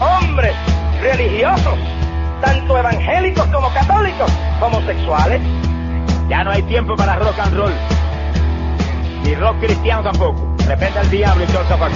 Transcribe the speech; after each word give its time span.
hombres 0.00 0.54
religiosos, 1.00 1.78
tanto 2.40 2.78
evangélicos 2.78 3.46
como 3.46 3.72
católicos, 3.72 4.30
homosexuales. 4.60 5.40
Ya 6.28 6.44
no 6.44 6.50
hay 6.50 6.62
tiempo 6.64 6.96
para 6.96 7.16
rock 7.16 7.38
and 7.38 7.56
roll. 7.56 7.72
Ni 9.22 9.34
rock 9.34 9.58
cristiano 9.60 10.02
tampoco. 10.02 10.54
Repente 10.66 10.98
al 10.98 11.10
diablo 11.10 11.44
y 11.44 11.46
todo 11.46 11.62
el. 11.62 11.92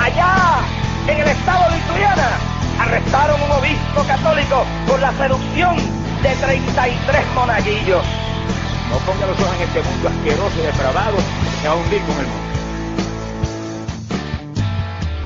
Allá, 0.00 0.60
en 1.06 1.20
el 1.20 1.28
estado 1.28 1.70
de 1.70 1.78
Ituriana, 1.78 2.28
arrestaron 2.80 3.40
un 3.42 3.50
obispo 3.52 4.02
católico 4.06 4.64
por 4.86 5.00
la 5.00 5.12
seducción 5.12 5.76
de 6.22 6.34
33 6.36 7.26
monaguillos. 7.34 8.04
No 8.90 8.98
ponga 8.98 9.26
los 9.26 9.40
ojos 9.40 9.54
en 9.56 9.62
este 9.62 9.82
mundo 9.82 10.08
asqueroso 10.08 10.58
y 10.58 10.66
depravado 10.66 11.16
que 11.62 11.68
va 11.68 11.74
a 11.74 11.76
hundir 11.76 12.02
con 12.02 12.18
el 12.18 12.26
mundo. 12.26 12.51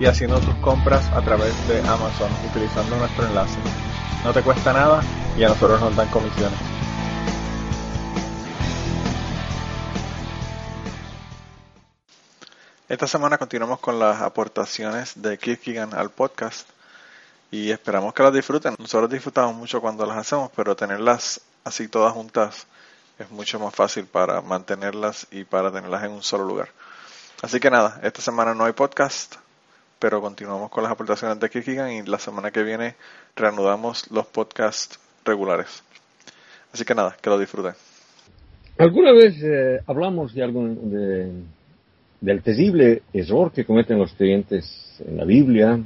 y 0.00 0.06
haciendo 0.06 0.40
tus 0.40 0.54
compras 0.56 1.06
a 1.12 1.20
través 1.20 1.54
de 1.68 1.78
Amazon 1.80 2.32
utilizando 2.48 2.96
nuestro 2.96 3.26
enlace. 3.26 3.58
No 4.24 4.32
te 4.32 4.42
cuesta 4.42 4.72
nada 4.72 5.02
y 5.36 5.44
a 5.44 5.48
nosotros 5.48 5.78
nos 5.78 5.94
dan 5.94 6.08
comisiones. 6.08 6.58
Esta 12.88 13.06
semana 13.06 13.36
continuamos 13.36 13.78
con 13.78 13.98
las 13.98 14.22
aportaciones 14.22 15.20
de 15.20 15.38
Kierkegaard 15.38 15.94
al 15.94 16.10
podcast 16.10 16.66
y 17.50 17.70
esperamos 17.70 18.14
que 18.14 18.22
las 18.22 18.32
disfruten. 18.32 18.76
Nosotros 18.78 19.10
disfrutamos 19.10 19.54
mucho 19.54 19.82
cuando 19.82 20.06
las 20.06 20.16
hacemos, 20.16 20.50
pero 20.56 20.74
tenerlas 20.74 21.42
así 21.62 21.88
todas 21.88 22.14
juntas 22.14 22.66
es 23.18 23.30
mucho 23.30 23.60
más 23.60 23.74
fácil 23.74 24.06
para 24.06 24.40
mantenerlas 24.40 25.26
y 25.30 25.44
para 25.44 25.70
tenerlas 25.70 26.04
en 26.04 26.12
un 26.12 26.22
solo 26.22 26.44
lugar. 26.44 26.70
Así 27.42 27.60
que 27.60 27.70
nada, 27.70 28.00
esta 28.02 28.22
semana 28.22 28.54
no 28.54 28.64
hay 28.64 28.72
podcast, 28.72 29.36
pero 30.00 30.20
continuamos 30.20 30.70
con 30.70 30.82
las 30.82 30.90
aportaciones 30.90 31.38
de 31.38 31.50
Kierkegaard 31.50 31.90
y 31.90 32.02
la 32.02 32.18
semana 32.18 32.50
que 32.50 32.62
viene 32.62 32.94
reanudamos 33.36 34.10
los 34.10 34.26
podcasts 34.26 34.98
regulares. 35.24 35.84
Así 36.72 36.84
que 36.84 36.94
nada, 36.94 37.16
que 37.20 37.28
lo 37.28 37.38
disfruten. 37.38 37.74
¿Alguna 38.78 39.12
vez 39.12 39.36
eh, 39.42 39.80
hablamos 39.86 40.32
de 40.32 40.42
algún 40.42 40.90
de, 40.90 41.32
del 42.20 42.42
terrible 42.42 43.02
error 43.12 43.52
que 43.52 43.66
cometen 43.66 43.98
los 43.98 44.12
creyentes 44.14 44.64
en 45.06 45.18
la 45.18 45.24
Biblia 45.24 45.78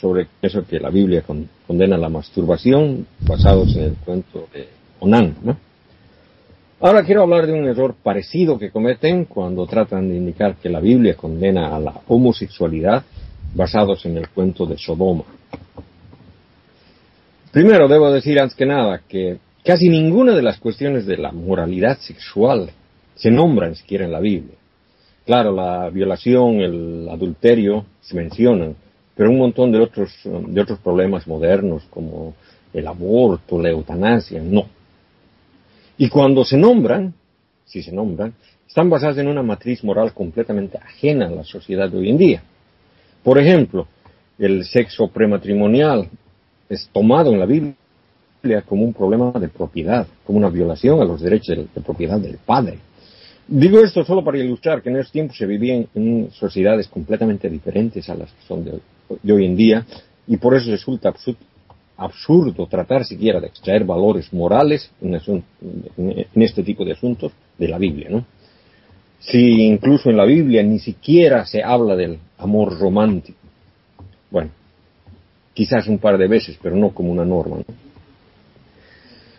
sobre 0.00 0.26
eso 0.42 0.66
que 0.66 0.80
la 0.80 0.90
Biblia 0.90 1.22
con, 1.22 1.48
condena 1.64 1.96
la 1.96 2.08
masturbación 2.08 3.06
basados 3.20 3.76
en 3.76 3.82
el 3.82 3.94
cuento 3.94 4.48
de 4.52 4.68
Onan, 4.98 5.36
¿no? 5.42 5.56
Ahora 6.80 7.04
quiero 7.04 7.22
hablar 7.22 7.46
de 7.46 7.52
un 7.52 7.64
error 7.64 7.94
parecido 8.02 8.58
que 8.58 8.72
cometen 8.72 9.26
cuando 9.26 9.68
tratan 9.68 10.08
de 10.08 10.16
indicar 10.16 10.56
que 10.56 10.68
la 10.68 10.80
Biblia 10.80 11.14
condena 11.14 11.76
a 11.76 11.78
la 11.78 11.94
homosexualidad 12.08 13.04
basados 13.54 14.04
en 14.06 14.16
el 14.16 14.28
cuento 14.28 14.66
de 14.66 14.78
Sodoma. 14.78 15.24
Primero 17.52 17.86
debo 17.86 18.10
decir 18.10 18.40
antes 18.40 18.56
que 18.56 18.66
nada 18.66 19.02
que 19.06 19.38
casi 19.64 19.88
ninguna 19.88 20.34
de 20.34 20.42
las 20.42 20.58
cuestiones 20.58 21.06
de 21.06 21.18
la 21.18 21.32
moralidad 21.32 21.98
sexual 21.98 22.70
se 23.14 23.30
nombran 23.30 23.74
siquiera 23.74 24.04
en 24.04 24.12
la 24.12 24.20
Biblia. 24.20 24.56
Claro, 25.26 25.52
la 25.52 25.88
violación, 25.90 26.60
el 26.60 27.08
adulterio 27.08 27.84
se 28.00 28.16
mencionan, 28.16 28.74
pero 29.14 29.30
un 29.30 29.38
montón 29.38 29.70
de 29.70 29.80
otros, 29.80 30.10
de 30.24 30.60
otros 30.60 30.78
problemas 30.80 31.26
modernos 31.26 31.84
como 31.90 32.34
el 32.72 32.86
aborto, 32.86 33.60
la 33.60 33.68
eutanasia, 33.68 34.42
no. 34.42 34.66
Y 35.98 36.08
cuando 36.08 36.44
se 36.44 36.56
nombran, 36.56 37.14
si 37.66 37.82
se 37.82 37.92
nombran, 37.92 38.34
están 38.66 38.88
basadas 38.88 39.18
en 39.18 39.28
una 39.28 39.42
matriz 39.42 39.84
moral 39.84 40.14
completamente 40.14 40.78
ajena 40.78 41.26
a 41.26 41.30
la 41.30 41.44
sociedad 41.44 41.90
de 41.90 41.98
hoy 41.98 42.10
en 42.10 42.18
día. 42.18 42.42
Por 43.22 43.38
ejemplo, 43.38 43.86
el 44.38 44.64
sexo 44.64 45.08
prematrimonial 45.08 46.08
es 46.68 46.88
tomado 46.92 47.32
en 47.32 47.38
la 47.38 47.46
Biblia 47.46 48.62
como 48.66 48.84
un 48.84 48.92
problema 48.92 49.30
de 49.32 49.48
propiedad, 49.48 50.06
como 50.26 50.38
una 50.38 50.48
violación 50.48 51.00
a 51.00 51.04
los 51.04 51.20
derechos 51.20 51.56
de, 51.56 51.80
propiedad 51.80 52.18
del 52.18 52.38
padre. 52.38 52.78
Digo 53.46 53.80
esto 53.80 54.04
solo 54.04 54.24
para 54.24 54.38
ilustrar 54.38 54.82
que 54.82 54.90
en 54.90 54.96
esos 54.96 55.12
tiempos 55.12 55.36
se 55.36 55.46
vivían 55.46 55.86
en 55.94 56.30
sociedades 56.32 56.88
completamente 56.88 57.48
diferentes 57.48 58.08
a 58.08 58.14
las 58.14 58.30
que 58.32 58.46
son 58.46 58.64
de, 58.64 58.80
de 59.22 59.32
hoy 59.32 59.46
en 59.46 59.56
día 59.56 59.86
y 60.26 60.36
por 60.36 60.54
eso 60.54 60.70
resulta 60.70 61.12
absurdo, 61.96 62.66
tratar 62.66 63.04
siquiera 63.04 63.40
de 63.40 63.48
extraer 63.48 63.84
valores 63.84 64.32
morales 64.32 64.90
en, 65.00 65.42
este 66.34 66.62
tipo 66.62 66.84
de 66.84 66.92
asuntos 66.92 67.32
de 67.58 67.68
la 67.68 67.78
Biblia, 67.78 68.08
¿no? 68.10 68.24
Si 69.22 69.62
incluso 69.62 70.10
en 70.10 70.16
la 70.16 70.24
Biblia 70.24 70.62
ni 70.62 70.78
siquiera 70.78 71.46
se 71.46 71.62
habla 71.62 71.96
del 71.96 72.18
amor 72.38 72.78
romántico. 72.78 73.38
Bueno, 74.30 74.50
quizás 75.54 75.86
un 75.86 75.98
par 75.98 76.18
de 76.18 76.26
veces, 76.26 76.58
pero 76.60 76.76
no 76.76 76.90
como 76.90 77.12
una 77.12 77.24
norma. 77.24 77.58
¿no? 77.58 77.64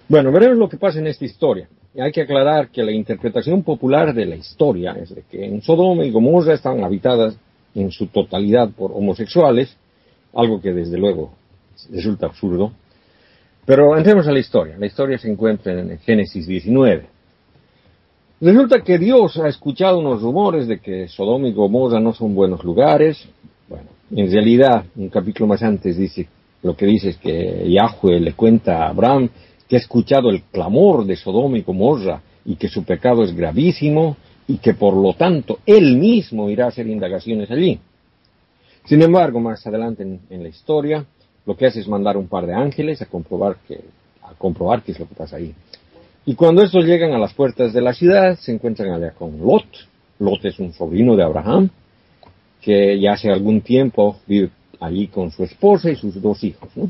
Bueno, 0.08 0.32
veremos 0.32 0.58
lo 0.58 0.70
que 0.70 0.78
pasa 0.78 1.00
en 1.00 1.08
esta 1.08 1.26
historia. 1.26 1.68
Hay 2.00 2.12
que 2.12 2.22
aclarar 2.22 2.70
que 2.70 2.84
la 2.84 2.92
interpretación 2.92 3.64
popular 3.64 4.14
de 4.14 4.26
la 4.26 4.36
historia 4.36 4.94
es 4.94 5.14
de 5.14 5.24
que 5.30 5.46
en 5.46 5.62
Sodoma 5.62 6.06
y 6.06 6.12
Gomorra 6.12 6.54
estaban 6.54 6.84
habitadas 6.84 7.38
en 7.76 7.92
su 7.92 8.08
totalidad 8.08 8.70
por 8.72 8.92
homosexuales, 8.92 9.76
algo 10.34 10.62
que 10.62 10.74
desde 10.74 10.98
luego 10.98 11.34
resulta 11.92 12.28
absurdo. 12.28 12.72
Pero 13.66 13.98
entremos 13.98 14.28
a 14.28 14.32
la 14.32 14.40
historia. 14.40 14.78
La 14.78 14.86
historia 14.86 15.18
se 15.18 15.32
encuentra 15.32 15.74
en 15.74 15.98
Génesis 16.00 16.48
19. 16.48 17.12
Resulta 18.44 18.81
que 18.81 18.98
Dios 18.98 19.38
ha 19.38 19.48
escuchado 19.48 20.00
unos 20.00 20.22
rumores 20.22 20.68
de 20.68 20.80
que 20.80 21.08
Sodoma 21.08 21.48
y 21.48 21.54
Gomorra 21.54 22.02
no 22.02 22.12
son 22.12 22.36
buenos 22.36 22.62
lugares. 22.66 23.26
Bueno, 23.70 23.86
en 24.12 24.30
realidad, 24.30 24.84
un 24.98 25.08
capítulo 25.08 25.48
más 25.48 25.64
antes 25.64 25.96
dice, 25.96 26.28
lo 26.62 26.76
que 26.76 26.86
dice 26.86 27.12
es 27.12 27.18
que 27.20 27.72
Yahweh 27.72 28.20
le 28.20 28.34
cuenta 28.34 28.84
a 28.84 28.90
Abraham 28.90 29.30
que 29.66 29.78
ha 29.78 29.80
escuchado 29.80 30.30
el 30.30 30.44
clamor 30.44 31.06
de 31.06 31.16
Sodoma 31.16 31.58
y 31.58 31.62
Gomorra 31.62 32.22
y 32.44 32.58
que 32.58 32.68
su 32.68 32.84
pecado 32.84 33.24
es 33.24 33.34
gravísimo 33.34 34.18
y 34.46 34.58
que 34.58 34.74
por 34.74 34.94
lo 34.94 35.14
tanto 35.14 35.59
él 35.66 35.96
mismo 35.96 36.50
irá 36.50 36.66
a 36.66 36.68
hacer 36.68 36.86
indagaciones 36.88 37.50
allí. 37.50 37.80
Sin 38.84 39.02
embargo, 39.03 39.40
más 39.40 39.66
adelante 39.66 40.03
en, 40.03 40.44
la 40.44 40.50
historia, 40.50 41.06
lo 41.46 41.56
que 41.56 41.68
hace 41.68 41.80
es 41.80 41.88
mandar 41.88 42.18
un 42.18 42.28
par 42.28 42.46
de 42.46 42.53
ángeles 42.53 43.02
a 43.02 43.06
comprobar 43.06 43.56
que 43.66 43.79
a 44.22 44.34
comprobar 44.34 44.84
qué 44.84 44.91
es 44.91 45.00
lo 45.00 45.08
que 45.08 45.16
pasa 45.16 45.38
ahí. 45.38 45.56
Y 46.25 46.35
cuando 46.35 46.64
estos 46.64 46.85
llegan 46.85 47.11
a 47.14 47.17
las 47.17 47.34
puertas 47.34 47.73
de 47.73 47.81
la 47.81 47.93
ciudad, 47.93 48.37
se 48.40 48.53
encuentran 48.53 48.91
allá 48.93 49.11
con 49.11 49.40
Lot. 49.40 49.66
Lot 50.20 50.46
es 50.46 50.59
un 50.59 50.73
sobrino 50.73 51.16
de 51.16 51.23
Abraham, 51.23 51.70
que 52.61 52.99
ya 52.99 53.14
hace 53.14 53.29
algún 53.29 53.61
tiempo 53.61 54.17
vive 54.25 54.49
allí 54.79 55.08
con 55.08 55.31
su 55.31 55.43
esposa 55.43 55.90
y 55.90 55.96
sus 55.96 56.22
dos 56.22 56.43
hijos, 56.43 56.70
¿no? 56.75 56.90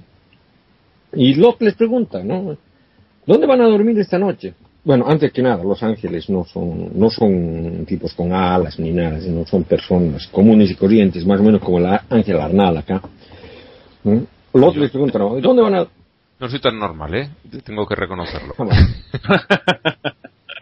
Y 1.16 1.36
Lot 1.36 1.62
les 1.62 1.76
pregunta, 1.76 2.24
¿no? 2.24 2.58
¿Dónde 3.26 3.48
van 3.48 3.62
a 3.62 3.68
dormir 3.68 3.98
esta 4.00 4.20
noche? 4.20 4.54
Bueno, 4.84 5.06
antes 5.08 5.32
que 5.32 5.42
nada, 5.42 5.64
los 5.64 5.82
ángeles 5.82 6.30
no 6.30 6.44
son, 6.44 6.92
no 7.00 7.10
son 7.10 7.86
tipos 7.88 8.14
con 8.14 8.34
alas 8.34 8.78
ni 8.80 8.92
nada, 8.92 9.22
sino 9.22 9.46
son 9.46 9.64
personas 9.64 10.28
comunes 10.28 10.70
y 10.72 10.76
corrientes, 10.76 11.26
más 11.26 11.40
o 11.40 11.44
menos 11.44 11.62
como 11.62 11.78
el 11.78 11.86
ángel 12.10 12.40
Arnal 12.40 12.78
acá. 12.78 13.02
¿no? 14.04 14.26
Lot 14.54 14.76
les 14.76 14.92
pregunta, 14.92 15.18
¿no? 15.18 15.40
¿dónde 15.40 15.62
van 15.62 15.76
a...? 15.76 15.88
No 16.44 16.50
soy 16.50 16.60
tan 16.60 16.78
normal, 16.78 17.16
¿eh? 17.16 17.30
Tengo 17.64 17.88
que 17.88 17.96
reconocerlo. 17.96 18.54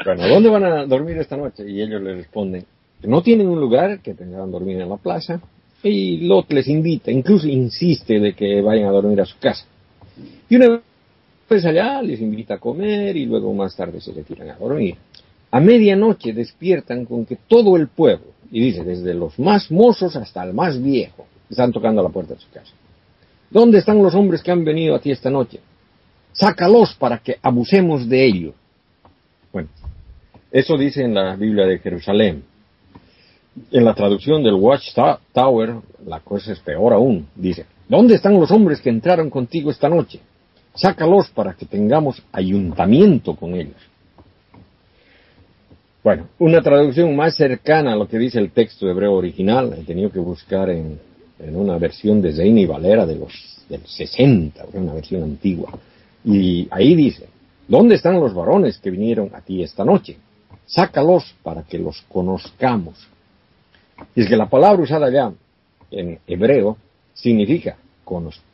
bueno, 0.06 0.28
¿dónde 0.28 0.50
van 0.50 0.64
a 0.64 0.86
dormir 0.86 1.18
esta 1.18 1.36
noche? 1.36 1.68
Y 1.68 1.82
ellos 1.82 2.00
le 2.04 2.18
responden, 2.18 2.64
que 3.02 3.08
no 3.08 3.24
tienen 3.24 3.48
un 3.48 3.60
lugar, 3.60 4.00
que 4.00 4.14
tendrán 4.14 4.52
dormir 4.52 4.80
en 4.80 4.88
la 4.88 4.98
plaza. 4.98 5.42
Y 5.82 6.28
Lot 6.28 6.52
les 6.52 6.68
invita, 6.68 7.10
incluso 7.10 7.48
insiste 7.48 8.20
de 8.20 8.34
que 8.34 8.62
vayan 8.62 8.90
a 8.90 8.92
dormir 8.92 9.22
a 9.22 9.26
su 9.26 9.40
casa. 9.40 9.66
Y 10.48 10.58
una 10.58 10.68
Después 11.40 11.66
allá 11.66 12.00
les 12.04 12.22
invita 12.22 12.54
a 12.54 12.60
comer 12.60 13.18
y 13.18 13.26
luego 13.26 13.52
más 13.52 13.76
tarde 13.76 14.00
se 14.02 14.12
retiran 14.12 14.52
a 14.52 14.58
dormir. 14.58 14.98
A 15.50 15.60
medianoche 15.60 16.32
despiertan 16.32 17.06
con 17.06 17.26
que 17.26 17.40
todo 17.48 17.76
el 17.76 17.88
pueblo, 17.88 18.28
y 18.52 18.62
dice, 18.62 18.84
desde 18.84 19.16
los 19.16 19.40
más 19.40 19.72
mozos 19.72 20.16
hasta 20.16 20.44
el 20.44 20.54
más 20.54 20.80
viejo, 20.80 21.26
están 21.50 21.72
tocando 21.72 22.04
la 22.04 22.10
puerta 22.10 22.36
de 22.36 22.40
su 22.40 22.52
casa. 22.52 22.72
¿Dónde 23.50 23.80
están 23.80 24.02
los 24.04 24.14
hombres 24.14 24.44
que 24.44 24.52
han 24.52 24.64
venido 24.64 24.94
a 24.94 25.00
ti 25.00 25.10
esta 25.10 25.32
noche? 25.32 25.60
Sácalos 26.34 26.96
para 26.96 27.18
que 27.18 27.38
abusemos 27.42 28.08
de 28.08 28.26
ellos. 28.26 28.54
Bueno, 29.52 29.70
eso 30.52 30.78
dice 30.78 31.04
en 31.04 31.14
la 31.14 31.36
Biblia 31.36 31.66
de 31.66 31.80
Jerusalén. 31.80 32.44
En 33.72 33.84
la 33.84 33.94
traducción 33.94 34.44
del 34.44 34.54
Watchtower, 34.54 35.76
la 36.06 36.20
cosa 36.22 36.54
es 36.54 36.60
peor 36.60 36.94
aún. 36.94 37.28
Dice, 37.36 37.66
¿dónde 37.88 38.16
están 38.16 38.40
los 38.40 38.50
hombres 38.52 38.80
que 38.80 38.90
entraron 38.90 39.30
contigo 39.30 39.72
esta 39.72 39.90
noche? 39.90 40.20
Sácalos 40.74 41.30
para 41.32 41.54
que 41.54 41.66
tengamos 41.66 42.24
ayuntamiento 42.32 43.36
con 43.36 43.56
ellos. 43.56 43.76
Bueno, 46.04 46.30
una 46.40 46.62
traducción 46.62 47.16
más 47.16 47.36
cercana 47.36 47.94
a 47.94 47.96
lo 47.96 48.08
que 48.08 48.18
dice 48.18 48.40
el 48.40 48.52
texto 48.52 48.90
hebreo 48.90 49.14
original, 49.14 49.76
he 49.78 49.84
tenido 49.84 50.12
que 50.12 50.20
buscar 50.20 50.70
en, 50.70 51.00
una 51.54 51.78
versión 51.78 52.22
de 52.22 52.34
Zeini 52.34 52.66
Valera 52.66 53.06
de 53.06 53.18
los 53.18 53.32
del 53.70 53.86
60, 53.86 54.66
una 54.74 54.94
versión 54.94 55.24
antigua. 55.24 55.78
Y 56.24 56.68
ahí 56.72 56.96
dice, 56.96 57.28
¿dónde 57.68 57.96
están 57.96 58.20
los 58.20 58.34
varones 58.34 58.78
que 58.80 58.92
vinieron 58.92 59.32
a 59.34 59.42
ti 59.42 59.64
esta 59.64 59.84
noche? 59.84 60.18
Sácalos 60.66 61.36
para 61.44 61.64
que 61.64 61.78
los 61.78 62.02
conozcamos. 62.04 63.08
Y 64.16 64.22
es 64.22 64.30
que 64.30 64.38
la 64.38 64.50
palabra 64.50 64.82
usada 64.82 65.12
ya 65.12 65.32
en 65.90 66.20
hebreo 66.28 66.78
significa 67.14 67.78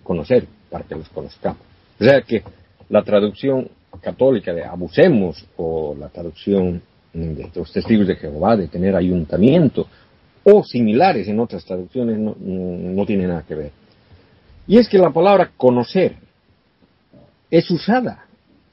conocer, 0.04 0.48
para 0.70 0.84
que 0.84 0.96
los 0.96 1.10
conozcamos. 1.10 1.62
O 2.00 2.04
sea 2.04 2.22
que 2.22 2.44
la 2.90 3.04
traducción 3.04 3.70
católica 4.02 4.54
de 4.54 4.64
abusemos 4.64 5.46
o 5.58 5.96
la 5.98 6.10
traducción 6.10 6.82
de 7.14 7.50
los 7.56 7.72
testigos 7.72 8.08
de 8.08 8.16
Jehová 8.16 8.56
de 8.56 8.68
tener 8.68 8.96
ayuntamiento 8.96 9.88
o 10.44 10.64
similares 10.64 11.28
en 11.28 11.40
otras 11.40 11.66
traducciones 11.66 12.18
no, 12.18 12.36
no 12.40 13.06
tiene 13.06 13.28
nada 13.28 13.44
que 13.48 13.56
ver. 13.56 13.72
Y 14.68 14.78
es 14.78 14.88
que 14.88 14.98
la 14.98 15.10
palabra 15.12 15.52
conocer 15.58 16.16
es 17.50 17.70
usada 17.72 18.26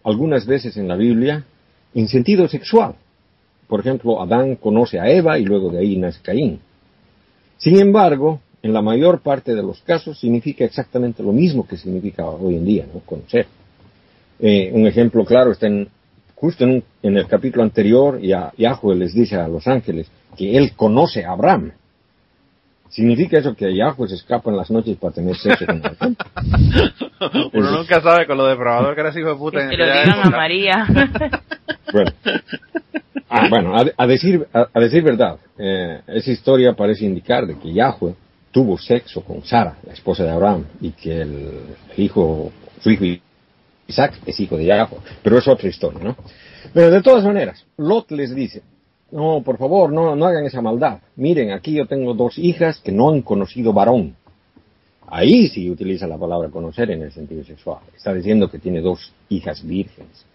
algunas 0.03 0.47
veces 0.47 0.77
en 0.77 0.89
la 0.89 0.97
Biblia 0.97 1.45
en 1.95 2.09
sentido 2.09 2.49
sexual. 2.49 2.95
Por 3.69 3.81
ejemplo, 3.81 4.21
Adán 4.21 4.57
conoce 4.57 5.01
a 5.01 5.09
Eva 5.09 5.39
y 5.39 5.45
luego 5.45 5.71
de 5.71 5.79
ahí 5.79 5.97
nace 5.97 6.21
Caín. 6.23 6.61
Sin 7.57 7.79
embargo, 7.79 8.41
en 8.63 8.73
la 8.73 8.83
mayor 8.83 9.21
parte 9.21 9.55
de 9.55 9.63
los 9.63 9.81
casos 9.83 10.19
significa 10.19 10.65
exactamente 10.65 11.23
lo 11.23 11.33
mismo 11.33 11.67
que 11.67 11.77
significa 11.77 12.27
hoy 12.27 12.57
en 12.57 12.65
día, 12.65 12.87
¿no? 12.93 13.01
Conocer. 13.01 13.47
Eh, 14.41 14.71
un 14.73 14.87
ejemplo 14.87 15.25
claro 15.25 15.53
está 15.53 15.67
en, 15.67 15.89
justo 16.35 16.65
en, 16.65 16.83
el 17.03 17.27
capítulo 17.27 17.63
anterior, 17.63 18.21
Yahweh 18.21 18.97
les 18.97 19.15
dice 19.15 19.37
a 19.37 19.49
los 19.49 19.67
ángeles 19.67 20.09
que 20.37 20.57
él 20.57 20.73
conoce 20.75 21.25
a 21.25 21.33
Abraham. 21.33 21.73
¿Significa 22.95 23.39
eso 23.39 23.57
que 23.57 23.75
Yahweh 23.75 24.07
se 24.07 24.15
escapa 24.15 24.53
en 24.53 24.57
las 24.57 24.71
noches 24.71 24.97
para 24.99 25.13
tener 25.13 25.35
sexo 25.37 25.67
con 25.67 25.85
Abraham? 25.85 26.15
Uno 27.53 27.71
nunca 27.73 28.01
sabe 28.01 28.25
con 28.25 28.39
lo 28.39 28.47
depravador 28.47 28.95
que 28.95 29.01
eres 29.01 29.17
hijo 29.17 29.31
de 29.31 29.35
puta. 29.35 29.69
Que, 29.69 29.77
lo 29.77 29.85
digan 29.85 30.11
a 30.11 30.31
María. 30.31 30.87
bueno, 31.93 32.13
ah, 33.29 33.49
bueno 33.51 33.75
a, 33.97 34.07
decir, 34.07 34.47
a, 34.53 34.79
decir 34.79 35.03
verdad, 35.03 35.39
eh, 35.59 36.03
esa 36.07 36.31
historia 36.31 36.75
parece 36.75 37.05
indicar 37.05 37.49
de 37.49 37.59
que 37.59 37.73
Yahweh 37.73 38.15
tuvo 38.53 38.79
sexo 38.79 39.23
con 39.23 39.45
Sara, 39.45 39.77
la 39.85 39.93
esposa 39.93 40.23
de 40.23 40.31
Abraham, 40.31 40.65
y 40.81 40.93
que 40.93 41.23
el, 41.23 41.63
hijo, 41.97 42.53
su 42.81 42.91
hijo 42.91 43.21
Isaac 43.89 44.21
es 44.25 44.39
hijo 44.39 44.57
de 44.57 44.69
Jacob, 44.69 45.01
pero 45.21 45.39
es 45.39 45.49
otra 45.49 45.69
historia, 45.69 45.99
¿no? 46.01 46.17
Pero 46.73 46.93
de 46.93 47.03
todas 47.03 47.25
maneras, 47.25 47.67
Lot 47.77 48.13
les 48.13 48.33
dice, 48.33 48.63
no, 49.15 49.43
por 49.45 49.59
favor, 49.59 49.93
no, 49.93 50.17
no 50.17 50.27
hagan 50.27 50.45
esa 50.45 50.61
maldad. 50.61 50.99
Miren, 51.15 51.53
aquí 51.53 51.73
yo 51.73 51.87
tengo 51.87 52.15
dos 52.15 52.37
hijas 52.37 52.81
que 52.81 52.91
no 52.91 53.11
han 53.11 53.23
conocido 53.23 53.73
varón. 53.73 54.17
Ahí 55.07 55.47
sí 55.47 55.71
utiliza 55.71 56.09
la 56.09 56.19
palabra 56.19 56.49
conocer 56.49 56.91
en 56.91 57.03
el 57.03 57.13
sentido 57.13 57.45
sexual. 57.45 57.79
Está 57.97 58.13
diciendo 58.13 58.51
que 58.51 58.59
tiene 58.59 58.81
dos 58.81 59.13
hijas 59.29 59.65
vírgenes. 59.65 60.27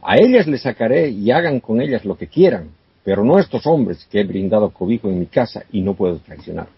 A 0.00 0.16
ellas 0.16 0.46
les 0.46 0.62
sacaré 0.62 1.10
y 1.10 1.30
hagan 1.30 1.60
con 1.60 1.82
ellas 1.82 2.06
lo 2.06 2.16
que 2.16 2.28
quieran, 2.28 2.70
pero 3.04 3.22
no 3.24 3.38
estos 3.38 3.66
hombres 3.66 4.06
que 4.10 4.20
he 4.20 4.24
brindado 4.24 4.70
cobijo 4.70 5.10
en 5.10 5.18
mi 5.18 5.26
casa 5.26 5.64
y 5.70 5.82
no 5.82 5.92
puedo 5.92 6.16
traicionar. 6.16 6.68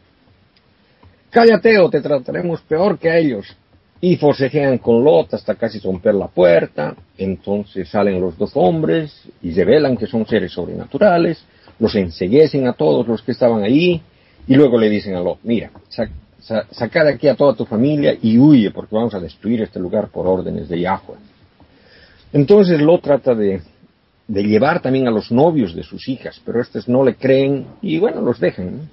Cállate 1.30 1.78
o 1.78 1.88
te 1.88 2.00
trataremos 2.00 2.60
peor 2.62 2.98
que 2.98 3.08
a 3.08 3.18
ellos. 3.18 3.56
Y 4.00 4.16
forcejean 4.16 4.78
con 4.78 5.02
Lot 5.02 5.34
hasta 5.34 5.54
casi 5.54 5.78
romper 5.78 6.14
la 6.14 6.28
puerta. 6.28 6.94
Entonces 7.16 7.88
salen 7.88 8.20
los 8.20 8.36
dos 8.36 8.52
hombres 8.54 9.22
y 9.42 9.52
revelan 9.52 9.96
que 9.96 10.06
son 10.06 10.26
seres 10.26 10.52
sobrenaturales. 10.52 11.42
Los 11.78 11.94
enseguecen 11.94 12.66
a 12.66 12.74
todos 12.74 13.06
los 13.08 13.22
que 13.22 13.32
estaban 13.32 13.62
ahí. 13.62 14.00
Y 14.46 14.54
luego 14.54 14.78
le 14.78 14.88
dicen 14.88 15.14
a 15.14 15.20
Lot, 15.20 15.38
mira, 15.42 15.70
saca 16.70 17.04
de 17.04 17.14
aquí 17.14 17.26
a 17.26 17.34
toda 17.34 17.54
tu 17.54 17.64
familia 17.64 18.16
y 18.20 18.38
huye 18.38 18.70
porque 18.70 18.94
vamos 18.94 19.14
a 19.14 19.20
destruir 19.20 19.62
este 19.62 19.80
lugar 19.80 20.08
por 20.08 20.26
órdenes 20.26 20.68
de 20.68 20.80
Yahweh. 20.80 21.16
Entonces 22.32 22.80
Lot 22.80 23.02
trata 23.02 23.34
de, 23.34 23.62
de 24.28 24.42
llevar 24.42 24.80
también 24.82 25.08
a 25.08 25.10
los 25.10 25.32
novios 25.32 25.74
de 25.74 25.82
sus 25.82 26.08
hijas, 26.08 26.40
pero 26.44 26.60
estos 26.60 26.88
no 26.88 27.04
le 27.04 27.14
creen 27.14 27.66
y 27.82 27.98
bueno, 27.98 28.20
los 28.20 28.38
dejan. 28.38 28.88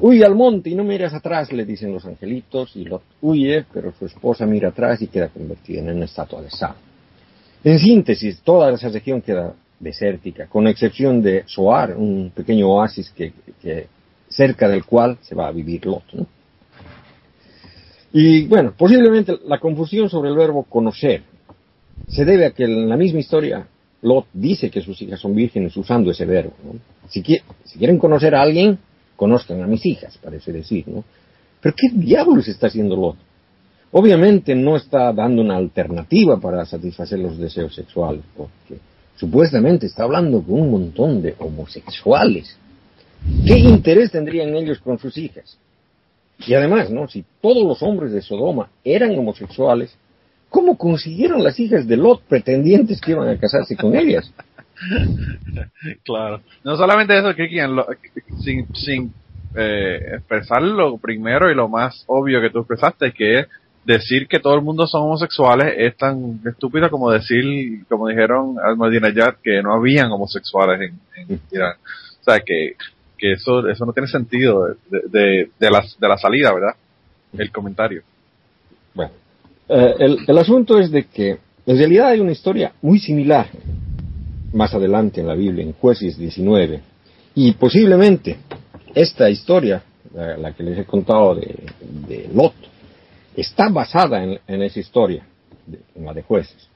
Huye 0.00 0.24
al 0.24 0.34
monte 0.34 0.70
y 0.70 0.74
no 0.74 0.84
miras 0.84 1.12
atrás, 1.12 1.52
le 1.52 1.64
dicen 1.64 1.92
los 1.92 2.04
angelitos, 2.06 2.74
y 2.76 2.84
Lot 2.84 3.02
huye, 3.20 3.64
pero 3.72 3.92
su 3.98 4.06
esposa 4.06 4.46
mira 4.46 4.68
atrás 4.68 5.02
y 5.02 5.08
queda 5.08 5.28
convertida 5.28 5.80
en 5.80 5.90
una 5.96 6.06
estatua 6.06 6.40
de 6.40 6.50
sal. 6.50 6.74
En 7.62 7.78
síntesis, 7.78 8.40
toda 8.40 8.72
esa 8.72 8.88
región 8.88 9.20
queda 9.20 9.54
desértica, 9.78 10.46
con 10.46 10.66
excepción 10.66 11.20
de 11.20 11.44
Soar, 11.46 11.96
un 11.96 12.32
pequeño 12.34 12.68
oasis 12.68 13.10
que, 13.10 13.32
cerca 14.28 14.68
del 14.68 14.84
cual 14.84 15.18
se 15.20 15.34
va 15.34 15.48
a 15.48 15.52
vivir 15.52 15.84
Lot. 15.84 16.04
Y 18.12 18.46
bueno, 18.46 18.72
posiblemente 18.76 19.38
la 19.44 19.58
confusión 19.58 20.08
sobre 20.08 20.30
el 20.30 20.36
verbo 20.36 20.64
conocer 20.64 21.22
se 22.08 22.24
debe 22.24 22.46
a 22.46 22.50
que 22.52 22.64
en 22.64 22.88
la 22.88 22.96
misma 22.96 23.20
historia 23.20 23.66
Lot 24.02 24.26
dice 24.32 24.70
que 24.70 24.80
sus 24.80 25.00
hijas 25.02 25.20
son 25.20 25.34
vírgenes 25.34 25.76
usando 25.76 26.10
ese 26.10 26.24
verbo. 26.24 26.54
Si, 27.08 27.22
si 27.64 27.78
quieren 27.78 27.98
conocer 27.98 28.34
a 28.34 28.42
alguien, 28.42 28.78
conozcan 29.20 29.62
a 29.62 29.66
mis 29.66 29.84
hijas, 29.84 30.16
parece 30.16 30.50
decir, 30.50 30.88
¿no? 30.88 31.04
Pero 31.60 31.74
¿qué 31.76 31.90
diablos 31.92 32.48
está 32.48 32.68
haciendo 32.68 32.96
Lot? 32.96 33.16
Obviamente 33.92 34.54
no 34.54 34.76
está 34.76 35.12
dando 35.12 35.42
una 35.42 35.58
alternativa 35.58 36.40
para 36.40 36.64
satisfacer 36.64 37.18
los 37.18 37.36
deseos 37.36 37.74
sexuales, 37.74 38.22
porque 38.34 38.80
supuestamente 39.16 39.84
está 39.84 40.04
hablando 40.04 40.42
con 40.42 40.54
un 40.62 40.70
montón 40.70 41.20
de 41.20 41.34
homosexuales. 41.38 42.56
¿Qué 43.46 43.58
interés 43.58 44.10
tendrían 44.10 44.56
ellos 44.56 44.78
con 44.78 44.98
sus 44.98 45.18
hijas? 45.18 45.58
Y 46.38 46.54
además, 46.54 46.88
¿no? 46.88 47.06
Si 47.06 47.22
todos 47.42 47.62
los 47.62 47.82
hombres 47.82 48.12
de 48.12 48.22
Sodoma 48.22 48.70
eran 48.82 49.18
homosexuales, 49.18 49.94
¿cómo 50.48 50.78
consiguieron 50.78 51.44
las 51.44 51.60
hijas 51.60 51.86
de 51.86 51.98
Lot 51.98 52.22
pretendientes 52.22 53.02
que 53.02 53.10
iban 53.10 53.28
a 53.28 53.38
casarse 53.38 53.76
con 53.76 53.94
ellas? 53.94 54.32
claro. 56.04 56.40
No 56.64 56.76
solamente 56.76 57.18
eso, 57.18 57.34
que 57.34 57.48
sin, 58.42 58.74
sin 58.74 59.12
eh, 59.54 60.14
expresar 60.14 60.62
lo 60.62 60.98
primero 60.98 61.50
y 61.50 61.54
lo 61.54 61.68
más 61.68 62.04
obvio 62.06 62.40
que 62.40 62.50
tú 62.50 62.60
expresaste, 62.60 63.12
que 63.12 63.40
es 63.40 63.48
decir 63.84 64.28
que 64.28 64.38
todo 64.40 64.54
el 64.54 64.62
mundo 64.62 64.86
son 64.86 65.02
homosexuales 65.02 65.74
es 65.76 65.96
tan 65.96 66.40
estúpido 66.46 66.90
como 66.90 67.10
decir, 67.10 67.84
como 67.88 68.08
dijeron 68.08 68.56
al 68.62 68.76
que 69.42 69.62
no 69.62 69.74
habían 69.74 70.10
homosexuales 70.12 70.92
en, 71.16 71.40
Irán. 71.50 71.74
O 72.20 72.24
sea, 72.24 72.40
que, 72.40 72.74
que 73.16 73.32
eso, 73.32 73.66
eso 73.68 73.86
no 73.86 73.92
tiene 73.92 74.08
sentido 74.08 74.66
de, 74.90 75.00
de, 75.08 75.50
de, 75.58 75.70
la, 75.70 75.84
de 75.98 76.08
la 76.08 76.18
salida, 76.18 76.52
¿verdad? 76.52 76.74
El 77.36 77.50
comentario. 77.50 78.02
Bueno, 78.94 79.12
eh, 79.68 79.94
el, 79.98 80.18
el 80.26 80.38
asunto 80.38 80.78
es 80.78 80.90
de 80.90 81.04
que 81.04 81.38
en 81.66 81.78
realidad 81.78 82.08
hay 82.08 82.20
una 82.20 82.32
historia 82.32 82.72
muy 82.82 82.98
similar 82.98 83.48
más 84.52 84.74
adelante 84.74 85.20
en 85.20 85.26
la 85.26 85.34
Biblia, 85.34 85.64
en 85.64 85.72
Jueces 85.72 86.16
19. 86.16 86.80
Y 87.34 87.52
posiblemente 87.52 88.36
esta 88.94 89.30
historia, 89.30 89.82
la, 90.14 90.52
que 90.52 90.62
les 90.62 90.78
he 90.78 90.84
contado 90.84 91.34
de, 91.34 92.28
Lot, 92.34 92.54
está 93.36 93.68
basada 93.68 94.22
en, 94.22 94.62
esa 94.62 94.80
historia, 94.80 95.24
en 95.94 96.04
la 96.04 96.12
de 96.12 96.22
Jueces. 96.22 96.68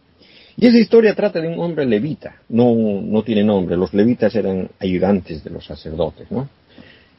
Y 0.57 0.67
esa 0.67 0.79
historia 0.79 1.15
trata 1.15 1.41
de 1.41 1.49
un 1.49 1.59
hombre 1.59 1.85
levita, 1.85 2.37
no, 2.49 2.75
no 2.75 3.25
tiene 3.25 3.43
nombre, 3.43 3.77
los 3.77 3.93
levitas 3.93 4.35
eran 4.37 4.71
ayudantes 4.79 5.43
de 5.43 5.51
los 5.51 5.67
sacerdotes, 5.67 6.31
¿no? 6.31 6.49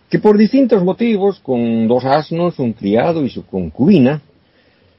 Que 0.09 0.19
por 0.19 0.37
distintos 0.37 0.83
motivos, 0.83 1.39
con 1.39 1.87
dos 1.87 2.05
asnos, 2.05 2.59
un 2.59 2.71
criado 2.71 3.25
y 3.25 3.29
su 3.29 3.45
concubina, 3.45 4.21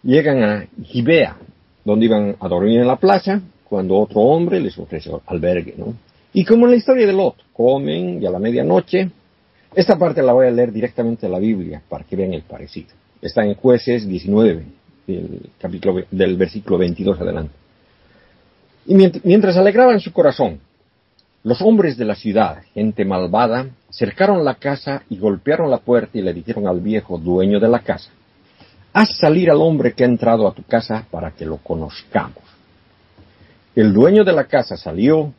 llegan 0.03 0.43
a 0.43 0.67
Gibea, 0.83 1.37
donde 1.85 2.05
iban 2.05 2.37
a 2.39 2.49
dormir 2.49 2.81
en 2.81 2.87
la 2.87 2.97
plaza, 2.97 3.41
cuando 3.69 3.97
otro 3.99 4.21
hombre 4.21 4.61
les 4.61 4.77
ofrece 4.79 5.11
albergue, 5.27 5.75
¿no? 5.77 5.95
Y 6.33 6.45
como 6.45 6.67
en 6.67 6.73
la 6.73 6.77
historia 6.77 7.07
de 7.07 7.13
Lot, 7.13 7.37
comen 7.53 8.23
y 8.23 8.27
a 8.27 8.31
la 8.31 8.39
medianoche, 8.39 9.11
esta 9.75 9.99
parte 9.99 10.23
la 10.23 10.33
voy 10.33 10.47
a 10.47 10.51
leer 10.51 10.73
directamente 10.73 11.27
de 11.27 11.33
la 11.33 11.39
Biblia 11.39 11.83
para 11.89 12.05
que 12.05 12.17
vean 12.17 12.35
el 12.35 12.43
parecido. 12.43 12.89
Está 13.23 13.45
en 13.45 13.55
Jueces 13.55 14.07
19, 14.07 14.63
del, 15.07 15.51
capítulo, 15.59 16.03
del 16.11 16.37
versículo 16.37 16.79
22 16.79 17.21
adelante. 17.21 17.53
Y 18.87 18.95
mient- 18.95 19.21
mientras 19.25 19.57
alegraban 19.57 19.99
su 20.01 20.13
corazón, 20.13 20.61
los 21.43 21.61
hombres 21.63 21.97
de 21.97 22.05
la 22.05 22.15
ciudad, 22.15 22.63
gente 22.75 23.05
malvada, 23.05 23.67
cercaron 23.91 24.45
la 24.45 24.55
casa 24.57 25.03
y 25.09 25.19
golpearon 25.19 25.71
la 25.71 25.79
puerta 25.79 26.19
y 26.19 26.23
le 26.23 26.33
dijeron 26.35 26.67
al 26.67 26.81
viejo 26.81 27.19
dueño 27.19 27.59
de 27.61 27.69
la 27.69 27.81
casa, 27.81 28.11
haz 28.93 29.17
salir 29.19 29.51
al 29.51 29.61
hombre 29.63 29.93
que 29.93 30.05
ha 30.05 30.07
entrado 30.07 30.47
a 30.47 30.53
tu 30.55 30.63
casa 30.65 31.07
para 31.11 31.31
que 31.31 31.47
lo 31.47 31.59
conozcamos. 31.59 32.43
El 33.77 33.93
dueño 33.93 34.25
de 34.25 34.33
la 34.33 34.45
casa 34.45 34.79
salió 34.79 35.35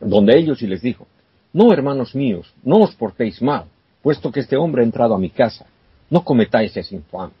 donde 0.00 0.38
ellos 0.38 0.60
y 0.60 0.66
les 0.66 0.82
dijo, 0.82 1.06
no, 1.54 1.72
hermanos 1.72 2.14
míos, 2.14 2.52
no 2.62 2.80
os 2.80 2.94
portéis 2.94 3.40
mal, 3.40 3.64
puesto 4.02 4.30
que 4.30 4.40
este 4.40 4.58
hombre 4.58 4.82
ha 4.82 4.84
entrado 4.84 5.14
a 5.14 5.18
mi 5.18 5.30
casa, 5.30 5.64
no 6.10 6.22
cometáis 6.22 6.76
ese 6.76 6.94
infame. 6.94 7.32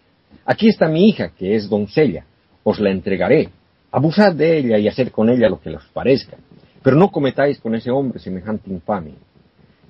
Aquí 0.46 0.68
está 0.68 0.88
mi 0.88 1.10
hija, 1.10 1.28
que 1.28 1.54
es 1.54 1.68
doncella, 1.68 2.24
os 2.62 2.80
la 2.80 2.90
entregaré, 2.90 3.50
abusad 3.90 4.32
de 4.34 4.56
ella 4.56 4.78
y 4.78 4.88
haced 4.88 5.10
con 5.10 5.28
ella 5.28 5.50
lo 5.50 5.60
que 5.60 5.76
os 5.76 5.84
parezca, 5.92 6.38
pero 6.82 6.96
no 6.96 7.10
cometáis 7.10 7.58
con 7.60 7.74
ese 7.74 7.90
hombre 7.90 8.20
semejante 8.20 8.70
infamia. 8.70 9.14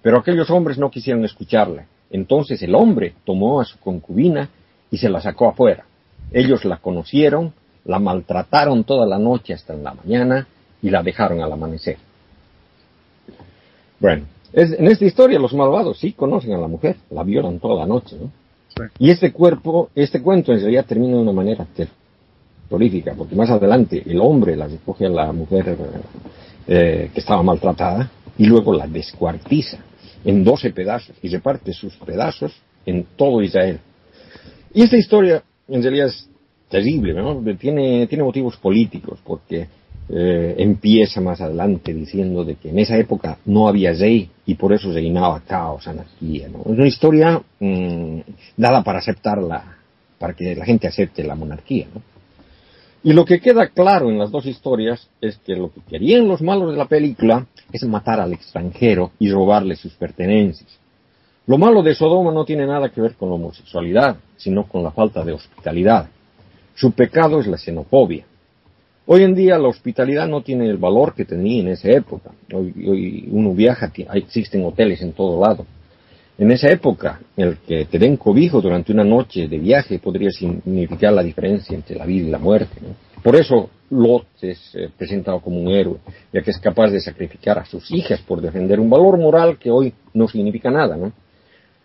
Pero 0.02 0.18
aquellos 0.18 0.50
hombres 0.50 0.78
no 0.78 0.90
quisieron 0.90 1.24
escucharla. 1.24 1.86
Entonces 2.10 2.60
el 2.62 2.74
hombre 2.74 3.14
tomó 3.24 3.60
a 3.60 3.64
su 3.64 3.78
concubina 3.78 4.50
y 4.90 4.98
se 4.98 5.08
la 5.08 5.20
sacó 5.20 5.48
afuera. 5.48 5.86
Ellos 6.32 6.64
la 6.64 6.78
conocieron, 6.78 7.54
la 7.84 7.98
maltrataron 7.98 8.84
toda 8.84 9.06
la 9.06 9.18
noche 9.18 9.52
hasta 9.54 9.74
en 9.74 9.84
la 9.84 9.94
mañana 9.94 10.46
y 10.82 10.90
la 10.90 11.02
dejaron 11.02 11.40
al 11.42 11.52
amanecer. 11.52 11.96
Bueno, 14.00 14.24
es- 14.52 14.72
en 14.78 14.86
esta 14.86 15.04
historia 15.04 15.38
los 15.38 15.54
malvados 15.54 15.98
sí 15.98 16.12
conocen 16.12 16.52
a 16.54 16.58
la 16.58 16.68
mujer, 16.68 16.96
la 17.10 17.22
violan 17.22 17.58
toda 17.58 17.80
la 17.80 17.86
noche, 17.86 18.16
¿no? 18.20 18.30
Sí. 18.76 18.82
Y 18.98 19.10
este 19.10 19.32
cuerpo, 19.32 19.90
este 19.94 20.20
cuento 20.20 20.52
en 20.52 20.60
realidad 20.60 20.84
termina 20.86 21.14
de 21.16 21.22
una 21.22 21.32
manera 21.32 21.66
terrorífica, 22.68 23.14
porque 23.14 23.36
más 23.36 23.50
adelante 23.50 24.02
el 24.04 24.20
hombre 24.20 24.56
la 24.56 24.66
recoge 24.66 25.06
a 25.06 25.10
la 25.10 25.32
mujer 25.32 25.76
eh, 26.66 27.10
que 27.12 27.20
estaba 27.20 27.42
maltratada 27.42 28.10
y 28.36 28.46
luego 28.46 28.72
la 28.72 28.86
descuartiza 28.88 29.78
en 30.24 30.42
12 30.42 30.70
pedazos 30.70 31.14
y 31.22 31.28
reparte 31.28 31.72
sus 31.72 31.94
pedazos 31.98 32.52
en 32.86 33.06
todo 33.16 33.42
Israel. 33.42 33.78
Y 34.72 34.82
esta 34.82 34.96
historia 34.96 35.42
en 35.68 35.82
realidad 35.82 36.08
es 36.08 36.28
terrible. 36.74 37.14
Tiene, 37.56 38.08
motivos 38.18 38.56
políticos, 38.56 39.20
porque 39.24 39.68
eh, 40.08 40.54
empieza 40.58 41.20
más 41.20 41.40
adelante 41.40 41.94
diciendo 41.94 42.44
de 42.44 42.56
que 42.56 42.70
en 42.70 42.80
esa 42.80 42.98
época 42.98 43.38
no 43.44 43.68
había 43.68 43.92
rey 43.92 44.28
y 44.44 44.54
por 44.54 44.72
eso 44.72 44.92
reinaba 44.92 45.40
caos, 45.46 45.86
anarquía. 45.86 46.48
Es 46.48 46.66
una 46.66 46.88
historia 46.88 47.40
mm, 47.60 48.18
dada 48.56 48.82
para 48.82 48.98
aceptarla, 48.98 49.76
para 50.18 50.34
que 50.34 50.56
la 50.56 50.64
gente 50.64 50.88
acepte 50.88 51.22
la 51.22 51.36
monarquía. 51.36 51.86
Y 53.04 53.12
lo 53.12 53.24
que 53.24 53.38
queda 53.38 53.68
claro 53.68 54.10
en 54.10 54.18
las 54.18 54.32
dos 54.32 54.46
historias 54.46 55.08
es 55.20 55.36
que 55.46 55.54
lo 55.54 55.72
que 55.72 55.80
querían 55.82 56.26
los 56.26 56.42
malos 56.42 56.72
de 56.72 56.78
la 56.78 56.86
película 56.86 57.46
es 57.70 57.84
matar 57.84 58.18
al 58.18 58.32
extranjero 58.32 59.12
y 59.20 59.30
robarle 59.30 59.76
sus 59.76 59.92
pertenencias. 59.92 60.76
Lo 61.46 61.56
malo 61.56 61.82
de 61.82 61.94
Sodoma 61.94 62.32
no 62.32 62.44
tiene 62.44 62.66
nada 62.66 62.88
que 62.88 63.00
ver 63.00 63.14
con 63.14 63.28
la 63.28 63.36
homosexualidad, 63.36 64.16
sino 64.36 64.66
con 64.66 64.82
la 64.82 64.90
falta 64.90 65.24
de 65.24 65.34
hospitalidad. 65.34 66.08
Su 66.74 66.92
pecado 66.92 67.40
es 67.40 67.46
la 67.46 67.56
xenofobia. 67.56 68.24
Hoy 69.06 69.22
en 69.22 69.34
día 69.34 69.58
la 69.58 69.68
hospitalidad 69.68 70.26
no 70.26 70.42
tiene 70.42 70.68
el 70.68 70.78
valor 70.78 71.14
que 71.14 71.24
tenía 71.24 71.60
en 71.60 71.68
esa 71.68 71.90
época. 71.90 72.30
Hoy, 72.52 72.72
hoy 72.86 73.28
uno 73.30 73.52
viaja, 73.52 73.92
existen 74.14 74.64
hoteles 74.64 75.02
en 75.02 75.12
todo 75.12 75.40
lado. 75.40 75.66
En 76.36 76.50
esa 76.50 76.68
época, 76.70 77.20
el 77.36 77.58
que 77.58 77.84
te 77.84 77.98
den 77.98 78.16
cobijo 78.16 78.60
durante 78.60 78.92
una 78.92 79.04
noche 79.04 79.46
de 79.46 79.58
viaje 79.58 80.00
podría 80.00 80.30
significar 80.30 81.12
la 81.12 81.22
diferencia 81.22 81.76
entre 81.76 81.96
la 81.96 82.06
vida 82.06 82.26
y 82.26 82.30
la 82.30 82.38
muerte. 82.38 82.74
Por 83.22 83.36
eso 83.36 83.70
Lot 83.90 84.26
es 84.42 84.74
eh, 84.74 84.90
presentado 84.96 85.40
como 85.40 85.60
un 85.60 85.68
héroe, 85.68 85.98
ya 86.32 86.42
que 86.42 86.50
es 86.50 86.58
capaz 86.58 86.90
de 86.90 87.00
sacrificar 87.00 87.58
a 87.58 87.64
sus 87.64 87.88
hijas 87.92 88.20
por 88.22 88.40
defender 88.40 88.80
un 88.80 88.90
valor 88.90 89.16
moral 89.18 89.58
que 89.58 89.70
hoy 89.70 89.94
no 90.12 90.26
significa 90.26 90.70
nada. 90.70 90.96
¿no? 90.96 91.12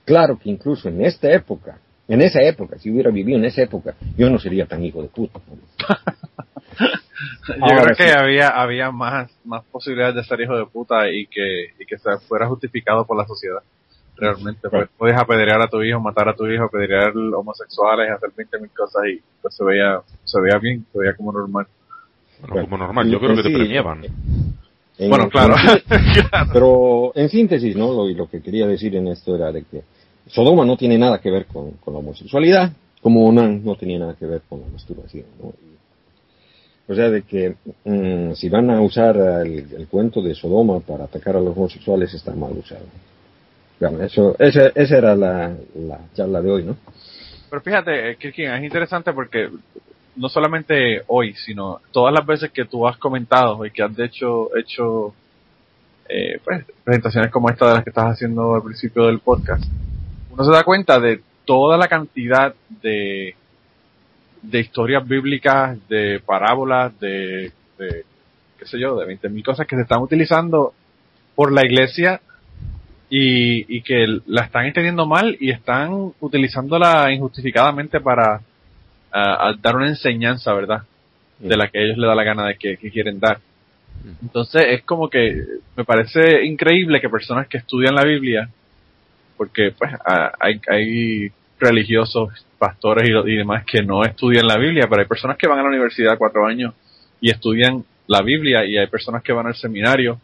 Claro 0.03 0.39
que 0.39 0.49
incluso 0.49 0.89
en 0.89 1.05
esta 1.05 1.31
época, 1.31 1.79
en 2.09 2.21
esa 2.21 2.41
época, 2.41 2.77
si 2.77 2.91
hubiera 2.91 3.09
vivido 3.11 3.37
en 3.37 3.45
esa 3.45 3.61
época, 3.61 3.95
yo 4.17 4.29
no 4.29 4.37
sería 4.39 4.65
tan 4.65 4.83
hijo 4.83 5.01
de 5.01 5.07
puta. 5.07 5.39
¿no? 5.47 5.55
Yo 7.47 7.55
Ahora 7.65 7.83
creo 7.83 7.95
que 7.95 8.07
sí. 8.07 8.17
había 8.17 8.47
había 8.49 8.91
más 8.91 9.29
más 9.43 9.63
posibilidades 9.65 10.15
de 10.15 10.23
ser 10.23 10.39
hijo 10.41 10.55
de 10.57 10.65
puta 10.65 11.09
y 11.09 11.25
que 11.27 11.65
y 11.79 11.85
que 11.85 11.97
se 11.97 12.17
fuera 12.27 12.47
justificado 12.47 13.05
por 13.05 13.17
la 13.17 13.25
sociedad. 13.25 13.59
Realmente, 14.15 14.61
pues 14.61 14.71
Claro. 14.71 14.89
puedes 14.97 15.17
apedrear 15.17 15.61
a 15.61 15.67
tu 15.69 15.81
hijo, 15.81 15.99
matar 15.99 16.29
a 16.29 16.35
tu 16.35 16.45
hijo, 16.47 16.65
apedrear 16.65 17.11
homosexuales, 17.15 18.11
hacer 18.11 18.29
20 18.35 18.59
mil 18.59 18.69
cosas 18.71 19.03
y 19.07 19.21
pues 19.41 19.55
se 19.55 19.63
veía 19.63 19.99
se 20.23 20.39
veía 20.41 20.57
bien, 20.59 20.85
se 20.91 20.99
veía 20.99 21.15
como 21.15 21.31
normal. 21.31 21.67
Bueno, 22.39 22.53
Bueno, 22.53 22.67
como 22.69 22.77
normal, 22.77 23.09
yo 23.09 23.19
creo 23.19 23.35
que 23.35 23.43
te 23.43 23.49
sí, 23.49 23.55
premiaban. 23.55 24.03
en- 24.05 25.09
bueno, 25.09 25.29
claro. 25.31 25.55
Pero 26.53 27.11
en 27.15 27.29
síntesis, 27.29 27.75
¿no? 27.75 27.93
Lo, 27.93 28.07
lo 28.07 28.29
que 28.29 28.41
quería 28.41 28.67
decir 28.67 28.95
en 28.95 29.07
esto 29.07 29.35
era 29.35 29.51
de 29.51 29.63
que 29.63 29.83
Sodoma 30.29 30.65
no 30.65 30.77
tiene 30.77 30.97
nada 30.97 31.19
que 31.19 31.31
ver 31.31 31.45
con, 31.45 31.73
la 31.85 31.93
homosexualidad, 31.93 32.71
como 33.01 33.27
Onan 33.27 33.63
no 33.63 33.75
tenía 33.75 33.99
nada 33.99 34.15
que 34.15 34.25
ver 34.25 34.41
con 34.47 34.61
la 34.61 34.67
masturbación, 34.67 35.25
¿no? 35.41 35.53
O 36.87 36.95
sea, 36.95 37.09
de 37.09 37.21
que 37.21 37.55
mm, 37.85 38.33
si 38.33 38.49
van 38.49 38.71
a 38.71 38.81
usar 38.81 39.15
el, 39.45 39.87
cuento 39.89 40.23
de 40.23 40.33
Sodoma 40.33 40.79
para 40.79 41.03
atacar 41.03 41.35
a 41.35 41.39
los 41.39 41.55
homosexuales, 41.55 42.13
está 42.13 42.33
mal 42.33 42.51
usado. 42.53 42.85
Bueno, 43.79 44.03
esa, 44.03 44.71
era 44.75 45.15
la, 45.15 45.55
la 45.75 45.99
charla 46.15 46.41
de 46.41 46.51
hoy, 46.51 46.63
¿no? 46.63 46.75
Pero 47.49 47.61
fíjate, 47.61 48.11
eh, 48.11 48.15
Kirkin, 48.17 48.51
es 48.51 48.63
interesante 48.63 49.13
porque 49.13 49.49
no 50.15 50.29
solamente 50.29 51.03
hoy, 51.07 51.33
sino 51.35 51.79
todas 51.91 52.13
las 52.13 52.25
veces 52.25 52.51
que 52.51 52.65
tú 52.65 52.87
has 52.87 52.97
comentado 52.97 53.65
y 53.65 53.71
que 53.71 53.83
has 53.83 53.97
hecho 53.97 54.49
hecho 54.57 55.13
eh, 56.09 56.39
pues, 56.43 56.65
presentaciones 56.83 57.31
como 57.31 57.49
esta 57.49 57.67
de 57.67 57.73
las 57.75 57.83
que 57.83 57.91
estás 57.91 58.13
haciendo 58.13 58.55
al 58.55 58.63
principio 58.63 59.05
del 59.05 59.19
podcast, 59.19 59.63
uno 60.39 60.45
se 60.45 60.55
da 60.55 60.63
cuenta 60.63 61.01
de 61.01 61.19
toda 61.43 61.77
la 61.77 61.89
cantidad 61.89 62.55
de, 62.81 63.35
de 64.41 64.59
historias 64.59 65.05
bíblicas, 65.05 65.77
de 65.89 66.21
parábolas, 66.25 66.97
de, 66.97 67.51
de 67.77 68.05
qué 68.57 68.65
sé 68.65 68.79
yo, 68.79 68.95
de 68.95 69.05
20.000 69.05 69.43
cosas 69.43 69.67
que 69.67 69.75
se 69.75 69.81
están 69.81 69.99
utilizando 69.99 70.73
por 71.35 71.51
la 71.51 71.65
iglesia 71.65 72.21
y, 73.09 73.77
y 73.77 73.81
que 73.81 74.21
la 74.27 74.43
están 74.43 74.65
entendiendo 74.65 75.05
mal 75.05 75.35
y 75.41 75.51
están 75.51 76.13
utilizándola 76.21 77.11
injustificadamente 77.11 77.99
para 77.99 78.39
a 79.11 79.53
dar 79.59 79.75
una 79.75 79.89
enseñanza, 79.89 80.53
¿verdad? 80.53 80.83
De 81.39 81.57
la 81.57 81.67
que 81.67 81.83
ellos 81.83 81.97
les 81.97 82.07
da 82.07 82.15
la 82.15 82.23
gana 82.23 82.47
de 82.47 82.55
que, 82.55 82.77
que 82.77 82.91
quieren 82.91 83.19
dar. 83.19 83.39
Entonces 84.21 84.63
es 84.69 84.83
como 84.83 85.09
que 85.09 85.43
me 85.75 85.83
parece 85.83 86.45
increíble 86.45 87.01
que 87.01 87.09
personas 87.09 87.47
que 87.47 87.57
estudian 87.57 87.95
la 87.95 88.05
Biblia, 88.05 88.49
porque 89.39 89.71
pues 89.71 89.89
hay, 90.39 90.59
hay 90.67 91.31
religiosos, 91.59 92.29
pastores 92.59 93.07
y, 93.09 93.31
y 93.31 93.35
demás 93.37 93.63
que 93.65 93.81
no 93.81 94.03
estudian 94.03 94.45
la 94.45 94.57
Biblia, 94.57 94.87
pero 94.89 95.01
hay 95.01 95.07
personas 95.07 95.37
que 95.37 95.47
van 95.47 95.59
a 95.59 95.63
la 95.63 95.69
universidad 95.69 96.17
cuatro 96.17 96.45
años 96.45 96.73
y 97.21 97.29
estudian 97.31 97.83
la 98.07 98.21
Biblia 98.21 98.65
y 98.65 98.77
hay 98.77 98.87
personas 98.87 99.23
que 99.23 99.31
van 99.31 99.47
al 99.47 99.55
seminario 99.55 100.19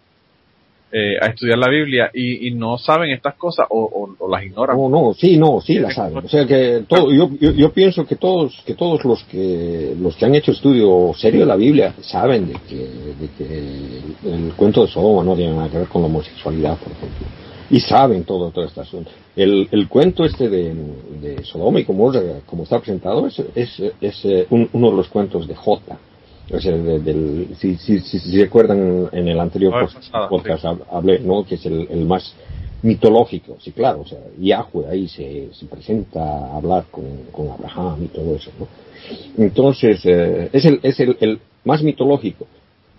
eh, 0.92 1.18
a 1.22 1.28
estudiar 1.28 1.58
la 1.58 1.70
Biblia 1.70 2.10
y, 2.14 2.48
y 2.48 2.52
no 2.54 2.78
saben 2.78 3.10
estas 3.12 3.36
cosas 3.36 3.66
o, 3.70 3.80
o- 3.84 4.16
o 4.26 4.30
las 4.30 4.44
ignoran. 4.44 4.78
No, 4.78 4.90
no, 4.90 5.14
sí, 5.14 5.38
no, 5.38 5.60
sí 5.62 5.76
la 5.80 5.92
saben. 5.92 6.18
O 6.18 6.28
sea 6.30 6.46
que 6.46 6.84
todo, 6.88 7.12
yo, 7.12 7.30
yo, 7.40 7.52
yo 7.52 7.72
pienso 7.74 8.06
que 8.06 8.16
todos, 8.16 8.62
que 8.66 8.76
todos 8.76 9.04
los 9.06 9.24
que, 9.26 9.94
los 10.00 10.16
que 10.16 10.26
han 10.26 10.36
hecho 10.36 10.52
estudio 10.52 11.12
serio 11.16 11.42
de 11.42 11.46
la 11.48 11.56
Biblia 11.56 11.94
saben 12.02 12.48
de 12.48 12.54
que, 12.68 12.76
de 12.76 13.30
que 13.38 13.58
el, 13.58 14.34
el 14.34 14.54
cuento 14.56 14.86
de 14.86 14.92
Sodoma 14.92 15.24
no 15.24 15.36
tiene 15.36 15.56
nada 15.56 15.70
que 15.70 15.80
ver 15.80 15.88
con 15.88 16.02
la 16.02 16.08
homosexualidad, 16.08 16.78
por 16.78 16.92
ejemplo. 16.92 17.28
Y 17.70 17.80
saben 17.80 18.24
todo, 18.24 18.52
todo 18.52 18.66
este 18.66 18.82
asunto. 18.82 19.10
El, 19.36 19.68
el 19.72 19.88
cuento 19.88 20.24
este 20.24 20.50
de, 20.50 20.74
de 21.22 21.44
Sodoma 21.44 21.80
y 21.80 21.84
Gomorra, 21.84 22.22
como 22.46 22.64
está 22.64 22.80
presentado, 22.80 23.26
es, 23.28 23.40
es, 23.56 23.82
es 24.02 24.26
eh, 24.26 24.46
un- 24.52 24.70
uno 24.74 24.92
de 24.92 24.98
los 24.98 25.08
cuentos 25.10 25.48
de 25.48 25.56
Jota. 25.56 25.98
O 26.54 26.60
sea, 26.60 26.74
de- 26.74 27.00
del, 27.00 27.48
si, 27.60 27.76
si, 27.78 28.00
si, 28.02 28.20
si 28.20 28.40
recuerdan 28.40 29.10
en 29.12 29.28
el 29.28 29.40
anterior 29.40 29.72
podcast, 29.74 29.96
pasada, 29.96 30.30
podcast 30.30 30.64
hab- 30.66 30.86
hablé, 30.92 31.20
¿no? 31.20 31.44
Que 31.44 31.56
es 31.56 31.66
el, 31.66 31.88
el 31.90 32.06
más 32.06 32.36
mitológico, 32.84 33.58
sí, 33.60 33.72
claro, 33.72 34.02
o 34.02 34.06
sea, 34.06 34.20
Yahweh 34.38 34.86
ahí 34.92 35.08
se, 35.08 35.50
se 35.54 35.66
presenta 35.66 36.20
a 36.22 36.58
hablar 36.58 36.86
con, 36.92 37.04
con 37.32 37.50
Abraham 37.50 38.04
y 38.04 38.08
todo 38.10 38.36
eso, 38.36 38.52
¿no? 38.60 38.68
Entonces, 39.44 40.02
eh, 40.06 40.50
es, 40.54 40.66
el, 40.66 40.80
es 40.84 41.00
el, 41.00 41.18
el 41.20 41.40
más 41.64 41.82
mitológico, 41.82 42.46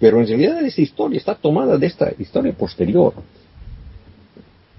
pero 0.00 0.20
en 0.20 0.26
realidad 0.26 0.64
esa 0.64 0.80
historia 0.80 1.18
está 1.18 1.36
tomada 1.36 1.78
de 1.78 1.86
esta 1.86 2.12
historia 2.18 2.52
posterior. 2.52 3.12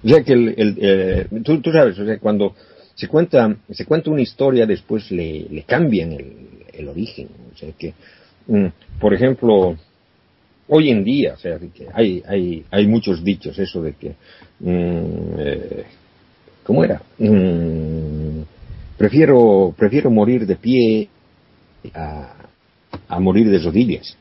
O 0.04 0.08
sea 0.08 0.22
que 0.22 0.32
el, 0.32 0.54
el, 0.56 0.78
eh, 0.80 1.26
tú, 1.44 1.60
tú 1.60 1.72
sabes, 1.72 1.98
o 1.98 2.06
sea, 2.06 2.18
cuando 2.18 2.54
se 2.94 3.08
cuenta, 3.08 3.56
se 3.70 3.84
cuenta 3.84 4.10
una 4.10 4.22
historia, 4.22 4.66
después 4.66 5.10
le, 5.10 5.46
le 5.50 5.62
cambian 5.62 6.12
el, 6.12 6.32
el 6.72 6.88
origen, 6.88 7.28
o 7.54 7.56
sea 7.56 7.70
que, 7.76 7.94
mm, 8.46 8.66
por 9.00 9.14
ejemplo, 9.14 9.76
hoy 10.68 10.90
en 10.90 11.02
día, 11.04 11.34
o 11.34 11.38
sea, 11.38 11.58
que 11.58 11.86
hay, 11.92 12.22
hay, 12.26 12.64
hay 12.70 12.86
muchos 12.86 13.24
dichos, 13.24 13.58
eso 13.58 13.82
de 13.82 13.92
que, 13.94 14.10
mm, 14.60 15.34
eh, 15.38 15.84
¿cómo 16.64 16.84
era? 16.84 17.02
Mm, 17.18 18.42
prefiero, 18.96 19.74
prefiero 19.76 20.10
morir 20.10 20.46
de 20.46 20.56
pie 20.56 21.08
a, 21.94 22.34
a 23.08 23.20
morir 23.20 23.48
de 23.50 23.58
rodillas. 23.58 24.16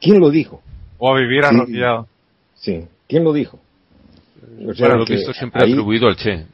¿Quién 0.00 0.18
lo 0.18 0.30
dijo? 0.30 0.62
O 0.98 1.14
a 1.14 1.20
vivir 1.20 1.42
Sí. 1.44 1.54
arrodillado. 1.54 2.06
Sí, 2.56 2.84
¿quién 3.08 3.24
lo 3.24 3.32
dijo? 3.32 3.58
O 4.66 4.74
sea, 4.74 4.86
Bueno, 4.88 5.00
lo 5.00 5.06
que 5.06 5.14
visto 5.16 5.32
siempre 5.32 5.62
ahí- 5.64 5.72
atribuido 5.72 6.08
al 6.08 6.16
Che. 6.16 6.44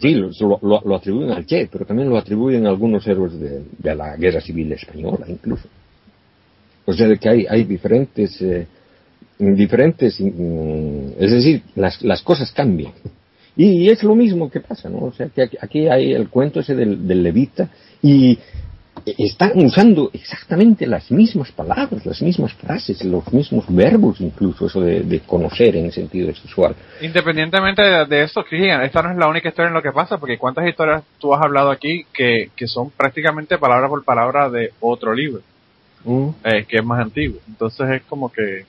Sí, 0.00 0.14
lo, 0.14 0.30
lo- 0.62 0.82
lo 0.84 0.96
atribuyen 0.96 1.30
al 1.32 1.44
Che, 1.46 1.68
pero 1.70 1.84
también 1.84 2.08
lo 2.08 2.16
atribuyen 2.16 2.66
a 2.66 2.70
algunos 2.70 3.06
héroes 3.06 3.38
de, 3.38 3.62
de 3.78 3.94
la 3.94 4.16
Guerra 4.16 4.40
Civil 4.40 4.72
Española, 4.72 5.26
incluso. 5.28 5.68
O 6.84 6.92
sea, 6.92 7.14
que 7.16 7.28
hay, 7.28 7.46
hay 7.48 7.64
diferentes, 7.64 8.40
eh, 8.42 8.66
diferentes, 9.38 10.18
mm, 10.20 11.08
es 11.18 11.30
decir, 11.30 11.62
las, 11.76 12.02
las 12.02 12.22
cosas 12.22 12.50
cambian. 12.52 12.92
Y, 13.54 13.88
es 13.90 14.02
lo 14.02 14.14
mismo 14.14 14.50
que 14.50 14.60
pasa, 14.60 14.88
¿no? 14.88 14.98
O 15.04 15.12
sea, 15.12 15.28
que 15.28 15.42
aquí, 15.42 15.56
aquí 15.60 15.86
hay 15.88 16.12
el 16.12 16.28
cuento 16.30 16.60
ese 16.60 16.74
del, 16.74 17.06
del 17.06 17.22
levita 17.22 17.68
y 18.02 18.38
están 19.06 19.52
usando 19.56 20.10
exactamente 20.12 20.86
las 20.86 21.10
mismas 21.10 21.50
palabras, 21.52 22.04
las 22.06 22.20
mismas 22.22 22.52
frases, 22.54 23.04
los 23.04 23.32
mismos 23.32 23.64
verbos, 23.68 24.20
incluso 24.20 24.66
eso 24.66 24.80
de, 24.80 25.00
de 25.00 25.20
conocer 25.20 25.76
en 25.76 25.90
sentido 25.92 26.32
sexual. 26.34 26.74
Independientemente 27.00 27.82
de, 27.82 28.06
de 28.06 28.22
esto, 28.22 28.44
Cristian, 28.44 28.82
esta 28.82 29.02
no 29.02 29.10
es 29.10 29.16
la 29.16 29.28
única 29.28 29.48
historia 29.48 29.68
en 29.68 29.74
lo 29.74 29.82
que 29.82 29.92
pasa, 29.92 30.18
porque 30.18 30.38
cuántas 30.38 30.66
historias 30.66 31.02
tú 31.18 31.34
has 31.34 31.42
hablado 31.42 31.70
aquí 31.70 32.06
que, 32.12 32.50
que 32.54 32.66
son 32.66 32.90
prácticamente 32.90 33.58
palabra 33.58 33.88
por 33.88 34.04
palabra 34.04 34.50
de 34.50 34.72
otro 34.80 35.14
libro, 35.14 35.40
Mm. 36.04 36.28
eh, 36.44 36.64
que 36.66 36.78
es 36.78 36.84
más 36.84 37.00
antiguo. 37.00 37.38
Entonces 37.46 37.88
es 37.90 38.02
como 38.02 38.32
que 38.32 38.64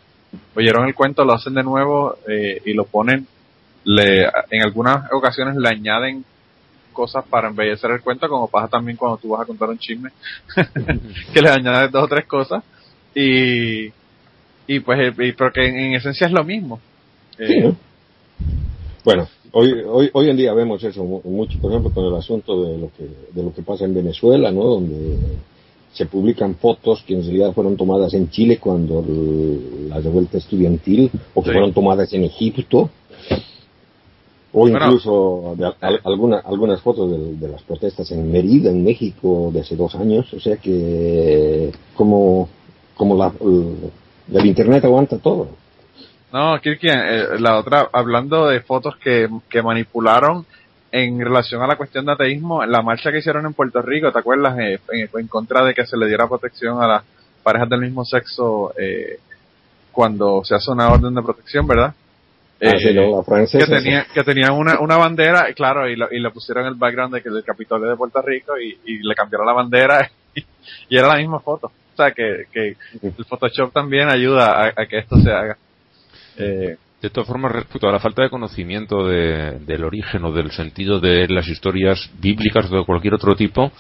oyeron 0.55 0.85
el 0.85 0.93
cuento, 0.93 1.25
lo 1.25 1.33
hacen 1.33 1.53
de 1.55 1.63
nuevo 1.63 2.17
eh, 2.27 2.61
y 2.65 2.73
lo 2.73 2.85
ponen, 2.85 3.27
le, 3.85 4.25
en 4.51 4.61
algunas 4.63 5.11
ocasiones 5.11 5.55
le 5.55 5.69
añaden 5.69 6.23
cosas 6.93 7.25
para 7.29 7.49
embellecer 7.49 7.91
el 7.91 8.01
cuento, 8.01 8.29
como 8.29 8.47
pasa 8.47 8.69
también 8.69 8.95
cuando 8.97 9.17
tú 9.17 9.29
vas 9.29 9.41
a 9.41 9.45
contar 9.45 9.69
un 9.69 9.77
chisme, 9.77 10.09
que 11.33 11.41
le 11.41 11.49
añades 11.49 11.91
dos 11.91 12.03
o 12.03 12.07
tres 12.07 12.25
cosas 12.25 12.63
y, 13.13 13.87
y 14.67 14.79
pues, 14.79 14.99
eh, 14.99 15.13
y 15.27 15.31
porque 15.33 15.67
en, 15.67 15.75
en 15.77 15.93
esencia 15.95 16.27
es 16.27 16.33
lo 16.33 16.43
mismo. 16.43 16.79
Eh, 17.37 17.47
Sí, 17.47 17.59
¿no? 17.59 17.75
Bueno, 19.03 19.27
hoy, 19.51 19.73
hoy, 19.85 20.09
hoy 20.13 20.29
en 20.29 20.37
día 20.37 20.53
vemos 20.53 20.81
eso 20.83 21.03
mu- 21.03 21.21
mucho, 21.25 21.59
por 21.59 21.71
ejemplo, 21.71 21.91
con 21.91 22.05
el 22.05 22.15
asunto 22.15 22.63
de 22.63 22.77
lo 22.77 22.89
que, 22.95 23.03
de 23.33 23.43
lo 23.43 23.53
que 23.53 23.61
pasa 23.61 23.83
en 23.83 23.93
Venezuela, 23.93 24.49
¿no? 24.51 24.63
Donde 24.63 25.17
se 25.91 26.05
publican 26.05 26.55
fotos 26.55 27.03
que 27.05 27.13
en 27.13 27.21
realidad 27.21 27.51
fueron 27.53 27.75
tomadas 27.75 28.13
en 28.13 28.29
Chile 28.29 28.57
cuando 28.59 29.03
la 29.89 29.99
revuelta 29.99 30.37
estudiantil, 30.37 31.11
o 31.33 31.41
que 31.43 31.49
Sí. 31.49 31.53
fueron 31.53 31.73
tomadas 31.73 32.13
en 32.13 32.23
Egipto, 32.23 32.89
o 34.55 34.59
Bueno. 34.61 34.77
incluso 34.77 35.55
de 35.57 35.65
al- 35.81 35.99
alguna- 36.03 36.41
algunas 36.45 36.79
fotos 36.81 37.09
de, 37.11 37.35
de 37.37 37.47
las 37.51 37.63
protestas 37.63 38.09
en 38.11 38.31
Mérida, 38.31 38.69
en 38.69 38.83
México, 38.83 39.49
de 39.51 39.61
hace 39.61 39.75
dos 39.75 39.95
años. 39.95 40.31
O 40.33 40.39
sea 40.39 40.57
que, 40.57 41.71
como, 41.95 42.47
como 42.95 43.17
la, 43.17 43.31
el, 43.41 43.91
el 44.31 44.45
Internet 44.45 44.85
aguanta 44.85 45.17
todo. 45.17 45.47
No, 46.31 46.59
Kirkian, 46.61 46.99
eh, 47.03 47.23
la 47.39 47.57
otra, 47.57 47.89
hablando 47.91 48.47
de 48.47 48.61
fotos 48.61 48.95
que, 48.97 49.27
que 49.49 49.61
manipularon 49.61 50.45
en 50.91 51.19
relación 51.19 51.61
a 51.63 51.67
la 51.67 51.75
cuestión 51.75 52.05
de 52.05 52.11
ateísmo, 52.11 52.63
la 52.65 52.83
marcha 52.83 53.11
que 53.11 53.17
hicieron 53.19 53.45
en 53.47 53.53
Puerto 53.53 53.81
Rico, 53.81 54.11
¿te 54.11 54.19
acuerdas? 54.19 54.57
Eh, 54.59 54.79
en, 54.91 55.09
en 55.19 55.27
contra 55.27 55.65
de 55.65 55.73
que 55.73 55.85
se 55.87 55.97
le 55.97 56.05
diera 56.07 56.27
protección 56.27 56.81
a 56.81 56.87
las 56.87 57.03
parejas 57.41 57.69
del 57.69 57.81
mismo 57.81 58.05
sexo 58.05 58.71
eh, 58.77 59.17
cuando 59.91 60.43
se 60.43 60.53
hace 60.55 60.71
una 60.71 60.89
orden 60.91 61.13
de 61.15 61.21
protección, 61.23 61.65
¿verdad? 61.67 61.93
Ah, 62.67 62.77
sí, 62.79 62.93
¿no? 62.93 63.17
La 63.17 63.23
francesa, 63.23 63.65
que 63.65 63.71
tenía 63.71 64.05
que 64.13 64.23
tenían 64.23 64.51
una, 64.53 64.79
una 64.79 64.97
bandera, 64.97 65.49
y 65.49 65.53
claro, 65.53 65.89
y, 65.89 65.95
lo- 65.95 66.11
y 66.11 66.19
le 66.19 66.29
pusieron 66.31 66.65
el 66.65 66.75
background 66.75 67.13
de 67.15 67.21
que 67.21 67.29
del 67.29 67.43
Capitolio 67.43 67.89
de 67.89 67.95
Puerto 67.97 68.21
Rico 68.21 68.53
y, 68.59 68.77
y 68.85 68.99
le 69.07 69.15
cambiaron 69.15 69.47
la 69.47 69.53
bandera 69.53 70.09
y, 70.35 70.43
y 70.89 70.97
era 70.97 71.07
la 71.07 71.17
misma 71.17 71.39
foto. 71.39 71.67
O 71.67 71.95
sea, 71.95 72.11
que, 72.11 72.45
que 72.51 72.75
el 73.01 73.25
Photoshop 73.25 73.71
también 73.71 74.09
ayuda 74.09 74.65
a, 74.65 74.67
a 74.81 74.85
que 74.87 74.97
esto 74.99 75.17
se 75.17 75.31
haga. 75.31 75.57
Eh, 76.37 76.75
De 77.01 77.09
todas 77.09 77.27
formas, 77.27 77.51
respecto 77.51 77.87
a 77.87 77.91
la 77.91 77.99
falta 77.99 78.23
de 78.23 78.29
conocimiento 78.29 79.05
de- 79.07 79.59
del 79.59 79.83
origen 79.83 80.23
o 80.25 80.31
del 80.31 80.49
sentido 80.51 80.99
de 80.99 81.27
las 81.27 81.47
historias 81.47 82.09
bíblicas 82.19 82.71
o 82.71 82.77
de 82.77 82.85
cualquier 82.85 83.13
otro 83.13 83.35
tipo, 83.35 83.71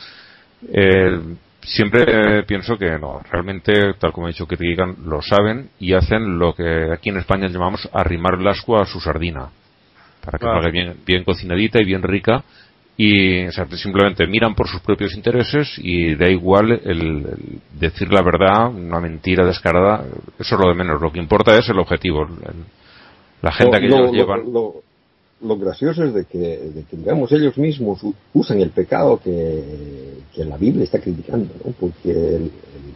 eh, 0.71 1.19
siempre 1.65 2.03
eh, 2.39 2.43
pienso 2.43 2.77
que 2.77 2.97
no, 2.99 3.21
realmente, 3.31 3.93
tal 3.99 4.11
como 4.11 4.27
ha 4.27 4.29
dicho 4.29 4.47
Kierkegaard, 4.47 4.97
lo 5.05 5.21
saben 5.21 5.69
y 5.79 5.93
hacen 5.93 6.37
lo 6.39 6.53
que 6.53 6.91
aquí 6.93 7.09
en 7.09 7.17
España 7.17 7.47
llamamos 7.47 7.89
arrimar 7.93 8.35
el 8.39 8.47
ascua 8.47 8.81
a 8.81 8.85
su 8.85 8.99
sardina, 8.99 9.49
para 10.23 10.37
que 10.37 10.45
salga 10.61 10.69
bien, 10.71 10.95
bien 11.05 11.23
cocinadita 11.23 11.81
y 11.81 11.85
bien 11.85 12.03
rica. 12.03 12.43
Y 12.95 13.45
o 13.47 13.51
sea, 13.51 13.65
simplemente 13.71 14.27
miran 14.27 14.53
por 14.53 14.67
sus 14.67 14.79
propios 14.81 15.15
intereses 15.15 15.73
y 15.79 16.13
da 16.13 16.29
igual 16.29 16.71
el, 16.71 16.79
el 16.85 17.25
decir 17.79 18.13
la 18.13 18.21
verdad, 18.21 18.67
una 18.69 18.99
mentira 18.99 19.43
descarada, 19.45 20.05
eso 20.39 20.55
es 20.55 20.61
lo 20.61 20.69
de 20.69 20.75
menos. 20.75 21.01
Lo 21.01 21.11
que 21.11 21.17
importa 21.19 21.57
es 21.57 21.67
el 21.69 21.79
objetivo, 21.79 22.23
el- 22.23 22.65
la 23.41 23.49
agenda 23.49 23.79
que 23.79 23.87
lo, 23.87 23.95
ellos 23.97 24.07
lo- 24.07 24.13
llevan. 24.13 24.53
Lo- 25.41 25.57
gracioso 25.57 26.03
es 26.03 26.13
de 26.13 26.25
que, 26.25 26.37
de 26.37 26.83
que, 26.89 26.97
digamos, 26.97 27.31
ellos 27.31 27.57
mismos 27.57 27.99
usan 28.33 28.59
el 28.61 28.69
pecado 28.69 29.19
que, 29.23 29.61
que 30.33 30.45
la 30.45 30.57
Biblia 30.57 30.83
está 30.83 30.99
criticando, 30.99 31.49
¿no? 31.65 31.71
Porque 31.79 32.11
el, 32.11 32.43
el 32.43 32.51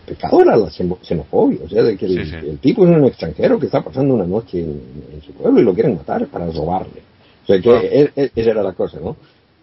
pecado 0.06 0.42
era 0.42 0.56
la 0.56 0.68
xeno- 0.70 0.98
xenofobia, 1.02 1.60
o 1.66 1.70
sea, 1.70 1.84
de 1.84 1.98
que 1.98 2.06
el, 2.06 2.26
Sí, 2.26 2.32
sí. 2.32 2.48
el 2.50 2.58
tipo 2.60 2.86
es 2.86 2.90
un 2.96 3.06
extranjero 3.06 3.60
que 3.60 3.66
está 3.66 3.82
pasando 3.84 4.14
una 4.14 4.26
noche 4.26 4.60
en, 4.62 4.82
en 5.14 5.22
su 5.22 5.34
pueblo 5.34 5.60
y 5.60 5.64
lo 5.64 5.74
quieren 5.74 5.96
matar 5.96 6.26
para 6.28 6.46
robarle. 6.50 7.02
O 7.44 7.48
sea, 7.48 7.62
que 7.62 7.70
Ah. 7.70 7.82
e- 7.84 8.12
e- 8.16 8.32
esa 8.36 8.50
era 8.52 8.64
la 8.64 8.74
cosa, 8.74 9.00
¿no? 9.00 9.16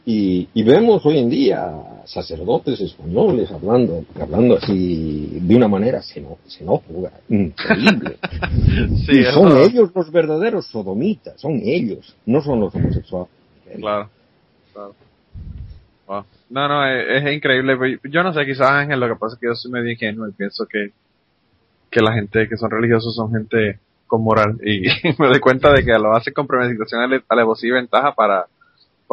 Y, 0.06 0.48
y 0.52 0.62
vemos 0.62 1.04
hoy 1.06 1.18
en 1.18 1.30
día 1.30 1.72
sacerdotes 2.04 2.78
españoles 2.80 3.50
hablando, 3.50 4.04
hablando 4.20 4.58
así 4.58 5.38
de 5.40 5.56
una 5.56 5.66
manera 5.66 6.00
xeno- 6.02 6.36
xenófoba, 6.46 7.10
increíble. 7.30 8.18
sí, 9.06 9.20
Y 9.20 9.24
son 9.24 9.56
ellos 9.56 9.90
los 9.94 10.12
verdaderos 10.12 10.66
sodomitas, 10.66 11.40
son 11.40 11.60
ellos, 11.64 12.14
no 12.26 12.42
son 12.42 12.60
los 12.60 12.74
homosexuales. 12.74 13.30
Claro, 13.78 14.10
claro. 14.74 14.94
Wow. 16.06 16.24
No, 16.50 16.68
no, 16.68 16.86
es, 16.86 17.22
es 17.24 17.34
increíble. 17.34 17.98
Yo 18.04 18.22
no 18.22 18.34
sé, 18.34 18.44
quizás 18.44 18.70
Ángel, 18.70 19.00
lo 19.00 19.08
que 19.08 19.16
pasa 19.16 19.36
es 19.36 19.40
que 19.40 19.46
yo 19.46 19.54
soy 19.54 19.70
medio 19.72 19.90
ingenuo 19.90 20.28
y 20.28 20.32
pienso 20.32 20.66
que, 20.66 20.90
que 21.90 22.00
la 22.02 22.12
gente 22.12 22.46
que 22.46 22.58
son 22.58 22.70
religiosos 22.70 23.14
son 23.16 23.32
gente 23.32 23.78
con 24.06 24.22
moral 24.22 24.58
y 24.62 24.82
me 25.18 25.28
doy 25.28 25.40
cuenta 25.40 25.72
de 25.72 25.82
que 25.82 25.92
lo 25.92 26.14
hacen 26.14 26.34
con 26.34 26.46
premeditación, 26.46 27.00
ale- 27.00 27.22
alevosía 27.26 27.70
y 27.70 27.72
ventaja 27.72 28.12
para, 28.14 28.44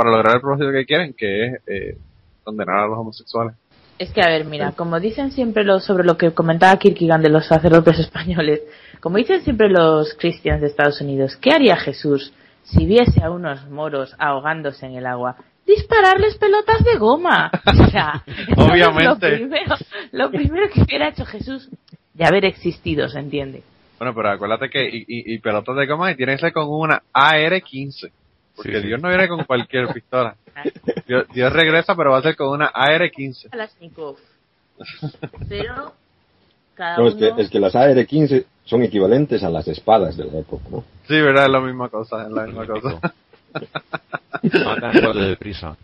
para 0.02 0.18
lograr 0.18 0.36
el 0.36 0.42
propósito 0.42 0.72
que 0.72 0.86
quieren, 0.86 1.14
que 1.14 1.46
es 1.46 1.62
eh, 1.68 1.98
condenar 2.44 2.80
a 2.80 2.88
los 2.88 2.98
homosexuales. 2.98 3.54
Es 4.00 4.12
que, 4.12 4.22
a 4.22 4.30
ver, 4.30 4.46
mira, 4.46 4.72
como 4.72 5.00
dicen 5.00 5.32
siempre 5.32 5.64
los, 5.64 5.84
sobre 5.86 6.04
lo 6.04 6.18
que 6.18 6.32
comentaba 6.32 6.80
Kierkegaard 6.80 7.22
de 7.22 7.30
los 7.30 7.46
sacerdotes 7.46 8.00
españoles, 8.08 8.62
como 9.00 9.18
dicen 9.18 9.42
siempre 9.42 9.70
los 9.70 10.16
cristianos 10.16 10.62
de 10.62 10.68
Estados 10.68 11.02
Unidos, 11.02 11.36
¿qué 11.36 11.52
haría 11.52 11.78
Jesús 11.78 12.34
si 12.64 12.88
viese 12.88 13.24
a 13.24 13.30
unos 13.30 13.70
moros 13.70 14.16
ahogándose 14.18 14.88
en 14.88 14.96
el 14.96 15.06
agua? 15.06 15.36
Dispararles 15.68 16.36
pelotas 16.38 16.84
de 16.84 16.98
goma. 16.98 17.52
O 17.68 17.92
sea, 17.92 18.24
Obviamente. 18.58 19.04
Lo 19.04 19.38
primero, 19.38 19.76
lo 20.14 20.32
primero 20.32 20.70
que 20.74 20.82
hubiera 20.82 21.10
hecho 21.10 21.26
Jesús 21.26 21.70
de 22.14 22.26
haber 22.26 22.46
existido, 22.46 23.08
¿se 23.08 23.20
entiende? 23.20 23.62
Bueno, 24.00 24.16
pero 24.16 24.32
acuérdate 24.32 24.70
que 24.70 24.90
y, 24.90 25.06
y, 25.08 25.36
y 25.36 25.40
pelotas 25.40 25.76
de 25.76 25.86
goma 25.86 26.12
y 26.12 26.16
tiene 26.16 26.34
que 26.34 26.40
ser 26.40 26.54
con 26.54 26.68
una 26.70 27.04
AR-15. 27.14 28.10
Porque 28.62 28.78
Sí, 28.78 28.82
sí. 28.82 28.88
Dios 28.88 29.02
no 29.02 29.10
viene 29.10 29.28
con 29.28 29.44
cualquier 29.44 29.88
pistola. 29.94 30.36
Dios, 31.08 31.26
Dios 31.34 31.52
regresa, 31.52 31.96
pero 31.96 32.12
va 32.12 32.20
a 32.20 32.22
ser 32.22 32.36
con 32.36 32.50
una 32.50 32.68
AR-15. 32.74 33.50
Kalashnikov. 33.50 34.18
Pero 35.50 35.94
cada 36.76 36.98
No, 36.98 37.08
es, 37.08 37.16
uno... 37.16 37.36
que, 37.36 37.42
es 37.44 37.50
que 37.50 37.60
las 37.60 37.76
AR-15 37.76 38.46
son 38.66 38.84
equivalentes 38.84 39.44
a 39.44 39.50
las 39.50 39.68
espadas 39.68 40.18
de 40.18 40.26
la 40.26 40.40
época, 40.40 40.64
¿no? 40.72 40.84
Sí, 41.08 41.20
verdad, 41.22 41.46
es 41.46 41.52
la 41.52 41.62
misma 41.62 41.90
cosa, 41.90 42.24
es 42.24 42.32
la 42.32 42.46
misma 42.46 42.66
cosa. 42.66 43.14
De 44.42 45.26
deprisa. 45.28 45.78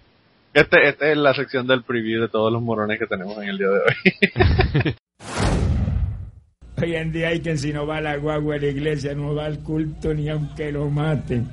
Este, 0.54 0.90
este 0.90 1.12
es 1.12 1.18
la 1.18 1.34
sección 1.34 1.68
del 1.68 1.84
preview 1.84 2.22
de 2.22 2.30
todos 2.30 2.52
los 2.52 2.62
morones 2.62 2.98
que 2.98 3.06
tenemos 3.06 3.38
en 3.38 3.50
el 3.50 3.58
día 3.58 3.68
de 3.68 3.80
hoy. 3.80 4.96
Hoy 6.82 6.96
en 6.96 7.12
día 7.12 7.30
hay 7.30 7.42
quien 7.42 7.58
si 7.58 7.74
no 7.74 7.88
va 7.88 7.98
a 7.98 8.02
la 8.02 8.18
guagua 8.18 8.56
a 8.56 8.60
la 8.60 8.68
iglesia 8.68 9.16
no 9.16 9.34
va 9.34 9.46
al 9.46 9.60
culto 9.64 10.14
ni 10.14 10.30
aunque 10.30 10.72
lo 10.72 10.90
maten. 10.90 11.48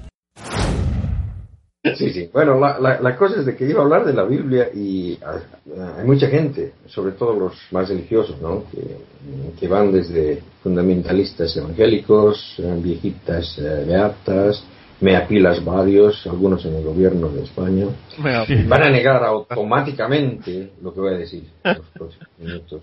Sí, 1.97 2.11
sí. 2.11 2.31
Bueno, 2.33 2.59
la, 2.59 2.79
la, 2.79 3.01
la 3.01 3.17
cosa 3.17 3.41
es 3.41 3.47
de 3.47 3.55
que 3.55 3.69
iba 3.69 3.81
a 3.81 3.85
hablar 3.85 4.07
de 4.07 4.15
la 4.15 4.25
Biblia 4.25 4.71
y 4.73 5.19
ah, 5.23 5.39
ah, 5.79 5.97
hay 5.99 6.07
mucha 6.07 6.29
gente, 6.29 6.73
sobre 6.87 7.13
todo 7.13 7.35
los 7.35 7.53
más 7.73 7.91
religiosos, 7.91 8.41
¿no? 8.41 8.65
Que, 8.71 8.97
que 9.61 9.69
van 9.69 9.93
desde 9.93 10.43
fundamentalistas 10.63 11.55
evangélicos, 11.59 12.57
viejitas 12.83 13.59
eh, 13.59 13.85
beatas, 13.87 14.65
meapilas 15.01 15.63
varios, 15.63 16.27
algunos 16.27 16.65
en 16.65 16.77
el 16.77 16.85
gobierno 16.85 17.29
de 17.29 17.43
España, 17.43 17.87
van 18.67 18.83
a 18.83 18.91
negar 18.91 19.23
automáticamente 19.23 20.71
lo 20.83 20.95
que 20.95 21.01
voy 21.01 21.15
a 21.15 21.19
decir 21.19 21.45
en 21.65 21.77
los 21.77 21.87
próximos 21.89 22.29
minutos, 22.39 22.83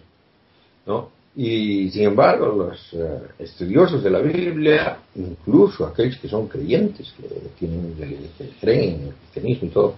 ¿no? 0.86 1.21
Y 1.36 1.90
sin 1.92 2.04
embargo, 2.04 2.48
los 2.48 2.94
eh, 2.94 3.22
estudiosos 3.40 4.04
de 4.04 4.10
la 4.10 4.20
Biblia, 4.20 4.98
incluso 5.16 5.86
aquellos 5.86 6.18
que 6.18 6.28
son 6.28 6.48
creyentes, 6.48 7.14
que, 7.18 7.28
tienen, 7.58 7.96
que 8.38 8.50
creen 8.60 8.96
en 8.96 9.08
el 9.08 9.14
cristianismo 9.14 9.68
y 9.68 9.72
todo, 9.72 9.96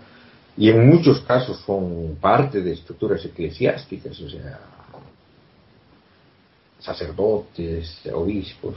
y 0.56 0.70
en 0.70 0.88
muchos 0.88 1.22
casos 1.22 1.60
son 1.66 2.18
parte 2.22 2.62
de 2.62 2.74
estructuras 2.74 3.26
eclesiásticas, 3.26 4.20
o 4.20 4.30
sea, 4.30 4.60
sacerdotes, 6.80 8.02
obispos, 8.14 8.76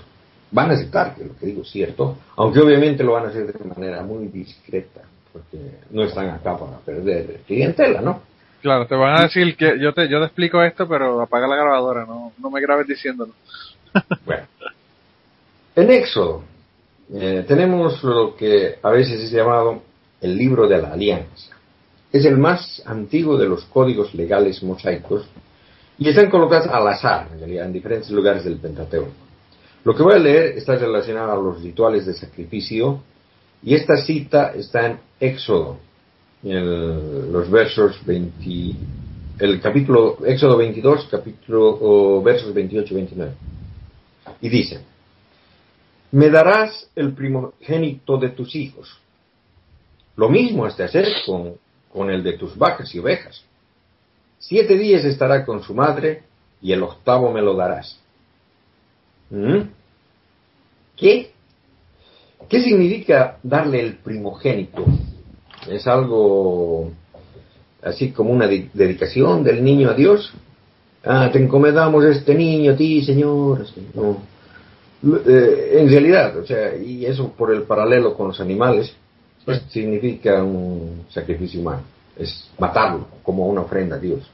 van 0.51 0.71
a 0.71 0.75
aceptar 0.75 1.14
que 1.14 1.25
lo 1.25 1.37
que 1.37 1.47
digo 1.47 1.62
es 1.62 1.71
cierto, 1.71 2.16
aunque 2.37 2.61
obviamente 2.61 3.05
lo 3.05 3.12
van 3.12 3.27
a 3.27 3.29
hacer 3.29 3.53
de 3.53 3.64
manera 3.64 4.03
muy 4.03 4.29
discreta, 4.29 5.03
porque 5.33 5.59
no 5.90 6.05
están 6.05 6.31
acá 6.31 6.57
para 6.57 6.79
perder 6.79 7.40
clientela, 7.47 8.01
¿no? 8.01 8.21
Claro, 8.62 8.87
te 8.87 8.95
van 8.95 9.16
a 9.16 9.23
decir 9.23 9.57
que 9.57 9.79
yo 9.79 9.92
te, 9.92 10.09
yo 10.09 10.19
te 10.19 10.27
explico 10.27 10.62
esto, 10.62 10.88
pero 10.88 11.21
apaga 11.21 11.47
la 11.47 11.57
grabadora, 11.57 12.05
no, 12.05 12.33
no 12.38 12.51
me 12.51 12.61
grabes 12.61 12.87
diciéndolo. 12.87 13.33
bueno, 14.25 14.47
en 15.75 15.90
Éxodo 15.90 16.42
eh, 17.14 17.45
tenemos 17.47 18.03
lo 18.03 18.35
que 18.35 18.79
a 18.83 18.90
veces 18.90 19.21
es 19.21 19.31
llamado 19.31 19.83
el 20.21 20.37
libro 20.37 20.66
de 20.66 20.83
la 20.83 20.92
alianza. 20.92 21.55
Es 22.12 22.25
el 22.25 22.38
más 22.38 22.83
antiguo 22.87 23.37
de 23.37 23.49
los 23.49 23.64
códigos 23.66 24.14
legales 24.14 24.62
mosaicos 24.62 25.29
y 25.99 26.09
están 26.09 26.31
colocados 26.31 26.66
al 26.69 26.87
azar, 26.88 27.29
en 27.33 27.38
realidad, 27.38 27.66
en 27.66 27.73
diferentes 27.73 28.11
lugares 28.11 28.45
del 28.45 28.57
Pentateuco. 28.57 29.12
Lo 29.85 29.95
que 29.95 30.03
voy 30.03 30.14
a 30.14 30.19
leer 30.19 30.59
está 30.59 30.75
relacionado 30.77 31.33
a 31.33 31.37
los 31.37 31.62
rituales 31.62 32.07
de 32.07 32.14
sacrificio 32.14 33.03
y 33.62 33.75
esta 33.75 33.97
cita 33.97 34.53
está 34.55 34.87
en 34.87 34.99
Éxodo, 35.21 35.79
en 36.42 37.33
los 37.33 37.51
versos 37.51 38.05
20, 38.05 38.77
el 39.38 39.61
capítulo, 39.61 40.18
Éxodo 40.25 40.57
22, 40.57 41.09
capítulo, 41.11 42.22
versos 42.22 42.55
28 42.55 42.92
y 42.92 42.96
29. 42.96 43.33
Y 44.40 44.49
dice, 44.49 44.81
me 46.12 46.31
darás 46.31 46.88
el 46.94 47.12
primogénito 47.14 48.18
de 48.18 48.31
tus 48.31 48.55
hijos. 48.55 48.99
Lo 50.16 50.29
mismo 50.29 50.64
has 50.64 50.77
de 50.77 50.85
hacer 50.85 51.07
con, 51.27 51.55
con 51.92 52.11
el 52.11 52.22
de 52.22 52.38
tus 52.38 52.57
vacas 52.57 52.94
y 52.94 52.99
ovejas. 52.99 53.44
Siete 54.38 54.77
días 54.77 55.05
estará 55.05 55.44
con 55.44 55.62
su 55.62 55.75
madre 55.75 56.22
y 56.62 56.72
el 56.72 56.83
octavo 56.83 57.33
me 57.33 57.42
lo 57.42 57.55
darás. 57.55 57.99
¿Mm? 59.31 59.62
¿Qué? 60.96 61.33
¿Qué 62.49 62.62
significa 62.62 63.38
darle 63.42 63.81
el 63.81 63.96
primogénito? 63.96 64.85
¿Es 65.70 65.87
algo 65.87 66.90
así 67.83 68.11
como 68.11 68.31
una 68.31 68.46
dedicación 68.46 69.44
del 69.44 69.62
niño 69.62 69.90
a 69.90 69.94
Dios? 69.94 70.33
Ah, 71.05 71.31
te 71.33 71.38
encomendamos 71.38 72.05
este 72.05 72.35
niño 72.35 72.72
a 72.72 72.76
ti, 72.76 73.05
Señor. 73.05 73.64
No. 73.94 74.18
Eh, 75.26 75.79
en 75.81 75.88
realidad, 75.88 76.37
o 76.38 76.46
sea, 76.46 76.74
y 76.74 77.05
eso 77.07 77.31
por 77.33 77.52
el 77.52 77.62
paralelo 77.62 78.14
con 78.14 78.29
los 78.29 78.40
animales, 78.40 78.92
pues 79.44 79.62
significa 79.68 80.42
un 80.42 81.05
sacrificio 81.11 81.61
humano, 81.61 81.83
es 82.18 82.50
matarlo 82.59 83.07
como 83.22 83.46
una 83.46 83.61
ofrenda 83.61 83.96
a 83.96 83.98
Dios. 84.00 84.29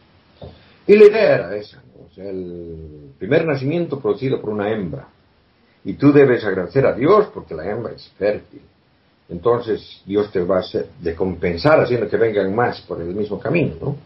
Y 0.86 0.96
la 0.96 1.04
idea 1.04 1.34
era 1.34 1.56
esa, 1.56 1.82
o 1.98 2.14
sea, 2.14 2.28
el 2.30 3.12
primer 3.18 3.44
nacimiento 3.44 4.00
producido 4.00 4.40
por 4.40 4.50
una 4.50 4.70
hembra, 4.70 5.08
y 5.84 5.94
tú 5.94 6.12
debes 6.12 6.44
agradecer 6.44 6.86
a 6.86 6.94
Dios 6.94 7.26
porque 7.34 7.54
la 7.54 7.68
hembra 7.68 7.92
es 7.92 8.08
fértil. 8.16 8.62
Entonces 9.32 10.02
Dios 10.04 10.30
te 10.30 10.44
va 10.44 10.56
a 10.56 10.60
hacer, 10.60 10.88
de 11.00 11.14
compensar 11.14 11.80
haciendo 11.80 12.06
que 12.06 12.18
vengan 12.18 12.54
más 12.54 12.82
por 12.82 13.00
el 13.00 13.14
mismo 13.14 13.40
camino, 13.40 13.76
¿no? 13.80 13.96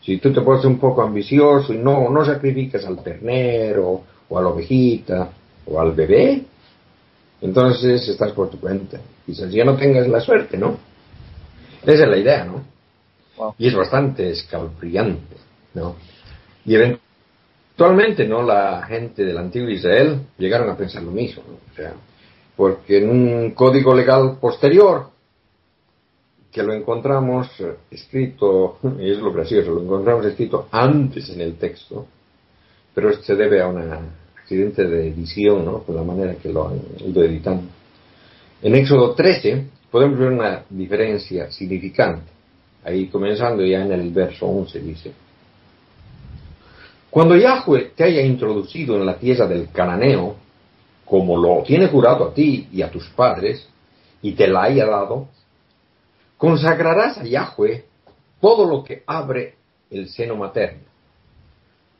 Si 0.00 0.18
tú 0.18 0.32
te 0.32 0.40
pones 0.42 0.64
un 0.64 0.78
poco 0.78 1.02
ambicioso 1.02 1.74
y 1.74 1.78
no, 1.78 2.08
no 2.08 2.24
sacrificas 2.24 2.86
al 2.86 3.02
ternero 3.02 4.00
o 4.28 4.38
a 4.38 4.40
la 4.40 4.48
ovejita 4.48 5.28
o 5.66 5.80
al 5.80 5.92
bebé, 5.92 6.44
entonces 7.40 8.08
estás 8.08 8.30
por 8.30 8.48
tu 8.48 8.60
cuenta. 8.60 9.00
Quizás 9.26 9.50
ya 9.50 9.64
no 9.64 9.76
tengas 9.76 10.06
la 10.06 10.20
suerte, 10.20 10.56
¿no? 10.56 10.78
Esa 11.82 12.04
es 12.04 12.08
la 12.08 12.16
idea, 12.16 12.44
¿no? 12.44 12.64
Y 13.58 13.66
es 13.66 13.74
bastante 13.74 14.30
escalofriante, 14.30 15.36
¿no? 15.74 15.96
Y 16.64 16.76
eventualmente, 16.76 18.24
¿no? 18.26 18.42
La 18.42 18.84
gente 18.86 19.24
del 19.24 19.36
antiguo 19.36 19.68
Israel 19.68 20.20
llegaron 20.38 20.70
a 20.70 20.76
pensar 20.76 21.02
lo 21.02 21.10
mismo, 21.10 21.42
¿no? 21.48 21.54
O 21.54 21.74
sea, 21.74 21.92
porque 22.58 22.98
en 22.98 23.08
un 23.08 23.50
código 23.52 23.94
legal 23.94 24.36
posterior, 24.40 25.10
que 26.50 26.60
lo 26.64 26.74
encontramos 26.74 27.48
escrito, 27.88 28.78
y 28.98 29.12
es 29.12 29.18
lo 29.18 29.32
gracioso, 29.32 29.70
lo 29.70 29.82
encontramos 29.82 30.26
escrito 30.26 30.66
antes 30.72 31.30
en 31.30 31.40
el 31.40 31.54
texto, 31.54 32.06
pero 32.92 33.12
se 33.22 33.36
debe 33.36 33.62
a 33.62 33.68
una 33.68 34.00
accidente 34.36 34.88
de 34.88 35.06
edición, 35.06 35.64
¿no? 35.64 35.82
Por 35.82 35.94
la 35.94 36.02
manera 36.02 36.34
que 36.34 36.52
lo 36.52 36.66
han 36.66 36.80
ido 36.98 37.22
editando. 37.22 37.62
En 38.60 38.74
Éxodo 38.74 39.14
13 39.14 39.64
podemos 39.88 40.18
ver 40.18 40.32
una 40.32 40.64
diferencia 40.68 41.52
significante. 41.52 42.26
Ahí 42.82 43.06
comenzando 43.06 43.64
ya 43.64 43.84
en 43.84 43.92
el 43.92 44.10
verso 44.10 44.46
11 44.46 44.80
dice, 44.80 45.12
Cuando 47.08 47.36
Yahweh 47.36 47.92
te 47.94 48.02
haya 48.02 48.22
introducido 48.22 48.96
en 48.96 49.06
la 49.06 49.16
tierra 49.16 49.46
del 49.46 49.70
cananeo, 49.70 50.47
como 51.08 51.36
lo 51.36 51.62
tiene 51.62 51.88
jurado 51.88 52.28
a 52.28 52.34
ti 52.34 52.68
y 52.72 52.82
a 52.82 52.90
tus 52.90 53.08
padres, 53.10 53.66
y 54.20 54.32
te 54.32 54.48
la 54.48 54.64
haya 54.64 54.86
dado, 54.86 55.28
consagrarás 56.36 57.18
a 57.18 57.24
Yahweh 57.24 57.84
todo 58.40 58.68
lo 58.68 58.84
que 58.84 59.02
abre 59.06 59.54
el 59.90 60.08
seno 60.08 60.36
materno, 60.36 60.82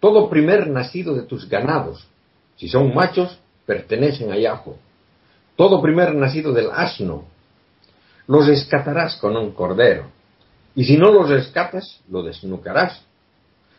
todo 0.01 0.29
primer 0.29 0.69
nacido 0.69 1.15
de 1.15 1.23
tus 1.23 1.49
ganados, 1.49 2.07
si 2.57 2.69
son 2.69 2.95
machos, 2.95 3.39
pertenecen 3.67 4.33
a 4.33 4.37
Yahweh. 4.37 4.77
Todo 5.57 5.83
primer 5.83 6.15
nacido 6.15 6.53
del 6.53 6.71
asno, 6.71 7.25
los 8.27 8.47
rescatarás 8.47 9.17
con 9.17 9.37
un 9.37 9.53
cordero. 9.53 10.07
Y 10.75 10.85
si 10.85 10.97
no 10.97 11.11
los 11.11 11.29
rescatas, 11.29 12.01
lo 12.09 12.23
desnucarás. 12.23 13.03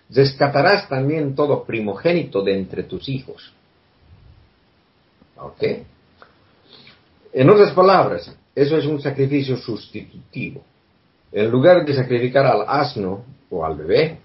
Rescatarás 0.10 0.90
también 0.90 1.36
todo 1.36 1.64
primogénito 1.64 2.42
de 2.42 2.58
entre 2.58 2.84
tus 2.84 3.08
hijos. 3.08 3.54
¿Ok? 5.42 5.64
En 7.34 7.50
otras 7.50 7.72
palabras, 7.74 8.36
eso 8.56 8.78
es 8.78 8.86
un 8.86 9.02
sacrificio 9.02 9.56
sustitutivo. 9.58 10.64
En 11.32 11.50
lugar 11.50 11.86
de 11.86 11.94
sacrificar 11.94 12.46
al 12.46 12.66
asno 12.68 13.24
o 13.50 13.64
al 13.64 13.76
bebé, 13.76 14.18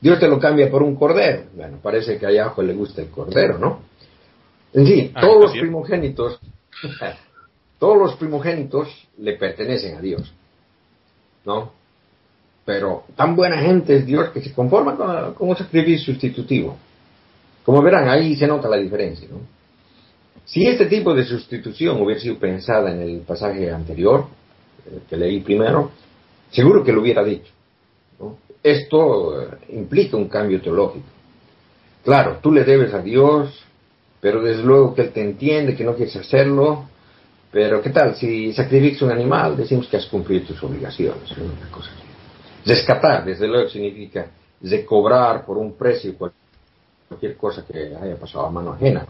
Dios 0.00 0.20
te 0.20 0.28
lo 0.28 0.38
cambia 0.38 0.70
por 0.70 0.82
un 0.82 0.94
cordero. 0.94 1.44
Bueno, 1.54 1.78
parece 1.82 2.18
que 2.18 2.26
a 2.26 2.30
Yahweh 2.30 2.64
le 2.64 2.74
gusta 2.74 3.02
el 3.02 3.08
cordero, 3.08 3.58
¿no? 3.58 3.80
En 4.72 4.86
fin, 4.86 5.12
ah, 5.14 5.20
todos 5.20 5.42
los 5.42 5.52
primogénitos, 5.52 6.38
todos 7.78 7.98
los 7.98 8.14
primogénitos 8.16 8.88
le 9.18 9.32
pertenecen 9.34 9.96
a 9.96 10.00
Dios, 10.00 10.32
¿no? 11.44 11.72
Pero 12.64 13.04
tan 13.16 13.34
buena 13.34 13.58
gente 13.58 13.96
es 13.96 14.06
Dios 14.06 14.30
que 14.30 14.42
se 14.42 14.52
conforma 14.52 14.96
con, 14.96 15.48
un 15.48 15.56
sacrificio 15.56 16.12
sustitutivo. 16.12 16.76
Como 17.64 17.82
verán, 17.82 18.08
ahí 18.08 18.36
se 18.36 18.46
nota 18.46 18.68
la 18.68 18.76
diferencia, 18.76 19.28
¿no? 19.30 19.55
Si 20.46 20.64
este 20.64 20.86
tipo 20.86 21.12
de 21.12 21.24
sustitución 21.24 22.00
hubiera 22.00 22.20
sido 22.20 22.38
pensada 22.38 22.92
en 22.92 23.02
el 23.02 23.20
pasaje 23.20 23.70
anterior, 23.70 24.26
eh, 24.86 25.00
que 25.08 25.16
leí 25.16 25.40
primero, 25.40 25.90
seguro 26.50 26.84
que 26.84 26.92
lo 26.92 27.00
hubiera 27.00 27.24
dicho. 27.24 27.52
Esto 28.62 29.42
eh, 29.42 29.48
implica 29.70 30.16
un 30.16 30.28
cambio 30.28 30.60
teológico. 30.62 31.06
Claro, 32.04 32.38
tú 32.40 32.52
le 32.52 32.62
debes 32.62 32.94
a 32.94 33.02
Dios, 33.02 33.60
pero 34.20 34.40
desde 34.40 34.62
luego 34.62 34.94
que 34.94 35.02
Él 35.02 35.10
te 35.10 35.20
entiende, 35.20 35.74
que 35.74 35.82
no 35.82 35.94
quieres 35.96 36.14
hacerlo, 36.14 36.88
pero 37.50 37.82
¿qué 37.82 37.90
tal? 37.90 38.14
Si 38.14 38.52
sacrificas 38.52 39.02
un 39.02 39.10
animal, 39.10 39.56
decimos 39.56 39.88
que 39.88 39.96
has 39.96 40.06
cumplido 40.06 40.46
tus 40.46 40.62
obligaciones, 40.62 41.32
cosa 41.70 41.90
Rescatar, 42.64 43.24
desde 43.24 43.48
luego, 43.48 43.68
significa 43.68 44.26
recobrar 44.62 45.44
por 45.44 45.58
un 45.58 45.76
precio 45.76 46.14
cualquier 47.08 47.36
cosa 47.36 47.64
que 47.64 47.94
haya 48.00 48.16
pasado 48.16 48.46
a 48.46 48.50
mano 48.50 48.72
ajena. 48.72 49.06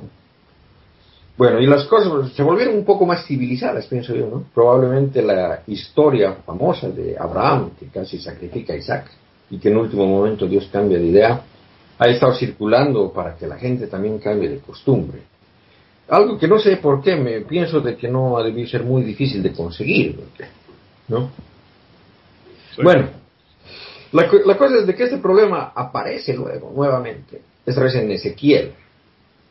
Bueno, 1.36 1.60
y 1.60 1.66
las 1.66 1.84
cosas 1.84 2.32
se 2.32 2.42
volvieron 2.42 2.76
un 2.76 2.84
poco 2.84 3.04
más 3.04 3.26
civilizadas, 3.26 3.86
pienso 3.86 4.14
yo, 4.14 4.26
¿no? 4.26 4.44
Probablemente 4.54 5.20
la 5.20 5.62
historia 5.66 6.32
famosa 6.46 6.88
de 6.88 7.14
Abraham, 7.18 7.72
que 7.78 7.86
casi 7.86 8.18
sacrifica 8.18 8.72
a 8.72 8.76
Isaac, 8.76 9.10
y 9.50 9.58
que 9.58 9.68
en 9.68 9.76
último 9.76 10.06
momento 10.06 10.46
Dios 10.46 10.68
cambia 10.72 10.98
de 10.98 11.06
idea, 11.06 11.42
ha 11.98 12.08
estado 12.08 12.34
circulando 12.34 13.12
para 13.12 13.36
que 13.36 13.46
la 13.46 13.56
gente 13.56 13.86
también 13.86 14.18
cambie 14.18 14.48
de 14.48 14.58
costumbre. 14.58 15.20
Algo 16.08 16.38
que 16.38 16.48
no 16.48 16.58
sé 16.58 16.76
por 16.78 17.02
qué, 17.02 17.16
me 17.16 17.42
pienso 17.42 17.80
de 17.80 17.96
que 17.96 18.08
no 18.08 18.38
ha 18.38 18.42
debido 18.42 18.68
ser 18.68 18.84
muy 18.84 19.02
difícil 19.02 19.42
de 19.42 19.52
conseguir, 19.52 20.18
¿no? 21.08 21.30
Bueno, 22.82 23.08
la, 24.12 24.30
la, 24.44 24.56
cosa 24.56 24.76
es 24.76 24.86
de 24.86 24.94
que 24.94 25.04
este 25.04 25.18
problema 25.18 25.72
aparece 25.74 26.34
luego, 26.34 26.72
nuevamente, 26.74 27.42
esta 27.64 27.82
vez 27.82 27.94
en 27.96 28.10
Ezequiel, 28.10 28.72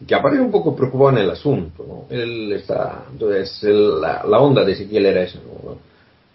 que 0.06 0.16
aparece 0.16 0.42
un 0.42 0.52
poco 0.52 0.76
preocupado 0.76 1.12
en 1.12 1.18
el 1.20 1.30
asunto, 1.30 1.86
¿no? 1.88 2.16
Él 2.16 2.52
está, 2.54 3.06
entonces, 3.12 3.64
la, 3.64 4.24
la, 4.28 4.40
onda 4.40 4.64
de 4.64 4.74
Ezequiel 4.74 5.06
era 5.06 5.24
esa, 5.24 5.40
¿no? 5.40 5.78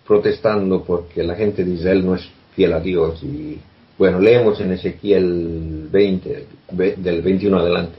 protestando 0.07 0.83
porque 0.83 1.23
la 1.23 1.37
gente 1.37 1.65
de 1.65 1.73
Israel 1.73 2.05
no 2.05 2.15
es 2.17 2.29
fiel 2.55 2.73
a 2.73 2.81
Dios 2.81 3.23
y 3.23 3.61
bueno, 3.97 4.19
leemos 4.19 4.59
en 4.61 4.73
Ezequiel 4.73 5.89
20, 5.91 6.47
del 6.71 7.23
21 7.23 7.59
adelante. 7.59 7.99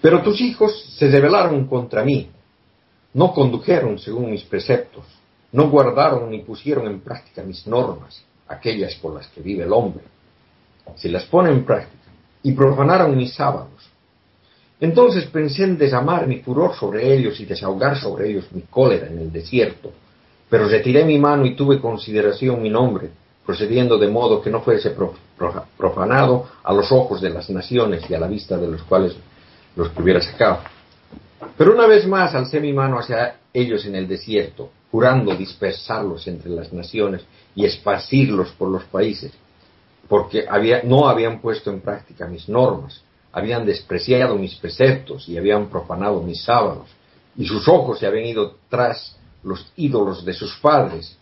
Pero 0.00 0.22
tus 0.22 0.40
hijos 0.40 0.94
se 0.98 1.10
rebelaron 1.10 1.66
contra 1.66 2.04
mí, 2.04 2.28
no 3.14 3.32
condujeron 3.32 3.98
según 3.98 4.30
mis 4.30 4.44
preceptos, 4.44 5.04
no 5.52 5.70
guardaron 5.70 6.30
ni 6.30 6.40
pusieron 6.40 6.86
en 6.86 7.00
práctica 7.00 7.42
mis 7.42 7.66
normas, 7.66 8.22
aquellas 8.46 8.94
por 8.96 9.14
las 9.14 9.26
que 9.28 9.40
vive 9.40 9.64
el 9.64 9.72
hombre. 9.72 10.04
Si 10.96 11.08
las 11.08 11.24
pone 11.24 11.50
en 11.50 11.64
práctica, 11.64 11.98
y 12.42 12.52
profanaron 12.52 13.16
mis 13.16 13.34
sábados. 13.34 13.87
Entonces 14.80 15.26
pensé 15.26 15.64
en 15.64 15.76
desamar 15.76 16.26
mi 16.26 16.38
furor 16.38 16.74
sobre 16.74 17.12
ellos 17.12 17.40
y 17.40 17.44
desahogar 17.44 17.98
sobre 17.98 18.30
ellos 18.30 18.46
mi 18.52 18.62
cólera 18.62 19.08
en 19.08 19.18
el 19.18 19.32
desierto, 19.32 19.92
pero 20.48 20.68
retiré 20.68 21.04
mi 21.04 21.18
mano 21.18 21.44
y 21.44 21.56
tuve 21.56 21.80
consideración 21.80 22.62
mi 22.62 22.70
nombre, 22.70 23.10
procediendo 23.44 23.98
de 23.98 24.08
modo 24.08 24.40
que 24.40 24.50
no 24.50 24.60
fuese 24.60 24.94
profanado 25.76 26.48
a 26.62 26.72
los 26.72 26.92
ojos 26.92 27.20
de 27.20 27.30
las 27.30 27.50
naciones 27.50 28.08
y 28.08 28.14
a 28.14 28.20
la 28.20 28.28
vista 28.28 28.56
de 28.56 28.68
los 28.68 28.82
cuales 28.82 29.16
los 29.74 29.90
hubiera 29.96 30.20
sacado. 30.20 30.60
Pero 31.56 31.72
una 31.72 31.86
vez 31.86 32.06
más 32.06 32.34
alcé 32.34 32.60
mi 32.60 32.72
mano 32.72 32.98
hacia 32.98 33.36
ellos 33.52 33.84
en 33.84 33.96
el 33.96 34.06
desierto, 34.06 34.70
jurando 34.92 35.34
dispersarlos 35.34 36.26
entre 36.28 36.50
las 36.50 36.72
naciones 36.72 37.22
y 37.54 37.64
esparcirlos 37.64 38.50
por 38.52 38.68
los 38.68 38.84
países, 38.84 39.32
porque 40.08 40.46
no 40.84 41.08
habían 41.08 41.40
puesto 41.40 41.70
en 41.70 41.80
práctica 41.80 42.26
mis 42.26 42.48
normas, 42.48 43.02
habían 43.38 43.64
despreciado 43.64 44.36
mis 44.36 44.54
preceptos 44.56 45.28
y 45.28 45.38
habían 45.38 45.68
profanado 45.68 46.22
mis 46.22 46.42
sábados, 46.42 46.88
y 47.36 47.46
sus 47.46 47.66
ojos 47.68 47.98
se 47.98 48.06
habían 48.06 48.26
ido 48.26 48.56
tras 48.68 49.16
los 49.42 49.72
ídolos 49.76 50.24
de 50.24 50.34
sus 50.34 50.56
padres, 50.56 51.16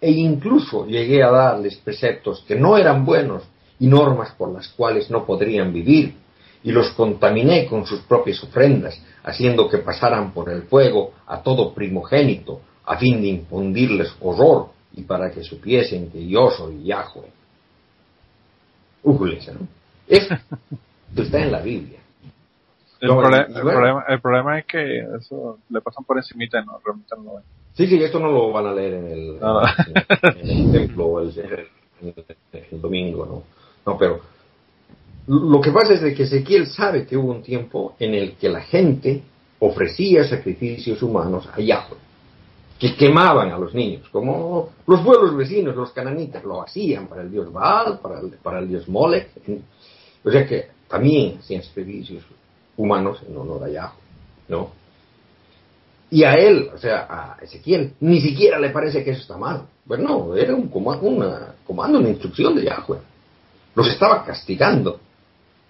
e 0.00 0.10
incluso 0.10 0.86
llegué 0.86 1.22
a 1.22 1.30
darles 1.30 1.76
preceptos 1.76 2.44
que 2.46 2.56
no 2.56 2.76
eran 2.76 3.04
buenos 3.04 3.44
y 3.78 3.86
normas 3.86 4.32
por 4.32 4.52
las 4.52 4.68
cuales 4.68 5.10
no 5.10 5.24
podrían 5.24 5.72
vivir, 5.72 6.14
y 6.62 6.72
los 6.72 6.90
contaminé 6.90 7.66
con 7.66 7.86
sus 7.86 8.00
propias 8.00 8.42
ofrendas, 8.42 9.00
haciendo 9.22 9.68
que 9.68 9.78
pasaran 9.78 10.32
por 10.32 10.50
el 10.50 10.62
fuego 10.64 11.12
a 11.26 11.42
todo 11.42 11.72
primogénito, 11.72 12.60
a 12.84 12.96
fin 12.98 13.22
de 13.22 13.28
infundirles 13.28 14.12
horror 14.20 14.70
y 14.94 15.02
para 15.02 15.30
que 15.30 15.42
supiesen 15.42 16.10
que 16.10 16.26
yo 16.26 16.50
soy 16.50 16.84
Yahweh. 16.84 17.32
Ujulesa, 19.02 19.52
¿no? 19.52 19.66
Esto 21.10 21.22
está 21.22 21.38
en 21.38 21.52
la 21.52 21.60
Biblia. 21.60 21.98
El, 23.00 23.08
problema, 23.08 24.04
el, 24.08 24.20
problema, 24.20 24.58
es 24.58 24.66
que 24.66 24.98
eso 25.18 25.58
le 25.70 25.80
pasan 25.80 26.04
por 26.04 26.18
encimita 26.18 26.60
y 26.60 26.66
no 26.66 26.78
realmente 26.84 27.14
no 27.16 27.22
lo 27.22 27.34
ven. 27.36 27.44
Sí, 27.72 27.86
sí, 27.86 28.02
esto 28.02 28.20
no 28.20 28.30
lo 28.30 28.52
van 28.52 28.66
a 28.66 28.74
leer 28.74 28.94
en 28.94 29.06
el, 29.06 29.38
en, 30.36 30.50
el 30.50 30.72
templo 30.72 31.20
el, 31.20 31.66
el, 32.52 32.80
domingo, 32.80 33.24
¿no? 33.24 33.42
No, 33.90 33.98
pero 33.98 34.20
lo 35.28 35.60
que 35.60 35.70
pasa 35.70 35.94
es 35.94 36.02
de 36.02 36.14
que 36.14 36.24
Ezequiel 36.24 36.66
sabe 36.66 37.06
que 37.06 37.16
hubo 37.16 37.30
un 37.30 37.42
tiempo 37.42 37.94
en 37.98 38.14
el 38.14 38.36
que 38.36 38.50
la 38.50 38.60
gente 38.60 39.22
ofrecía 39.60 40.24
sacrificios 40.24 41.02
humanos 41.02 41.48
a 41.50 41.58
Yahweh, 41.58 41.96
que 42.78 42.96
quemaban 42.96 43.50
a 43.50 43.58
los 43.58 43.74
niños, 43.74 44.08
como 44.10 44.70
los 44.86 45.00
pueblos 45.00 45.34
vecinos, 45.36 45.74
los 45.74 45.92
cananitas, 45.92 46.44
lo 46.44 46.62
hacían 46.62 47.06
para 47.06 47.22
el 47.22 47.30
dios 47.30 47.50
Baal, 47.50 47.98
para 48.00 48.20
el, 48.20 48.30
para 48.42 48.58
el 48.58 48.68
dios 48.68 48.88
Molech, 48.88 49.30
o 50.22 50.30
sea 50.30 50.46
que 50.46 50.79
también 50.90 51.38
hacían 51.38 51.62
sacrificios 51.62 52.24
humanos 52.76 53.22
en 53.28 53.36
honor 53.36 53.64
a 53.64 53.68
Yahweh, 53.68 53.92
¿no? 54.48 54.72
Y 56.10 56.24
a 56.24 56.34
él, 56.34 56.68
o 56.74 56.78
sea, 56.78 57.06
a 57.08 57.36
Ezequiel, 57.40 57.92
ni 58.00 58.20
siquiera 58.20 58.58
le 58.58 58.70
parece 58.70 59.04
que 59.04 59.12
eso 59.12 59.20
está 59.20 59.36
mal. 59.36 59.62
Bueno, 59.84 60.34
era 60.34 60.54
un 60.54 60.68
comando, 60.68 61.06
una, 61.06 61.54
comando, 61.64 62.00
una 62.00 62.08
instrucción 62.08 62.56
de 62.56 62.64
Yahweh. 62.64 62.98
Los 63.76 63.88
estaba 63.88 64.24
castigando. 64.24 64.98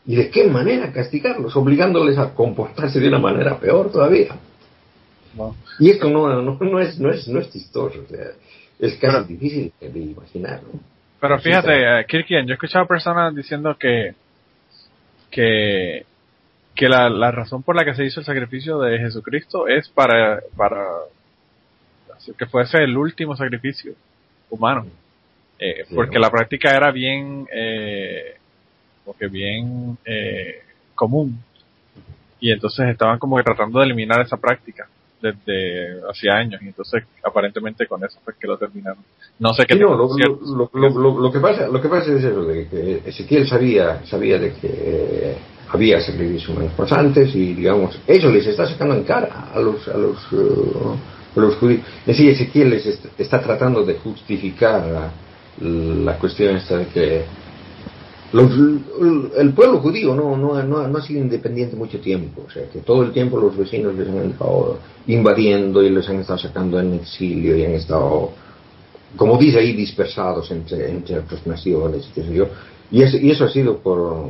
¿Y 0.06 0.16
de 0.16 0.30
qué 0.30 0.44
manera 0.44 0.90
castigarlos? 0.90 1.54
Obligándoles 1.54 2.16
a 2.16 2.34
comportarse 2.34 2.98
de 2.98 3.08
una 3.08 3.18
manera 3.18 3.60
peor 3.60 3.92
todavía. 3.92 4.34
Y 5.78 5.90
esto 5.90 6.08
no, 6.08 6.40
no, 6.40 6.80
es, 6.80 6.98
no, 6.98 7.10
es, 7.10 7.28
no 7.28 7.38
es 7.38 7.50
chistoso, 7.50 7.98
es 8.78 8.96
casi 8.96 9.34
difícil 9.34 9.72
de 9.78 9.98
imaginar. 9.98 10.62
Pero 11.20 11.38
fíjate, 11.38 12.00
eh, 12.00 12.06
Kirkian, 12.08 12.46
yo 12.46 12.52
he 12.52 12.54
escuchado 12.54 12.86
personas 12.86 13.34
diciendo 13.34 13.76
que, 13.78 14.14
que, 15.30 16.04
que 16.74 16.88
la, 16.88 17.08
la, 17.08 17.30
razón 17.30 17.62
por 17.62 17.76
la 17.76 17.84
que 17.84 17.94
se 17.94 18.04
hizo 18.04 18.20
el 18.20 18.26
sacrificio 18.26 18.78
de 18.80 18.98
Jesucristo 18.98 19.68
es 19.68 19.88
para, 19.88 20.40
para 20.56 20.86
que 22.36 22.46
fuese 22.46 22.78
el 22.78 22.96
último 22.96 23.36
sacrificio 23.36 23.94
humano. 24.50 24.86
Eh, 25.58 25.84
porque 25.94 26.18
la 26.18 26.30
práctica 26.30 26.74
era 26.74 26.90
bien 26.90 27.46
eh, 27.52 28.36
porque 29.04 29.28
bien 29.28 29.98
eh, 30.04 30.62
común. 30.94 31.38
Y 32.40 32.50
entonces 32.50 32.88
estaban 32.88 33.18
como 33.18 33.36
que 33.36 33.42
tratando 33.42 33.78
de 33.78 33.86
eliminar 33.86 34.20
esa 34.20 34.38
práctica 34.38 34.88
desde 35.20 36.00
hacía 36.10 36.34
años 36.34 36.60
y 36.62 36.66
entonces 36.66 37.04
aparentemente 37.22 37.86
con 37.86 38.02
eso 38.04 38.18
fue 38.24 38.34
que 38.38 38.46
lo 38.46 38.58
terminaron. 38.58 39.02
No 39.38 39.52
sé 39.54 39.64
qué 39.66 39.76
no, 39.76 39.94
lo, 39.94 41.20
lo, 41.20 41.32
que 41.32 41.40
pasa 41.40 41.68
lo 41.68 41.80
que 41.80 41.88
pasa 41.88 42.12
es 42.12 42.24
eso 42.24 42.44
de 42.44 42.68
que 42.68 43.02
Ezequiel 43.06 43.46
sabía 43.46 44.04
sabía 44.06 44.38
de 44.38 44.52
que 44.54 45.36
había 45.68 46.00
sacrificios 46.00 46.48
humanos 46.48 46.72
pasantes 46.76 47.34
y 47.34 47.54
digamos 47.54 47.98
eso 48.06 48.30
les 48.30 48.46
está 48.46 48.66
sacando 48.66 48.94
en 48.94 49.04
cara 49.04 49.48
a 49.54 49.60
los 49.60 49.86
a 49.88 49.96
los, 49.96 50.32
uh, 50.32 50.96
a 51.36 51.40
los 51.40 51.56
judíos. 51.56 51.82
Es 52.00 52.06
decir, 52.06 52.30
Ezequiel 52.30 52.70
les 52.70 52.86
está 53.18 53.40
tratando 53.40 53.84
de 53.84 53.94
justificar 53.94 54.84
la, 54.86 55.10
la 55.60 56.18
cuestión 56.18 56.56
esta 56.56 56.78
de 56.78 56.86
que 56.86 57.24
el 58.32 59.52
pueblo 59.54 59.80
judío 59.80 60.14
no, 60.14 60.36
no, 60.36 60.62
no, 60.62 60.98
ha 60.98 61.02
sido 61.02 61.20
independiente 61.20 61.74
mucho 61.74 61.98
tiempo, 62.00 62.44
o 62.46 62.50
sea 62.50 62.68
que 62.68 62.78
todo 62.80 63.02
el 63.02 63.12
tiempo 63.12 63.38
los 63.38 63.56
vecinos 63.56 63.94
les 63.96 64.08
han 64.08 64.30
estado 64.30 64.78
invadiendo 65.08 65.82
y 65.82 65.90
les 65.90 66.08
han 66.08 66.20
estado 66.20 66.38
sacando 66.38 66.78
en 66.78 66.94
exilio 66.94 67.56
y 67.56 67.64
han 67.64 67.72
estado, 67.72 68.30
como 69.16 69.36
dice 69.36 69.58
ahí, 69.58 69.72
dispersados 69.72 70.48
entre, 70.52 70.90
entre 70.90 71.18
otras 71.18 71.44
naciones, 71.44 72.08
yo. 72.32 72.46
Y, 72.92 73.02
y 73.02 73.30
eso 73.30 73.44
ha 73.44 73.50
sido 73.50 73.78
por... 73.78 74.26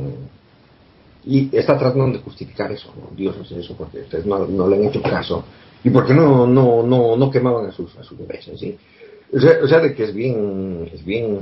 Y 1.23 1.55
está 1.55 1.77
tratando 1.77 2.17
de 2.17 2.23
justificar 2.23 2.71
eso, 2.71 2.91
¿no? 2.95 3.15
Dios 3.15 3.35
hace 3.39 3.59
eso 3.59 3.75
porque 3.77 3.99
ustedes 3.99 4.25
no, 4.25 4.47
no, 4.47 4.67
le 4.67 4.77
han 4.77 4.85
hecho 4.85 5.03
caso 5.03 5.43
y 5.83 5.91
porque 5.91 6.15
no, 6.15 6.47
no, 6.47 6.81
no, 6.81 7.15
no 7.15 7.29
quemaban 7.29 7.67
a 7.67 7.71
sus, 7.71 7.95
a 7.97 8.03
sus 8.03 8.17
bebés, 8.17 8.49
¿sí? 8.57 8.75
O 9.31 9.39
sea, 9.39 9.59
o 9.63 9.67
sea, 9.67 9.79
de 9.79 9.93
que 9.93 10.05
es 10.05 10.13
bien, 10.13 10.89
es 10.91 11.05
bien 11.05 11.39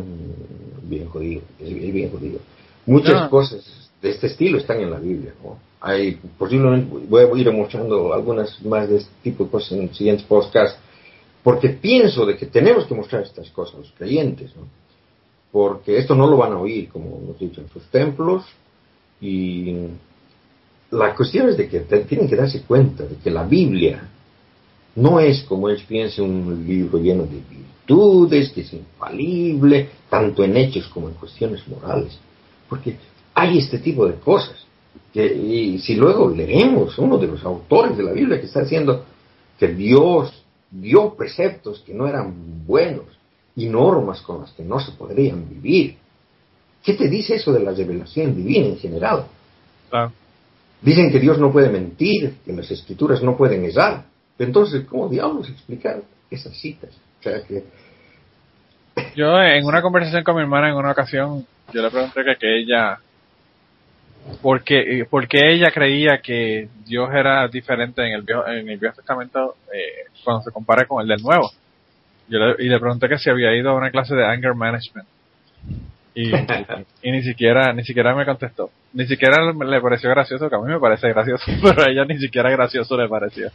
bien 0.89 1.07
jodido, 1.07 1.41
es, 1.59 1.93
bien 1.93 2.11
jodido. 2.11 2.39
Muchas 2.85 3.23
ah. 3.23 3.29
cosas 3.29 3.89
de 4.01 4.09
este 4.09 4.27
estilo 4.27 4.57
están 4.57 4.81
en 4.81 4.91
la 4.91 4.99
Biblia. 4.99 5.33
Hay, 5.81 6.19
posiblemente 6.37 7.07
voy 7.07 7.23
a 7.23 7.41
ir 7.41 7.51
mostrando 7.53 8.13
algunas 8.13 8.61
más 8.65 8.89
de 8.89 8.97
este 8.97 9.11
tipo 9.23 9.45
de 9.45 9.51
cosas 9.51 9.73
en 9.73 9.93
siguientes 9.93 10.25
podcasts, 10.25 10.77
porque 11.43 11.69
pienso 11.69 12.25
de 12.25 12.35
que 12.35 12.47
tenemos 12.47 12.85
que 12.85 12.95
mostrar 12.95 13.23
estas 13.23 13.49
cosas 13.51 13.75
a 13.75 13.77
los 13.79 13.91
creyentes, 13.97 14.51
porque 15.51 15.97
esto 15.97 16.15
no 16.15 16.27
lo 16.27 16.37
van 16.37 16.53
a 16.53 16.59
oír, 16.59 16.89
como 16.89 17.17
hemos 17.17 17.39
dicho, 17.39 17.61
en 17.61 17.69
sus 17.69 17.83
templos, 17.85 18.43
y 19.21 19.75
la 20.91 21.15
cuestión 21.15 21.49
es 21.49 21.57
de 21.57 21.67
que 21.67 21.79
tienen 21.79 22.27
que 22.27 22.35
darse 22.35 22.61
cuenta 22.63 23.03
de 23.05 23.15
que 23.15 23.29
la 23.29 23.43
Biblia 23.43 24.09
no 24.99 25.19
es 25.19 25.43
como 25.43 25.69
ellos 25.69 25.83
piensan 25.87 26.25
un 26.25 26.65
libro 26.67 26.99
lleno 26.99 27.23
de 27.23 27.41
virtudes, 27.49 28.51
que 28.51 28.61
es 28.61 28.73
infalible, 28.73 29.89
tanto 30.09 30.43
en 30.43 30.57
hechos 30.57 30.87
como 30.87 31.07
en 31.07 31.15
cuestiones 31.15 31.67
morales. 31.67 32.17
Porque 32.67 32.97
hay 33.33 33.57
este 33.57 33.79
tipo 33.79 34.05
de 34.05 34.15
cosas. 34.15 34.65
Que, 35.13 35.25
y 35.25 35.79
si 35.79 35.95
luego 35.95 36.29
leemos 36.29 36.97
uno 36.97 37.17
de 37.17 37.27
los 37.27 37.43
autores 37.43 37.97
de 37.97 38.03
la 38.03 38.11
Biblia 38.11 38.39
que 38.39 38.47
está 38.47 38.61
diciendo 38.61 39.05
que 39.57 39.69
Dios 39.69 40.43
dio 40.69 41.15
preceptos 41.15 41.79
que 41.79 41.93
no 41.93 42.07
eran 42.07 42.65
buenos 42.65 43.05
y 43.55 43.67
normas 43.67 44.21
con 44.21 44.41
las 44.41 44.51
que 44.51 44.63
no 44.63 44.79
se 44.79 44.91
podrían 44.91 45.47
vivir, 45.49 45.95
¿qué 46.83 46.93
te 46.93 47.07
dice 47.07 47.35
eso 47.35 47.51
de 47.51 47.61
la 47.61 47.71
revelación 47.71 48.35
divina 48.35 48.67
en 48.67 48.77
general? 48.77 49.25
Dicen 50.81 51.11
que 51.11 51.19
Dios 51.19 51.39
no 51.39 51.51
puede 51.51 51.69
mentir, 51.69 52.35
que 52.45 52.53
las 52.53 52.69
escrituras 52.69 53.21
no 53.21 53.35
pueden 53.35 53.65
errar. 53.65 54.05
Entonces, 54.39 54.85
¿cómo 54.87 55.09
diablos 55.09 55.49
explicar 55.49 56.01
esas 56.31 56.57
citas? 56.57 56.89
Yo 59.15 59.41
en 59.41 59.65
una 59.65 59.81
conversación 59.81 60.23
con 60.23 60.35
mi 60.35 60.41
hermana 60.41 60.69
en 60.69 60.75
una 60.75 60.91
ocasión, 60.91 61.45
yo 61.73 61.81
le 61.81 61.91
pregunté 61.91 62.23
que, 62.39 62.59
ella, 62.59 62.99
porque, 64.41 65.05
porque 65.09 65.39
ella 65.51 65.71
creía 65.71 66.21
que 66.21 66.69
Dios 66.85 67.09
era 67.13 67.47
diferente 67.49 68.01
en 68.01 68.13
el 68.13 68.21
Viejo, 68.21 68.47
en 68.47 68.69
el 68.69 68.77
Viejo 68.77 68.95
Testamento 68.95 69.57
eh, 69.73 70.07
cuando 70.23 70.43
se 70.43 70.51
compara 70.51 70.85
con 70.85 71.01
el 71.01 71.07
del 71.07 71.21
Nuevo. 71.21 71.51
Y 72.29 72.69
le 72.69 72.79
pregunté 72.79 73.09
que 73.09 73.17
si 73.17 73.29
había 73.29 73.55
ido 73.55 73.71
a 73.71 73.75
una 73.75 73.91
clase 73.91 74.15
de 74.15 74.25
anger 74.25 74.53
management. 74.53 75.07
Y, 76.21 76.33
y, 77.07 77.11
ni 77.11 77.23
siquiera 77.23 77.71
ni 77.71 77.83
siquiera 77.83 78.13
me 78.13 78.25
contestó. 78.25 78.71
Ni 78.93 79.05
siquiera 79.07 79.53
le 79.53 79.81
pareció 79.81 80.09
gracioso 80.09 80.49
que 80.49 80.55
a 80.55 80.59
mí 80.59 80.71
me 80.71 80.79
parece 80.79 81.07
gracioso 81.07 81.45
pero 81.63 81.83
a 81.83 81.89
ella 81.89 82.03
ni 82.03 82.17
siquiera 82.17 82.51
gracioso 82.51 82.97
le 82.97 83.07
pareció 83.07 83.49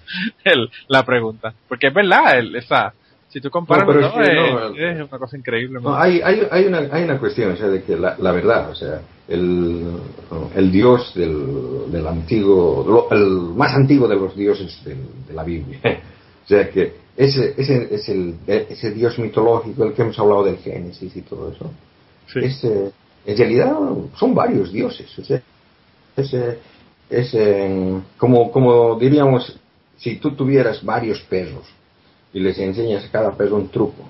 el, 0.45 0.71
la 0.89 1.05
pregunta. 1.05 1.53
Porque 1.69 1.89
es 1.89 1.95
verdad 1.95 2.39
el, 2.39 2.57
esa 2.57 2.95
si 3.35 3.41
tú 3.41 3.51
comparas, 3.51 3.89
es, 3.89 4.97
una 4.97 5.19
cosa 5.19 5.37
increíble. 5.37 5.81
hay, 5.87 6.21
hay, 6.23 6.47
hay, 6.53 6.67
una, 6.67 6.79
hay 6.93 7.03
una 7.03 7.19
cuestión, 7.19 7.51
o 7.51 7.57
sea, 7.57 7.67
de 7.67 7.83
que 7.83 7.97
la, 7.97 8.15
la 8.21 8.31
verdad, 8.31 8.71
o 8.71 8.77
sea, 8.77 9.01
el, 9.27 9.99
el 10.55 10.71
Dios 10.71 11.13
del, 11.17 11.91
del 11.91 12.07
antiguo, 12.07 13.09
el 13.11 13.57
más 13.57 13.75
antiguo 13.75 14.07
de 14.07 14.15
los 14.15 14.37
dioses 14.37 14.81
de, 14.85 15.35
la 15.35 15.43
Biblia, 15.43 15.81
o 16.45 16.47
sea, 16.47 16.71
que 16.71 16.93
ese, 17.17 17.55
ese 17.57 17.93
es 17.93 18.09
el, 18.09 18.37
ese 18.47 18.93
Dios 18.93 19.19
mitológico, 19.19 19.83
el 19.83 19.95
que 19.95 20.03
hemos 20.03 20.19
hablado 20.21 20.45
del 20.45 20.59
Génesis 20.59 21.17
y 21.17 21.23
todo 21.23 21.51
eso, 21.51 21.73
ese, 22.35 22.93
en 23.27 23.37
realidad 23.37 23.77
son 24.17 24.35
varios 24.35 24.73
dioses, 24.73 25.19
o 25.19 25.25
sea, 25.25 25.43
ese, 26.17 26.59
ese, 27.11 28.01
como, 28.17 28.51
como 28.51 28.99
diríamos, 28.99 29.59
si 29.97 30.17
tú 30.17 30.33
tuvieras 30.33 30.85
varios 30.85 31.21
perros 31.23 31.65
y 32.33 32.41
les 32.41 32.59
enseñas 32.59 33.05
a 33.05 33.11
cada 33.11 33.33
perro 33.33 33.57
un 33.57 33.69
truco, 33.69 34.05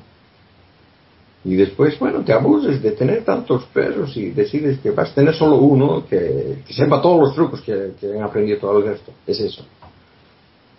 y 1.45 1.57
después, 1.57 1.99
bueno, 1.99 2.25
te 2.25 2.33
abuses 2.33 2.83
de 2.83 2.93
tener 2.93 3.23
tantos 3.23 3.65
perros 3.67 4.17
y 4.17 4.31
decides 4.31 4.79
que 4.79 4.91
vas 4.93 5.11
a 5.11 5.15
tener 5.15 5.35
solo 5.35 5.57
uno 5.57 6.07
que, 6.07 6.63
que 6.67 6.73
sepa 6.73 7.03
todos 7.03 7.21
los 7.21 7.35
trucos 7.35 7.61
que, 7.61 7.93
que 8.01 8.15
han 8.15 8.23
aprendido 8.23 8.59
todo 8.59 8.79
el 8.79 8.85
resto. 8.87 9.13
Es 9.27 9.39
eso. 9.41 9.63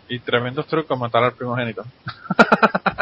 Y 0.10 0.20
tremendos 0.20 0.68
trucos 0.68 1.00
matar 1.00 1.24
al 1.24 1.34
primogénito. 1.34 1.84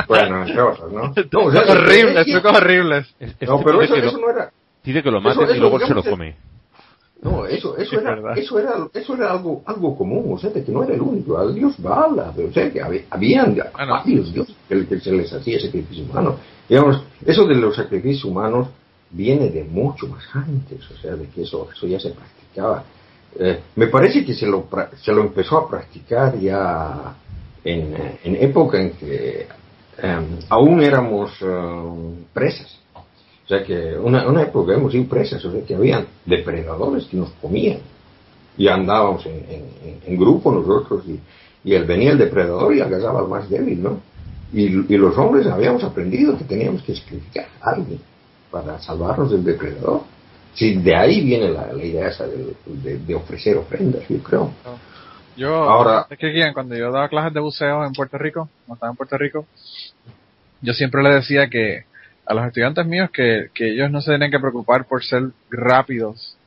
Bueno, 0.07 0.41
entre 0.45 0.61
otros, 0.61 0.91
¿no? 0.91 1.01
No, 1.31 1.39
o 1.47 1.51
sea, 1.51 1.61
horribles, 1.71 2.27
es- 2.27 2.33
trucos 2.33 2.57
horribles. 2.57 3.15
Es- 3.19 3.35
es 3.39 3.49
No, 3.49 3.61
pero 3.63 3.81
eso, 3.81 3.95
lo- 3.95 4.03
eso 4.07 4.17
no 4.19 4.29
era... 4.29 4.51
Pide 4.83 5.01
que 5.01 5.09
lo 5.09 5.19
eso, 5.29 5.55
y 5.55 5.59
luego 5.59 5.79
se 5.79 5.93
lo 5.93 6.03
come. 6.03 6.35
No, 7.21 7.45
eso, 7.45 7.77
eso 7.77 7.95
Es 7.95 8.01
era, 8.01 8.15
verdad. 8.15 8.37
eso 8.37 8.59
era, 8.59 8.73
eso 8.93 9.15
era 9.15 9.31
algo, 9.31 9.63
algo 9.65 9.97
común, 9.97 10.25
o 10.33 10.37
sea, 10.37 10.49
de 10.49 10.61
que 10.63 10.71
no 10.73 10.83
era 10.83 10.93
el 10.93 11.01
único, 11.01 11.37
al 11.37 11.55
Dios 11.55 11.73
Bala, 11.81 12.33
o 12.37 12.51
sea, 12.51 12.69
que 12.69 12.81
había, 12.81 13.03
habían 13.09 13.55
Ah, 13.75 13.85
no. 13.85 13.93
varios 13.93 14.33
dioses 14.33 14.53
que, 14.67 14.85
que 14.85 14.99
se 14.99 15.11
les 15.13 15.31
hacía 15.31 15.57
sacrificio 15.61 16.03
humano. 16.03 16.35
Digamos, 16.67 17.01
eso 17.25 17.45
de 17.45 17.55
los 17.55 17.77
sacrificios 17.77 18.25
humanos 18.25 18.67
viene 19.09 19.49
de 19.49 19.63
mucho 19.63 20.07
más 20.07 20.23
antes, 20.33 20.79
o 20.91 20.97
sea, 20.97 21.15
de 21.15 21.27
que 21.29 21.43
eso, 21.43 21.69
eso 21.73 21.87
ya 21.87 21.99
se 21.99 22.09
practicaba. 22.09 22.83
Eh, 23.39 23.59
me 23.75 23.87
parece 23.87 24.23
que 24.25 24.33
se 24.33 24.45
lo, 24.45 24.67
se 25.01 25.11
lo 25.11 25.21
empezó 25.21 25.57
a 25.57 25.69
practicar 25.69 26.37
ya 26.39 27.15
en, 27.63 27.93
eh, 27.95 28.19
época 28.41 28.79
en 28.79 28.91
que 28.91 29.47
eh, 29.97 30.25
aún 30.49 30.81
éramos 30.81 31.31
eh, 31.41 32.25
presas. 32.33 32.79
O 32.95 33.47
sea 33.47 33.63
que 33.63 33.97
una, 33.97 34.27
una 34.27 34.43
época 34.43 34.73
hemos 34.73 34.91
sido 34.91 35.05
presas, 35.05 35.43
o 35.43 35.51
sea 35.51 35.65
que 35.65 35.75
habían 35.75 36.05
depredadores 36.25 37.05
que 37.05 37.17
nos 37.17 37.31
comían. 37.41 37.79
Y 38.55 38.67
andábamos 38.67 39.25
en 39.25 40.17
grupo 40.17 40.51
nosotros 40.51 41.03
y, 41.07 41.19
y 41.63 41.73
él 41.73 41.85
venía 41.85 42.11
el 42.11 42.17
depredador 42.17 42.75
y 42.75 42.81
agarraba 42.81 43.21
al 43.21 43.27
más 43.27 43.49
débil, 43.49 43.81
¿no? 43.81 43.99
Y, 44.53 44.93
y 44.93 44.97
los 44.97 45.17
hombres 45.17 45.47
habíamos 45.47 45.83
aprendido 45.83 46.37
que 46.37 46.43
teníamos 46.43 46.83
que 46.83 46.95
sacrificar 46.95 47.47
a 47.61 47.71
alguien 47.71 47.99
para 48.51 48.79
salvarnos 48.79 49.31
del 49.31 49.43
depredador. 49.43 50.01
Sí, 50.55 50.75
de 50.75 50.95
ahí 50.95 51.21
viene 51.21 51.49
la, 51.49 51.73
la 51.73 51.83
idea 51.83 52.07
esa 52.09 52.27
de, 52.27 52.53
de- 52.65 52.97
de 52.99 53.15
ofrecer 53.15 53.57
ofrendas, 53.57 54.07
yo 54.07 54.17
creo. 54.19 54.51
Yo, 55.35 55.51
Ahora- 55.55 56.05
es 56.09 56.17
que 56.19 56.51
cuando 56.53 56.75
yo 56.75 56.91
daba 56.91 57.09
clases 57.09 57.33
de 57.33 57.39
buceo 57.39 57.83
en 57.85 57.93
Puerto 57.93 58.17
Rico, 58.19 58.49
cuando 58.65 58.75
estaba 58.75 58.91
en 58.91 58.97
Puerto 58.97 59.17
Rico, 59.17 59.47
yo 60.61 60.73
siempre 60.73 61.01
le 61.01 61.09
decía 61.15 61.47
que 61.49 61.85
a 62.25 62.33
los 62.33 62.45
estudiantes 62.45 62.85
míos 62.85 63.09
que, 63.11 63.49
que 63.53 63.69
ellos 63.73 63.89
no 63.91 63.99
se 64.01 64.11
tienen 64.11 64.29
que 64.31 64.39
preocupar 64.39 64.85
por 64.85 65.03
ser 65.03 65.23
rápidos 65.49 66.37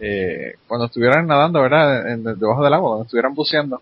eh, 0.00 0.54
cuando 0.68 0.86
estuvieran 0.86 1.26
nadando, 1.26 1.60
¿verdad? 1.62 2.08
En- 2.10 2.22
debajo 2.24 2.62
del 2.62 2.74
agua, 2.74 2.90
cuando 2.90 3.04
estuvieran 3.04 3.34
buceando. 3.34 3.80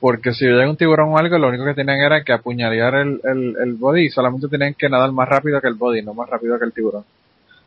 Porque 0.00 0.32
si 0.32 0.44
llega 0.44 0.68
un 0.68 0.76
tiburón 0.76 1.10
o 1.12 1.18
algo, 1.18 1.38
lo 1.38 1.48
único 1.48 1.64
que 1.64 1.74
tenían 1.74 1.98
era 2.00 2.22
que 2.22 2.32
apuñalear 2.32 2.94
el, 2.96 3.20
el, 3.24 3.56
el 3.62 3.74
body 3.74 4.06
y 4.06 4.10
solamente 4.10 4.46
tenían 4.48 4.74
que 4.74 4.88
nadar 4.88 5.10
más 5.12 5.28
rápido 5.28 5.60
que 5.60 5.66
el 5.68 5.74
body, 5.74 6.02
no 6.02 6.14
más 6.14 6.28
rápido 6.28 6.58
que 6.58 6.64
el 6.66 6.72
tiburón. 6.72 7.04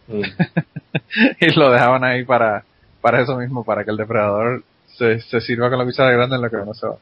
Mm. 0.07 0.21
y 1.39 1.53
lo 1.59 1.71
dejaban 1.71 2.03
ahí 2.03 2.23
para, 2.25 2.63
para 3.01 3.21
eso 3.21 3.37
mismo, 3.37 3.63
para 3.63 3.83
que 3.83 3.91
el 3.91 3.97
depredador 3.97 4.63
se, 4.97 5.19
se 5.21 5.41
sirva 5.41 5.69
con 5.69 5.79
la 5.79 5.85
cuchara 5.85 6.11
grande 6.11 6.35
en 6.35 6.41
lo 6.41 6.49
que 6.49 6.57
no 6.57 6.73
se 6.73 6.87
va. 6.87 6.95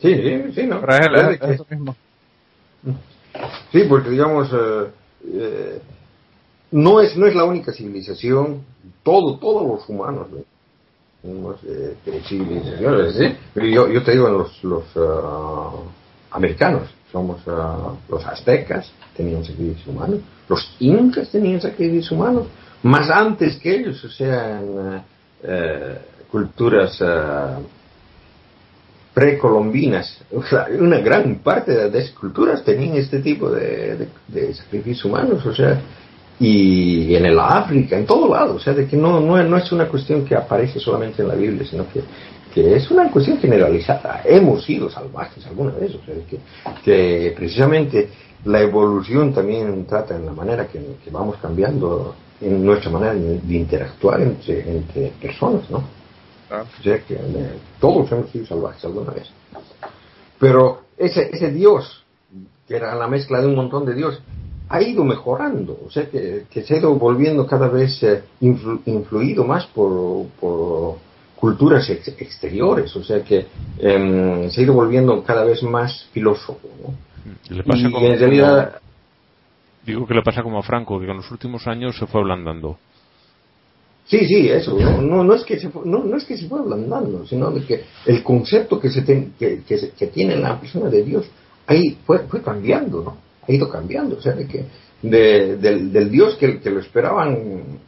Sí, 0.00 0.14
sí, 0.14 0.52
sí, 0.54 0.66
¿no? 0.66 0.80
Pero 0.80 0.94
es, 0.94 1.06
el- 1.06 1.14
Es 1.14 1.26
de 1.26 1.32
es 1.34 1.40
que- 1.40 1.52
eso 1.52 1.66
mismo. 1.70 1.96
Sí, 3.72 3.84
porque 3.88 4.10
digamos, 4.10 4.50
eh, 4.52 4.86
eh, 5.32 5.82
no 6.72 7.00
es 7.00 7.16
no 7.16 7.26
es 7.26 7.34
la 7.34 7.44
única 7.44 7.72
civilización, 7.72 8.64
todo 9.02 9.36
todos 9.38 9.66
los 9.66 9.88
humanos, 9.88 10.28
¿no? 10.30 10.38
Tenemos, 11.22 11.56
eh, 11.64 11.96
eh, 12.06 12.22
civilizaciones, 12.26 13.36
yo, 13.54 13.88
yo 13.88 14.02
te 14.02 14.12
digo, 14.12 14.28
los, 14.30 14.64
los 14.64 14.84
ah, 14.96 15.70
americanos, 16.30 16.88
somos 17.12 17.40
ah, 17.46 17.94
los 18.08 18.24
aztecas, 18.24 18.90
tenían 19.16 19.44
sacrificios 19.44 19.86
humanos, 19.86 20.20
los 20.48 20.76
incas 20.80 21.30
tenían 21.30 21.60
sacrificios 21.60 22.10
humanos, 22.12 22.46
más 22.82 23.10
antes 23.10 23.56
que 23.56 23.76
ellos, 23.76 24.02
o 24.04 24.10
sea, 24.10 24.60
en 24.60 24.96
eh, 24.96 25.02
eh, 25.42 25.98
culturas 26.30 26.96
ah, 27.02 27.58
precolombinas, 29.12 30.22
una 30.78 30.98
gran 30.98 31.36
parte 31.36 31.72
de 31.72 31.90
las 31.90 32.10
culturas 32.10 32.64
tenían 32.64 32.96
este 32.96 33.18
tipo 33.18 33.50
de 33.50 34.08
sacrificios 34.54 35.04
humanos, 35.04 35.44
o 35.44 35.54
sea, 35.54 35.80
y 36.40 37.14
en 37.14 37.26
el 37.26 37.38
África, 37.38 37.98
en 37.98 38.06
todo 38.06 38.32
lado, 38.32 38.54
o 38.54 38.58
sea, 38.58 38.72
de 38.72 38.86
que 38.86 38.96
no, 38.96 39.20
no, 39.20 39.40
no 39.42 39.56
es 39.58 39.70
una 39.72 39.86
cuestión 39.86 40.24
que 40.24 40.34
aparece 40.34 40.80
solamente 40.80 41.20
en 41.20 41.28
la 41.28 41.34
Biblia, 41.34 41.66
sino 41.68 41.86
que, 41.92 42.02
que 42.54 42.76
es 42.76 42.90
una 42.90 43.10
cuestión 43.10 43.38
generalizada. 43.38 44.22
Hemos 44.24 44.64
sido 44.64 44.90
salvajes 44.90 45.46
alguna 45.46 45.72
vez, 45.72 45.94
o 45.94 46.04
sea, 46.04 46.14
que, 46.28 46.38
que 46.84 47.32
precisamente 47.36 48.08
la 48.44 48.60
evolución 48.60 49.32
también 49.32 49.84
trata 49.86 50.16
en 50.16 50.26
la 50.26 50.32
manera 50.32 50.66
que, 50.66 50.78
que 51.04 51.10
vamos 51.10 51.36
cambiando 51.40 52.14
en 52.40 52.64
nuestra 52.64 52.90
manera 52.90 53.14
de 53.14 53.54
interactuar 53.54 54.20
entre, 54.22 54.60
entre 54.68 55.08
personas, 55.20 55.68
¿no? 55.70 55.78
O 56.80 56.82
sea 56.82 56.98
que 57.00 57.14
eh, 57.14 57.52
todos 57.78 58.10
hemos 58.10 58.30
sido 58.30 58.46
salvajes 58.46 58.84
alguna 58.84 59.12
vez. 59.12 59.28
Pero 60.38 60.80
ese, 60.96 61.30
ese 61.32 61.52
Dios, 61.52 62.04
que 62.66 62.76
era 62.76 62.94
la 62.94 63.06
mezcla 63.06 63.40
de 63.40 63.46
un 63.46 63.54
montón 63.54 63.84
de 63.84 63.94
Dios, 63.94 64.20
ha 64.68 64.80
ido 64.82 65.04
mejorando, 65.04 65.78
o 65.86 65.90
sea 65.90 66.08
que, 66.08 66.44
que 66.50 66.62
se 66.62 66.74
ha 66.74 66.78
ido 66.78 66.94
volviendo 66.94 67.46
cada 67.46 67.68
vez 67.68 68.02
eh, 68.02 68.22
influ- 68.40 68.80
influido 68.86 69.44
más 69.44 69.66
por, 69.66 70.26
por 70.40 70.96
culturas 71.40 71.88
ex- 71.88 72.08
exteriores, 72.20 72.94
o 72.94 73.02
sea 73.02 73.22
que 73.24 73.46
em, 73.78 74.50
se 74.50 74.60
ha 74.60 74.64
ido 74.64 74.74
volviendo 74.74 75.22
cada 75.24 75.44
vez 75.44 75.62
más 75.62 76.04
filósofo. 76.12 76.68
¿no? 76.82 76.94
Le 77.56 77.62
pasa 77.64 77.88
Y 77.88 77.92
como, 77.92 78.06
en 78.06 78.18
realidad, 78.18 78.72
como- 78.72 78.80
digo 79.86 80.06
que 80.06 80.14
le 80.14 80.22
pasa 80.22 80.42
como 80.42 80.58
a 80.58 80.62
Franco, 80.62 81.00
que 81.00 81.06
con 81.06 81.16
los 81.16 81.30
últimos 81.30 81.66
años 81.66 81.96
se 81.98 82.06
fue 82.06 82.20
ablandando. 82.20 82.78
Sí, 84.06 84.26
sí, 84.26 84.48
eso. 84.48 84.76
No, 84.78 85.00
no, 85.00 85.22
no 85.24 85.34
es 85.34 85.44
que 85.44 85.58
se 85.58 85.70
fue, 85.70 85.82
no, 85.86 86.02
no 86.04 86.16
es 86.16 86.24
que 86.24 86.36
se 86.36 86.48
fue 86.48 86.58
ablandando, 86.58 87.24
sino 87.26 87.50
de 87.52 87.64
que 87.64 87.84
el 88.06 88.22
concepto 88.24 88.78
que 88.80 88.90
se, 88.90 89.02
ten- 89.02 89.34
que, 89.38 89.62
que, 89.62 89.78
se- 89.78 89.90
que 89.90 90.08
tiene 90.08 90.36
la 90.36 90.58
persona 90.60 90.90
de 90.90 91.02
Dios 91.04 91.26
ahí 91.66 91.96
fue, 92.04 92.18
fue 92.20 92.42
cambiando, 92.42 93.02
¿no? 93.04 93.16
Ha 93.46 93.52
ido 93.52 93.68
cambiando, 93.68 94.16
o 94.18 94.20
sea, 94.20 94.32
de 94.32 94.46
que 94.48 94.64
de- 95.02 95.56
del, 95.56 95.92
del 95.92 96.10
Dios 96.10 96.34
que, 96.36 96.58
que 96.60 96.70
lo 96.70 96.80
esperaban, 96.80 97.78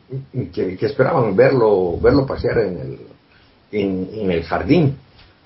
que, 0.52 0.76
que 0.76 0.86
esperaban 0.86 1.34
verlo, 1.34 1.98
verlo 2.00 2.24
pasear 2.24 2.58
en 2.58 2.78
el, 2.78 2.98
en, 3.72 4.08
en 4.14 4.30
el 4.30 4.42
jardín, 4.44 4.96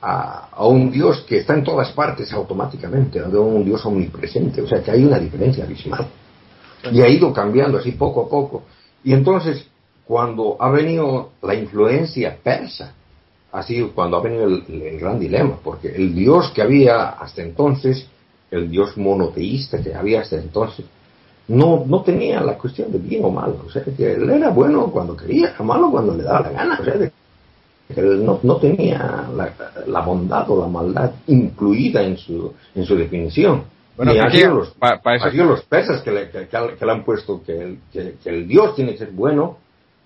a, 0.02 0.48
a 0.52 0.66
un 0.66 0.90
Dios 0.90 1.24
que 1.28 1.38
está 1.38 1.54
en 1.54 1.64
todas 1.64 1.90
partes 1.92 2.32
automáticamente, 2.32 3.18
a 3.20 3.24
un 3.28 3.64
Dios 3.64 3.84
omnipresente, 3.86 4.60
o 4.60 4.68
sea, 4.68 4.82
que 4.82 4.90
hay 4.90 5.04
una 5.04 5.18
diferencia 5.18 5.64
abismal. 5.64 6.06
Y 6.92 7.00
ha 7.00 7.08
ido 7.08 7.32
cambiando 7.32 7.78
así 7.78 7.92
poco 7.92 8.26
a 8.26 8.28
poco. 8.28 8.64
Y 9.02 9.12
entonces, 9.12 9.66
cuando 10.04 10.56
ha 10.60 10.70
venido 10.70 11.30
la 11.42 11.54
influencia 11.54 12.36
persa, 12.42 12.92
ha 13.52 13.62
sido 13.62 13.92
cuando 13.92 14.18
ha 14.18 14.20
venido 14.22 14.44
el, 14.44 14.64
el 14.68 14.98
gran 15.00 15.18
dilema, 15.18 15.58
porque 15.64 15.88
el 15.88 16.14
Dios 16.14 16.50
que 16.54 16.62
había 16.62 17.08
hasta 17.10 17.42
entonces, 17.42 18.06
el 18.50 18.70
Dios 18.70 18.96
monoteísta 18.96 19.82
que 19.82 19.94
había 19.94 20.20
hasta 20.20 20.36
entonces, 20.36 20.84
no, 21.48 21.84
no 21.86 22.02
tenía 22.02 22.40
la 22.40 22.58
cuestión 22.58 22.92
de 22.92 22.98
bien 22.98 23.24
o 23.24 23.30
mal, 23.30 23.56
o 23.66 23.70
sea, 23.70 23.82
que 23.82 24.12
él 24.12 24.28
era 24.30 24.50
bueno 24.50 24.86
cuando 24.90 25.16
quería, 25.16 25.54
malo 25.60 25.90
cuando 25.90 26.14
le 26.14 26.24
daba 26.24 26.40
la 26.42 26.50
gana, 26.50 26.78
o 26.80 26.84
sea, 26.84 26.94
de- 26.94 27.12
él 27.94 28.24
no, 28.24 28.40
no 28.42 28.56
tenía 28.56 29.26
la, 29.34 29.52
la 29.86 30.00
bondad 30.00 30.50
o 30.50 30.60
la 30.60 30.68
maldad 30.68 31.12
incluida 31.28 32.02
en 32.02 32.16
su, 32.16 32.52
en 32.74 32.84
su 32.84 32.96
definición. 32.96 33.64
Bueno, 33.96 34.12
ha 34.20 34.26
aquí- 34.26 34.38
sido 34.38 34.54
los, 34.56 34.70
pa- 34.70 35.00
pa 35.00 35.14
eso- 35.16 35.26
los 35.44 35.62
persas 35.64 36.02
que 36.02 36.10
le, 36.10 36.28
que, 36.30 36.48
le 36.50 36.92
han 36.92 37.04
puesto 37.04 37.42
que 37.44 37.58
el, 37.62 37.78
que, 37.92 38.14
que 38.22 38.28
el 38.30 38.46
Dios 38.48 38.74
tiene 38.74 38.92
que 38.92 38.98
ser 38.98 39.10
bueno 39.12 39.58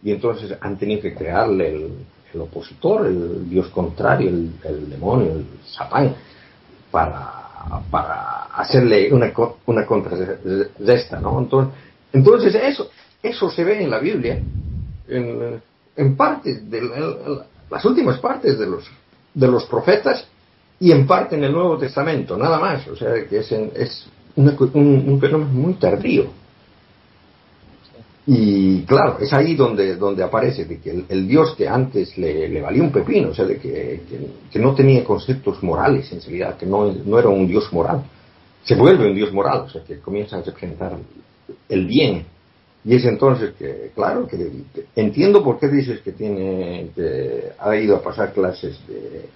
y 0.03 0.13
entonces 0.13 0.57
han 0.61 0.79
tenido 0.79 1.01
que 1.03 1.15
crearle 1.15 1.75
el, 1.75 1.91
el 2.35 2.41
opositor, 2.41 3.07
el 3.07 3.49
Dios 3.51 3.69
contrario, 3.69 4.29
el, 4.29 4.53
el 4.65 4.91
demonio, 4.91 5.33
el 5.33 5.45
Satán, 5.67 6.15
para, 6.91 7.33
para 7.91 8.45
hacerle 8.55 9.13
una, 9.13 9.33
una 9.67 9.85
contrarresta, 9.87 11.21
¿no? 11.21 11.39
Entonces, 11.41 11.75
entonces 12.13 12.55
eso, 12.55 12.91
eso 13.23 13.51
se 13.51 13.65
ve 13.65 13.83
en 13.83 13.91
la 13.91 13.99
Biblia, 13.99 14.41
en, 15.09 15.61
en 15.97 16.17
parte, 16.17 16.61
de 16.63 16.83
la- 16.83 17.47
las 17.71 17.85
últimas 17.85 18.19
partes 18.19 18.59
de 18.59 18.67
los, 18.67 18.85
de 19.35 19.47
los 19.49 19.65
profetas 19.67 20.27
y 20.79 20.93
en 20.93 21.07
parte 21.07 21.37
en 21.37 21.45
el 21.45 21.53
Nuevo 21.53 21.77
Testamento, 21.79 22.37
nada 22.37 22.59
más. 22.59 22.87
O 22.89 22.97
sea, 22.97 23.25
que 23.29 23.39
es, 23.41 23.53
en- 23.53 23.71
es 23.77 24.07
una 24.37 24.57
un, 24.75 25.05
un 25.09 25.21
fenómeno 25.21 25.51
muy 25.53 25.75
tardío. 25.75 26.27
Y 28.27 28.83
claro, 28.83 29.19
es 29.19 29.33
ahí 29.33 29.55
donde, 29.55 29.97
donde 29.97 30.23
aparece 30.23 30.65
de 30.65 30.79
que 30.79 30.91
el, 30.91 31.05
el 31.09 31.27
Dios 31.27 31.55
que 31.57 31.67
antes 31.67 32.17
le, 32.19 32.49
le 32.49 32.61
valía 32.61 32.83
un 32.83 32.93
pepino, 32.93 33.31
o 33.31 33.35
sea, 33.35 33.45
de 33.47 33.57
que, 33.59 34.03
que, 34.09 34.27
que 34.53 34.59
no 34.59 34.75
tenía 34.75 35.03
conceptos 35.05 35.63
morales 35.63 36.13
en 36.13 36.21
realidad, 36.21 36.57
que 36.57 36.67
no, 36.67 36.93
no 36.93 37.19
era 37.19 37.29
un 37.29 37.47
Dios 37.49 37.73
moral, 37.73 38.03
se 38.63 38.75
vuelve 38.75 39.09
un 39.09 39.15
Dios 39.17 39.33
moral, 39.33 39.61
o 39.67 39.71
sea, 39.71 39.83
que 39.83 39.99
comienza 39.99 40.37
a 40.37 40.43
representar 40.43 40.97
el 41.69 41.87
bien 41.87 42.27
Y 42.85 42.97
es 42.97 43.05
entonces 43.05 43.53
que, 43.59 43.91
claro, 43.95 44.27
que, 44.27 44.37
entiendo 44.97 45.45
por 45.45 45.59
qué 45.59 45.69
dices 45.69 46.01
que 46.01 46.13
tiene, 46.13 46.91
que 46.95 47.53
ha 47.59 47.77
ido 47.77 47.97
a 47.97 48.03
pasar 48.03 48.33
clases 48.33 48.79
de, 48.89 49.29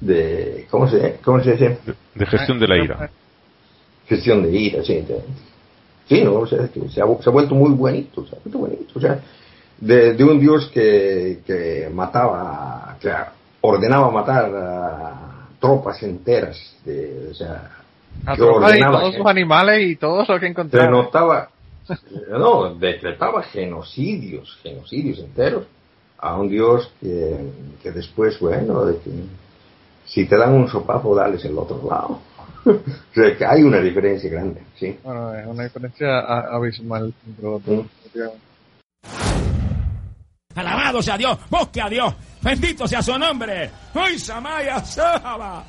de 0.00 0.66
¿cómo 0.70 0.88
se, 0.88 1.16
cómo 1.24 1.42
se 1.42 1.52
dice? 1.52 1.78
De, 1.86 1.94
de 2.14 2.26
gestión 2.26 2.58
de 2.58 2.68
la 2.68 2.76
ira. 2.76 3.10
Gestión 4.06 4.42
de 4.42 4.50
ira, 4.50 4.82
sí. 4.84 4.94
de- 4.94 5.22
sí, 6.06 6.22
no, 6.22 6.34
o 6.34 6.46
sea, 6.46 6.68
que 6.68 6.80
se 6.88 7.00
ha, 7.00 7.06
se 7.22 7.30
ha 7.30 7.32
vuelto 7.32 7.54
muy 7.54 7.70
bonito, 7.70 8.26
se 8.26 8.36
ha 8.36 8.38
vuelto 8.40 8.58
bonito, 8.58 8.92
o 8.94 9.00
sea, 9.00 9.20
de, 9.78 10.12
de 10.12 10.24
un 10.24 10.38
Dios 10.38 10.68
que, 10.74 11.38
que 11.46 11.88
mataba, 11.92 12.96
que 13.00 13.10
ordenaba 13.62 14.10
matar 14.10 14.50
a 14.54 15.48
tropas 15.58 16.02
enteras, 16.02 16.58
de, 16.84 17.28
o 17.30 17.34
sea, 17.34 17.70
A 18.26 18.32
que 18.32 18.38
tropas 18.38 18.62
y 18.62 18.74
ordenaba 18.74 19.00
todos 19.00 19.14
sus 19.14 19.26
animales 19.26 19.88
y 19.88 19.96
todo 19.96 20.24
lo 20.28 20.38
que 20.40 20.46
encontraba. 20.46 21.48
no, 22.30 22.74
decretaba 22.74 23.42
genocidios, 23.42 24.58
genocidios 24.62 25.18
enteros 25.18 25.66
a 26.18 26.36
un 26.36 26.48
Dios 26.48 26.92
que, 27.00 27.36
que 27.82 27.90
después, 27.92 28.38
bueno, 28.40 28.84
de 28.84 28.98
que 29.00 29.10
si 30.06 30.26
te 30.26 30.36
dan 30.36 30.52
un 30.54 30.68
sopapo, 30.68 31.14
dales 31.14 31.44
el 31.44 31.56
otro 31.56 31.80
lado. 31.88 32.20
o 32.66 33.14
sea, 33.14 33.36
que 33.36 33.44
hay 33.46 33.62
una 33.62 33.80
diferencia 33.80 34.28
grande, 34.30 34.60
¿sí? 34.78 34.98
Bueno, 35.02 35.34
es 35.34 35.46
una 35.46 35.64
diferencia 35.64 36.18
a- 36.20 36.54
abismal. 36.56 37.12
entre 37.26 37.44
los 37.44 37.64
dos, 37.64 37.86
Mm. 38.14 38.28
Alabado 40.56 41.00
sea 41.00 41.16
Dios, 41.16 41.38
busque 41.48 41.80
a 41.80 41.88
Dios, 41.88 42.12
bendito 42.42 42.86
sea 42.88 43.00
su 43.02 43.16
nombre. 43.16 43.70
¡Ay, 43.94 44.18
Samaya 44.18 44.80
Saba! 44.84 45.64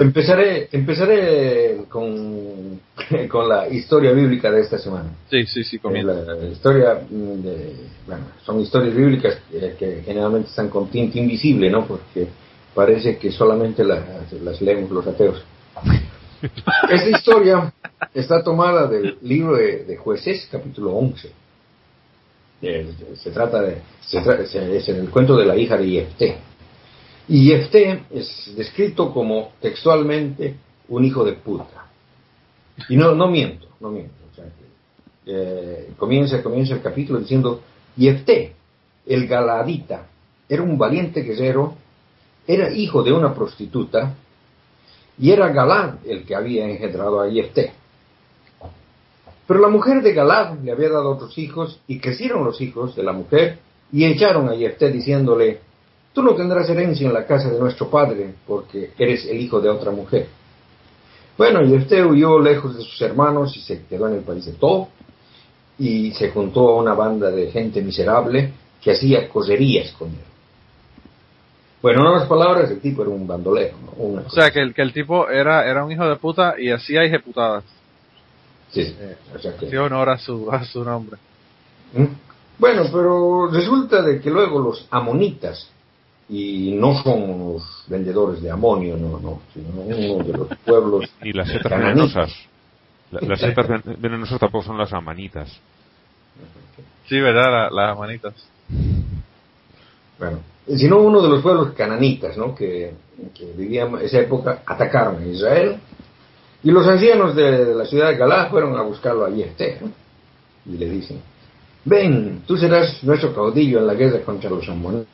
Empezaré, 0.00 0.68
empezaré 0.72 1.78
con, 1.88 2.80
con 3.30 3.48
la 3.48 3.68
historia 3.68 4.12
bíblica 4.12 4.50
de 4.50 4.60
esta 4.60 4.78
semana. 4.78 5.10
Sí, 5.30 5.46
sí, 5.46 5.64
sí, 5.64 5.78
comienza. 5.78 6.12
La, 6.12 6.34
la 6.34 6.48
historia 6.48 6.94
de, 7.08 7.74
bueno, 8.06 8.24
son 8.44 8.60
historias 8.60 8.94
bíblicas 8.94 9.38
que 9.78 10.02
generalmente 10.04 10.48
están 10.50 10.68
con 10.68 10.88
tinta 10.90 11.18
invisible, 11.18 11.70
¿no? 11.70 11.86
Porque 11.86 12.28
parece 12.74 13.16
que 13.18 13.32
solamente 13.32 13.82
las, 13.84 14.32
las 14.42 14.60
leemos 14.60 14.90
los 14.90 15.06
ateos. 15.06 15.42
Esta 16.90 17.08
historia 17.10 17.72
está 18.14 18.42
tomada 18.44 18.86
del 18.86 19.18
libro 19.22 19.56
de, 19.56 19.84
de 19.84 19.96
Jueces, 19.96 20.48
capítulo 20.50 20.92
11. 20.92 21.30
Eh, 22.60 22.86
se 23.16 23.30
trata 23.30 23.62
de, 23.62 23.78
se 24.00 24.18
tra- 24.20 24.40
es 24.40 24.88
en 24.88 24.96
el 24.96 25.10
cuento 25.10 25.36
de 25.36 25.46
la 25.46 25.56
hija 25.56 25.76
de 25.76 25.86
Jefté. 25.88 26.36
Y 27.28 27.46
Jefté 27.46 28.04
es 28.10 28.52
descrito 28.56 29.12
como 29.12 29.52
textualmente 29.60 30.56
un 30.88 31.04
hijo 31.04 31.24
de 31.24 31.34
puta. 31.34 31.86
Y 32.88 32.96
no, 32.96 33.14
miento, 33.28 33.68
no 33.80 33.90
miento. 33.90 34.14
Eh, 35.30 35.90
comienza, 35.98 36.42
comienza 36.42 36.74
el 36.74 36.80
capítulo 36.80 37.18
diciendo, 37.18 37.60
Jefté, 37.98 38.54
el 39.06 39.26
galadita, 39.26 40.06
era 40.48 40.62
un 40.62 40.78
valiente 40.78 41.20
guerrero, 41.20 41.74
era 42.46 42.72
hijo 42.72 43.02
de 43.02 43.12
una 43.12 43.34
prostituta, 43.34 44.14
y 45.18 45.30
era 45.30 45.48
Galad 45.48 45.96
el 46.06 46.24
que 46.24 46.34
había 46.34 46.66
engendrado 46.66 47.20
a 47.20 47.30
Jefté. 47.30 47.72
Pero 49.46 49.60
la 49.60 49.68
mujer 49.68 50.02
de 50.02 50.14
Galad 50.14 50.58
le 50.60 50.72
había 50.72 50.88
dado 50.88 51.10
otros 51.10 51.36
hijos, 51.36 51.78
y 51.86 51.98
crecieron 51.98 52.44
los 52.44 52.58
hijos 52.62 52.96
de 52.96 53.02
la 53.02 53.12
mujer, 53.12 53.58
y 53.92 54.06
echaron 54.06 54.48
a 54.48 54.56
Jefté 54.56 54.90
diciéndole, 54.90 55.60
tú 56.18 56.24
no 56.24 56.34
tendrás 56.34 56.68
herencia 56.68 57.06
en 57.06 57.14
la 57.14 57.24
casa 57.24 57.48
de 57.48 57.60
nuestro 57.60 57.88
padre, 57.88 58.34
porque 58.44 58.90
eres 58.98 59.24
el 59.26 59.40
hijo 59.40 59.60
de 59.60 59.68
otra 59.68 59.92
mujer. 59.92 60.26
Bueno, 61.36 61.60
Jefté 61.64 62.04
huyó 62.04 62.40
lejos 62.40 62.76
de 62.76 62.82
sus 62.82 63.00
hermanos 63.02 63.56
y 63.56 63.60
se 63.60 63.84
quedó 63.84 64.08
en 64.08 64.14
el 64.14 64.22
país 64.22 64.44
de 64.46 64.54
Tob 64.54 64.88
y 65.78 66.10
se 66.10 66.30
juntó 66.30 66.70
a 66.70 66.82
una 66.82 66.94
banda 66.94 67.30
de 67.30 67.52
gente 67.52 67.80
miserable 67.82 68.52
que 68.82 68.90
hacía 68.90 69.28
correrías 69.28 69.92
con 69.92 70.08
él. 70.08 70.16
Bueno, 71.80 72.00
en 72.00 72.06
otras 72.08 72.28
palabras, 72.28 72.68
el 72.68 72.80
tipo 72.80 73.02
era 73.02 73.12
un 73.12 73.24
bandolero. 73.24 73.76
¿no? 73.80 73.92
Una 74.02 74.22
O 74.22 74.30
sea, 74.30 74.50
que 74.50 74.58
el, 74.60 74.74
que 74.74 74.82
el 74.82 74.92
tipo 74.92 75.28
era, 75.28 75.64
era 75.70 75.84
un 75.84 75.92
hijo 75.92 76.04
de 76.08 76.16
puta 76.16 76.56
y 76.58 76.72
hacía 76.72 77.04
ejecutadas. 77.04 77.62
Sí, 78.72 78.84
sí. 78.84 78.96
O 79.36 79.38
sea 79.38 79.56
que- 79.56 79.70
Sí, 79.70 79.76
honor 79.76 80.08
a 80.08 80.18
su, 80.18 80.48
a 80.50 80.64
su 80.64 80.82
nombre. 80.82 81.16
¿Mm? 81.94 82.06
Bueno, 82.58 82.82
pero 82.92 83.48
resulta 83.52 84.02
de 84.02 84.20
que 84.20 84.30
luego 84.30 84.58
los 84.58 84.84
amonitas, 84.90 85.70
y 86.28 86.72
no 86.74 87.02
son 87.02 87.38
los 87.54 87.84
vendedores 87.86 88.42
de 88.42 88.50
amonio, 88.50 88.96
no, 88.96 89.18
no, 89.18 89.40
sino 89.54 89.68
uno 89.80 90.24
de 90.24 90.32
los 90.32 90.48
pueblos 90.64 91.04
Y 91.22 91.32
las 91.32 91.48
setas 91.48 91.72
cananitas. 91.72 91.94
venenosas. 91.96 92.36
La- 93.10 93.20
Las 93.28 93.40
setas 93.40 93.66
ven- 93.68 93.96
venenosas 93.98 94.38
tampoco 94.38 94.64
son 94.64 94.76
las 94.78 94.92
amanitas. 94.92 95.48
Sí, 97.08 97.18
¿verdad? 97.18 97.70
La- 97.72 97.86
las 97.88 97.98
manitas. 97.98 98.34
Bueno, 100.18 100.40
sino 100.76 100.98
uno 101.00 101.22
de 101.22 101.28
los 101.28 101.42
pueblos 101.42 101.72
cananitas, 101.72 102.36
¿no? 102.36 102.54
Que, 102.54 102.92
que 103.34 103.52
vivían 103.56 103.94
en 103.94 104.02
esa 104.04 104.18
época, 104.20 104.62
atacaron 104.66 105.22
a 105.22 105.26
Israel. 105.26 105.76
Y 106.62 106.70
los 106.70 106.86
ancianos 106.86 107.34
de 107.36 107.74
la 107.74 107.84
ciudad 107.86 108.08
de 108.08 108.16
Galá 108.16 108.46
fueron 108.50 108.76
a 108.76 108.82
buscarlo 108.82 109.24
a 109.24 109.30
Jefté, 109.32 109.78
¿no? 109.80 109.90
Y 110.70 110.76
le 110.76 110.90
dicen, 110.90 111.20
ven, 111.84 112.42
tú 112.46 112.56
serás 112.56 113.02
nuestro 113.04 113.32
caudillo 113.34 113.78
en 113.78 113.86
la 113.86 113.94
guerra 113.94 114.20
contra 114.22 114.50
los 114.50 114.68
amonitas. 114.68 115.06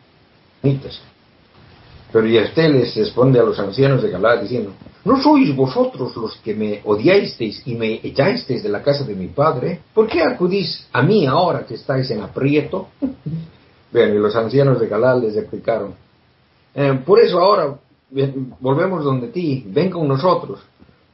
Pero 2.13 2.27
Jefté 2.27 2.69
les 2.69 2.95
responde 2.95 3.41
a 3.41 3.43
los 3.43 3.59
ancianos 3.59 4.03
de 4.03 4.11
Galá 4.11 4.37
diciendo, 4.41 4.71
¿no 5.05 5.21
sois 5.21 5.55
vosotros 5.55 6.17
los 6.17 6.37
que 6.37 6.55
me 6.55 6.81
odiasteis 6.85 7.63
y 7.67 7.75
me 7.75 8.01
echasteis 8.03 8.63
de 8.63 8.69
la 8.69 8.83
casa 8.83 9.05
de 9.05 9.15
mi 9.15 9.27
padre? 9.27 9.81
¿Por 9.93 10.07
qué 10.07 10.23
acudís 10.23 10.87
a 10.93 11.03
mí 11.03 11.27
ahora 11.27 11.67
que 11.67 11.75
estáis 11.75 12.11
en 12.11 12.23
aprieto? 12.23 12.89
Bien, 13.93 14.15
y 14.15 14.19
los 14.19 14.35
ancianos 14.37 14.81
de 14.81 14.87
Galal 14.89 15.21
les 15.23 15.37
explicaron, 15.37 15.95
"Eh, 16.75 17.01
por 17.05 17.21
eso 17.21 17.39
ahora 17.41 17.75
volvemos 18.61 19.05
donde 19.05 19.29
ti, 19.29 19.65
ven 19.67 19.91
con 19.91 20.07
nosotros. 20.07 20.61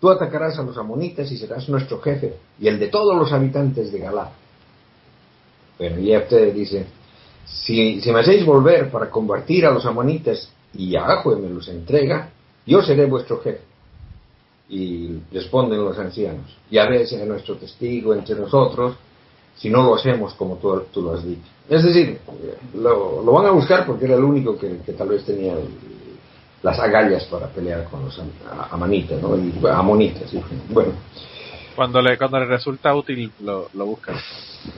Tú 0.01 0.11
atacarás 0.11 0.59
a 0.59 0.63
los 0.63 0.77
amonitas 0.77 1.31
y 1.31 1.37
serás 1.37 1.69
nuestro 1.69 2.01
jefe 2.01 2.35
y 2.59 2.69
el 2.69 2.79
de 2.79 2.89
todos 2.89 3.17
los 3.17 3.33
habitantes 3.33 3.93
de 3.93 3.99
Galad. 3.99 4.29
Bueno, 5.79 5.97
Jefté 5.97 6.53
dice, 6.53 6.87
si, 7.47 8.01
si 8.01 8.13
me 8.13 8.21
hacéis 8.21 8.45
volver 8.45 8.91
para 8.91 9.11
combatir 9.11 9.67
a 9.67 9.71
los 9.71 9.85
amonitas 9.87 10.51
y 10.75 10.91
Yahweh 10.91 11.37
me 11.37 11.49
los 11.51 11.69
entrega, 11.69 12.31
yo 12.67 12.83
seré 12.83 13.07
vuestro 13.07 13.41
jefe. 13.41 13.61
Y 14.69 15.19
responden 15.33 15.85
los 15.85 15.99
ancianos, 15.99 16.57
Yahvé 16.71 17.05
sea 17.07 17.25
nuestro 17.25 17.57
testigo 17.57 18.15
entre 18.15 18.37
nosotros, 18.37 18.95
si 19.57 19.69
no 19.69 19.83
lo 19.83 19.97
hacemos 19.97 20.33
como 20.35 20.57
tú, 20.57 20.83
tú 20.93 21.03
lo 21.03 21.15
has 21.15 21.25
dicho. 21.25 21.43
Es 21.69 21.83
decir, 21.83 22.21
lo, 22.75 23.21
lo 23.25 23.33
van 23.33 23.47
a 23.47 23.51
buscar 23.51 23.85
porque 23.85 24.05
era 24.05 24.15
el 24.15 24.23
único 24.23 24.57
que, 24.57 24.79
que 24.87 24.93
tal 24.93 25.09
vez 25.09 25.25
tenía 25.25 25.55
las 26.63 26.79
agallas 26.79 27.25
para 27.25 27.49
pelear 27.49 27.85
con 27.91 28.05
los 28.05 28.17
a- 28.19 28.69
amanitas, 28.71 29.21
¿no? 29.21 29.37
Y, 29.37 29.53
amonitas, 29.73 30.31
sí. 30.31 30.41
Bueno, 30.69 30.93
Cuando 31.75 32.01
le, 32.01 32.17
cuando 32.17 32.39
le 32.39 32.47
resulta 32.47 32.95
útil, 32.95 33.33
lo, 33.41 33.69
lo 33.75 33.87
buscan. 33.87 34.15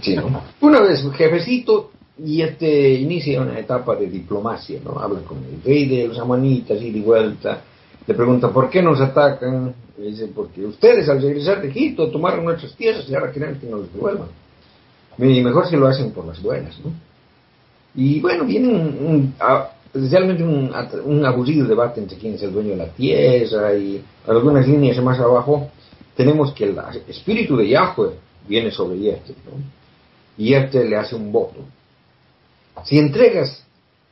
Sí, 0.00 0.16
¿no? 0.16 0.42
Una 0.62 0.80
vez, 0.80 1.04
jefecito, 1.16 1.90
y 2.18 2.42
este 2.42 2.94
inicia 2.94 3.40
una 3.40 3.58
etapa 3.58 3.96
de 3.96 4.06
diplomacia, 4.06 4.80
¿no? 4.84 4.98
Habla 4.98 5.20
con 5.20 5.38
el 5.38 5.62
rey 5.64 5.86
de 5.88 6.08
los 6.08 6.18
amanitas 6.18 6.80
y 6.82 7.00
vuelta. 7.00 7.62
Le 8.06 8.14
pregunta, 8.14 8.50
¿por 8.50 8.68
qué 8.68 8.82
nos 8.82 9.00
atacan? 9.00 9.74
Le 9.98 10.06
dice, 10.06 10.28
porque 10.34 10.64
ustedes 10.64 11.08
al 11.08 11.22
regresar 11.22 11.62
de 11.62 11.68
Egipto 11.68 12.10
tomaron 12.10 12.44
nuestras 12.44 12.74
tierras 12.74 13.08
y 13.08 13.14
ahora 13.14 13.30
quieren 13.30 13.58
que 13.58 13.66
nos 13.66 13.92
devuelvan. 13.92 14.28
Y 15.18 15.40
mejor 15.42 15.66
si 15.68 15.76
lo 15.76 15.86
hacen 15.86 16.10
por 16.12 16.26
las 16.26 16.42
buenas, 16.42 16.78
¿no? 16.84 16.92
Y 17.94 18.20
bueno, 18.20 18.44
viene 18.44 18.68
un, 18.68 18.80
un- 19.06 19.34
a- 19.38 19.70
especialmente 19.94 20.42
un, 20.42 20.72
un 21.04 21.68
debate 21.68 22.00
entre 22.00 22.16
quién 22.18 22.34
es 22.34 22.42
el 22.42 22.52
dueño 22.52 22.70
de 22.70 22.76
la 22.76 22.88
tierra 22.88 23.74
y 23.74 24.02
algunas 24.26 24.66
líneas 24.66 25.02
más 25.02 25.18
abajo 25.20 25.70
tenemos 26.16 26.52
que 26.52 26.64
el 26.64 26.76
espíritu 27.08 27.56
de 27.56 27.68
Yahweh 27.68 28.10
viene 28.48 28.70
sobre 28.70 28.98
Jefte, 28.98 29.34
¿no? 29.46 29.52
Y 30.38 30.48
Jefte 30.48 30.84
le 30.84 30.96
hace 30.96 31.14
un 31.14 31.30
voto. 31.30 31.60
Si 32.84 32.98
entregas 32.98 33.64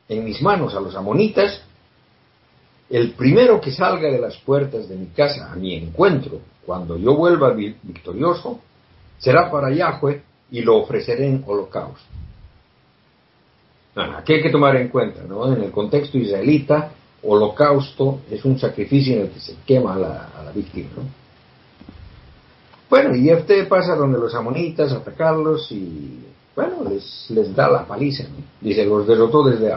en 0.07 0.23
mis 0.23 0.41
manos 0.41 0.75
a 0.75 0.79
los 0.79 0.95
amonitas, 0.95 1.61
el 2.89 3.11
primero 3.13 3.59
que 3.61 3.71
salga 3.71 4.09
de 4.11 4.19
las 4.19 4.37
puertas 4.37 4.87
de 4.89 4.95
mi 4.95 5.07
casa 5.07 5.51
a 5.51 5.55
mi 5.55 5.75
encuentro, 5.75 6.39
cuando 6.65 6.97
yo 6.97 7.15
vuelva 7.15 7.51
vi- 7.51 7.75
victorioso, 7.81 8.59
será 9.17 9.49
para 9.49 9.71
Yahweh 9.73 10.21
y 10.51 10.61
lo 10.61 10.77
ofreceré 10.77 11.27
en 11.27 11.43
holocausto. 11.45 12.03
Ah, 13.95 14.17
Aquí 14.19 14.33
hay 14.33 14.41
que 14.41 14.49
tomar 14.49 14.75
en 14.77 14.89
cuenta, 14.89 15.23
¿no? 15.23 15.53
En 15.53 15.61
el 15.63 15.71
contexto 15.71 16.17
israelita, 16.17 16.91
holocausto 17.23 18.21
es 18.29 18.43
un 18.45 18.57
sacrificio 18.59 19.15
en 19.15 19.21
el 19.23 19.29
que 19.29 19.39
se 19.39 19.55
quema 19.65 19.95
a 19.95 19.99
la, 19.99 20.51
víctima, 20.53 20.89
¿no? 20.97 21.03
Bueno, 22.89 23.15
y 23.15 23.23
Jefté 23.23 23.63
pasa 23.65 23.95
donde 23.95 24.19
los 24.19 24.35
amonitas 24.35 24.91
atacarlos 24.91 25.71
y, 25.71 26.25
bueno, 26.55 26.83
les, 26.89 27.29
les 27.29 27.55
da 27.55 27.69
la 27.69 27.85
paliza. 27.85 28.25
Dice, 28.59 28.85
los 28.85 29.07
derrotó 29.07 29.43
desde 29.43 29.73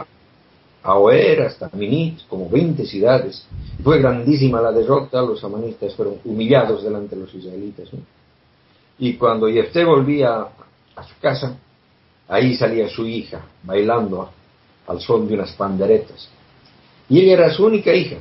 Aoer 0.83 1.41
hasta 1.41 1.69
Minit, 1.73 2.27
como 2.27 2.49
20 2.49 2.85
ciudades. 2.85 3.45
Fue 3.83 3.99
grandísima 3.99 4.61
la 4.61 4.71
derrota, 4.71 5.21
los 5.21 5.43
amonitas 5.43 5.95
fueron 5.95 6.15
humillados 6.23 6.83
delante 6.83 7.15
de 7.15 7.21
los 7.21 7.33
israelitas. 7.33 7.89
Y 8.99 9.15
cuando 9.15 9.47
Jefté 9.47 9.83
volvía 9.83 10.47
a 10.95 11.03
su 11.03 11.19
casa, 11.19 11.57
ahí 12.27 12.55
salía 12.55 12.87
su 12.89 13.05
hija 13.05 13.41
bailando 13.63 14.29
al 14.87 15.01
son 15.01 15.27
de 15.27 15.33
unas 15.33 15.53
panderetas. 15.53 16.29
Y 17.09 17.19
ella 17.19 17.33
era 17.33 17.53
su 17.53 17.65
única 17.65 17.93
hija. 17.93 18.17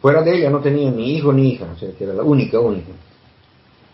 Fuera 0.00 0.22
de 0.22 0.38
ella 0.38 0.50
no 0.50 0.60
tenía 0.60 0.90
ni 0.90 1.16
hijo 1.16 1.32
ni 1.32 1.52
hija, 1.52 1.66
o 1.74 1.78
sea 1.78 1.90
que 1.92 2.04
era 2.04 2.14
la 2.14 2.22
única, 2.22 2.58
única. 2.60 2.92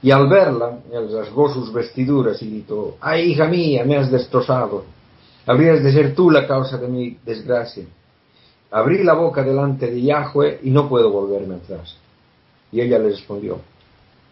Y 0.02 0.10
al 0.10 0.28
verla, 0.28 0.80
él 0.92 1.12
rasgó 1.12 1.52
sus 1.52 1.72
vestiduras 1.72 2.42
y 2.42 2.50
gritó, 2.50 2.96
¡ay, 3.00 3.30
hija 3.30 3.46
mía, 3.46 3.84
me 3.84 3.96
has 3.96 4.10
destrozado! 4.10 4.84
Habrías 5.46 5.82
de 5.82 5.92
ser 5.92 6.14
tú 6.14 6.30
la 6.30 6.46
causa 6.46 6.76
de 6.76 6.88
mi 6.88 7.16
desgracia. 7.24 7.84
Abrí 8.70 9.04
la 9.04 9.14
boca 9.14 9.42
delante 9.42 9.90
de 9.90 10.02
Yahweh 10.02 10.60
y 10.62 10.70
no 10.70 10.88
puedo 10.88 11.10
volverme 11.10 11.56
atrás. 11.56 11.96
Y 12.72 12.80
ella 12.80 12.98
le 12.98 13.10
respondió, 13.10 13.60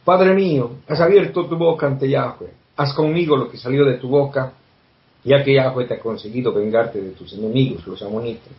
Padre 0.04 0.34
mío, 0.34 0.72
has 0.88 1.00
abierto 1.00 1.46
tu 1.46 1.56
boca 1.56 1.86
ante 1.86 2.08
Yahweh, 2.08 2.50
haz 2.76 2.94
conmigo 2.94 3.36
lo 3.36 3.50
que 3.50 3.58
salió 3.58 3.84
de 3.84 3.98
tu 3.98 4.08
boca, 4.08 4.52
ya 5.22 5.44
que 5.44 5.54
Yahweh 5.54 5.86
te 5.86 5.94
ha 5.94 6.00
conseguido 6.00 6.52
vengarte 6.52 7.00
de 7.00 7.10
tus 7.10 7.32
enemigos, 7.34 7.86
los 7.86 8.02
amonitas. 8.02 8.52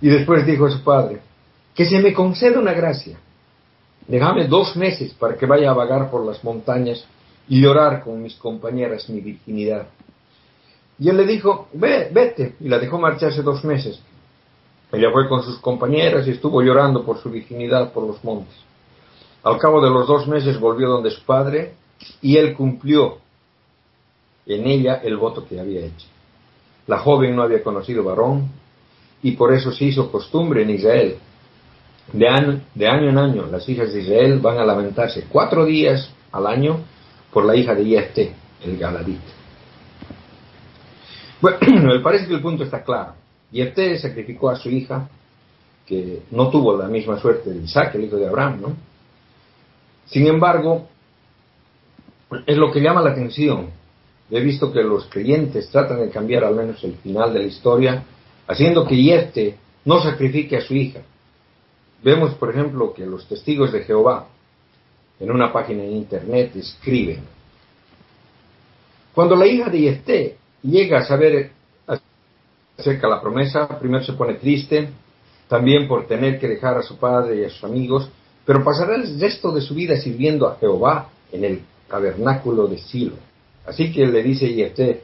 Y 0.00 0.08
después 0.08 0.46
dijo 0.46 0.66
a 0.66 0.70
su 0.70 0.82
padre, 0.82 1.20
que 1.74 1.84
se 1.84 1.98
me 1.98 2.12
conceda 2.12 2.60
una 2.60 2.72
gracia. 2.72 3.18
Déjame 4.06 4.46
dos 4.46 4.76
meses 4.76 5.14
para 5.14 5.36
que 5.36 5.46
vaya 5.46 5.70
a 5.70 5.74
vagar 5.74 6.10
por 6.10 6.26
las 6.26 6.42
montañas 6.42 7.04
y 7.48 7.60
llorar 7.60 8.02
con 8.02 8.22
mis 8.22 8.34
compañeras 8.36 9.08
mi 9.08 9.20
virginidad. 9.20 9.86
Y 10.98 11.08
él 11.08 11.16
le 11.16 11.26
dijo, 11.26 11.68
ve, 11.72 12.10
vete, 12.12 12.56
y 12.60 12.68
la 12.68 12.78
dejó 12.78 12.98
marcharse 12.98 13.42
dos 13.42 13.64
meses. 13.64 14.00
Ella 14.92 15.10
fue 15.10 15.28
con 15.28 15.42
sus 15.42 15.58
compañeras 15.58 16.26
y 16.26 16.32
estuvo 16.32 16.62
llorando 16.62 17.04
por 17.04 17.18
su 17.18 17.30
virginidad 17.30 17.92
por 17.92 18.06
los 18.06 18.22
montes. 18.22 18.54
Al 19.42 19.58
cabo 19.58 19.82
de 19.82 19.90
los 19.90 20.06
dos 20.06 20.28
meses 20.28 20.60
volvió 20.60 20.88
donde 20.88 21.10
su 21.10 21.24
padre 21.24 21.74
y 22.20 22.36
él 22.36 22.54
cumplió 22.54 23.18
en 24.46 24.66
ella 24.66 25.00
el 25.02 25.16
voto 25.16 25.46
que 25.46 25.58
había 25.58 25.80
hecho. 25.80 26.06
La 26.86 26.98
joven 26.98 27.34
no 27.34 27.42
había 27.42 27.62
conocido 27.62 28.04
varón 28.04 28.50
y 29.22 29.32
por 29.32 29.52
eso 29.52 29.72
se 29.72 29.84
hizo 29.84 30.10
costumbre 30.10 30.62
en 30.62 30.70
Israel. 30.70 31.16
De 32.10 32.28
año, 32.28 32.60
de 32.74 32.88
año 32.88 33.08
en 33.10 33.18
año 33.18 33.46
las 33.46 33.68
hijas 33.68 33.92
de 33.92 34.02
Israel 34.02 34.38
van 34.40 34.58
a 34.58 34.64
lamentarse 34.64 35.26
cuatro 35.28 35.64
días 35.64 36.10
al 36.32 36.46
año 36.46 36.80
por 37.32 37.44
la 37.44 37.56
hija 37.56 37.74
de 37.74 37.84
Yefte, 37.84 38.32
el 38.64 38.76
Galadita. 38.76 39.32
Bueno, 41.40 41.58
me 41.82 42.00
parece 42.00 42.26
que 42.26 42.34
el 42.34 42.42
punto 42.42 42.64
está 42.64 42.82
claro. 42.82 43.14
Yefté 43.50 43.98
sacrificó 43.98 44.50
a 44.50 44.56
su 44.56 44.70
hija, 44.70 45.08
que 45.86 46.22
no 46.30 46.48
tuvo 46.50 46.76
la 46.76 46.88
misma 46.88 47.18
suerte 47.18 47.50
de 47.50 47.64
Isaac, 47.64 47.94
el 47.94 48.04
hijo 48.04 48.16
de 48.16 48.28
Abraham, 48.28 48.60
¿no? 48.60 48.76
Sin 50.06 50.26
embargo, 50.26 50.88
es 52.46 52.56
lo 52.56 52.70
que 52.70 52.80
llama 52.80 53.02
la 53.02 53.10
atención. 53.10 53.70
He 54.30 54.40
visto 54.40 54.72
que 54.72 54.82
los 54.82 55.06
creyentes 55.06 55.68
tratan 55.70 56.00
de 56.00 56.10
cambiar 56.10 56.44
al 56.44 56.54
menos 56.54 56.82
el 56.84 56.94
final 56.94 57.32
de 57.32 57.40
la 57.40 57.46
historia, 57.46 58.04
haciendo 58.46 58.86
que 58.86 59.02
Yefté 59.02 59.56
no 59.84 60.02
sacrifique 60.02 60.56
a 60.56 60.60
su 60.60 60.74
hija. 60.74 61.00
Vemos, 62.02 62.34
por 62.34 62.50
ejemplo, 62.50 62.92
que 62.92 63.06
los 63.06 63.26
testigos 63.28 63.72
de 63.72 63.84
Jehová, 63.84 64.26
en 65.20 65.30
una 65.30 65.52
página 65.52 65.84
en 65.84 65.92
internet, 65.92 66.56
escriben, 66.56 67.20
cuando 69.14 69.36
la 69.36 69.46
hija 69.46 69.68
de 69.68 69.80
Yefté 69.80 70.36
llega 70.62 70.98
a 70.98 71.04
saber 71.04 71.50
acerca 72.78 73.06
de 73.06 73.14
la 73.14 73.20
promesa, 73.20 73.68
primero 73.78 74.02
se 74.02 74.14
pone 74.14 74.34
triste, 74.34 74.88
también 75.48 75.86
por 75.86 76.06
tener 76.06 76.40
que 76.40 76.48
dejar 76.48 76.78
a 76.78 76.82
su 76.82 76.96
padre 76.96 77.40
y 77.40 77.44
a 77.44 77.50
sus 77.50 77.62
amigos, 77.64 78.08
pero 78.44 78.64
pasará 78.64 78.96
el 78.96 79.20
resto 79.20 79.52
de 79.52 79.60
su 79.60 79.74
vida 79.74 79.96
sirviendo 79.96 80.48
a 80.48 80.56
Jehová 80.56 81.10
en 81.30 81.44
el 81.44 81.60
tabernáculo 81.88 82.66
de 82.66 82.78
Silo. 82.78 83.16
Así 83.66 83.92
que 83.92 84.06
le 84.06 84.22
dice 84.22 84.52
Yefté, 84.52 85.02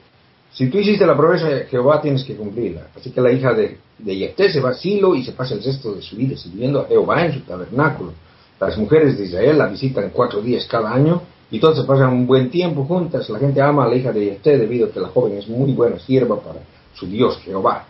si 0.53 0.69
tú 0.69 0.79
hiciste 0.79 1.07
la 1.07 1.17
promesa 1.17 1.49
de 1.49 1.65
Jehová 1.67 2.01
tienes 2.01 2.25
que 2.25 2.35
cumplirla. 2.35 2.89
Así 2.97 3.11
que 3.11 3.21
la 3.21 3.31
hija 3.31 3.53
de, 3.53 3.79
de 3.99 4.35
se 4.51 4.61
va 4.61 4.71
a 4.71 4.75
Silo 4.75 5.15
y 5.15 5.25
se 5.25 5.33
pasa 5.33 5.55
el 5.55 5.63
resto 5.63 5.95
de 5.95 6.03
su 6.03 6.17
vida 6.17 6.37
sirviendo 6.37 6.81
a 6.81 6.87
Jehová 6.87 7.25
en 7.27 7.35
su 7.35 7.41
tabernáculo. 7.41 8.13
Las 8.61 8.77
mujeres 8.77 9.17
de 9.19 9.27
Israel 9.27 9.59
la 9.59 9.67
visitan 9.67 10.11
cuatro 10.11 10.41
días 10.41 10.67
cada 10.67 10.93
año 10.93 11.23
y 11.51 11.61
todos 11.61 11.79
se 11.79 11.85
pasan 11.85 12.13
un 12.13 12.27
buen 12.27 12.51
tiempo 12.51 12.85
juntas. 12.85 13.29
La 13.31 13.39
gente 13.39 13.61
ama 13.61 13.85
a 13.85 13.89
la 13.89 13.97
hija 13.97 14.13
de 14.13 14.25
Yefté 14.25 14.59
debido 14.59 14.89
a 14.89 14.91
que 14.91 15.01
la 15.01 15.09
joven 15.09 15.39
es 15.39 15.49
muy 15.49 15.73
buena 15.73 15.99
sierva 15.99 16.41
para 16.41 16.61
su 16.95 17.07
Dios 17.07 17.39
Jehová. 17.39 17.87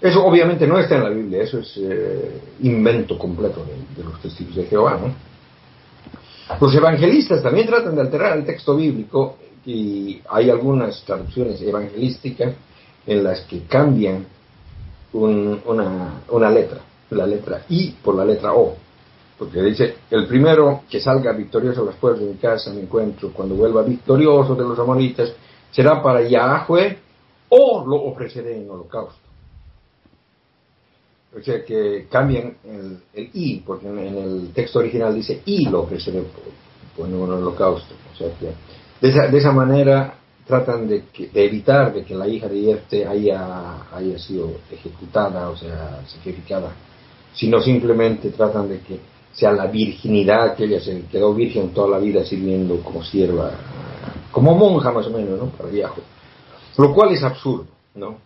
Eso 0.00 0.24
obviamente 0.24 0.66
no 0.66 0.78
está 0.78 0.96
en 0.96 1.04
la 1.04 1.10
Biblia, 1.10 1.42
eso 1.42 1.58
es 1.58 1.76
eh, 1.76 2.40
invento 2.62 3.18
completo 3.18 3.66
de, 3.66 4.02
de, 4.02 4.08
los 4.08 4.18
testigos 4.22 4.56
de 4.56 4.64
Jehová. 4.64 4.98
¿no? 4.98 5.12
Los 6.58 6.74
evangelistas 6.74 7.42
también 7.42 7.66
tratan 7.66 7.94
de 7.94 8.00
alterar 8.00 8.38
el 8.38 8.46
texto 8.46 8.74
bíblico 8.76 9.36
y 9.64 10.20
hay 10.28 10.50
algunas 10.50 11.02
traducciones 11.04 11.60
evangelísticas 11.60 12.54
en 13.06 13.24
las 13.24 13.40
que 13.42 13.62
cambian 13.64 14.26
un, 15.12 15.60
una, 15.66 16.22
una 16.28 16.50
letra, 16.50 16.80
la 17.10 17.26
letra 17.26 17.64
I 17.68 17.96
por 18.02 18.14
la 18.14 18.24
letra 18.24 18.54
O. 18.54 18.76
Porque 19.38 19.62
dice, 19.62 19.94
el 20.10 20.26
primero 20.26 20.82
que 20.88 21.00
salga 21.00 21.32
victorioso 21.32 21.82
a 21.82 21.86
las 21.86 21.96
puertas 21.96 22.22
de 22.22 22.30
mi 22.30 22.36
casa, 22.36 22.70
me 22.72 22.82
encuentro, 22.82 23.32
cuando 23.32 23.54
vuelva 23.54 23.82
victorioso 23.82 24.54
de 24.54 24.64
los 24.64 24.78
amonitas, 24.78 25.32
será 25.70 26.02
para 26.02 26.22
Yahweh 26.22 26.98
o 27.48 27.84
lo 27.86 27.96
ofreceré 28.04 28.58
en 28.58 28.70
holocausto. 28.70 29.30
O 31.36 31.40
sea 31.40 31.64
que 31.64 32.06
cambian 32.10 32.56
el, 32.64 33.30
i, 33.32 33.60
porque 33.60 33.88
en, 33.88 33.98
el 33.98 34.52
texto 34.52 34.80
original 34.80 35.14
dice 35.14 35.42
y 35.44 35.68
lo 35.68 35.82
ofreceré 35.82 36.22
por, 36.22 37.06
en 37.06 37.14
holocausto. 37.14 37.94
O 38.12 38.16
sea 38.16 38.28
que 38.38 38.52
de 39.00 39.08
esa, 39.08 39.26
de 39.28 39.38
esa 39.38 39.52
manera 39.52 40.14
tratan 40.46 40.88
de, 40.88 41.04
que, 41.12 41.28
de, 41.28 41.44
evitar 41.44 41.92
de 41.92 42.04
que 42.04 42.14
la 42.14 42.26
hija 42.26 42.48
de 42.48 42.60
Jefte 42.60 43.06
haya, 43.06 43.86
haya 43.92 44.18
sido 44.18 44.50
ejecutada, 44.70 45.48
o 45.48 45.56
sea, 45.56 46.02
sacrificada, 46.06 46.72
sino 47.32 47.60
simplemente 47.60 48.30
tratan 48.30 48.68
de 48.68 48.80
que 48.80 48.98
sea 49.32 49.52
la 49.52 49.66
virginidad, 49.66 50.56
que 50.56 50.64
ella 50.64 50.80
se 50.80 51.02
quedó 51.06 51.32
virgen 51.34 51.72
toda 51.72 51.88
la 51.88 51.98
vida 51.98 52.24
sirviendo 52.24 52.82
como 52.82 53.02
sierva, 53.04 53.52
como 54.32 54.54
monja 54.54 54.90
más 54.90 55.06
o 55.06 55.10
menos, 55.10 55.38
¿no? 55.38 55.46
Para 55.50 55.70
Yahweh. 55.70 56.02
Lo 56.78 56.92
cual 56.92 57.12
es 57.12 57.22
absurdo, 57.22 57.66
¿no? 57.94 58.18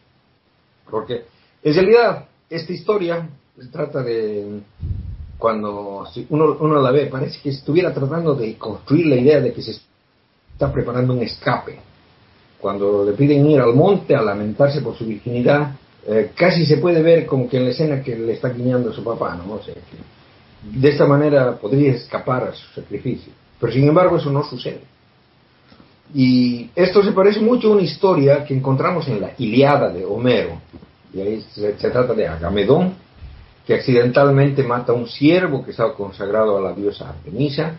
Porque 0.90 1.24
en 1.62 1.74
realidad 1.74 2.26
esta 2.48 2.72
historia 2.72 3.28
se 3.58 3.68
trata 3.68 4.02
de 4.02 4.60
cuando 5.38 6.06
uno, 6.30 6.56
uno, 6.58 6.80
la 6.80 6.90
ve, 6.90 7.06
parece 7.06 7.38
que 7.42 7.50
estuviera 7.50 7.92
tratando 7.92 8.34
de 8.34 8.56
construir 8.56 9.06
la 9.06 9.16
idea 9.16 9.40
de 9.40 9.52
que 9.52 9.60
se 9.60 9.72
está 10.54 10.72
preparando 10.72 11.12
un 11.12 11.22
escape. 11.22 11.78
Cuando 12.58 13.04
le 13.04 13.12
piden 13.12 13.46
ir 13.46 13.60
al 13.60 13.74
monte 13.74 14.16
a 14.16 14.22
lamentarse 14.22 14.80
por 14.80 14.96
su 14.96 15.04
virginidad, 15.04 15.72
eh, 16.06 16.32
casi 16.34 16.64
se 16.64 16.78
puede 16.78 17.02
ver 17.02 17.26
como 17.26 17.48
que 17.48 17.58
en 17.58 17.64
la 17.64 17.70
escena 17.70 18.02
que 18.02 18.16
le 18.16 18.32
está 18.32 18.48
guiñando 18.48 18.90
a 18.90 18.94
su 18.94 19.04
papá, 19.04 19.34
¿no? 19.34 19.54
O 19.54 19.60
que 19.60 19.74
de 20.62 20.88
esta 20.88 21.06
manera 21.06 21.56
podría 21.56 21.92
escapar 21.92 22.44
a 22.44 22.54
su 22.54 22.80
sacrificio. 22.80 23.32
Pero 23.60 23.72
sin 23.72 23.86
embargo 23.86 24.16
eso 24.16 24.30
no 24.30 24.42
sucede. 24.44 24.80
Y 26.14 26.70
esto 26.74 27.02
se 27.02 27.12
parece 27.12 27.40
mucho 27.40 27.68
a 27.68 27.72
una 27.72 27.82
historia 27.82 28.44
que 28.44 28.54
encontramos 28.54 29.08
en 29.08 29.20
la 29.20 29.32
Iliada 29.38 29.90
de 29.90 30.04
Homero. 30.04 30.60
Y 31.12 31.20
ahí 31.20 31.44
se, 31.52 31.76
se 31.78 31.90
trata 31.90 32.14
de 32.14 32.28
Agamedón, 32.28 32.94
que 33.66 33.74
accidentalmente 33.74 34.62
mata 34.62 34.92
a 34.92 34.94
un 34.94 35.08
siervo 35.08 35.64
que 35.64 35.72
estaba 35.72 35.94
consagrado 35.94 36.56
a 36.56 36.60
la 36.60 36.72
diosa 36.72 37.08
Artemisa. 37.10 37.78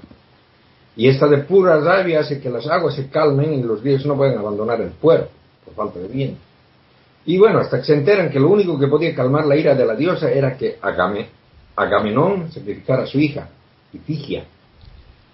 Y 0.96 1.10
esta 1.10 1.28
de 1.28 1.40
pura 1.40 1.80
rabia 1.80 2.22
hace 2.22 2.40
que 2.40 2.50
las 2.50 2.68
aguas 2.68 2.96
se 2.96 3.10
calmen 3.10 3.54
y 3.54 3.64
los 3.64 3.82
griegos 3.82 4.06
no 4.06 4.16
pueden 4.16 4.38
abandonar 4.38 4.80
el 4.82 4.92
puerto 4.92 5.30
por 5.66 5.74
falta 5.74 6.00
de 6.00 6.08
viento. 6.08 6.40
Y 7.26 7.38
bueno, 7.38 7.60
hasta 7.60 7.80
que 7.80 7.86
se 7.86 7.94
enteran 7.94 8.30
que 8.30 8.40
lo 8.40 8.50
único 8.50 8.80
que 8.80 8.88
podía 8.88 9.16
calmar 9.16 9.46
la 9.46 9.56
ira 9.56 9.74
de 9.74 9.86
la 9.86 9.96
diosa 9.96 10.32
era 10.32 10.56
que 10.56 10.78
Agame, 10.82 11.28
Agamenón 11.76 12.52
sacrificara 12.52 13.04
a 13.04 13.08
su 13.08 13.20
hija, 13.20 13.50
Ifigia. 13.92 14.46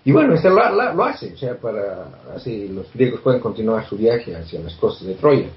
Y 0.03 0.11
bueno, 0.11 0.33
este 0.33 0.49
lo, 0.49 1.03
hace, 1.03 1.33
o 1.33 1.37
sea, 1.37 1.55
para 1.55 2.07
así 2.35 2.67
los 2.69 2.91
griegos 2.93 3.21
pueden 3.21 3.39
continuar 3.39 3.87
su 3.87 3.97
viaje 3.97 4.35
hacia 4.35 4.59
las 4.59 4.73
costas 4.75 5.07
de 5.07 5.13
Troya. 5.15 5.49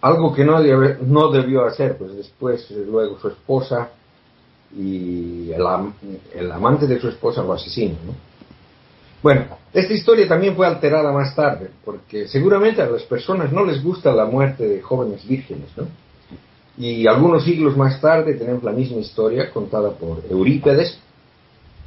Algo 0.00 0.32
que 0.32 0.44
no, 0.44 0.62
debió 1.32 1.64
hacer, 1.64 1.96
pues 1.96 2.14
después, 2.14 2.70
luego 2.70 3.18
su 3.18 3.28
esposa 3.28 3.88
y 4.76 5.50
el, 5.50 6.52
amante 6.52 6.86
de 6.86 7.00
su 7.00 7.08
esposa 7.08 7.42
lo 7.42 7.54
asesina. 7.54 7.94
Bueno, 9.24 9.46
esta 9.72 9.94
historia 9.94 10.28
también 10.28 10.54
fue 10.54 10.66
alterada 10.66 11.10
más 11.10 11.34
tarde, 11.34 11.70
porque 11.82 12.28
seguramente 12.28 12.82
a 12.82 12.90
las 12.90 13.04
personas 13.04 13.50
no 13.50 13.64
les 13.64 13.82
gusta 13.82 14.12
la 14.12 14.26
muerte 14.26 14.68
de 14.68 14.82
jóvenes 14.82 15.26
vírgenes, 15.26 15.70
¿no? 15.78 15.86
Y 16.76 17.06
algunos 17.06 17.42
siglos 17.42 17.74
más 17.74 18.02
tarde 18.02 18.34
tenemos 18.34 18.62
la 18.62 18.72
misma 18.72 18.98
historia 18.98 19.50
contada 19.50 19.92
por 19.92 20.22
Eurípedes, 20.28 20.98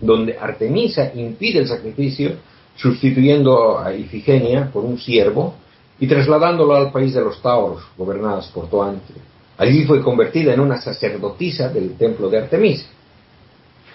donde 0.01 0.35
Artemisa 0.35 1.11
impide 1.13 1.59
el 1.59 1.67
sacrificio 1.67 2.37
sustituyendo 2.75 3.77
a 3.77 3.93
Ifigenia 3.93 4.71
por 4.73 4.83
un 4.83 4.97
siervo 4.97 5.53
y 5.99 6.07
trasladándolo 6.07 6.73
al 6.75 6.91
país 6.91 7.13
de 7.13 7.21
los 7.21 7.39
Tauros, 7.39 7.83
gobernadas 7.95 8.47
por 8.47 8.67
Toante. 8.67 9.13
Allí 9.59 9.85
fue 9.85 10.01
convertida 10.01 10.55
en 10.55 10.59
una 10.59 10.81
sacerdotisa 10.81 11.69
del 11.69 11.95
templo 11.97 12.31
de 12.31 12.39
Artemisa. 12.39 12.87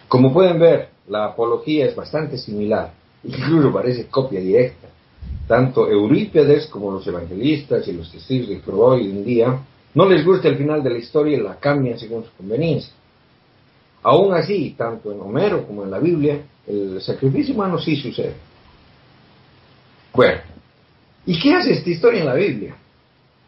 Como 0.06 0.32
pueden 0.32 0.60
ver, 0.60 0.90
la 1.08 1.24
apología 1.24 1.86
es 1.86 1.96
bastante 1.96 2.38
similar 2.38 3.01
incluso 3.24 3.72
parece 3.72 4.06
copia 4.06 4.40
directa. 4.40 4.88
Tanto 5.46 5.88
Eurípides 5.88 6.66
como 6.66 6.90
los 6.90 7.06
evangelistas 7.06 7.86
y 7.88 7.92
los 7.92 8.10
testigos 8.10 8.48
de 8.48 8.60
Jehová 8.60 8.94
hoy 8.94 9.10
en 9.10 9.24
día 9.24 9.58
no 9.94 10.08
les 10.08 10.24
gusta 10.24 10.48
el 10.48 10.56
final 10.56 10.82
de 10.82 10.90
la 10.90 10.98
historia 10.98 11.36
y 11.36 11.40
la 11.40 11.56
cambian 11.56 11.98
según 11.98 12.24
su 12.24 12.30
conveniencia. 12.36 12.92
Aún 14.02 14.34
así, 14.34 14.74
tanto 14.76 15.12
en 15.12 15.20
Homero 15.20 15.66
como 15.66 15.84
en 15.84 15.90
la 15.90 15.98
Biblia, 15.98 16.40
el 16.66 17.00
sacrificio 17.00 17.54
humano 17.54 17.78
sí 17.78 17.96
sucede. 17.96 18.34
Bueno, 20.12 20.40
¿y 21.26 21.38
qué 21.40 21.54
hace 21.54 21.72
esta 21.72 21.90
historia 21.90 22.20
en 22.20 22.26
la 22.26 22.34
Biblia? 22.34 22.76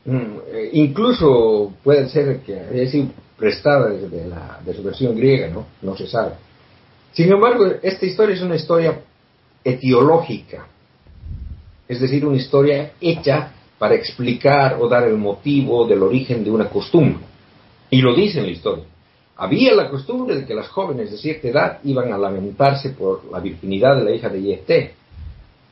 Mm, 0.05 0.39
eh, 0.53 0.71
incluso 0.75 1.73
puede 1.83 2.09
ser 2.09 2.41
que 2.41 2.59
haya 2.59 2.91
sido 2.91 3.09
prestada 3.37 3.91
de, 3.91 4.27
la, 4.27 4.61
de 4.65 4.75
su 4.75 4.83
versión 4.83 5.17
griega, 5.17 5.49
¿no? 5.49 5.67
No 5.83 5.97
se 5.97 6.07
sabe. 6.07 6.35
Sin 7.13 7.33
embargo, 7.33 7.67
esta 7.83 8.07
historia 8.07 8.35
es 8.35 8.43
una 8.43 8.57
historia 8.57 9.01
etiológica, 9.65 10.67
es 11.89 12.01
decir, 12.01 12.25
una 12.25 12.37
historia 12.37 12.93
hecha 13.01 13.53
para 13.79 13.95
explicar 13.95 14.79
o 14.81 14.89
dar 14.89 15.05
el 15.05 15.17
motivo 15.17 15.87
del 15.87 16.03
origen 16.03 16.45
de 16.45 16.51
una 16.51 16.69
costumbre. 16.69 17.25
Y 17.91 18.01
lo 18.01 18.15
dice 18.15 18.41
en 18.41 18.47
la 18.47 18.53
historia. 18.53 18.85
Había 19.37 19.75
la 19.75 19.91
costumbre 19.91 20.37
de 20.37 20.47
que 20.47 20.55
las 20.55 20.69
jóvenes 20.69 21.11
de 21.11 21.19
cierta 21.19 21.49
edad 21.49 21.79
iban 21.85 22.13
a 22.13 22.19
lamentarse 22.19 22.91
por 22.91 23.25
la 23.31 23.41
virginidad 23.41 23.97
de 23.97 24.05
la 24.05 24.13
hija 24.13 24.29
de 24.29 24.43
Yefté, 24.43 24.95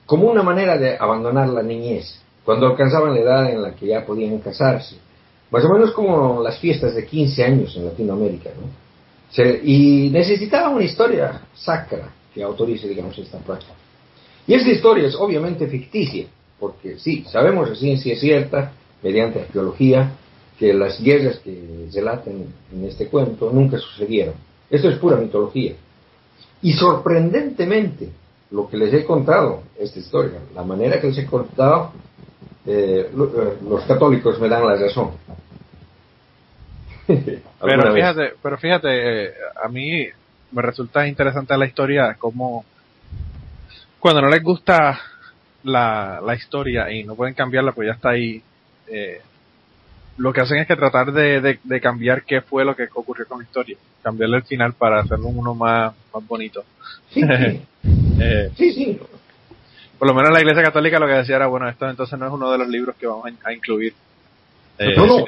como 0.04 0.30
una 0.30 0.42
manera 0.42 0.76
de 0.76 0.96
abandonar 0.98 1.48
la 1.48 1.62
niñez, 1.62 2.20
cuando 2.44 2.66
alcanzaban 2.66 3.14
la 3.14 3.20
edad 3.20 3.50
en 3.50 3.62
la 3.62 3.74
que 3.74 3.86
ya 3.86 4.04
podían 4.04 4.38
casarse. 4.38 4.96
Más 5.50 5.64
o 5.64 5.68
menos 5.72 5.92
como 5.92 6.42
las 6.42 6.58
fiestas 6.58 6.94
de 6.94 7.06
15 7.06 7.44
años 7.44 7.76
en 7.76 7.84
Latinoamérica, 7.84 8.50
¿no? 8.50 8.82
y 9.64 10.10
necesitaban 10.10 10.74
una 10.74 10.84
historia 10.84 11.40
sacra 11.54 12.10
que 12.34 12.42
autorice, 12.42 12.88
digamos, 12.88 13.16
esta 13.18 13.38
práctica. 13.38 13.72
Y 14.46 14.54
esta 14.54 14.70
historia 14.70 15.06
es 15.06 15.14
obviamente 15.14 15.66
ficticia, 15.66 16.26
porque 16.58 16.98
sí, 16.98 17.24
sabemos 17.30 17.70
a 17.70 17.74
ciencia 17.74 18.16
cierta, 18.16 18.72
mediante 19.02 19.40
arqueología, 19.40 20.12
que 20.58 20.72
las 20.72 21.02
guerras 21.02 21.38
que 21.38 21.88
relaten 21.92 22.46
en 22.72 22.84
este 22.84 23.08
cuento 23.08 23.50
nunca 23.52 23.78
sucedieron. 23.78 24.34
Esto 24.70 24.88
es 24.88 24.98
pura 24.98 25.16
mitología. 25.16 25.74
Y 26.62 26.72
sorprendentemente, 26.72 28.10
lo 28.50 28.68
que 28.68 28.76
les 28.76 28.92
he 28.94 29.04
contado, 29.04 29.62
esta 29.78 29.98
historia, 29.98 30.38
la 30.54 30.62
manera 30.62 31.00
que 31.00 31.08
les 31.08 31.18
he 31.18 31.26
contado, 31.26 31.92
eh, 32.64 33.10
eh, 33.10 33.58
los 33.68 33.84
católicos 33.84 34.38
me 34.40 34.48
dan 34.48 34.66
la 34.66 34.76
razón. 34.76 35.10
pero 37.60 37.92
fíjate, 37.92 38.32
pero 38.40 38.58
fíjate, 38.58 39.24
eh, 39.24 39.32
a 39.62 39.68
mí 39.68 40.06
me 40.52 40.62
resulta 40.62 41.06
interesante 41.06 41.56
la 41.56 41.66
historia 41.66 42.14
como 42.18 42.64
cuando 43.98 44.20
no 44.20 44.28
les 44.28 44.42
gusta 44.42 45.00
la, 45.62 46.20
la 46.24 46.34
historia 46.34 46.90
y 46.90 47.04
no 47.04 47.14
pueden 47.14 47.34
cambiarla, 47.34 47.72
pues 47.72 47.86
ya 47.86 47.94
está 47.94 48.10
ahí. 48.10 48.42
Eh, 48.88 49.20
lo 50.16 50.32
que 50.32 50.40
hacen 50.40 50.58
es 50.58 50.66
que 50.66 50.76
tratar 50.76 51.12
de, 51.12 51.58
de, 51.62 51.80
cambiar 51.80 52.24
qué 52.24 52.42
fue 52.42 52.64
lo 52.64 52.76
que 52.76 52.88
ocurrió 52.92 53.26
con 53.26 53.38
la 53.38 53.44
historia, 53.44 53.76
cambiarle 54.02 54.38
el 54.38 54.42
final 54.42 54.74
para 54.74 55.00
hacerlo 55.00 55.28
uno 55.28 55.54
más, 55.54 55.94
más 56.12 56.26
bonito. 56.26 56.64
Sí, 57.10 57.22
eh, 58.20 58.50
sí. 58.56 58.72
sí, 58.72 59.00
Por 59.98 60.08
lo 60.08 60.14
menos 60.14 60.32
la 60.32 60.40
Iglesia 60.40 60.64
Católica 60.64 60.98
lo 60.98 61.06
que 61.06 61.14
decía 61.14 61.36
era, 61.36 61.46
bueno, 61.46 61.68
esto 61.68 61.88
entonces 61.88 62.18
no 62.18 62.26
es 62.26 62.32
uno 62.32 62.50
de 62.50 62.58
los 62.58 62.68
libros 62.68 62.96
que 62.96 63.06
vamos 63.06 63.30
a, 63.44 63.52
incluir. 63.52 63.94
Eh, 64.78 64.94
no, 64.96 65.06
no, 65.06 65.24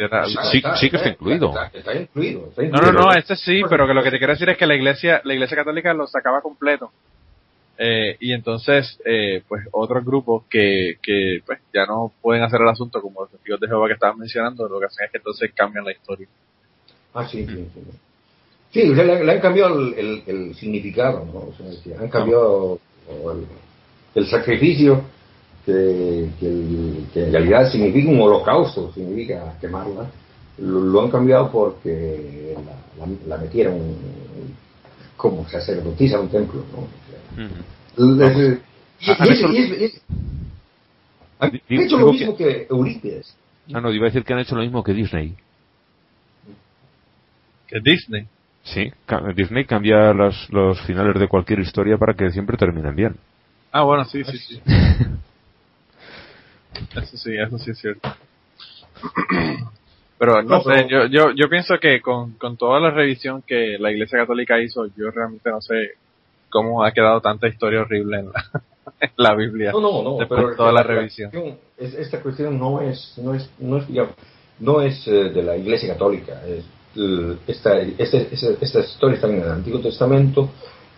sí, 0.50 0.62
sí, 0.76 0.90
que 0.90 0.96
está 0.96 1.10
incluido. 1.10 1.54
Está, 1.72 1.94
incluido, 1.94 2.50
No, 2.72 2.80
no, 2.80 2.92
no, 2.92 3.12
este 3.12 3.36
sí, 3.36 3.62
pero 3.68 3.86
que 3.86 3.94
lo 3.94 4.02
que 4.02 4.10
te 4.10 4.18
quiero 4.18 4.32
decir 4.32 4.48
es 4.48 4.56
que 4.56 4.66
la 4.66 4.74
Iglesia, 4.74 5.20
la 5.24 5.34
Iglesia 5.34 5.56
Católica 5.56 5.92
lo 5.92 6.06
sacaba 6.06 6.40
completo 6.40 6.90
eh, 7.76 8.16
y 8.20 8.32
entonces, 8.32 9.00
eh, 9.04 9.42
pues 9.48 9.66
otros 9.72 10.04
grupos 10.04 10.44
que, 10.48 10.98
que 11.02 11.40
pues, 11.44 11.58
ya 11.72 11.86
no 11.86 12.12
pueden 12.22 12.42
hacer 12.44 12.60
el 12.60 12.68
asunto, 12.68 13.02
como 13.02 13.22
los 13.22 13.30
testigos 13.30 13.60
de 13.60 13.66
Jehová 13.66 13.88
que 13.88 13.94
estaban 13.94 14.18
mencionando, 14.18 14.68
lo 14.68 14.78
que 14.78 14.86
hacen 14.86 15.06
es 15.06 15.10
que 15.10 15.18
entonces 15.18 15.50
cambian 15.54 15.84
la 15.84 15.92
historia. 15.92 16.28
Ah, 17.12 17.26
sí, 17.26 17.44
sí, 17.46 17.68
sí. 17.74 17.80
Sí, 18.72 18.92
le, 18.92 19.32
han 19.32 19.40
cambiado 19.40 19.78
el, 19.78 20.22
el, 20.26 20.54
significado, 20.56 21.24
¿no? 21.32 21.38
O 21.38 21.54
sea, 21.56 22.00
han 22.00 22.08
cambiado 22.08 22.80
el, 24.14 24.26
sacrificio 24.26 25.04
que, 25.64 26.28
que, 26.38 27.24
en 27.26 27.32
realidad 27.32 27.70
significa 27.70 28.10
un 28.10 28.20
holocausto, 28.20 28.92
significa 28.92 29.54
quemarla, 29.60 30.10
lo, 30.58 31.00
han 31.00 31.10
cambiado 31.10 31.50
porque 31.50 32.54
la, 32.98 33.06
la, 33.26 33.42
metieron 33.42 33.78
como 35.16 35.48
sacerdotisa 35.48 36.18
a 36.18 36.20
un 36.20 36.28
templo, 36.28 36.62
¿no? 36.72 36.86
Han 41.38 41.60
hecho 41.68 41.98
lo 41.98 42.12
mismo 42.12 42.36
que, 42.36 42.66
Eurípides. 42.70 43.36
Ah, 43.72 43.80
no, 43.80 43.90
iba 43.92 44.06
a 44.06 44.10
decir 44.10 44.24
que 44.24 44.32
han 44.32 44.40
hecho 44.40 44.54
lo 44.54 44.62
mismo 44.62 44.84
que 44.84 44.92
Disney. 44.92 45.34
¿Que 47.66 47.80
Disney? 47.80 48.26
Sí, 48.62 48.92
Disney 49.34 49.64
cambia 49.64 50.12
los, 50.12 50.48
los 50.50 50.80
finales 50.82 51.18
de 51.18 51.28
cualquier 51.28 51.60
historia 51.60 51.98
para 51.98 52.14
que 52.14 52.30
siempre 52.30 52.56
terminen 52.56 52.94
bien. 52.94 53.16
Ah, 53.72 53.82
bueno, 53.82 54.04
sí, 54.04 54.22
sí, 54.24 54.38
sí. 54.38 54.60
eso 56.96 57.16
sí, 57.16 57.36
eso 57.36 57.58
sí 57.58 57.70
es 57.70 57.78
cierto. 57.78 58.08
Pero 60.18 60.42
no, 60.42 60.62
sé, 60.62 60.86
yo, 60.88 61.06
yo, 61.06 61.32
yo 61.34 61.48
pienso 61.48 61.78
que 61.78 62.00
con, 62.00 62.32
con 62.32 62.56
toda 62.56 62.80
la 62.80 62.90
revisión 62.90 63.42
que 63.42 63.76
la 63.78 63.90
Iglesia 63.90 64.20
Católica 64.20 64.60
hizo, 64.60 64.86
yo 64.96 65.10
realmente 65.10 65.50
no 65.50 65.60
sé 65.60 65.92
cómo 66.48 66.84
ha 66.84 66.92
quedado 66.92 67.20
tanta 67.20 67.48
historia 67.48 67.80
horrible 67.80 68.20
en 68.20 68.26
la, 68.26 68.44
en 69.00 69.10
la 69.16 69.34
Biblia. 69.34 69.72
No, 69.72 69.80
no, 69.80 70.02
no. 70.02 70.16
Después 70.18 70.48
de 70.50 70.56
toda 70.56 70.72
la, 70.72 70.82
revisión. 70.82 71.30
esta 71.76 72.20
cuestión 72.20 72.58
no 72.58 72.80
es, 72.80 73.14
no 73.18 73.34
es, 73.34 73.50
no 73.58 73.78
es, 73.78 73.84
no 74.60 74.80
es 74.80 75.08
eh, 75.08 75.30
de 75.30 75.42
la 75.42 75.56
Iglesia 75.56 75.92
Católica. 75.92 76.40
Es, 76.46 76.64
esta, 77.48 77.80
este, 77.80 78.28
estas 78.32 78.88
historias 78.88 79.18
están 79.18 79.32
en 79.32 79.42
el 79.42 79.50
Antiguo 79.50 79.80
Testamento 79.80 80.48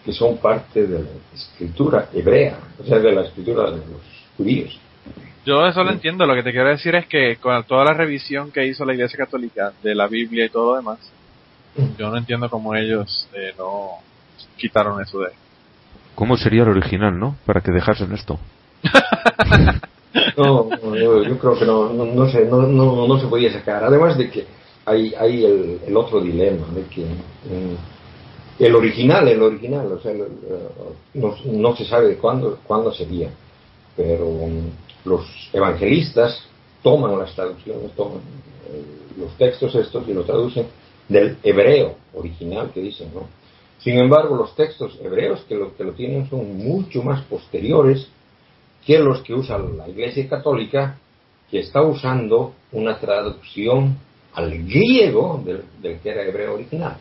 que 0.05 0.13
son 0.13 0.37
parte 0.37 0.87
de 0.87 0.99
la 1.01 1.09
escritura 1.35 2.11
hebrea, 2.13 2.61
o 2.79 2.85
sea, 2.85 2.99
de 2.99 3.13
la 3.13 3.23
escritura 3.23 3.71
de 3.71 3.79
los 3.79 4.03
judíos. 4.37 4.79
Yo 5.47 5.65
eso 5.65 5.85
lo 5.85 5.93
entiendo, 5.93 6.27
lo 6.27 6.35
que 6.35 6.43
te 6.43 6.51
quiero 6.51 6.69
decir 6.69 6.97
es 6.97 7.07
que 7.07 7.37
con 7.37 7.63
toda 7.65 7.85
la 7.85 7.95
revisión 7.95 8.51
que 8.51 8.67
hizo 8.67 8.85
la 8.85 8.95
Iglesia 8.95 9.17
Católica 9.17 9.73
de 9.81 9.95
la 9.95 10.09
Biblia 10.09 10.45
y 10.45 10.49
todo 10.49 10.73
lo 10.73 10.77
demás, 10.77 10.99
yo 11.97 12.11
no 12.11 12.17
entiendo 12.17 12.51
cómo 12.51 12.75
ellos 12.75 13.29
eh, 13.33 13.55
no 13.57 13.91
quitaron 14.57 15.01
eso 15.01 15.21
de 15.21 15.29
¿Cómo 16.17 16.37
sería 16.37 16.63
el 16.63 16.71
original, 16.71 17.17
no? 17.17 17.37
Para 17.47 17.61
que 17.61 17.71
dejasen 17.71 18.11
esto. 18.13 18.41
no, 20.37 20.71
yo, 20.97 21.39
creo 21.39 21.59
que 21.59 21.65
no, 21.67 21.93
no, 21.93 22.29
se, 22.29 22.47
no, 22.47 22.63
no, 22.63 23.07
no, 23.07 23.21
se 23.21 23.27
podía 23.29 23.53
sacar. 23.53 23.85
Además 23.85 24.19
de 24.19 24.31
que 24.31 24.47
hay, 24.87 25.15
hay 25.15 25.45
el, 25.45 25.81
el 25.87 25.97
otro 25.97 26.23
dilema, 26.23 26.67
de 26.75 26.83
que 26.85 27.03
mm, 27.03 28.65
el 28.65 28.75
original, 28.75 29.29
el 29.29 29.43
original, 29.43 29.93
o 29.93 30.01
sea, 30.01 30.13
no, 31.15 31.35
no 31.45 31.77
se 31.77 31.85
sabe 31.85 32.09
de 32.09 32.17
cuándo, 32.17 32.59
cuándo 32.67 32.93
sería, 32.95 33.29
pero 33.95 34.25
mm, 34.25 34.86
los 35.07 35.25
evangelistas 35.53 36.43
toman 36.83 37.19
las 37.19 37.35
traducciones, 37.35 37.93
toman 37.93 38.19
eh, 38.69 38.83
los 39.19 39.37
textos 39.39 39.75
estos 39.75 40.07
y 40.09 40.13
los 40.13 40.27
traducen 40.27 40.67
del 41.09 41.37
hebreo 41.43 41.95
original 42.15 42.71
que 42.75 42.81
dicen, 42.81 43.11
¿no? 43.15 43.29
Sin 43.79 43.99
embargo, 43.99 44.35
los 44.35 44.55
textos 44.57 44.99
hebreos 45.03 45.45
que 45.49 45.55
lo 45.55 45.77
que 45.77 45.85
lo 45.85 45.93
tienen 45.93 46.29
son 46.29 46.57
mucho 46.59 47.03
más 47.03 47.23
posteriores 47.25 48.09
que 48.85 48.99
los 48.99 49.23
que 49.23 49.35
usa 49.35 49.59
la 49.59 49.89
Iglesia 49.89 50.29
Católica, 50.29 50.99
que 51.51 51.61
está 51.61 51.83
usando 51.83 52.55
una 52.73 52.99
traducción 52.99 53.97
al 54.35 54.51
griego 54.65 55.43
del, 55.45 56.01
que 56.01 56.09
era 56.09 56.25
hebreo 56.25 56.55
original. 56.55 56.97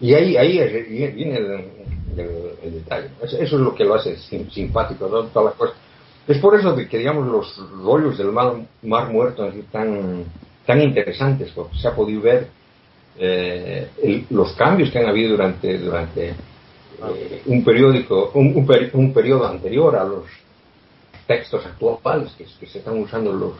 Y 0.00 0.14
ahí, 0.14 0.36
ahí 0.36 1.12
viene 1.12 1.36
el, 1.36 2.74
detalle. 2.74 3.08
Eso, 3.22 3.38
es 3.38 3.52
lo 3.52 3.74
que 3.74 3.84
lo 3.84 3.94
hace 3.94 4.16
simpático, 4.16 5.06
todas 5.06 5.44
las 5.44 5.54
cosas. 5.54 5.76
Es 6.26 6.38
por 6.38 6.58
eso 6.58 6.74
que, 6.74 6.98
digamos, 6.98 7.26
los 7.26 7.70
rollos 7.82 8.16
del 8.16 8.32
mar, 8.32 8.54
mar 8.82 9.12
muerto 9.12 9.50
son 9.50 9.62
tan, 9.64 10.24
tan 10.64 10.80
interesantes, 10.80 11.50
porque 11.54 11.76
se 11.76 11.88
ha 11.88 11.94
podido 11.94 12.22
ver 12.22 12.48
eh, 13.18 14.24
los 14.30 14.52
cambios 14.54 14.90
que 14.90 14.98
han 14.98 15.06
habido 15.06 15.32
durante, 15.32 15.78
durante 15.78 16.28
eh, 16.30 17.42
un 17.46 17.62
periódico, 17.62 18.30
un, 18.34 18.66
un, 18.92 19.12
periodo 19.12 19.46
anterior 19.46 19.94
a 19.96 20.04
los 20.04 20.24
textos 21.26 21.64
actuales 21.66 22.32
que, 22.38 22.66
se 22.66 22.78
están 22.78 22.98
usando 22.98 23.32
los, 23.32 23.52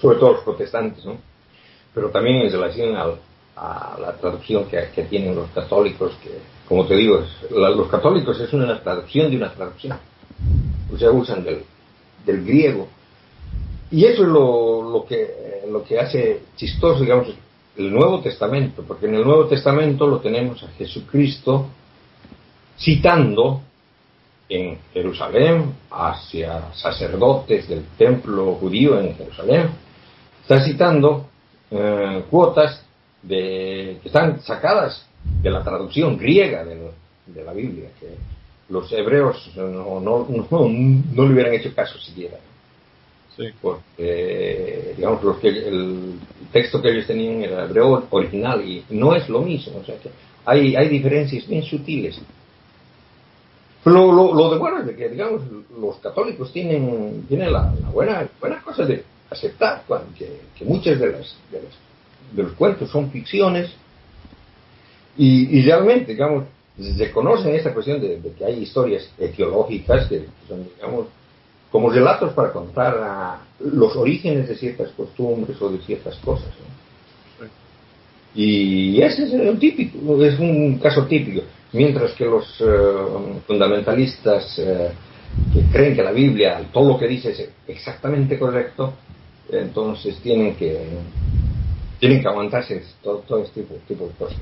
sobre 0.00 0.18
todo 0.18 0.32
los 0.32 0.42
protestantes, 0.42 1.04
¿no? 1.04 1.16
pero 1.94 2.10
también 2.10 2.42
en 2.42 2.52
relación 2.52 2.96
a, 2.96 3.14
la 4.00 4.12
traducción 4.18 4.64
que, 4.66 5.02
tienen 5.10 5.34
los 5.34 5.50
católicos, 5.50 6.12
que 6.22 6.30
como 6.66 6.86
te 6.86 6.94
digo, 6.96 7.22
los 7.50 7.88
católicos 7.88 8.40
es 8.40 8.50
una 8.54 8.80
traducción 8.82 9.30
de 9.30 9.36
una 9.36 9.52
traducción, 9.52 9.98
o 10.90 10.96
sea, 10.96 11.10
usan 11.10 11.44
del, 11.44 11.62
del 12.24 12.44
griego. 12.44 12.88
Y 13.90 14.04
eso 14.04 14.22
es 14.22 14.28
lo, 14.28 14.82
lo, 14.90 15.04
que, 15.04 15.62
lo 15.68 15.82
que 15.82 15.98
hace 15.98 16.42
chistoso, 16.56 17.00
digamos, 17.00 17.28
el 17.76 17.92
Nuevo 17.92 18.20
Testamento, 18.20 18.84
porque 18.86 19.06
en 19.06 19.14
el 19.16 19.24
Nuevo 19.24 19.46
Testamento 19.46 20.06
lo 20.06 20.20
tenemos 20.20 20.62
a 20.62 20.68
Jesucristo 20.68 21.66
citando 22.78 23.62
en 24.48 24.78
Jerusalén 24.92 25.74
hacia 25.90 26.72
sacerdotes 26.74 27.68
del 27.68 27.84
templo 27.96 28.54
judío 28.56 29.00
en 29.00 29.14
Jerusalén. 29.14 29.70
Está 30.42 30.64
citando 30.64 31.26
eh, 31.70 32.24
cuotas 32.28 32.84
de, 33.22 33.98
que 34.02 34.08
están 34.08 34.42
sacadas 34.42 35.06
de 35.42 35.50
la 35.50 35.62
traducción 35.62 36.16
griega 36.16 36.64
de, 36.64 36.90
la 37.44 37.52
Biblia, 37.52 37.90
que 38.00 38.08
los 38.70 38.90
hebreos 38.92 39.50
no, 39.56 40.00
no, 40.00 40.26
no, 40.28 40.46
no 40.50 41.24
le 41.24 41.32
hubieran 41.32 41.54
hecho 41.54 41.74
caso 41.74 41.98
siquiera. 41.98 42.38
Sí. 43.36 43.44
Porque, 43.60 44.94
digamos, 44.96 45.22
los 45.22 45.38
que, 45.38 45.48
el 45.48 46.14
texto 46.52 46.80
que 46.80 46.90
ellos 46.90 47.06
tenían 47.06 47.42
era 47.42 47.64
hebreo 47.64 48.06
original 48.10 48.62
y 48.66 48.84
no 48.90 49.14
es 49.14 49.28
lo 49.28 49.42
mismo. 49.42 49.78
O 49.80 49.84
sea 49.84 49.96
que 49.98 50.10
hay, 50.44 50.74
hay 50.76 50.88
diferencias 50.88 51.46
bien 51.46 51.62
sutiles. 51.62 52.20
Lo, 53.84 54.12
lo, 54.12 54.34
lo 54.34 54.50
de 54.50 54.58
bueno 54.58 54.80
es 54.80 54.86
de 54.86 54.96
que, 54.96 55.08
digamos, 55.08 55.42
los 55.78 55.96
católicos 55.96 56.52
tienen, 56.52 57.24
tienen 57.28 57.52
la, 57.52 57.72
la 57.80 57.88
buena, 57.88 58.28
buena 58.38 58.62
cosa 58.62 58.84
de 58.84 59.04
aceptar 59.30 59.84
que, 60.18 60.40
que 60.56 60.64
muchas 60.64 60.98
de 60.98 61.12
las, 61.12 61.36
de 61.50 61.62
las 61.62 61.72
de 62.32 62.42
los 62.44 62.52
cuentos 62.52 62.90
son 62.90 63.10
ficciones 63.10 63.70
y, 65.16 65.58
y 65.58 65.62
realmente, 65.62 66.12
digamos, 66.12 66.44
se 66.82 67.10
conocen 67.10 67.54
esta 67.54 67.72
cuestión 67.72 68.00
de, 68.00 68.20
de 68.20 68.32
que 68.32 68.44
hay 68.44 68.62
historias 68.62 69.08
etiológicas 69.18 70.06
que 70.06 70.26
son, 70.48 70.64
digamos, 70.76 71.06
como 71.70 71.90
relatos 71.90 72.32
para 72.32 72.52
contar 72.52 72.98
a 72.98 73.40
los 73.60 73.94
orígenes 73.96 74.48
de 74.48 74.56
ciertas 74.56 74.90
costumbres 74.92 75.60
o 75.62 75.70
de 75.70 75.78
ciertas 75.78 76.16
cosas. 76.16 76.48
¿no? 76.48 76.80
Y 78.34 79.00
ese 79.02 79.24
es 79.24 79.32
un 79.32 79.58
típico, 79.58 80.22
es 80.24 80.38
un 80.38 80.78
caso 80.78 81.06
típico. 81.06 81.42
Mientras 81.72 82.12
que 82.12 82.24
los 82.24 82.60
eh, 82.60 82.64
fundamentalistas 83.46 84.58
eh, 84.58 84.90
que 85.52 85.62
creen 85.72 85.94
que 85.94 86.02
la 86.02 86.12
Biblia, 86.12 86.60
todo 86.72 86.92
lo 86.92 86.98
que 86.98 87.06
dice 87.06 87.30
es 87.30 87.48
exactamente 87.68 88.38
correcto, 88.38 88.94
entonces 89.50 90.18
tienen 90.20 90.54
que 90.56 90.78
tienen 91.98 92.22
que 92.22 92.28
aguantarse 92.28 92.82
todo, 93.02 93.18
todo 93.18 93.42
este 93.42 93.62
tipo, 93.62 93.74
tipo 93.86 94.06
de 94.06 94.12
cosas. 94.14 94.38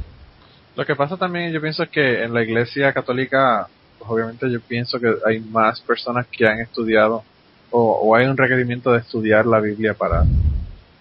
Lo 0.78 0.86
que 0.86 0.94
pasa 0.94 1.16
también, 1.16 1.50
yo 1.50 1.60
pienso 1.60 1.84
que 1.90 2.22
en 2.22 2.32
la 2.32 2.40
iglesia 2.44 2.92
católica, 2.92 3.66
pues 3.98 4.08
obviamente 4.08 4.48
yo 4.48 4.60
pienso 4.60 5.00
que 5.00 5.12
hay 5.26 5.40
más 5.40 5.80
personas 5.80 6.24
que 6.28 6.46
han 6.46 6.60
estudiado 6.60 7.24
o, 7.72 7.80
o 8.04 8.14
hay 8.14 8.26
un 8.28 8.36
requerimiento 8.36 8.92
de 8.92 9.00
estudiar 9.00 9.44
la 9.44 9.58
Biblia 9.58 9.94
para 9.94 10.22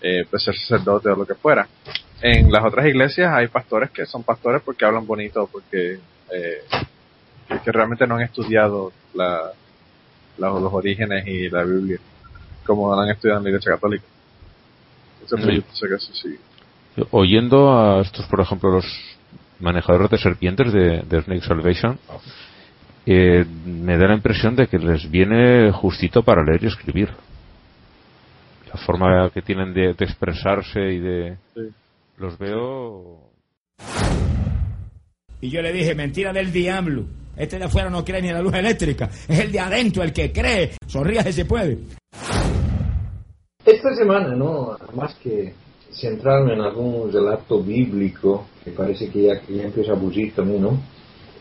eh, 0.02 0.26
pues 0.32 0.42
ser 0.42 0.56
sacerdote 0.56 1.10
o 1.10 1.16
lo 1.16 1.28
que 1.28 1.36
fuera. 1.36 1.68
En 2.24 2.52
las 2.52 2.66
otras 2.66 2.88
iglesias 2.88 3.32
hay 3.32 3.50
pastores 3.50 3.92
que 3.92 4.08
son 4.08 4.24
pastores 4.24 4.64
porque 4.66 4.84
hablan 4.84 5.06
bonito, 5.06 5.48
porque 5.52 6.00
eh, 6.34 6.64
que, 7.64 7.72
realmente 7.72 8.08
no 8.08 8.16
han 8.16 8.24
estudiado 8.24 8.92
la, 9.14 9.52
la- 10.40 10.50
los 10.60 10.74
orígenes 10.74 11.28
y 11.28 11.52
la 11.52 11.64
Biblia 11.64 12.00
como 12.66 12.96
la 12.96 13.04
han 13.04 13.10
estudiado 13.12 13.38
en 13.42 13.44
la 13.44 13.50
iglesia 13.52 13.74
católica. 13.74 14.06
Entonces, 15.22 15.48
Sí. 15.50 15.56
yo 15.58 15.62
pienso 15.62 15.86
que 15.88 15.94
eso 15.94 16.14
sí. 16.16 16.40
Oyendo 17.12 17.78
a 17.80 18.02
estos, 18.02 18.26
por 18.26 18.42
ejemplo, 18.42 18.72
los 18.72 19.17
manejadores 19.60 20.10
de 20.10 20.18
serpientes 20.18 20.72
de, 20.74 21.02
de 21.02 21.22
Snake 21.22 21.42
Salvation, 21.42 22.00
eh, 23.06 23.46
me 23.66 23.98
da 23.98 24.08
la 24.08 24.16
impresión 24.16 24.56
de 24.56 24.68
que 24.68 24.78
les 24.78 25.10
viene 25.10 25.72
justito 25.72 26.24
para 26.24 26.44
leer 26.44 26.64
y 26.64 26.68
escribir. 26.68 27.10
La 28.68 28.80
forma 28.80 29.30
que 29.30 29.42
tienen 29.42 29.74
de, 29.74 29.94
de 29.94 30.06
expresarse 30.06 30.80
y 30.80 31.00
de... 31.00 31.38
Sí. 31.56 31.62
Los 32.18 32.38
veo... 32.38 33.22
Y 35.40 35.50
yo 35.50 35.62
le 35.62 35.72
dije, 35.72 35.94
mentira 35.94 36.34
del 36.34 36.52
diablo. 36.52 37.06
Este 37.38 37.60
de 37.60 37.66
afuera 37.66 37.90
no 37.90 38.04
cree 38.04 38.22
ni 38.22 38.30
en 38.30 38.34
la 38.34 38.42
luz 38.42 38.56
eléctrica. 38.56 39.06
Es 39.28 39.40
el 39.40 39.52
de 39.52 39.60
adentro 39.60 40.02
el 40.04 40.12
que 40.12 40.32
cree. 40.32 40.72
Sonríase 40.88 41.32
si 41.32 41.44
puede. 41.44 41.78
Esta 43.64 43.94
semana, 43.94 44.36
¿no? 44.36 44.76
Más 44.96 45.14
que 45.16 45.54
centrarme 45.92 46.54
en 46.54 46.62
algún 46.62 47.12
relato 47.12 47.62
bíblico, 47.62 48.46
que 48.64 48.72
parece 48.72 49.10
que 49.10 49.24
ya, 49.24 49.42
que 49.42 49.56
ya 49.56 49.64
empieza 49.64 49.92
a 49.92 49.96
aburrir 49.96 50.34
también, 50.34 50.62
¿no? 50.62 50.80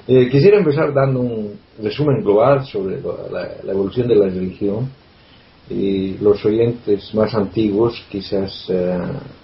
Eh, 0.09 0.29
quisiera 0.31 0.59
empezar 0.59 0.93
dando 0.95 1.21
un 1.21 1.59
resumen 1.83 2.23
global 2.23 2.65
sobre 2.67 3.01
la, 3.01 3.13
la- 3.31 3.51
la 3.65 3.73
evolución 3.73 4.07
de 4.09 4.15
la 4.17 4.27
religión. 4.27 4.89
Y 5.69 6.17
los 6.19 6.45
oyentes 6.45 7.13
más 7.13 7.35
antiguos 7.35 8.01
quizás 8.09 8.67
eh, 8.69 8.99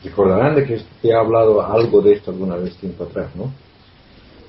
recordarán 0.04 0.54
de 0.54 0.64
que 0.64 0.80
he 1.02 1.12
hablado 1.12 1.60
algo 1.60 2.00
de 2.00 2.12
esto 2.12 2.30
alguna 2.30 2.54
vez 2.56 2.76
tiempo 2.76 3.02
atrás, 3.02 3.34
¿no? 3.34 3.52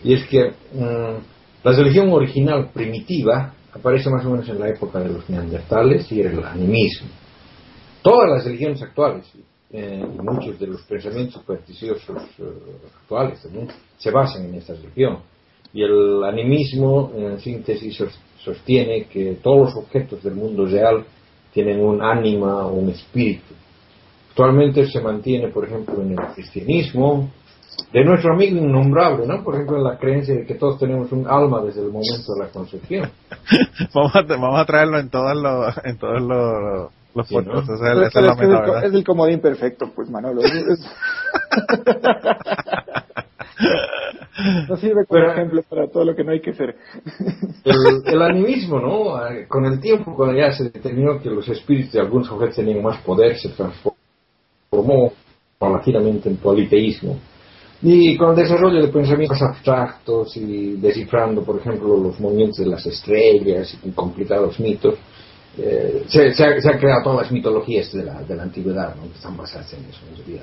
Y 0.03 0.13
es 0.13 0.23
que 0.27 0.49
mm, 0.49 1.63
la 1.63 1.71
religión 1.71 2.11
original 2.11 2.69
primitiva 2.71 3.55
aparece 3.73 4.07
más 4.11 4.23
o 4.23 4.29
menos 4.29 4.47
en 4.49 4.59
la 4.59 4.69
época 4.69 4.99
de 4.99 5.09
los 5.09 5.27
neandertales 5.27 6.11
y 6.11 6.19
era 6.19 6.29
el 6.29 6.43
animismo. 6.43 7.07
Todas 8.03 8.29
las 8.29 8.45
religiones 8.45 8.79
actuales 8.83 9.25
eh, 9.73 10.05
y 10.05 10.21
muchos 10.21 10.59
de 10.59 10.67
los 10.67 10.81
pensamientos 10.83 11.33
supersticiosos 11.41 12.21
eh, 12.39 12.43
actuales 13.01 13.41
también 13.41 13.67
se 13.97 14.11
basan 14.11 14.45
en 14.45 14.55
esta 14.55 14.73
religión. 14.73 15.17
Y 15.73 15.81
el 15.81 16.23
animismo, 16.23 17.11
en 17.15 17.39
síntesis, 17.39 17.97
sos- 17.97 18.19
sostiene 18.37 19.05
que 19.05 19.39
todos 19.41 19.73
los 19.73 19.83
objetos 19.83 20.21
del 20.23 20.35
mundo 20.35 20.65
real 20.67 21.03
tienen 21.51 21.79
un 21.83 22.01
ánima 22.01 22.67
o 22.67 22.73
un 22.75 22.89
espíritu. 22.89 23.53
Actualmente 24.29 24.85
se 24.87 25.01
mantiene, 25.01 25.47
por 25.49 25.65
ejemplo, 25.65 26.01
en 26.01 26.11
el 26.11 26.27
cristianismo, 26.33 27.29
de 27.91 28.03
nuestro 28.05 28.33
amigo 28.33 28.57
innombrable, 28.57 29.25
¿no? 29.25 29.43
Por 29.43 29.55
ejemplo, 29.55 29.77
en 29.77 29.83
la 29.83 29.97
creencia 29.97 30.35
de 30.35 30.45
que 30.45 30.55
todos 30.55 30.79
tenemos 30.79 31.11
un 31.11 31.27
alma 31.27 31.61
desde 31.61 31.81
el 31.81 31.87
momento 31.87 32.33
de 32.35 32.39
la 32.45 32.49
concepción. 32.51 33.09
vamos, 33.93 34.15
a, 34.15 34.21
vamos 34.21 34.59
a 34.59 34.65
traerlo 34.65 34.99
en 34.99 35.09
todos 35.09 35.75
en 35.83 35.97
todos 35.97 36.21
los, 36.21 36.91
los 37.15 37.27
Sí, 37.27 37.35
¿no? 37.35 37.43
podcasts. 37.43 37.69
Esa 37.69 37.93
es, 37.93 38.07
esa 38.07 38.21
la 38.21 38.81
el, 38.85 39.03
comodín 39.03 39.39
perfecto, 39.39 39.91
pues 39.95 40.09
Manolo. 40.09 40.41
Es- 40.43 40.85
no 44.67 44.75
sirve 44.77 45.05
como 45.05 45.19
Pero- 45.21 45.31
ejemplo 45.31 45.61
para 45.69 45.87
todo 45.87 46.05
lo 46.05 46.15
que 46.15 46.23
no 46.23 46.31
hay 46.31 46.41
que 46.41 46.51
hacer. 46.51 46.75
el, 47.63 48.01
el 48.05 48.21
animismo, 48.21 48.79
¿no? 48.79 49.27
Eh, 49.27 49.45
Con 49.47 49.65
el 49.65 49.79
tiempo, 49.79 50.15
cuando 50.15 50.35
ya 50.35 50.51
se 50.51 50.65
determinó 50.65 51.19
que 51.21 51.29
los 51.29 51.47
espíritus 51.47 51.93
de 51.93 51.99
algunos 52.01 52.29
objetos 52.31 52.55
tenían 52.55 52.81
más 52.81 52.97
poder, 53.03 53.37
se 53.37 53.49
transformó 53.49 55.13
paulatinamente 55.59 56.29
en 56.29 56.37
politeísmo. 56.37 57.17
Y 57.81 58.15
con 58.17 58.29
el 58.31 58.35
desarrollo 58.37 58.81
de 58.81 58.87
pensamientos 58.87 59.41
abstractos 59.41 60.35
y 60.37 60.77
descifrando, 60.77 61.43
por 61.43 61.59
ejemplo, 61.59 61.97
los 61.97 62.17
movimientos 62.19 62.57
de 62.57 62.65
las 62.65 62.85
estrellas 62.85 63.77
y 63.83 63.91
complicados 63.91 64.59
mitos, 64.59 64.95
eh, 65.57 66.03
se, 66.07 66.33
se 66.33 66.43
ha- 66.43 66.59
han 66.71 66.79
creado 66.79 67.03
todas 67.03 67.23
las 67.23 67.31
mitologías 67.31 67.91
de 67.93 68.03
la, 68.03 68.21
de 68.23 68.35
la 68.35 68.43
antigüedad, 68.43 68.95
que 68.95 69.15
están 69.15 69.37
basadas 69.37 69.71
en 69.73 69.85
eso, 69.85 69.99
en. 70.09 70.41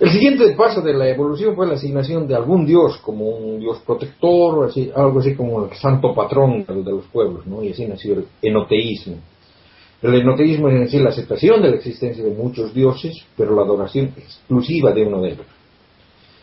El 0.00 0.10
siguiente 0.10 0.48
paso 0.56 0.80
de 0.80 0.94
la 0.94 1.08
evolución 1.08 1.56
fue 1.56 1.66
la 1.66 1.74
asignación 1.74 2.28
de 2.28 2.36
algún 2.36 2.64
dios 2.64 2.98
como 2.98 3.28
un 3.30 3.58
dios 3.58 3.78
protector, 3.84 4.68
así, 4.68 4.90
algo 4.94 5.18
así 5.18 5.34
como 5.34 5.64
el 5.64 5.72
santo 5.76 6.14
patrón 6.14 6.64
de 6.68 6.90
los 6.92 7.04
pueblos, 7.06 7.44
y 7.64 7.70
así 7.70 7.84
nació 7.86 8.14
el 8.14 8.26
enoteísmo. 8.42 9.16
El 10.00 10.14
enoteísmo 10.14 10.68
es 10.68 10.74
en 10.76 10.88
sí 10.88 10.98
la 11.00 11.08
aceptación 11.10 11.60
de 11.60 11.70
la 11.70 11.76
existencia 11.76 12.22
de 12.22 12.30
muchos 12.30 12.72
dioses, 12.72 13.16
pero 13.36 13.56
la 13.56 13.62
adoración 13.62 14.12
exclusiva 14.16 14.92
de 14.92 15.04
uno 15.04 15.20
de 15.22 15.30
ellos. 15.30 15.46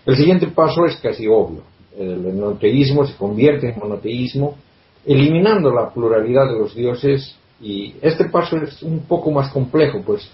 El 0.06 0.18
siguiente 0.18 0.48
paso 0.48 0.86
es 0.86 0.98
casi 0.98 1.26
obvio. 1.26 1.62
El 1.98 2.26
enoteísmo 2.26 3.06
se 3.06 3.16
convierte 3.16 3.70
en 3.70 3.80
monoteísmo, 3.80 4.56
eliminando 5.06 5.72
la 5.74 5.94
pluralidad 5.94 6.48
de 6.48 6.60
los 6.60 6.76
dioses, 6.76 7.38
y 7.62 7.96
este 8.02 8.26
paso 8.26 8.58
es 8.58 8.82
un 8.84 9.00
poco 9.02 9.32
más 9.32 9.52
complejo, 9.52 10.02
pues 10.06 10.30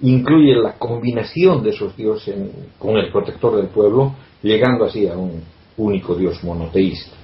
incluye 0.00 0.54
la 0.54 0.74
combinación 0.74 1.62
de 1.62 1.70
esos 1.70 1.96
dioses 1.96 2.34
con 2.78 2.96
el 2.96 3.10
protector 3.10 3.56
del 3.56 3.68
pueblo, 3.68 4.14
llegando 4.42 4.84
así 4.84 5.06
a 5.08 5.16
un 5.16 5.42
único 5.78 6.14
dios 6.14 6.42
monoteísta. 6.44 7.16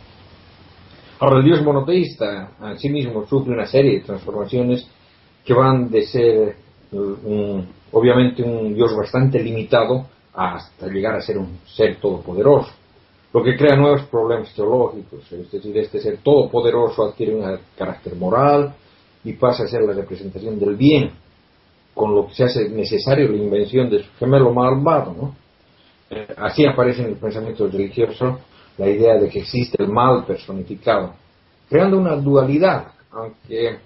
Ahora, 1.20 1.38
el 1.38 1.44
dios 1.44 1.62
monoteísta 1.62 2.53
a 2.61 2.76
sí 2.76 2.88
mismo 2.88 3.26
sufre 3.26 3.53
una 3.53 3.66
serie 3.66 3.92
de 3.92 4.00
transformaciones 4.00 4.86
que 5.44 5.55
van 5.55 5.90
de 5.90 6.03
ser 6.07 6.57
eh, 6.92 6.96
un- 6.96 7.66
obviamente 7.92 8.42
un 8.42 8.74
dios 8.74 8.96
bastante 8.96 9.38
limitado 9.42 10.07
hasta 10.34 10.86
llegar 10.88 11.14
a 11.14 11.20
ser 11.20 11.38
un 11.38 11.59
ser 11.66 11.96
todopoderoso, 11.96 12.70
lo 13.34 13.42
que 13.42 13.57
crea 13.57 13.76
nuevos 13.76 14.03
problemas 14.05 14.53
teológicos, 14.55 15.30
es 15.30 15.50
decir, 15.50 15.76
este 15.78 16.00
ser 16.00 16.18
todopoderoso 16.18 17.05
adquiere 17.05 17.34
un 17.34 17.59
carácter 17.76 18.14
moral 18.16 18.74
y 19.25 19.35
pasa 19.35 19.64
a 19.64 19.68
ser 19.68 19.83
la 19.83 19.93
representación 19.93 20.59
del 20.59 20.77
bien, 20.77 21.11
con 21.95 22.14
lo 22.14 22.27
que 22.27 22.35
se 22.35 22.45
hace 22.45 22.68
necesario 22.68 23.29
la 23.29 23.37
invención 23.37 23.91
de 23.91 24.03
su 24.03 24.11
gemelo 24.18 24.53
malvado, 24.53 25.12
¿no? 25.12 25.37
Eh, 26.11 26.27
así 26.37 26.64
aparece 26.66 27.03
en 27.03 27.09
el 27.09 27.16
pensamiento 27.16 27.66
religioso 27.68 28.41
la 28.79 28.89
idea 28.89 29.18
de 29.18 29.29
que 29.29 29.41
existe 29.41 29.83
el 29.83 29.89
mal 29.89 30.25
personificado, 30.25 31.14
creando 31.68 31.99
una 31.99 32.16
dualidad, 32.16 32.93
aunque 33.11 33.79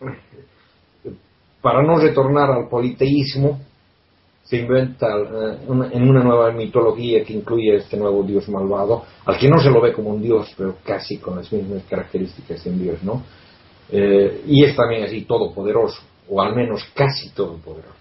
para 1.60 1.82
no 1.82 1.98
retornar 1.98 2.50
al 2.50 2.68
politeísmo, 2.68 3.60
se 4.44 4.58
inventa 4.58 5.08
eh, 5.08 5.58
en 5.92 6.08
una 6.08 6.22
nueva 6.22 6.52
mitología 6.52 7.24
que 7.24 7.32
incluye 7.32 7.76
este 7.76 7.96
nuevo 7.96 8.22
dios 8.22 8.48
malvado, 8.48 9.04
al 9.24 9.38
que 9.38 9.48
no 9.48 9.58
se 9.58 9.70
lo 9.70 9.80
ve 9.80 9.92
como 9.92 10.10
un 10.10 10.22
dios, 10.22 10.54
pero 10.56 10.76
casi 10.84 11.18
con 11.18 11.36
las 11.36 11.52
mismas 11.52 11.82
características 11.88 12.62
de 12.62 12.70
un 12.70 12.82
dios, 12.82 13.02
¿no? 13.02 13.22
Eh, 13.90 14.42
y 14.46 14.64
es 14.64 14.74
también 14.74 15.04
así 15.04 15.22
todopoderoso, 15.22 16.00
o 16.28 16.40
al 16.40 16.54
menos 16.54 16.84
casi 16.94 17.30
todopoderoso. 17.30 17.94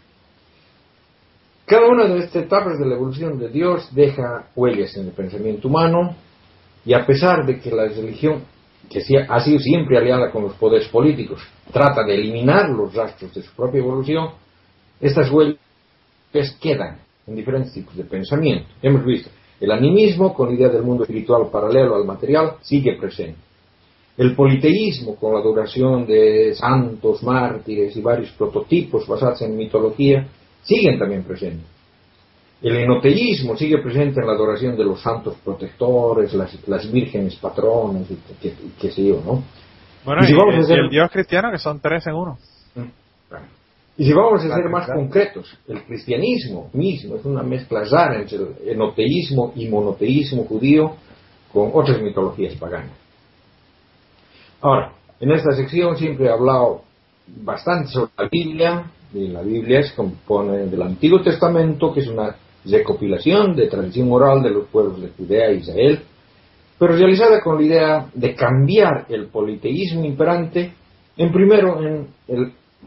Cada 1.66 1.88
una 1.88 2.06
de 2.06 2.20
estas 2.20 2.44
etapas 2.44 2.78
de 2.78 2.86
la 2.86 2.96
evolución 2.96 3.40
de 3.40 3.50
Dios 3.50 3.94
deja 3.94 4.48
huellas 4.56 4.96
en 4.98 5.08
el 5.08 5.14
pensamiento 5.14 5.68
humano 5.68 6.16
y 6.86 6.94
a 6.94 7.06
pesar 7.06 7.46
de 7.46 7.60
que 7.60 7.72
la 7.72 7.86
religión, 7.86 8.44
que 8.88 9.00
ha 9.28 9.40
sido 9.40 9.60
siempre 9.60 9.98
aliada 9.98 10.32
con 10.32 10.44
los 10.44 10.54
poderes 10.54 10.88
políticos, 10.90 11.42
trata 11.74 12.04
de 12.04 12.14
eliminar 12.14 12.70
los 12.70 12.94
rastros 12.94 13.34
de 13.34 13.42
su 13.42 13.52
propia 13.56 13.80
evolución, 13.80 14.30
estas 15.02 15.32
huellas 15.32 15.58
quedan 16.62 17.00
en 17.26 17.36
diferentes 17.36 17.74
tipos 17.74 17.96
de 17.96 18.04
pensamiento. 18.04 18.68
Hemos 18.84 19.04
visto, 19.04 19.32
el 19.60 19.72
animismo 19.72 20.36
con 20.36 20.50
la 20.50 20.56
idea 20.56 20.70
del 20.70 20.84
mundo 20.84 21.04
espiritual 21.04 21.50
paralelo 21.52 21.96
al 21.96 22.06
material 22.06 22.58
sigue 22.62 22.96
presente. 23.00 23.40
El 24.18 24.34
politeísmo 24.36 25.16
con 25.16 25.34
la 25.34 25.40
adoración 25.40 26.06
de 26.08 26.54
santos, 26.56 27.22
mártires 27.24 27.96
y 27.98 28.02
varios 28.02 28.32
prototipos 28.32 29.06
basados 29.08 29.42
en 29.42 29.58
mitología 29.58 30.26
siguen 30.64 30.98
también 30.98 31.24
presentes. 31.24 31.68
El 32.62 32.78
enoteísmo 32.78 33.58
sigue 33.58 33.80
presente 33.80 34.22
en 34.22 34.28
la 34.28 34.34
adoración 34.34 34.78
de 34.78 34.86
los 34.86 35.02
santos 35.02 35.36
protectores, 35.44 36.34
las, 36.34 36.58
las 36.68 36.90
vírgenes 36.90 37.36
patronas 37.36 38.10
y 38.10 38.18
qué 38.80 38.90
sé 38.92 39.04
yo, 39.06 39.22
¿no? 39.26 39.44
Bueno, 40.06 40.22
Y 40.24 40.28
si 40.28 40.32
y, 40.34 40.36
vamos 40.36 40.56
a 40.56 40.58
y 40.60 40.62
hacer- 40.62 40.80
el 40.80 40.90
Dios 40.90 41.12
cristiano 41.12 41.52
que 41.52 41.58
son 41.58 41.80
tres 41.82 42.08
en 42.08 42.14
uno. 42.16 42.38
Y 43.98 44.06
si 44.06 44.14
vamos 44.14 44.44
a 44.44 44.56
ser 44.56 44.70
más 44.70 44.88
concretos, 44.88 45.58
el 45.68 45.84
cristianismo 45.84 46.70
mismo 46.74 47.16
es 47.16 47.26
una 47.26 47.44
mezcla 47.44 47.84
rara 47.84 48.20
entre 48.22 48.38
el 48.38 48.48
enoteísmo 48.70 49.54
y 49.56 49.68
monoteísmo 49.68 50.44
judío 50.46 50.96
con 51.52 51.72
otras 51.74 52.02
mitologías 52.02 52.56
paganas. 52.56 52.92
Ahora, 54.66 54.94
en 55.20 55.32
esta 55.32 55.52
sección 55.52 55.96
siempre 55.96 56.26
he 56.26 56.32
hablado 56.32 56.82
bastante 57.28 57.90
sobre 57.90 58.10
la 58.18 58.28
Biblia, 58.32 58.92
y 59.14 59.28
la 59.28 59.44
Biblia 59.44 59.84
se 59.84 59.94
compone 59.94 60.66
del 60.66 60.82
Antiguo 60.82 61.22
Testamento, 61.22 61.94
que 61.94 62.00
es 62.00 62.08
una 62.08 62.36
recopilación 62.66 63.56
de 63.56 63.68
tradición 63.68 64.12
oral 64.12 64.42
de 64.42 64.50
los 64.50 64.66
pueblos 64.70 65.00
de 65.00 65.10
Judea 65.10 65.50
e 65.50 65.58
Israel, 65.58 66.00
pero 66.80 66.96
realizada 66.96 67.44
con 67.44 67.58
la 67.58 67.62
idea 67.62 68.10
de 68.12 68.34
cambiar 68.34 69.06
el 69.10 69.28
politeísmo 69.28 70.04
imperante 70.04 70.74
en 71.16 71.32
primero 71.32 71.80
en 71.80 72.08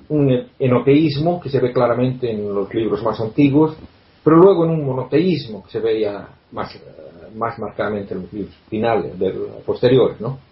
un 0.09 0.47
enoteísmo 0.59 1.41
que 1.41 1.49
se 1.49 1.61
ve 1.61 1.73
claramente 1.73 2.29
en 2.29 2.53
los 2.53 2.75
libros 2.75 3.05
más 3.05 3.21
antiguos, 3.21 3.77
pero 4.25 4.37
luego 4.37 4.65
en 4.65 4.73
un 4.73 4.85
monoteísmo 4.85 5.63
que 5.63 5.71
se 5.71 5.79
veía 5.79 6.27
más, 6.51 6.75
eh, 6.75 6.81
más 7.37 7.57
marcadamente 7.61 8.15
en 8.15 8.23
los 8.23 8.33
libros 8.33 8.55
finales, 8.69 9.17
de, 9.17 9.31
posteriores, 9.65 10.21
¿no? 10.21 10.48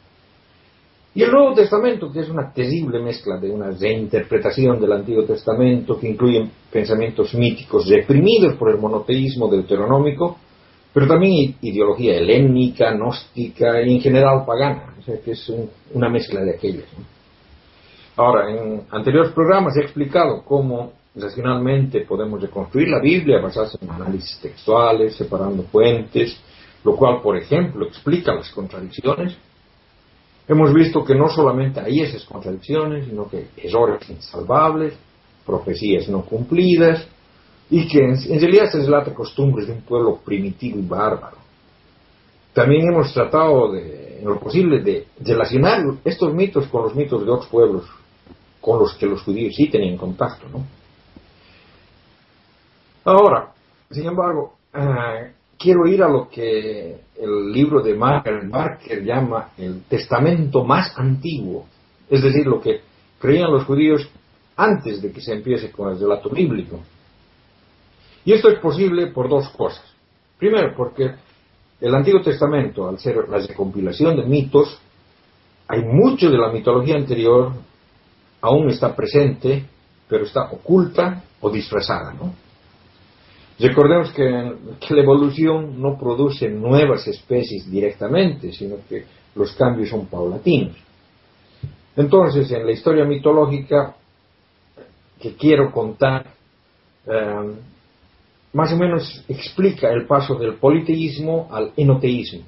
Y 1.16 1.22
el 1.22 1.30
Nuevo 1.32 1.54
Testamento, 1.54 2.12
que 2.12 2.20
es 2.20 2.28
una 2.28 2.52
terrible 2.52 3.00
mezcla 3.02 3.38
de 3.38 3.50
una 3.50 3.70
reinterpretación 3.70 4.78
del 4.78 4.92
Antiguo 4.92 5.24
Testamento 5.24 5.98
que 5.98 6.10
incluye 6.10 6.46
pensamientos 6.70 7.32
míticos 7.32 7.88
reprimidos 7.88 8.54
por 8.56 8.70
el 8.70 8.76
monoteísmo 8.76 9.48
deuteronómico, 9.48 10.36
pero 10.92 11.06
también 11.08 11.54
ideología 11.62 12.18
helénica, 12.18 12.92
gnóstica 12.92 13.80
y 13.80 13.94
en 13.94 14.00
general 14.02 14.44
pagana, 14.44 14.94
o 14.98 15.02
sea 15.02 15.18
que 15.18 15.30
es 15.30 15.48
un- 15.48 15.70
una 15.94 16.10
mezcla 16.10 16.42
de 16.42 16.50
aquellas. 16.50 16.84
¿no? 16.98 18.22
Ahora, 18.22 18.50
en 18.54 18.82
anteriores 18.90 19.32
programas 19.32 19.74
he 19.78 19.80
explicado 19.84 20.42
cómo 20.44 20.92
racionalmente 21.14 22.02
podemos 22.02 22.42
reconstruir 22.42 22.88
la 22.88 23.00
Biblia 23.00 23.40
basados 23.40 23.78
en 23.80 23.88
análisis 23.90 24.38
textuales, 24.42 25.16
separando 25.16 25.62
fuentes, 25.62 26.38
lo 26.84 26.94
cual, 26.94 27.22
por 27.22 27.38
ejemplo, 27.38 27.86
explica 27.86 28.34
las 28.34 28.50
contradicciones. 28.50 29.34
Hemos 30.48 30.72
visto 30.72 31.04
que 31.04 31.14
no 31.14 31.28
solamente 31.28 31.80
hay 31.80 32.00
esas 32.00 32.24
contradicciones, 32.24 33.06
sino 33.06 33.28
que 33.28 33.48
errores 33.56 34.08
insalvables, 34.08 34.94
profecías 35.44 36.08
no 36.08 36.24
cumplidas, 36.24 37.06
y 37.68 37.88
que 37.88 37.98
en, 37.98 38.16
en 38.32 38.40
realidad 38.40 38.70
se 38.70 38.78
relata 38.78 39.12
costumbres 39.12 39.66
de 39.66 39.72
un 39.72 39.82
pueblo 39.82 40.20
primitivo 40.24 40.78
y 40.78 40.82
bárbaro. 40.82 41.38
También 42.52 42.88
hemos 42.88 43.12
tratado, 43.12 43.72
de, 43.72 44.20
en 44.20 44.24
lo 44.24 44.38
posible, 44.38 44.80
de 44.82 45.08
relacionar 45.20 45.82
estos 46.04 46.32
mitos 46.32 46.66
con 46.68 46.84
los 46.84 46.94
mitos 46.94 47.24
de 47.24 47.30
otros 47.30 47.48
pueblos 47.48 47.84
con 48.66 48.80
los 48.80 48.94
que 48.94 49.06
los 49.06 49.22
judíos 49.22 49.54
sí 49.54 49.68
tenían 49.68 49.96
contacto. 49.96 50.48
¿no? 50.48 50.66
Ahora, 53.04 53.52
sin 53.90 54.06
embargo, 54.06 54.54
eh, 54.74 55.32
quiero 55.58 55.86
ir 55.86 56.02
a 56.02 56.08
lo 56.08 56.28
que 56.28 57.00
el 57.16 57.52
libro 57.52 57.82
de 57.82 57.94
Marker, 57.94 58.48
Barker 58.48 59.04
llama 59.04 59.50
el 59.58 59.82
testamento 59.84 60.64
más 60.64 60.92
antiguo, 60.96 61.66
es 62.08 62.22
decir, 62.22 62.46
lo 62.46 62.60
que 62.60 62.80
creían 63.18 63.50
los 63.50 63.64
judíos 63.64 64.08
antes 64.56 65.02
de 65.02 65.12
que 65.12 65.20
se 65.20 65.34
empiece 65.34 65.70
con 65.70 65.90
el 65.92 66.00
relato 66.00 66.30
bíblico. 66.30 66.80
Y 68.24 68.32
esto 68.32 68.48
es 68.48 68.58
posible 68.58 69.08
por 69.08 69.28
dos 69.28 69.48
cosas. 69.50 69.84
Primero, 70.38 70.74
porque 70.76 71.14
el 71.80 71.94
Antiguo 71.94 72.20
Testamento, 72.20 72.88
al 72.88 72.98
ser 72.98 73.28
la 73.28 73.38
recompilación 73.38 74.16
de 74.16 74.24
mitos, 74.24 74.78
hay 75.68 75.82
mucho 75.82 76.30
de 76.30 76.38
la 76.38 76.50
mitología 76.50 76.96
anterior 76.96 77.52
aún 78.40 78.70
está 78.70 78.94
presente, 78.94 79.64
pero 80.08 80.24
está 80.24 80.50
oculta 80.52 81.24
o 81.40 81.50
disfrazada, 81.50 82.12
¿no? 82.12 82.34
Recordemos 83.58 84.12
que, 84.12 84.22
la 84.22 85.02
evolución 85.02 85.80
no 85.80 85.98
produce 85.98 86.48
nuevas 86.48 87.06
especies 87.08 87.70
directamente, 87.70 88.52
sino 88.52 88.76
que 88.88 89.04
los 89.34 89.54
cambios 89.54 89.88
son 89.88 90.06
paulatinos. 90.06 90.76
Entonces, 91.96 92.50
en 92.50 92.66
la 92.66 92.72
historia 92.72 93.04
mitológica 93.04 93.96
que 95.18 95.34
quiero 95.34 95.72
contar, 95.72 96.26
eh, 97.06 97.54
más 98.52 98.72
o 98.72 98.76
menos 98.76 99.24
explica 99.28 99.90
el 99.90 100.06
paso 100.06 100.34
del 100.34 100.54
politeísmo 100.54 101.48
al 101.50 101.72
enoteísmo. 101.76 102.42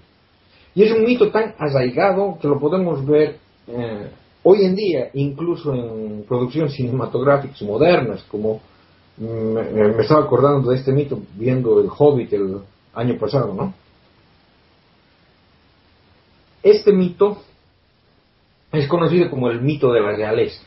Y 0.74 0.82
es 0.82 0.92
un 0.92 1.04
mito 1.04 1.30
tan 1.30 1.54
arraigado 1.58 2.38
que 2.40 2.48
lo 2.48 2.60
podemos 2.60 3.04
ver 3.06 3.38
eh, 3.66 4.10
hoy 4.42 4.64
en 4.64 4.76
día, 4.76 5.08
incluso 5.14 5.74
en 5.74 6.24
producciones 6.28 6.74
cinematográficas 6.74 7.62
modernas, 7.62 8.22
como 8.24 8.60
me, 9.18 10.00
estaba 10.00 10.24
acordando 10.24 10.70
de 10.70 10.76
este 10.76 10.92
mito 10.92 11.20
viendo 11.34 11.80
El 11.80 11.88
Hobbit 11.96 12.32
el 12.32 12.60
año 12.94 13.18
pasado, 13.18 13.54
¿no? 13.54 13.74
Este 16.62 16.92
mito 16.92 17.38
es 18.72 18.86
conocido 18.88 19.30
como 19.30 19.50
el 19.50 19.60
mito 19.60 19.92
de 19.92 20.00
la 20.00 20.12
realeza 20.12 20.62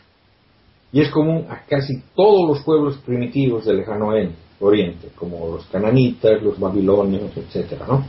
y 0.91 1.01
es 1.01 1.09
común 1.09 1.45
a 1.49 1.61
casi 1.65 2.01
todos 2.15 2.47
los 2.47 2.63
pueblos 2.63 2.97
primitivos 2.97 3.65
del 3.65 3.77
lejano 3.77 4.11
oriente, 4.59 5.09
como 5.15 5.47
los 5.47 5.65
cananitas, 5.67 6.41
los 6.41 6.59
babilonios, 6.59 7.31
etc. 7.37 7.81
¿no? 7.87 8.05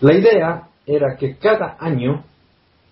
La 0.00 0.14
idea 0.14 0.68
era 0.86 1.16
que 1.16 1.36
cada 1.36 1.76
año 1.78 2.24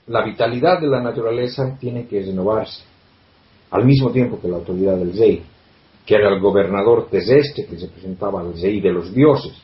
la 0.07 0.24
vitalidad 0.24 0.80
de 0.80 0.86
la 0.86 1.00
naturaleza 1.00 1.76
tiene 1.80 2.07
que 2.07 2.20
renovarse, 2.22 2.84
al 3.70 3.84
mismo 3.84 4.11
tiempo 4.11 4.40
que 4.40 4.48
la 4.48 4.57
autoridad 4.57 4.96
del 4.96 5.16
rey, 5.16 5.42
que 6.07 6.14
era 6.14 6.32
el 6.32 6.40
gobernador 6.40 7.09
terrestre 7.11 7.66
que 7.66 7.76
representaba 7.76 8.40
al 8.40 8.54
rey 8.54 8.80
de 8.80 8.92
los 8.92 9.12
dioses. 9.12 9.61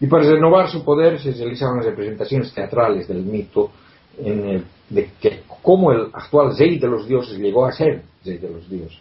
Y 0.00 0.06
para 0.06 0.24
renovar 0.24 0.70
su 0.70 0.84
poder 0.84 1.20
se 1.20 1.32
realizaban 1.32 1.82
representaciones 1.82 2.54
teatrales 2.54 3.08
del 3.08 3.22
mito 3.22 3.70
en 4.18 4.64
de 4.88 5.10
que 5.20 5.42
cómo 5.62 5.92
el 5.92 6.08
actual 6.12 6.56
rey 6.56 6.78
de 6.78 6.86
los 6.86 7.08
dioses 7.08 7.38
llegó 7.38 7.64
a 7.64 7.72
ser 7.72 8.02
rey 8.24 8.38
de 8.38 8.50
los 8.50 8.68
dioses. 8.68 8.98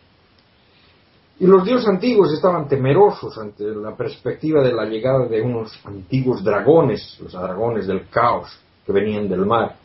Y 1.39 1.45
los 1.45 1.65
dioses 1.65 1.88
antiguos 1.88 2.32
estaban 2.32 2.67
temerosos 2.67 3.38
ante 3.38 3.65
la 3.65 3.95
perspectiva 3.95 4.61
de 4.63 4.71
la 4.71 4.86
llegada 4.86 5.28
de 5.28 5.41
unos 5.41 5.78
antiguos 5.84 6.43
dragones, 6.43 7.19
los 7.21 7.34
dragones 7.34 7.88
del 7.88 8.07
caos 8.07 8.59
que 8.86 8.93
venían 8.93 9.28
del 9.28 9.45
mar. 9.45 9.76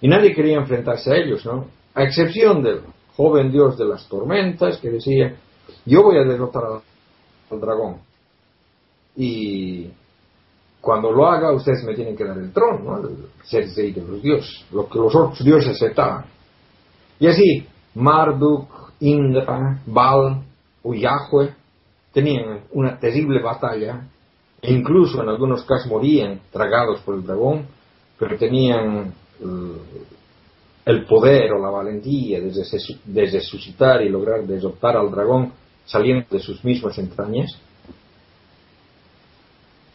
Y 0.00 0.08
nadie 0.08 0.34
quería 0.34 0.58
enfrentarse 0.58 1.10
a 1.10 1.16
ellos, 1.16 1.44
¿no? 1.46 1.66
A 1.94 2.02
excepción 2.04 2.62
del 2.62 2.80
joven 3.16 3.50
dios 3.50 3.78
de 3.78 3.86
las 3.86 4.06
tormentas 4.08 4.78
que 4.78 4.90
decía, 4.90 5.36
yo 5.84 6.02
voy 6.02 6.18
a 6.18 6.24
derrotar 6.24 6.64
al, 6.64 7.60
dragón. 7.60 7.98
Y 9.16 9.88
cuando 10.80 11.12
lo 11.12 11.26
haga, 11.26 11.52
ustedes 11.52 11.84
me 11.84 11.94
tienen 11.94 12.16
que 12.16 12.24
dar 12.24 12.36
el 12.36 12.52
trono, 12.52 13.00
¿no? 13.00 13.08
El 13.08 13.28
ser 13.44 13.68
de 13.68 14.00
los 14.00 14.22
dioses, 14.22 14.64
lo 14.72 14.88
que 14.88 14.98
los 14.98 15.14
otros 15.14 15.44
dioses 15.44 15.70
aceptaban. 15.70 16.24
Y 17.20 17.28
así, 17.28 17.66
Marduk, 17.94 18.92
Indra, 19.00 19.80
Baal 19.86 20.42
o 20.82 20.92
tenían 22.12 22.60
una 22.72 22.98
terrible 22.98 23.40
batalla, 23.42 24.06
e 24.60 24.72
incluso 24.72 25.22
en 25.22 25.28
algunos 25.28 25.64
casos 25.64 25.90
morían 25.90 26.40
tragados 26.50 27.00
por 27.00 27.14
el 27.14 27.24
dragón, 27.24 27.66
pero 28.18 28.36
tenían 28.36 29.12
el, 29.40 29.80
el 30.84 31.06
poder 31.06 31.52
o 31.52 31.58
la 31.58 31.70
valentía 31.70 32.40
de, 32.40 33.30
resucitar 33.30 34.02
y 34.02 34.08
lograr 34.08 34.44
derrotar 34.44 34.96
al 34.96 35.10
dragón 35.10 35.52
saliendo 35.84 36.26
de 36.30 36.40
sus 36.40 36.64
mismas 36.64 36.96
entrañas. 36.98 37.58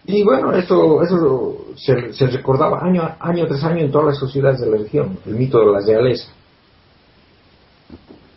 Y 0.06 0.24
bueno, 0.24 0.54
eso, 0.54 1.04
eso 1.04 1.66
se, 1.76 2.14
se 2.14 2.28
recordaba 2.28 2.84
año, 2.84 3.16
año 3.20 3.46
tras 3.48 3.64
año 3.64 3.86
en 3.86 3.92
todas 3.92 4.08
las 4.08 4.20
sociedades 4.20 4.60
de 4.60 4.70
la 4.70 4.78
región, 4.78 5.20
el 5.26 5.36
mito 5.36 5.60
de 5.60 5.72
la 5.72 5.80
realeza. 5.86 6.32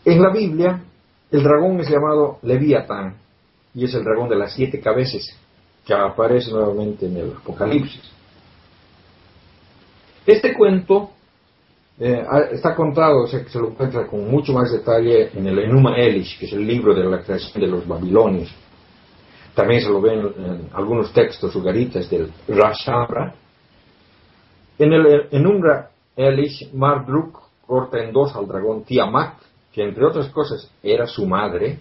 En 0.05 0.21
la 0.21 0.31
Biblia, 0.31 0.83
el 1.31 1.43
dragón 1.43 1.81
es 1.81 1.89
llamado 1.89 2.39
Leviatán, 2.43 3.17
y 3.75 3.85
es 3.85 3.95
el 3.95 4.05
dragón 4.05 4.29
de 4.29 4.37
las 4.37 4.53
siete 4.53 4.81
cabezas, 4.81 5.25
que 5.85 5.95
aparece 5.95 6.51
nuevamente 6.51 7.07
en 7.07 7.17
el 7.17 7.33
Apocalipsis. 7.33 8.03
Este 10.27 10.55
cuento 10.55 11.11
eh, 12.05 12.27
está 12.51 12.75
contado, 12.75 13.27
que 13.27 13.49
se 13.49 13.61
lo 13.61 13.69
encuentra 13.69 14.09
con 14.09 14.29
mucho 14.29 14.53
más 14.53 14.73
detalle 14.73 15.31
en 15.39 15.47
el 15.47 15.57
Enuma 15.61 15.95
Elish, 15.97 16.37
que 16.37 16.47
es 16.47 16.53
el 16.53 16.67
libro 16.67 16.93
de 16.97 17.05
la 17.05 17.23
creación 17.23 17.63
de 17.63 17.69
los 17.69 17.87
babilonios. 17.87 18.53
También 19.55 19.83
se 19.83 19.89
lo 19.89 20.01
ven 20.01 20.19
en 20.19 20.69
algunos 20.73 21.13
textos 21.13 21.55
ugaritas 21.55 22.11
del 22.11 22.33
Rashambra. 22.49 23.35
En 24.81 24.93
el 24.93 25.29
Enuma 25.31 25.91
Elish, 26.17 26.73
Marduk 26.75 27.41
corta 27.65 28.03
en 28.03 28.13
dos 28.13 28.35
al 28.35 28.49
dragón 28.49 28.83
Tiamat, 28.83 29.35
que 29.73 29.85
entre 29.85 30.05
otras 30.05 30.29
cosas 30.31 30.69
era 30.83 31.07
su 31.07 31.25
madre, 31.25 31.79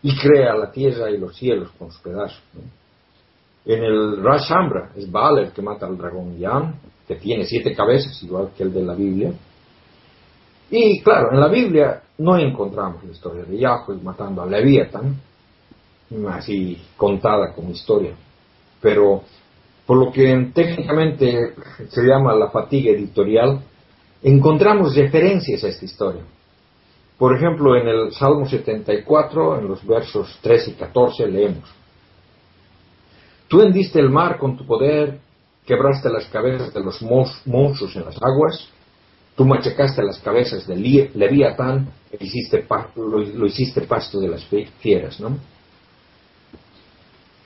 y 0.00 0.16
crea 0.16 0.54
la 0.54 0.70
tierra 0.70 1.10
y 1.10 1.18
los 1.18 1.34
cielos 1.34 1.72
con 1.76 1.90
sus 1.90 2.00
pedazos. 2.02 2.40
¿no? 2.52 2.60
En 3.64 3.82
el 3.82 4.22
Rashambra 4.22 4.90
es 4.94 5.10
Baal 5.10 5.38
el 5.38 5.50
que 5.50 5.60
mata 5.60 5.86
al 5.86 5.98
dragón 5.98 6.38
Yan, 6.38 6.76
que 7.06 7.16
tiene 7.16 7.44
siete 7.44 7.74
cabezas, 7.74 8.22
igual 8.22 8.50
que 8.56 8.62
el 8.62 8.72
de 8.72 8.82
la 8.82 8.94
Biblia. 8.94 9.32
Y 10.70 11.00
claro, 11.02 11.32
en 11.32 11.40
la 11.40 11.48
Biblia 11.48 12.02
no 12.18 12.38
encontramos 12.38 13.04
la 13.04 13.12
historia 13.12 13.44
de 13.44 13.58
Yahweh 13.58 13.96
matando 14.02 14.42
a 14.42 14.46
Leviatán, 14.46 15.20
así 16.28 16.78
contada 16.96 17.52
como 17.52 17.70
historia. 17.70 18.14
Pero 18.80 19.22
por 19.86 19.98
lo 19.98 20.10
que 20.10 20.50
técnicamente 20.54 21.54
se 21.88 22.02
llama 22.02 22.34
la 22.34 22.50
fatiga 22.50 22.90
editorial, 22.90 23.60
encontramos 24.22 24.94
referencias 24.94 25.62
a 25.64 25.68
esta 25.68 25.84
historia. 25.84 26.22
Por 27.18 27.36
ejemplo, 27.36 27.76
en 27.76 27.86
el 27.86 28.12
Salmo 28.12 28.46
74, 28.46 29.60
en 29.60 29.68
los 29.68 29.86
versos 29.86 30.38
3 30.42 30.68
y 30.68 30.72
14, 30.72 31.28
leemos, 31.28 31.72
Tú 33.46 33.60
hendiste 33.60 34.00
el 34.00 34.10
mar 34.10 34.38
con 34.38 34.56
tu 34.56 34.66
poder, 34.66 35.20
quebraste 35.66 36.10
las 36.10 36.26
cabezas 36.26 36.72
de 36.72 36.80
los 36.80 37.00
monstruos 37.02 37.96
en 37.96 38.04
las 38.04 38.16
aguas, 38.16 38.68
tú 39.36 39.44
machacaste 39.44 40.02
las 40.02 40.18
cabezas 40.20 40.66
de 40.66 40.76
Leviatán 41.14 41.88
e 42.10 42.18
lo, 42.96 43.46
hiciste 43.46 43.82
pasto 43.82 44.20
de 44.20 44.28
las 44.28 44.44
fieras, 44.78 45.20
¿no? 45.20 45.38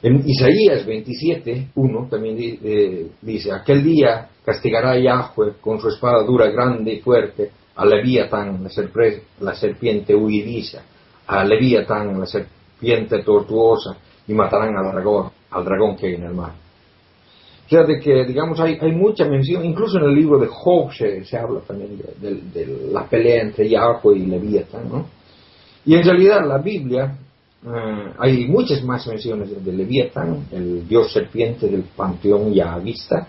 En 0.00 0.22
Isaías 0.24 0.86
27, 0.86 1.70
1 1.74 2.08
también 2.08 2.36
eh, 2.38 3.08
dice, 3.20 3.50
aquel 3.50 3.82
día 3.82 4.28
castigará 4.44 4.96
Yahweh 4.96 5.54
con 5.60 5.80
su 5.80 5.88
espada 5.88 6.22
dura, 6.22 6.48
grande 6.50 6.92
y 6.92 7.00
fuerte 7.00 7.50
a 7.74 7.84
Leviatán, 7.84 8.62
la, 8.62 8.68
serp 8.68 8.94
la 9.40 9.54
serpiente 9.54 10.14
huidiza, 10.14 10.82
a 11.26 11.44
Leviatán, 11.44 12.18
la 12.18 12.26
serpiente 12.26 13.22
tortuosa, 13.24 13.96
y 14.28 14.34
matarán 14.34 14.76
al 14.76 14.92
dragón, 14.92 15.30
al 15.50 15.64
dragón 15.64 15.96
que 15.96 16.06
hay 16.06 16.14
en 16.14 16.24
el 16.24 16.34
mar. 16.34 16.67
O 17.68 17.70
sea, 17.70 17.84
de 17.84 18.00
que, 18.00 18.24
digamos, 18.24 18.58
hay, 18.60 18.78
hay 18.80 18.92
mucha 18.92 19.26
mención, 19.26 19.62
incluso 19.62 19.98
en 19.98 20.04
el 20.04 20.14
libro 20.14 20.38
de 20.38 20.46
Job 20.46 20.90
se, 20.90 21.22
se 21.26 21.36
habla 21.36 21.60
también 21.60 22.00
de, 22.18 22.88
la 22.90 23.04
pelea 23.04 23.42
entre 23.42 23.68
Yahweh 23.68 24.16
y 24.16 24.24
Leviatán, 24.24 24.88
¿no? 24.90 25.06
Y 25.84 25.94
en 25.94 26.02
realidad 26.02 26.46
la 26.46 26.56
Biblia, 26.58 27.18
eh, 27.62 28.12
hay 28.18 28.46
muchas 28.46 28.82
más 28.82 29.06
menciones 29.06 29.50
de, 29.50 29.60
de 29.60 30.10
el 30.52 30.88
dios 30.88 31.12
serpiente 31.12 31.68
del 31.68 31.82
panteón 31.94 32.54
yahavista. 32.54 33.28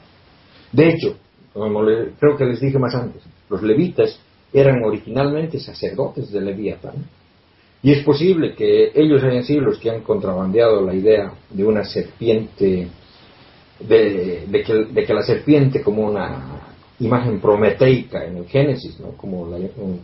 De 0.71 0.87
hecho, 0.87 1.17
como 1.51 1.83
le, 1.83 2.11
creo 2.17 2.37
que 2.37 2.45
les 2.45 2.61
dije 2.61 2.79
más 2.79 2.95
antes, 2.95 3.21
los 3.49 3.61
levitas 3.61 4.17
eran 4.53 4.81
originalmente 4.85 5.59
sacerdotes 5.59 6.31
de 6.31 6.39
Leviatán. 6.39 6.95
Y 7.81 7.91
es 7.91 8.03
posible 8.03 8.55
que 8.55 8.91
ellos 8.93 9.21
hayan 9.23 9.43
sido 9.43 9.61
los 9.61 9.79
que 9.79 9.89
han 9.89 10.01
contrabandeado 10.01 10.81
la 10.81 10.93
idea 10.93 11.33
de 11.49 11.65
una 11.65 11.83
serpiente, 11.83 12.87
de, 13.79 14.45
de, 14.47 14.63
que, 14.63 14.73
de 14.73 15.05
que, 15.05 15.13
la 15.13 15.21
serpiente 15.21 15.81
como 15.81 16.07
una 16.07 16.61
imagen 16.99 17.39
prometeica 17.39 18.25
en 18.25 18.37
el 18.37 18.45
Génesis, 18.47 18.99
¿no? 18.99 19.11
como, 19.11 19.47
la, 19.47 19.57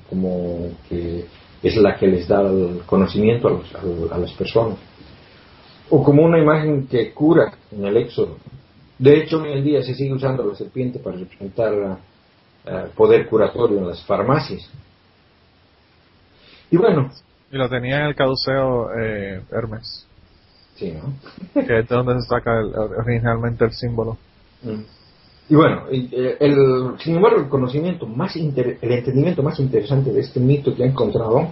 como 0.09 0.71
que 0.87 1.25
es 1.61 1.75
la 1.77 1.97
que 1.97 2.07
les 2.07 2.27
da 2.27 2.41
el 2.41 2.81
conocimiento 2.85 3.47
a, 3.47 3.51
los, 3.51 4.11
a, 4.11 4.17
las 4.17 4.31
personas, 4.33 4.77
o 5.89 6.03
como 6.03 6.23
una 6.23 6.39
imagen 6.39 6.87
que 6.87 7.11
cura 7.11 7.53
en 7.71 7.85
el 7.85 7.97
Éxodo. 7.97 8.37
De 8.97 9.17
hecho, 9.17 9.41
hoy 9.41 9.51
en 9.51 9.63
día 9.63 9.83
se 9.83 9.93
sigue 9.93 10.13
usando 10.13 10.45
la 10.45 10.55
serpiente 10.55 10.99
para 10.99 11.17
representar 11.17 11.73
uh, 11.73 12.89
poder 12.95 13.27
curatorio 13.27 13.79
en 13.79 13.87
las 13.87 14.03
farmacias. 14.05 14.69
Y 16.71 16.77
bueno, 16.77 17.11
y 17.51 17.57
lo 17.57 17.69
tenía 17.69 18.01
en 18.01 18.07
el 18.07 18.15
caduceo 18.15 18.89
eh, 18.99 19.41
Hermes. 19.51 20.07
Sí, 20.75 20.91
¿no? 20.91 21.13
que 21.65 21.79
es 21.79 21.87
de 21.87 21.95
donde 21.95 22.21
se 22.21 22.27
saca 22.27 22.59
el, 22.59 22.73
originalmente 22.75 23.65
el 23.65 23.71
símbolo. 23.71 24.17
Mm. 24.63 24.81
Y 25.47 25.55
bueno, 25.55 25.83
el, 25.91 26.37
el, 26.39 26.55
sin 26.99 27.15
embargo, 27.15 27.39
el 27.39 27.49
conocimiento 27.49 28.07
más, 28.07 28.35
inter, 28.35 28.79
el 28.81 28.91
entendimiento 28.91 29.43
más 29.43 29.59
interesante 29.59 30.11
de 30.11 30.21
este 30.21 30.39
mito 30.39 30.75
que 30.75 30.83
he 30.83 30.87
encontrado, 30.87 31.49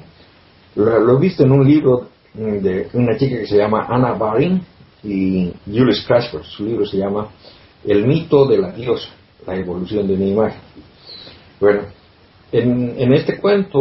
lo, 0.75 0.99
lo, 0.99 1.17
he 1.17 1.21
visto 1.21 1.43
en 1.43 1.51
un 1.51 1.65
libro 1.65 2.07
de 2.33 2.89
una 2.93 3.15
chica 3.17 3.37
que 3.37 3.45
se 3.45 3.57
llama 3.57 3.85
Anna 3.87 4.13
Baring 4.13 4.61
y 5.03 5.53
Julius 5.65 6.03
Crashford. 6.07 6.43
Su 6.43 6.65
libro 6.65 6.85
se 6.85 6.97
llama 6.97 7.29
El 7.85 8.07
mito 8.07 8.47
de 8.47 8.57
la 8.57 8.71
diosa, 8.71 9.09
la 9.45 9.55
evolución 9.55 10.07
de 10.07 10.15
una 10.15 10.25
imagen. 10.25 10.61
Bueno, 11.59 11.81
en, 12.51 12.95
en 12.97 13.13
este 13.13 13.37
cuento, 13.39 13.79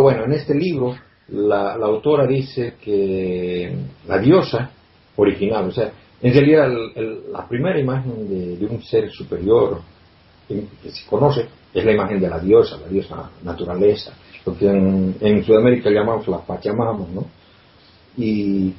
bueno, 0.00 0.24
en 0.24 0.32
este 0.32 0.54
libro, 0.54 0.94
la, 1.28 1.76
la, 1.76 1.86
autora 1.86 2.26
dice 2.26 2.74
que 2.80 3.76
la 4.06 4.18
diosa 4.18 4.70
original, 5.18 5.68
o 5.68 5.72
sea, 5.72 5.92
en 6.22 6.32
realidad 6.32 6.72
el, 6.72 6.92
el, 6.94 7.32
la 7.32 7.46
primera 7.46 7.78
imagen 7.78 8.28
de, 8.28 8.66
un 8.66 8.82
ser 8.82 9.10
superior 9.10 9.80
que 10.48 10.90
se 10.90 11.06
conoce 11.06 11.46
es 11.74 11.84
la 11.84 11.92
imagen 11.92 12.20
de 12.20 12.28
la 12.28 12.38
diosa, 12.38 12.78
la 12.78 12.88
diosa 12.88 13.30
naturaleza, 13.42 14.12
lo 14.46 14.56
que 14.56 14.66
en, 14.66 15.44
Sudamérica 15.44 15.90
llamamos 15.90 16.26
la 16.28 16.38
Pachamama, 16.38 17.06
¿no? 17.12 17.26
Y 18.16 18.72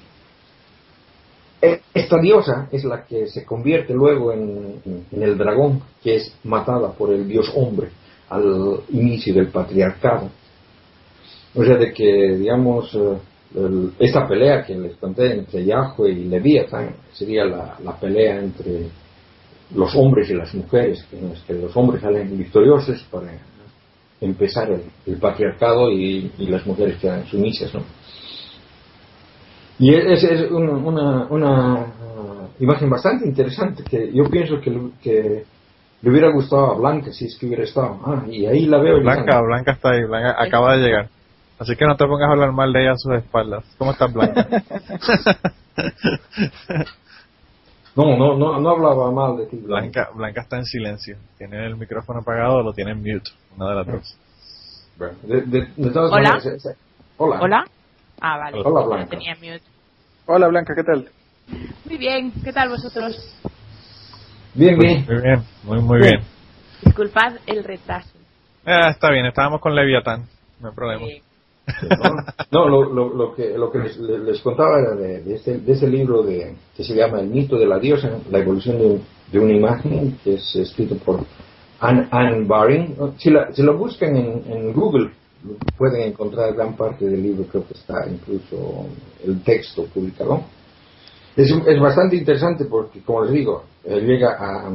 esta 1.94 2.20
diosa 2.20 2.68
es 2.72 2.84
la 2.84 3.06
que 3.06 3.28
se 3.28 3.46
convierte 3.46 3.94
luego 3.94 4.32
en, 4.34 4.82
en 5.12 5.24
el 5.24 5.38
dragón, 5.38 5.82
que 6.02 6.16
es 6.16 6.34
matada 6.44 6.92
por 6.94 7.12
el 7.14 7.28
dios 7.28 7.52
hombre 7.56 7.90
al 8.30 8.82
inicio 8.90 9.34
del 9.34 9.48
patriarcado. 9.48 10.30
O 11.56 11.64
sea, 11.64 11.78
de 11.78 11.94
que, 11.94 12.38
digamos, 12.38 12.96
el, 13.56 13.94
esta 14.00 14.28
pelea 14.28 14.64
que 14.64 14.76
les 14.76 14.96
conté 14.98 15.34
entre 15.34 15.66
Yahweh 15.66 16.12
y 16.12 16.26
Leviatán 16.26 16.96
sería 17.14 17.46
la, 17.46 17.78
la, 17.84 18.00
pelea 18.00 18.40
entre 18.40 18.88
los 19.74 19.96
hombres 19.96 20.30
y 20.30 20.34
las 20.34 20.54
mujeres, 20.54 21.06
en 21.12 21.30
las 21.30 21.42
que 21.42 21.54
los 21.54 21.76
hombres 21.76 22.02
salen 22.02 22.38
victoriosos 22.38 23.06
para 23.12 23.32
empezar 24.22 24.70
el, 24.72 24.84
el 25.06 25.18
patriarcado 25.18 25.92
y, 25.92 26.32
y, 26.38 26.48
las 26.48 26.66
mujeres 26.66 26.98
quedan 27.00 27.26
sumisas, 27.26 27.74
¿no? 27.74 27.82
Y 29.80 29.94
es, 29.94 30.24
es 30.24 30.52
una, 30.52 30.74
una, 30.74 31.28
una, 31.30 31.86
imagen 32.60 32.90
bastante 32.90 33.26
interesante 33.26 33.84
que 33.84 34.12
yo 34.14 34.26
pienso 34.30 34.60
que, 34.60 34.78
que 35.02 35.46
le 36.02 36.10
hubiera 36.10 36.30
gustado 36.32 36.72
a 36.72 36.78
Blanca 36.78 37.14
si 37.14 37.26
es 37.26 37.38
que 37.38 37.46
hubiera 37.46 37.64
estado. 37.64 37.98
Ah, 38.06 38.26
y 38.30 38.46
ahí 38.46 38.66
la 38.66 38.80
veo. 38.80 39.00
Blanca, 39.00 39.40
Blanca 39.42 39.72
está 39.72 39.92
ahí, 39.92 40.04
Blanca 40.04 40.36
acaba 40.38 40.76
de 40.76 40.84
llegar. 40.84 41.10
Así 41.60 41.76
que 41.76 41.86
no 41.86 41.98
te 41.98 42.06
pongas 42.06 42.30
a 42.30 42.32
hablar 42.32 42.54
mal 42.54 42.72
de 42.72 42.84
ella 42.84 42.94
a 42.94 42.98
sus 42.98 43.14
espaldas. 43.16 43.66
¿Cómo 43.78 43.92
estás, 43.92 44.14
Blanca? 44.14 44.48
no, 47.98 48.18
no, 48.18 48.38
no, 48.38 48.60
no 48.62 48.70
hablaba 48.70 49.12
mal 49.12 49.36
de 49.38 49.46
ti. 49.48 49.58
Blanca. 49.58 50.10
Blanca 50.16 50.40
está 50.42 50.56
en 50.56 50.64
silencio. 50.64 51.18
Tiene 51.38 51.66
el 51.66 51.76
micrófono 51.76 52.22
apagado 52.22 52.56
o 52.56 52.64
lo 52.64 52.72
tiene 52.72 52.92
en 52.92 53.00
mute. 53.00 53.30
Una 53.58 53.70
de 53.72 53.76
las 53.76 53.88
dos. 53.88 54.18
Bueno, 54.98 55.16
de, 55.24 55.42
de, 55.42 55.68
de 55.76 55.92
todas 55.92 56.14
Hola. 56.14 56.32
Maneras, 56.36 56.78
Hola. 57.18 57.40
Hola. 57.42 57.66
Ah, 58.22 58.38
vale. 58.38 58.62
Hola, 58.64 58.86
Blanca. 58.88 59.10
Tenía 59.10 59.36
mute. 59.36 59.64
Hola, 60.28 60.48
Blanca, 60.48 60.74
¿qué 60.74 60.84
tal? 60.84 61.10
Muy 61.84 61.98
bien. 61.98 62.32
¿Qué 62.42 62.54
tal 62.54 62.70
vosotros? 62.70 63.38
Bien, 64.54 64.80
bien. 64.80 65.06
Muy 65.06 65.22
bien, 65.22 65.44
muy, 65.64 65.82
muy 65.82 66.00
bien. 66.00 66.22
Disculpad 66.84 67.34
el 67.46 67.66
retraso. 67.66 68.18
Eh, 68.66 68.90
está 68.92 69.12
bien, 69.12 69.26
estábamos 69.26 69.60
con 69.60 69.76
Leviatán. 69.76 70.26
No 70.62 70.70
hay 70.70 70.76
problema. 70.76 71.06
Sí. 71.06 71.22
No, 72.52 72.68
lo, 72.68 73.36
que, 73.36 73.58
lo 73.58 73.72
que 73.72 73.80
les, 73.80 74.42
contaba 74.42 74.80
era 74.80 74.96
de, 74.96 75.36
este, 75.36 75.62
ese 75.68 75.88
libro 75.88 76.24
de, 76.24 76.56
que 76.76 76.84
se 76.84 76.96
llama 76.96 77.20
El 77.20 77.28
mito 77.28 77.58
de 77.58 77.68
la 77.68 77.78
diosa, 77.78 78.10
la 78.32 78.40
evolución 78.40 78.80
de, 78.80 79.00
de 79.32 79.40
una 79.40 79.54
imagen, 79.54 80.18
que 80.24 80.36
es 80.36 80.56
escrito 80.56 80.96
por 80.96 81.24
Anne, 81.80 82.08
Anne 82.12 82.46
Baring. 82.46 82.96
Si, 83.18 83.30
lo 83.30 83.78
buscan 83.78 84.16
en, 84.16 84.74
Google, 84.74 85.12
pueden 85.78 86.02
encontrar 86.02 86.54
gran 86.54 86.76
parte 86.76 87.06
del 87.06 87.22
libro, 87.22 87.46
creo 87.46 87.68
que 87.68 87.74
está 87.74 88.06
incluso 88.10 88.88
el 89.26 89.42
texto 89.44 89.86
publicado. 89.86 90.44
Es, 91.36 91.80
bastante 91.80 92.16
interesante 92.16 92.66
porque, 92.66 93.02
como 93.02 93.24
les 93.24 93.34
digo, 93.34 93.64
llega 93.86 94.36
a, 94.40 94.70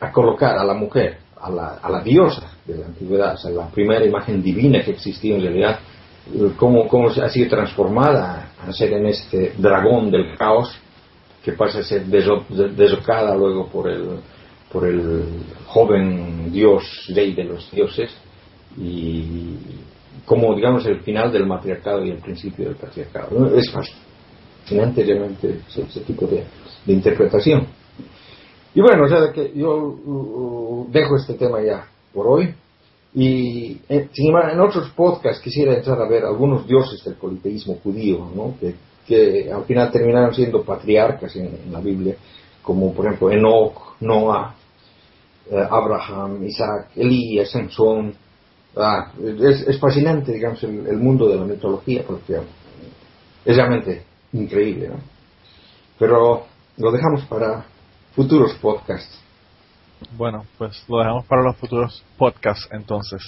a 0.00 0.12
colocar 0.12 0.58
a 0.58 0.64
la 0.64 0.74
mujer, 0.74 1.18
a 1.40 1.50
la, 1.50 1.78
a 1.82 1.90
la 1.90 2.02
diosa 2.02 2.50
de 2.66 2.78
la 2.78 2.86
antigüedad, 2.86 3.34
o 3.34 3.38
sea, 3.38 3.50
la 3.50 3.68
primera 3.68 4.04
imagen 4.04 4.42
divina 4.42 4.82
que 4.84 4.92
existía 4.92 5.36
en 5.36 5.42
realidad, 5.42 5.78
cómo, 6.56 6.86
cómo 6.88 7.08
ha 7.08 7.28
sido 7.28 7.48
transformada 7.48 8.52
a 8.60 8.72
ser 8.72 8.92
en 8.92 9.06
este 9.06 9.54
dragón 9.56 10.10
del 10.10 10.36
caos 10.36 10.76
que 11.42 11.52
pasa 11.52 11.78
a 11.78 11.82
ser 11.82 12.04
desocada 12.04 13.34
luego 13.34 13.68
por 13.68 13.88
el, 13.88 14.20
por 14.70 14.86
el 14.86 15.24
joven 15.66 16.52
dios, 16.52 16.84
rey 17.14 17.34
de 17.34 17.44
los 17.44 17.70
dioses, 17.70 18.10
y 18.76 19.56
como 20.24 20.54
digamos 20.54 20.84
el 20.86 21.00
final 21.00 21.32
del 21.32 21.46
matriarcado 21.46 22.04
y 22.04 22.10
el 22.10 22.18
principio 22.18 22.66
del 22.66 22.76
patriarcado. 22.76 23.56
Es 23.56 23.70
fascinante 23.70 25.02
realmente 25.04 25.60
ese, 25.68 26.00
tipo 26.00 26.26
de, 26.26 26.44
interpretación. 26.86 27.66
Y 28.78 28.80
bueno, 28.80 29.06
o 29.06 29.08
sea 29.08 29.32
que 29.32 29.50
yo 29.56 29.76
uh, 29.76 30.82
uh, 30.86 30.88
dejo 30.92 31.16
este 31.16 31.34
tema 31.34 31.60
ya 31.60 31.84
por 32.14 32.28
hoy. 32.28 32.54
Y 33.12 33.72
eh, 33.88 34.08
en 34.14 34.60
otros 34.60 34.90
podcasts 34.90 35.42
quisiera 35.42 35.74
entrar 35.74 36.00
a 36.00 36.08
ver 36.08 36.24
algunos 36.24 36.64
dioses 36.64 37.02
del 37.02 37.14
politeísmo 37.14 37.80
judío, 37.82 38.30
¿no? 38.32 38.54
que, 38.60 38.76
que 39.04 39.50
al 39.52 39.64
final 39.64 39.90
terminaron 39.90 40.32
siendo 40.32 40.62
patriarcas 40.62 41.34
en, 41.34 41.72
la 41.72 41.80
Biblia, 41.80 42.14
como 42.62 42.94
por 42.94 43.06
ejemplo 43.06 43.32
Enoch, 43.32 43.96
Noah, 43.98 44.54
eh, 45.50 45.66
Abraham, 45.68 46.44
Isaac, 46.44 46.90
Elías, 46.94 47.50
Sansón. 47.50 48.14
Ah, 48.76 49.10
es, 49.40 49.76
fascinante, 49.80 50.32
digamos, 50.32 50.62
el, 50.62 50.98
mundo 50.98 51.28
de 51.28 51.34
la 51.34 51.44
mitología, 51.44 52.04
porque 52.06 52.34
es 53.44 53.56
realmente 53.56 54.04
increíble. 54.34 54.90
Pero 55.98 56.44
lo 56.76 56.92
dejamos 56.92 57.24
para 57.24 57.66
futuros 58.18 58.52
podcasts. 58.54 59.22
Bueno, 60.16 60.44
pues 60.58 60.84
lo 60.88 60.98
dejamos 60.98 61.24
para 61.26 61.40
los 61.40 61.56
futuros 61.56 62.04
podcasts 62.16 62.68
entonces. 62.72 63.22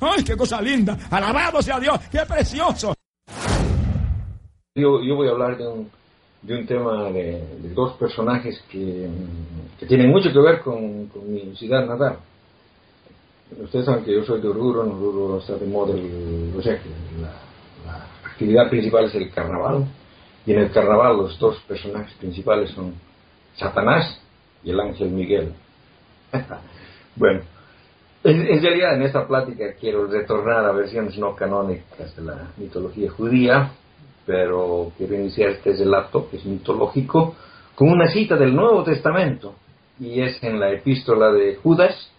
¡Ay, 0.00 0.24
qué 0.24 0.34
cosa 0.34 0.58
linda! 0.62 0.96
¡Alabado 1.10 1.60
sea 1.60 1.78
Dios! 1.78 1.98
¡Qué 2.10 2.20
precioso! 2.26 2.94
Yo, 4.74 5.02
yo 5.02 5.14
voy 5.14 5.28
a 5.28 5.32
hablar 5.32 5.58
de 5.58 5.68
un, 5.68 5.90
de 6.40 6.58
un 6.58 6.66
tema 6.66 7.10
de, 7.10 7.44
dos 7.74 7.98
personajes 7.98 8.64
que, 8.70 9.10
que, 9.78 9.84
tienen 9.84 10.08
mucho 10.08 10.32
que 10.32 10.38
ver 10.38 10.60
con, 10.60 11.10
mi 11.26 11.54
ciudad 11.54 11.84
natal. 11.84 12.16
Ustedes 13.60 13.84
saben 13.84 14.04
que 14.04 14.14
yo 14.14 14.24
soy 14.24 14.40
de 14.40 14.48
Oruro, 14.48 14.86
en 14.86 14.92
Oruro 14.92 15.38
está 15.40 15.56
de 15.56 15.66
moda, 15.66 15.92
o 15.92 16.62
sea 16.62 16.80
que 16.80 16.88
la, 17.20 17.28
la 17.84 18.06
actividad 18.24 18.70
principal 18.70 19.04
es 19.04 19.14
el 19.16 19.30
carnaval, 19.30 19.86
y 20.48 20.52
en 20.52 20.60
el 20.60 20.70
carnaval 20.70 21.18
los 21.18 21.38
dos 21.38 21.58
personajes 21.68 22.14
principales 22.14 22.70
son 22.70 22.94
Satanás 23.54 24.18
y 24.64 24.70
el 24.70 24.80
ángel 24.80 25.10
Miguel. 25.10 25.52
bueno, 27.16 27.42
en, 28.24 28.62
realidad 28.62 28.94
en 28.94 29.02
esta 29.02 29.28
plática 29.28 29.74
quiero 29.78 30.06
retornar 30.06 30.64
a 30.64 30.72
versiones 30.72 31.18
no 31.18 31.36
canónicas 31.36 32.16
de 32.16 32.22
la 32.22 32.48
mitología 32.56 33.10
judía, 33.10 33.72
pero 34.24 34.90
quiero 34.96 35.16
iniciar 35.16 35.50
este 35.50 35.74
relato, 35.74 36.30
que 36.30 36.38
es 36.38 36.46
mitológico, 36.46 37.36
con 37.74 37.90
una 37.90 38.08
cita 38.08 38.36
del 38.36 38.56
Nuevo 38.56 38.82
Testamento, 38.84 39.54
y 40.00 40.22
es 40.22 40.42
en 40.42 40.58
la 40.58 40.70
epístola 40.70 41.30
de 41.30 41.56
Judas, 41.56 42.10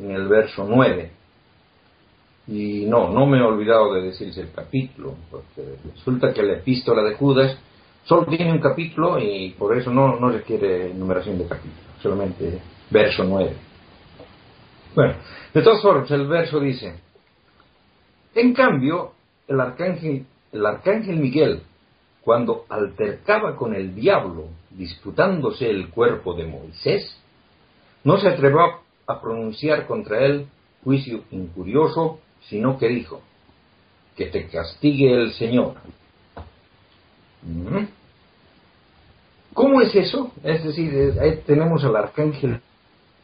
en 0.00 0.10
el 0.10 0.26
verso 0.26 0.66
9. 0.68 1.12
Y 2.50 2.84
no, 2.86 3.10
no 3.10 3.26
me 3.26 3.38
he 3.38 3.42
olvidado 3.42 3.94
de 3.94 4.02
decirles 4.02 4.36
el 4.38 4.50
capítulo, 4.52 5.14
porque 5.30 5.76
resulta 5.94 6.32
que 6.32 6.42
la 6.42 6.54
epístola 6.54 7.02
de 7.02 7.14
Judas 7.14 7.56
Solo 8.04 8.26
tiene 8.26 8.52
un 8.52 8.60
capítulo 8.60 9.18
y 9.18 9.50
por 9.50 9.76
eso 9.76 9.92
no, 9.92 10.18
no 10.18 10.30
requiere 10.30 10.92
numeración 10.94 11.38
de 11.38 11.46
capítulos, 11.46 11.78
solamente 12.02 12.60
verso 12.90 13.24
9. 13.24 13.56
Bueno, 14.94 15.14
de 15.54 15.62
todas 15.62 15.82
formas, 15.82 16.10
el 16.10 16.26
verso 16.26 16.58
dice, 16.58 16.94
en 18.34 18.52
cambio, 18.52 19.12
el 19.46 19.60
arcángel, 19.60 20.26
el 20.50 20.66
arcángel 20.66 21.16
Miguel, 21.18 21.62
cuando 22.22 22.64
altercaba 22.68 23.54
con 23.56 23.74
el 23.74 23.94
diablo 23.94 24.48
disputándose 24.70 25.68
el 25.68 25.90
cuerpo 25.90 26.34
de 26.34 26.46
Moisés, 26.46 27.16
no 28.02 28.18
se 28.18 28.28
atrevió 28.28 28.60
a 29.06 29.20
pronunciar 29.20 29.86
contra 29.86 30.24
él 30.24 30.46
juicio 30.82 31.22
injurioso, 31.30 32.18
sino 32.48 32.78
que 32.78 32.88
dijo, 32.88 33.22
que 34.16 34.26
te 34.26 34.48
castigue 34.48 35.12
el 35.14 35.32
Señor 35.32 35.76
¿Cómo 39.54 39.80
es 39.80 39.94
eso? 39.94 40.32
Es 40.44 40.64
decir, 40.64 41.14
ahí 41.20 41.40
tenemos 41.46 41.84
al 41.84 41.96
arcángel 41.96 42.60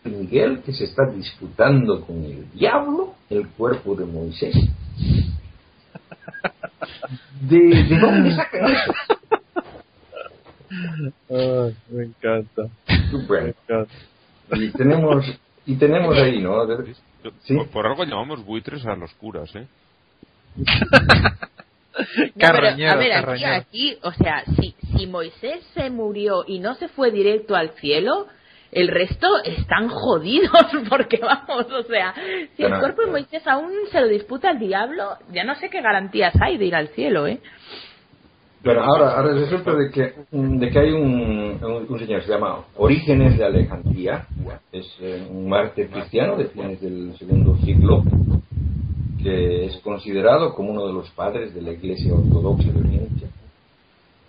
Miguel 0.04 0.62
que 0.64 0.72
se 0.72 0.84
está 0.84 1.06
disputando 1.06 2.04
con 2.04 2.24
el 2.24 2.50
diablo 2.52 3.14
el 3.30 3.48
cuerpo 3.48 3.94
de 3.94 4.04
Moisés. 4.04 4.54
¿De, 7.40 7.98
dónde 8.00 8.34
sacan 8.34 8.72
eso? 8.72 8.92
me 11.90 12.04
encanta. 12.04 12.62
Bueno, 13.26 13.54
Y 14.54 14.70
tenemos, 14.70 15.24
y 15.64 15.74
tenemos 15.76 16.16
ahí, 16.16 16.40
¿no? 16.40 16.66
Por, 17.48 17.68
por, 17.68 17.86
algo 17.86 18.04
llamamos 18.04 18.44
buitres 18.44 18.84
a 18.86 18.94
los 18.96 19.12
curas, 19.14 19.54
¿eh? 19.54 19.66
a 22.42 22.96
ver, 22.96 23.12
aquí, 23.12 23.44
aquí, 23.44 23.98
o 24.02 24.12
sea, 24.12 24.44
si, 24.58 24.74
si 24.96 25.06
Moisés 25.06 25.64
se 25.74 25.90
murió 25.90 26.44
y 26.46 26.58
no 26.58 26.74
se 26.74 26.88
fue 26.88 27.10
directo 27.10 27.54
al 27.54 27.70
cielo, 27.76 28.26
el 28.72 28.88
resto 28.88 29.28
están 29.44 29.88
jodidos 29.88 30.66
porque 30.88 31.18
vamos, 31.18 31.70
o 31.72 31.82
sea, 31.84 32.14
si 32.56 32.62
el 32.62 32.78
cuerpo 32.78 33.02
de 33.02 33.10
Moisés 33.10 33.46
aún 33.46 33.72
se 33.90 34.00
lo 34.00 34.08
disputa 34.08 34.50
el 34.50 34.58
diablo, 34.58 35.16
ya 35.32 35.44
no 35.44 35.54
sé 35.54 35.70
qué 35.70 35.80
garantías 35.80 36.34
hay 36.40 36.58
de 36.58 36.66
ir 36.66 36.74
al 36.74 36.88
cielo, 36.88 37.26
¿eh? 37.26 37.40
Pero 38.66 38.82
ahora, 38.82 39.16
ahora 39.16 39.32
resulta 39.32 39.76
de 39.76 39.90
que, 39.92 40.12
de 40.32 40.70
que 40.70 40.78
hay 40.80 40.90
un, 40.90 41.56
un, 41.88 41.98
señor 42.00 42.18
que 42.18 42.26
se 42.26 42.32
llama 42.32 42.64
Orígenes 42.76 43.38
de 43.38 43.44
Alejandría, 43.44 44.26
es 44.72 44.84
eh, 45.00 45.24
un 45.30 45.48
mártir 45.48 45.88
cristiano 45.88 46.36
de 46.36 46.46
fines 46.46 46.80
del 46.80 47.16
segundo 47.16 47.56
siglo, 47.58 48.02
que 49.22 49.66
es 49.66 49.76
considerado 49.84 50.52
como 50.52 50.72
uno 50.72 50.84
de 50.88 50.94
los 50.94 51.08
padres 51.10 51.54
de 51.54 51.62
la 51.62 51.70
Iglesia 51.70 52.12
Ortodoxa 52.12 52.72
de 52.72 52.80
Oriente. 52.80 53.26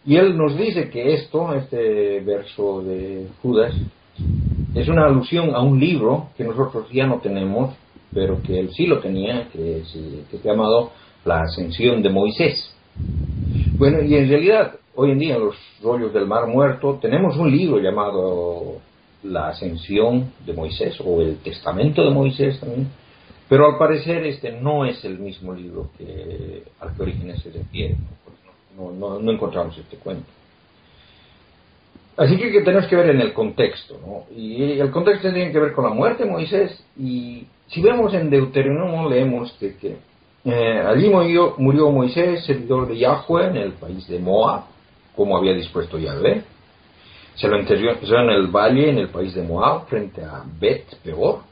Y 0.06 0.18
él 0.18 0.38
nos 0.38 0.56
dice 0.56 0.92
que 0.92 1.16
esto, 1.16 1.56
este 1.56 2.20
verso 2.20 2.84
de 2.84 3.26
Judas, 3.42 3.74
es 4.76 4.88
una 4.88 5.08
alusión 5.08 5.56
a 5.56 5.64
un 5.64 5.80
libro 5.80 6.28
que 6.38 6.44
nosotros 6.44 6.88
ya 6.92 7.08
no 7.08 7.22
tenemos, 7.22 7.74
pero 8.14 8.40
que 8.44 8.60
él 8.60 8.70
sí 8.70 8.86
lo 8.86 9.00
tenía, 9.00 9.50
que, 9.50 9.80
es, 9.80 9.98
que 10.30 10.38
se 10.38 10.48
ha 10.48 10.52
llamado 10.54 10.92
La 11.26 11.42
Ascensión 11.42 12.04
de 12.04 12.10
Moisés. 12.12 12.72
Bueno, 13.78 14.02
y 14.02 14.16
en 14.16 14.28
realidad, 14.28 14.74
hoy 14.96 15.12
en 15.12 15.20
día 15.20 15.36
en 15.36 15.46
los 15.46 15.56
rollos 15.84 16.12
del 16.12 16.26
Mar 16.26 16.48
Muerto 16.48 16.98
tenemos 17.00 17.38
un 17.38 17.52
libro 17.52 17.80
llamado 17.80 18.78
La 19.22 19.50
Ascensión 19.50 20.34
de 20.48 20.54
Moisés, 20.54 21.00
o 21.06 21.22
el 21.22 21.38
Testamento 21.44 22.04
de 22.04 22.10
Moisés 22.10 22.60
también, 22.60 22.88
pero 23.48 23.68
al 23.68 23.78
parecer 23.78 24.26
este 24.26 24.52
no 24.52 24.84
es 24.84 25.06
el 25.06 25.20
mismo 25.20 25.54
libro 25.54 25.92
que 25.96 26.64
al 26.80 26.96
que 26.96 27.04
Orígenes 27.04 27.44
se 27.44 27.52
refiere. 27.52 27.98
No, 28.76 28.92
no, 28.92 29.20
no, 29.20 29.32
encontramos 29.32 29.78
este 29.78 29.98
cuento. 29.98 30.26
Así 32.18 32.36
que, 32.36 32.52
que, 32.52 32.62
tenemos 32.62 32.88
que 32.88 32.96
ver 32.96 33.12
en 33.12 33.22
el 33.22 33.32
contexto, 33.34 34.00
¿no? 34.04 34.36
Y 34.36 34.80
el 34.80 34.90
contexto 34.90 35.32
tiene 35.32 35.52
que 35.52 35.60
ver 35.60 35.74
con 35.74 35.86
la 35.86 35.94
muerte 35.94 36.24
de 36.24 36.32
Moisés. 36.32 36.84
Y 36.98 37.46
si 37.68 37.80
vemos 37.84 38.12
en 38.16 38.32
Deuteronomio, 38.32 39.08
leemos 39.08 39.52
que, 39.60 39.98
eh, 40.46 40.84
allí 40.86 41.10
murió, 41.10 41.56
murió 41.58 41.92
Moisés, 41.92 42.46
servidor 42.46 42.88
de 42.88 42.98
Yahweh, 42.98 43.48
en 43.48 43.58
el 43.58 43.74
país 43.74 44.08
de 44.08 44.20
Moab, 44.20 44.64
como 45.16 45.38
había 45.38 45.54
dispuesto 45.54 45.98
Yahweh. 45.98 46.44
Se 47.36 47.48
lo 47.48 47.58
enterró 47.58 47.92
en 47.92 48.30
el 48.30 48.48
valle, 48.48 48.90
en 48.90 48.98
el 48.98 49.10
país 49.10 49.36
de 49.36 49.44
Moab, 49.44 49.88
frente 49.88 50.24
a 50.24 50.44
Bet 50.60 50.96
Peor 51.04 51.48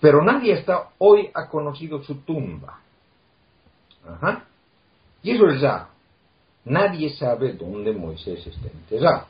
pero 0.00 0.22
nadie 0.22 0.54
hasta 0.54 0.90
hoy 0.98 1.28
ha 1.34 1.48
conocido 1.48 2.02
su 2.02 2.22
tumba. 2.22 2.80
Ajá. 4.06 4.44
Y 5.22 5.32
eso 5.32 5.48
es 5.48 5.60
ya. 5.60 5.88
Nadie 6.64 7.10
sabe 7.10 7.54
dónde 7.54 7.92
Moisés 7.92 8.46
está 8.46 8.68
enterrado. 8.68 9.26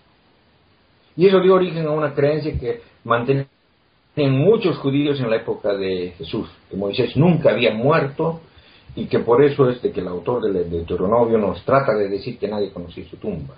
Y 1.16 1.26
eso 1.26 1.40
dio 1.40 1.54
origen 1.54 1.86
a 1.86 1.90
una 1.90 2.14
creencia 2.14 2.58
que 2.58 2.82
mantenían 3.04 3.48
muchos 4.16 4.76
judíos 4.78 5.18
en 5.20 5.30
la 5.30 5.36
época 5.36 5.72
de 5.74 6.14
Jesús, 6.18 6.48
que 6.68 6.76
Moisés 6.76 7.16
nunca 7.16 7.50
había 7.50 7.72
muerto 7.72 8.40
y 8.98 9.06
que 9.06 9.20
por 9.20 9.44
eso 9.44 9.68
es 9.70 9.80
de 9.80 9.92
que 9.92 10.00
el 10.00 10.08
autor 10.08 10.42
del 10.42 10.68
Deuteronomio 10.68 11.38
nos 11.38 11.64
trata 11.64 11.94
de 11.94 12.08
decir 12.08 12.38
que 12.38 12.48
nadie 12.48 12.72
conocía 12.72 13.04
su 13.08 13.16
tumba. 13.16 13.54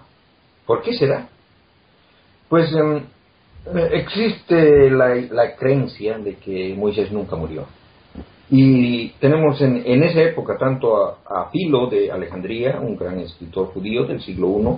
¿Por 0.67 0.83
qué 0.83 0.93
será? 0.93 1.29
Pues 2.49 2.73
em, 2.75 3.03
Eh, 3.67 3.89
Existe 3.93 4.91
la, 4.91 5.15
la 5.31 5.55
creencia 5.55 6.19
de 6.19 6.37
que 6.37 6.75
Moisés 6.75 7.13
nunca 7.13 7.37
murió. 7.37 7.65
Y 8.51 9.11
tenemos 9.21 9.61
en, 9.61 9.83
en 9.85 10.03
esa 10.03 10.23
época 10.23 10.57
tanto 10.59 10.97
a, 10.97 11.19
a 11.27 11.51
Filo 11.51 11.87
de 11.89 12.11
Alejandría, 12.11 12.81
un 12.81 12.97
gran 12.97 13.19
escritor 13.21 13.67
judío 13.75 14.07
del 14.07 14.21
siglo 14.23 14.49
I, 14.59 14.77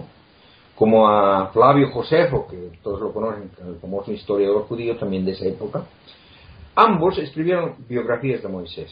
como 0.74 1.08
a 1.08 1.46
Flavio 1.52 1.90
Josefo, 1.90 2.46
que 2.50 2.56
todos 2.82 3.00
lo 3.00 3.12
conocen, 3.12 3.50
el 3.66 3.76
famoso 3.80 4.10
historiador 4.12 4.62
judío 4.68 4.96
también 4.96 5.24
de 5.24 5.32
esa 5.32 5.46
época. 5.46 5.84
Ambos 6.74 7.18
escribieron 7.18 7.76
biografías 7.88 8.42
de 8.42 8.48
Moisés. 8.48 8.90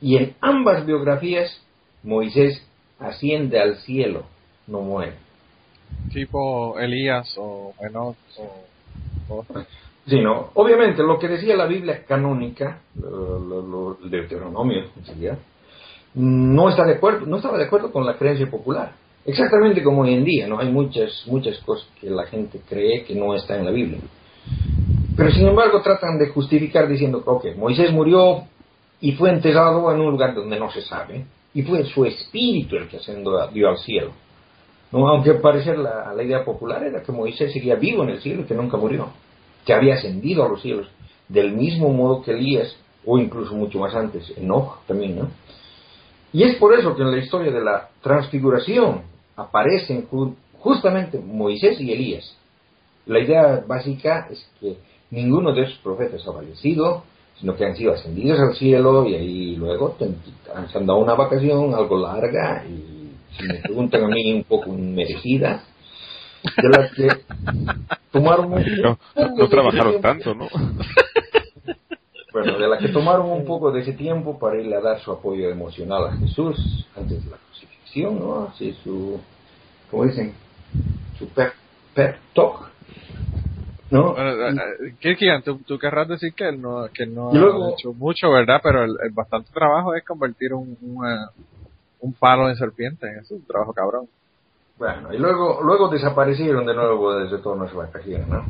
Y 0.00 0.16
en 0.16 0.34
ambas 0.40 0.86
biografías 0.86 1.60
Moisés 2.02 2.66
asciende 2.98 3.60
al 3.60 3.76
cielo, 3.78 4.24
no 4.66 4.80
muere. 4.80 5.14
Tipo 6.12 6.78
Elías 6.78 7.34
o 7.38 7.74
Enoch 7.80 8.16
o... 8.38 9.34
o- 9.34 9.44
Sí, 10.06 10.18
¿no? 10.20 10.50
Obviamente, 10.54 11.02
lo 11.02 11.18
que 11.18 11.28
decía 11.28 11.54
la 11.56 11.66
Biblia 11.66 12.04
canónica, 12.08 12.80
lo, 13.00 13.38
lo- 13.38 13.62
lo- 13.62 13.98
el 14.02 14.10
Deuteronomio, 14.10 14.86
enseguida, 14.98 15.38
no 16.14 16.68
está 16.70 16.84
de 16.84 16.94
acuerdo, 16.94 17.26
no 17.26 17.36
estaba 17.36 17.58
de 17.58 17.64
acuerdo 17.64 17.92
con 17.92 18.04
la 18.06 18.16
creencia 18.16 18.50
popular. 18.50 18.92
Exactamente 19.26 19.82
como 19.84 20.00
hoy 20.02 20.14
en 20.14 20.24
día, 20.24 20.48
¿no? 20.48 20.58
Hay 20.58 20.72
muchas, 20.72 21.24
muchas 21.26 21.58
cosas 21.58 21.86
que 22.00 22.08
la 22.08 22.24
gente 22.26 22.60
cree 22.68 23.04
que 23.04 23.14
no 23.14 23.34
está 23.34 23.56
en 23.58 23.66
la 23.66 23.70
Biblia. 23.70 24.00
Pero 25.16 25.30
sin 25.30 25.46
embargo 25.46 25.82
tratan 25.82 26.18
de 26.18 26.28
justificar 26.28 26.88
diciendo 26.88 27.22
que, 27.42 27.54
Moisés 27.54 27.92
murió 27.92 28.44
y 29.00 29.12
fue 29.12 29.30
enterrado 29.30 29.90
en 29.92 30.00
un 30.00 30.10
lugar 30.10 30.34
donde 30.34 30.58
no 30.58 30.70
se 30.70 30.82
sabe, 30.82 31.24
y 31.54 31.62
fue 31.62 31.84
su 31.84 32.04
espíritu 32.04 32.76
el 32.76 32.88
que 32.88 32.98
ascendió 32.98 33.68
al 33.68 33.78
cielo. 33.78 34.12
¿no? 34.92 35.08
Aunque 35.08 35.30
al 35.30 35.40
parecer 35.40 35.78
la, 35.78 36.12
la 36.14 36.22
idea 36.22 36.44
popular 36.44 36.82
era 36.84 37.02
que 37.02 37.12
Moisés 37.12 37.52
seguía 37.52 37.76
vivo 37.76 38.02
en 38.02 38.10
el 38.10 38.20
cielo 38.20 38.42
y 38.42 38.44
que 38.44 38.54
nunca 38.54 38.76
murió, 38.76 39.08
que 39.64 39.72
había 39.72 39.94
ascendido 39.94 40.44
a 40.44 40.48
los 40.48 40.62
cielos, 40.62 40.88
del 41.28 41.52
mismo 41.52 41.90
modo 41.92 42.22
que 42.22 42.32
Elías, 42.32 42.76
o 43.06 43.18
incluso 43.18 43.54
mucho 43.54 43.78
más 43.78 43.94
antes, 43.94 44.32
Enoch 44.36 44.84
también, 44.86 45.16
¿no? 45.18 45.28
Y 46.32 46.42
es 46.44 46.56
por 46.56 46.74
eso 46.74 46.94
que 46.94 47.02
en 47.02 47.10
la 47.10 47.18
historia 47.18 47.50
de 47.50 47.60
la 47.64 47.88
transfiguración 48.02 49.02
aparecen 49.36 50.08
ju- 50.08 50.34
justamente 50.58 51.18
Moisés 51.18 51.80
y 51.80 51.92
Elías. 51.92 52.36
La 53.06 53.18
idea 53.18 53.64
básica 53.66 54.28
es 54.30 54.48
que 54.60 54.76
ninguno 55.10 55.52
de 55.52 55.62
esos 55.62 55.78
profetas 55.78 56.26
ha 56.28 56.32
fallecido, 56.32 57.02
sino 57.40 57.56
que 57.56 57.64
han 57.64 57.76
sido 57.76 57.94
ascendidos 57.94 58.38
al 58.38 58.54
cielo 58.54 59.06
y 59.06 59.14
ahí 59.14 59.56
luego 59.56 59.96
se 59.98 60.78
han 60.78 60.86
dado 60.86 60.98
una 60.98 61.14
vacación 61.14 61.74
algo 61.74 61.98
larga 61.98 62.64
y, 62.68 63.12
si 63.36 63.44
me 63.44 63.54
preguntan 63.54 64.04
a 64.04 64.08
mí, 64.08 64.32
un 64.32 64.44
poco 64.44 64.72
merecida, 64.72 65.62
de 66.56 66.68
la 66.68 66.90
que 66.90 67.08
tomaron 68.10 68.52
un, 68.52 68.64
No, 68.82 68.98
no 69.36 69.48
trabajaron 69.48 70.00
tanto, 70.00 70.34
¿no? 70.34 70.48
bueno, 72.32 72.58
de 72.58 72.68
la 72.68 72.78
que 72.78 72.88
tomaron 72.88 73.30
un 73.30 73.44
poco 73.44 73.72
de 73.72 73.80
ese 73.80 73.92
tiempo 73.92 74.38
para 74.38 74.60
irle 74.60 74.76
a 74.76 74.80
dar 74.80 75.00
su 75.00 75.10
apoyo 75.10 75.48
emocional 75.48 76.08
a 76.08 76.16
Jesús 76.16 76.86
antes 76.96 77.24
de 77.24 77.30
la 77.30 77.36
crucifixión, 77.36 78.18
¿no? 78.18 78.48
Así 78.48 78.76
su, 78.84 79.20
¿cómo 79.90 80.04
dicen? 80.04 80.34
Su 81.18 81.26
talk, 81.26 81.54
¿no? 83.90 84.12
Bueno, 84.14 84.46
eh, 84.48 84.54
eh, 84.88 84.94
Kirkigan, 85.00 85.42
tú, 85.42 85.58
tú 85.66 85.78
querrás 85.78 86.08
decir 86.08 86.32
que 86.34 86.48
él 86.48 86.60
no, 86.60 86.86
que 86.92 87.04
él 87.04 87.14
no 87.14 87.30
luego- 87.32 87.66
ha 87.66 87.70
hecho 87.72 87.92
mucho, 87.92 88.30
¿verdad? 88.30 88.60
Pero 88.62 88.84
el, 88.84 88.92
el 89.02 89.10
bastante 89.12 89.50
trabajo 89.52 89.94
es 89.94 90.04
convertir 90.04 90.52
un, 90.54 90.76
un 92.00 92.12
palo 92.14 92.48
en 92.48 92.56
serpiente. 92.56 93.06
Es 93.20 93.30
un 93.30 93.44
trabajo 93.46 93.72
cabrón. 93.72 94.06
Bueno, 94.78 95.12
y 95.12 95.18
luego, 95.18 95.60
luego 95.62 95.88
desaparecieron 95.88 96.64
de 96.64 96.74
nuevo 96.74 97.14
desde 97.18 97.38
todas 97.38 97.60
las 97.60 97.74
vacaciones, 97.74 98.26
¿no? 98.28 98.44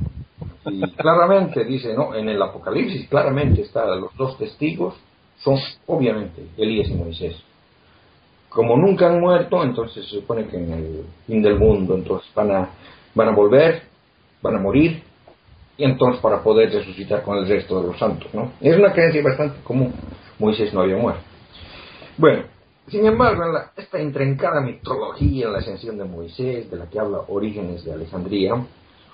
Y 0.66 0.80
claramente 0.92 1.64
dice, 1.64 1.94
¿no? 1.94 2.14
En 2.14 2.28
el 2.28 2.40
Apocalipsis 2.40 3.08
claramente 3.08 3.62
está, 3.62 3.84
los 3.96 4.14
dos 4.16 4.38
testigos 4.38 4.94
son 5.38 5.56
obviamente 5.86 6.46
Elías 6.56 6.88
y 6.88 6.94
Moisés. 6.94 7.36
Como 8.48 8.76
nunca 8.76 9.06
han 9.08 9.20
muerto, 9.20 9.62
entonces 9.64 10.04
se 10.04 10.20
supone 10.20 10.46
que 10.46 10.56
en 10.56 10.72
el 10.72 11.04
fin 11.26 11.42
del 11.42 11.58
mundo, 11.58 11.94
entonces 11.94 12.28
van 12.34 12.50
a, 12.50 12.68
van 13.14 13.28
a 13.28 13.32
volver, 13.32 13.82
van 14.42 14.56
a 14.56 14.58
morir, 14.60 15.02
y 15.80 15.84
entonces 15.84 16.20
para 16.20 16.42
poder 16.42 16.70
resucitar 16.70 17.22
con 17.22 17.38
el 17.38 17.48
resto 17.48 17.80
de 17.80 17.86
los 17.88 17.98
santos, 17.98 18.32
¿no? 18.34 18.52
Es 18.60 18.76
una 18.76 18.92
creencia 18.92 19.22
bastante 19.22 19.60
común. 19.64 19.94
Moisés 20.38 20.74
no 20.74 20.82
había 20.82 20.96
muerto. 20.96 21.22
Bueno, 22.18 22.42
sin 22.88 23.06
embargo, 23.06 23.44
en 23.44 23.52
la- 23.54 23.70
esta 23.76 23.98
intrencada 23.98 24.60
mitología 24.60 25.46
en 25.46 25.52
la 25.54 25.58
ascensión 25.60 25.96
de 25.96 26.04
Moisés, 26.04 26.70
de 26.70 26.76
la 26.76 26.84
que 26.90 26.98
habla 26.98 27.20
Orígenes 27.28 27.82
de 27.84 27.92
Alejandría, 27.94 28.52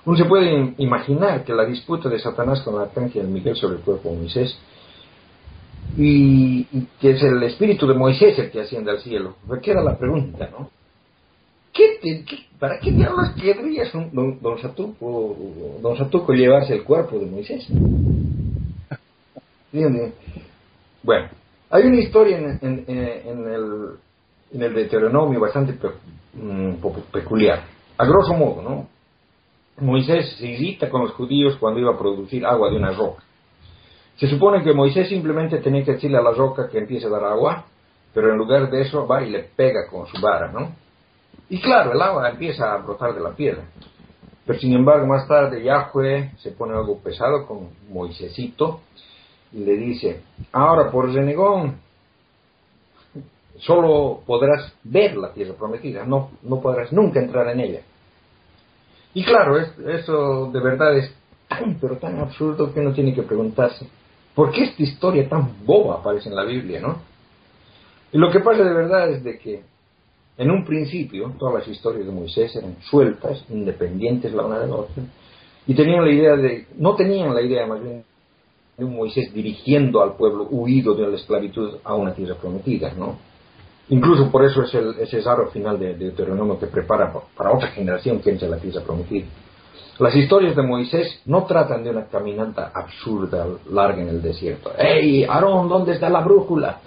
uno 0.05 0.17
se 0.17 0.25
puede 0.25 0.51
im- 0.51 0.75
imaginar 0.77 1.45
que 1.45 1.53
la 1.53 1.63
disputa 1.65 2.09
de 2.09 2.19
Satanás 2.19 2.61
con 2.63 2.75
la 2.75 2.81
arcángel 2.83 3.27
Miguel 3.27 3.55
sobre 3.55 3.77
el 3.77 3.81
cuerpo 3.81 4.09
de 4.09 4.17
Moisés, 4.17 4.57
y, 5.97 6.67
y 6.71 6.87
que 6.99 7.11
es 7.11 7.23
el 7.23 7.41
espíritu 7.43 7.87
de 7.87 7.93
Moisés 7.93 8.37
el 8.39 8.51
que 8.51 8.59
asciende 8.61 8.91
al 8.91 8.99
cielo, 8.99 9.35
pues 9.47 9.61
queda 9.61 9.81
la 9.81 9.97
pregunta, 9.97 10.49
¿no? 10.51 10.69
¿Qué 11.77 12.23
qué- 12.25 12.45
¿Para 12.59 12.79
qué 12.79 12.91
diablos 12.91 13.29
querrías 13.39 13.93
un- 13.93 14.09
don, 14.11 14.39
don 14.41 14.59
Satuco, 14.59 15.35
don 15.81 15.95
Satuco 15.97 16.33
llevarse 16.33 16.73
el 16.73 16.83
cuerpo 16.83 17.19
de 17.19 17.25
Moisés? 17.27 17.67
Bueno, 21.03 21.29
hay 21.69 21.83
una 21.85 21.97
historia 21.99 22.37
en, 22.37 22.59
en- 22.61 22.85
en- 22.87 23.47
el, 23.53 23.89
en 24.53 24.61
el 24.63 24.73
Deuteronomio 24.73 25.39
bastante 25.39 25.73
pe- 25.73 25.89
mm, 26.33 26.75
po- 26.81 26.93
peculiar. 27.11 27.63
A 27.97 28.05
grosso 28.05 28.33
modo, 28.33 28.61
¿no? 28.61 28.87
Moisés 29.79 30.35
se 30.37 30.47
irrita 30.47 30.89
con 30.89 31.01
los 31.01 31.11
judíos 31.11 31.55
cuando 31.59 31.79
iba 31.79 31.93
a 31.93 31.97
producir 31.97 32.45
agua 32.45 32.69
de 32.71 32.77
una 32.77 32.91
roca. 32.91 33.23
Se 34.17 34.27
supone 34.27 34.63
que 34.63 34.73
Moisés 34.73 35.07
simplemente 35.09 35.59
tenía 35.59 35.83
que 35.85 35.93
decirle 35.93 36.17
a 36.17 36.21
la 36.23 36.31
roca 36.31 36.69
que 36.69 36.79
empiece 36.79 37.05
a 37.05 37.09
dar 37.09 37.23
agua, 37.25 37.65
pero 38.13 38.31
en 38.31 38.37
lugar 38.37 38.71
de 38.71 38.81
eso 38.81 39.05
va 39.05 39.23
y 39.23 39.29
le 39.29 39.43
pega 39.43 39.87
con 39.91 40.07
su 40.07 40.19
vara, 40.19 40.51
¿no? 40.51 40.71
Y 41.49 41.61
claro, 41.61 41.93
el 41.93 42.01
agua 42.01 42.29
empieza 42.29 42.73
a 42.73 42.77
brotar 42.77 43.13
de 43.13 43.21
la 43.21 43.31
piedra. 43.31 43.63
Pero 44.45 44.59
sin 44.59 44.73
embargo, 44.73 45.05
más 45.07 45.27
tarde 45.27 45.63
Yahweh 45.63 46.31
se 46.37 46.51
pone 46.51 46.73
algo 46.73 46.99
pesado 46.99 47.45
con 47.45 47.69
Moisésito 47.89 48.81
y 49.53 49.59
le 49.59 49.73
dice, 49.73 50.21
ahora 50.51 50.89
por 50.91 51.11
renegón, 51.11 51.77
solo 53.59 54.21
podrás 54.25 54.73
ver 54.83 55.17
la 55.17 55.33
tierra 55.33 55.53
prometida, 55.53 56.05
no, 56.05 56.31
no 56.43 56.61
podrás 56.61 56.91
nunca 56.93 57.19
entrar 57.19 57.47
en 57.49 57.59
ella. 57.59 57.81
Y 59.13 59.23
claro, 59.23 59.57
es- 59.57 59.77
eso 59.79 60.49
de 60.51 60.59
verdad 60.59 60.95
es 60.97 61.13
tan, 61.47 61.77
pero 61.79 61.97
tan 61.97 62.19
absurdo 62.19 62.73
que 62.73 62.79
uno 62.79 62.93
tiene 62.93 63.13
que 63.13 63.23
preguntarse, 63.23 63.87
¿por 64.35 64.51
qué 64.51 64.65
esta 64.65 64.83
historia 64.83 65.27
tan 65.27 65.65
boba 65.65 65.95
aparece 65.95 66.29
en 66.29 66.35
la 66.35 66.43
Biblia, 66.43 66.79
no? 66.81 66.99
Y 68.11 68.17
lo 68.17 68.31
que 68.31 68.39
pasa 68.41 68.63
de 68.63 68.73
verdad 68.73 69.09
es 69.09 69.23
de 69.23 69.39
que 69.39 69.63
en 70.37 70.51
un 70.51 70.63
principio 70.65 71.33
todas 71.39 71.55
las 71.55 71.67
historias 71.67 72.05
de 72.05 72.11
Moisés 72.11 72.55
eran 72.55 72.75
sueltas, 72.81 73.43
independientes 73.49 74.33
la 74.33 74.45
una 74.45 74.59
de 74.59 74.67
la 74.67 74.75
otra, 74.75 75.03
y 75.65 75.73
tenían 75.73 76.05
la 76.05 76.11
idea 76.11 76.35
de, 76.35 76.67
no 76.77 76.95
tenían 76.95 77.33
la 77.33 77.41
idea 77.41 77.65
más 77.65 77.81
bien 77.81 78.03
de 78.77 78.85
un 78.85 78.95
Moisés 78.95 79.33
dirigiendo 79.33 80.01
al 80.01 80.15
pueblo 80.15 80.47
huido 80.49 80.93
de 80.93 81.07
la 81.07 81.15
esclavitud 81.15 81.77
a 81.83 81.95
una 81.95 82.13
tierra 82.13 82.35
prometida, 82.35 82.93
¿no? 82.97 83.17
Incluso 83.89 84.29
por 84.29 84.43
eso 84.45 84.63
es 84.63 84.73
el, 84.75 85.23
raro 85.23 85.47
final 85.49 85.79
de, 85.79 85.93
de 85.93 86.05
Deuteronomio 86.05 86.59
que 86.59 86.67
prepara 86.67 87.11
pa- 87.11 87.23
para 87.35 87.53
otra 87.53 87.69
generación 87.69 88.19
que 88.19 88.29
entre 88.31 88.47
a 88.47 88.51
la 88.51 88.57
tierra 88.57 88.81
prometida. 88.81 89.25
Las 89.99 90.15
historias 90.15 90.55
de 90.55 90.61
Moisés 90.61 91.21
no 91.25 91.45
tratan 91.45 91.83
de 91.83 91.89
una 91.89 92.05
caminata 92.05 92.71
absurda, 92.75 93.47
larga 93.71 94.01
en 94.03 94.09
el 94.09 94.21
desierto. 94.21 94.71
¡Ey, 94.77 95.23
Aarón, 95.23 95.67
¿dónde 95.69 95.93
está 95.93 96.09
la 96.09 96.21
brújula? 96.21 96.81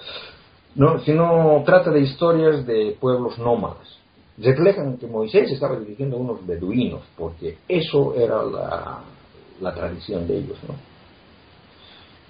No, 0.74 1.00
sino 1.00 1.62
trata 1.66 1.90
de 1.90 2.00
historias 2.00 2.64
de 2.66 2.96
pueblos 3.00 3.38
nómadas. 3.38 3.98
Reflejan 4.38 4.96
que 4.96 5.06
Moisés 5.06 5.50
estaba 5.50 5.78
dirigiendo 5.78 6.16
a 6.16 6.20
unos 6.20 6.46
beduinos, 6.46 7.02
porque 7.16 7.58
eso 7.68 8.14
era 8.14 8.42
la, 8.42 9.72
tradición 9.74 10.26
de 10.26 10.38
ellos, 10.38 10.58
¿no? 10.66 10.74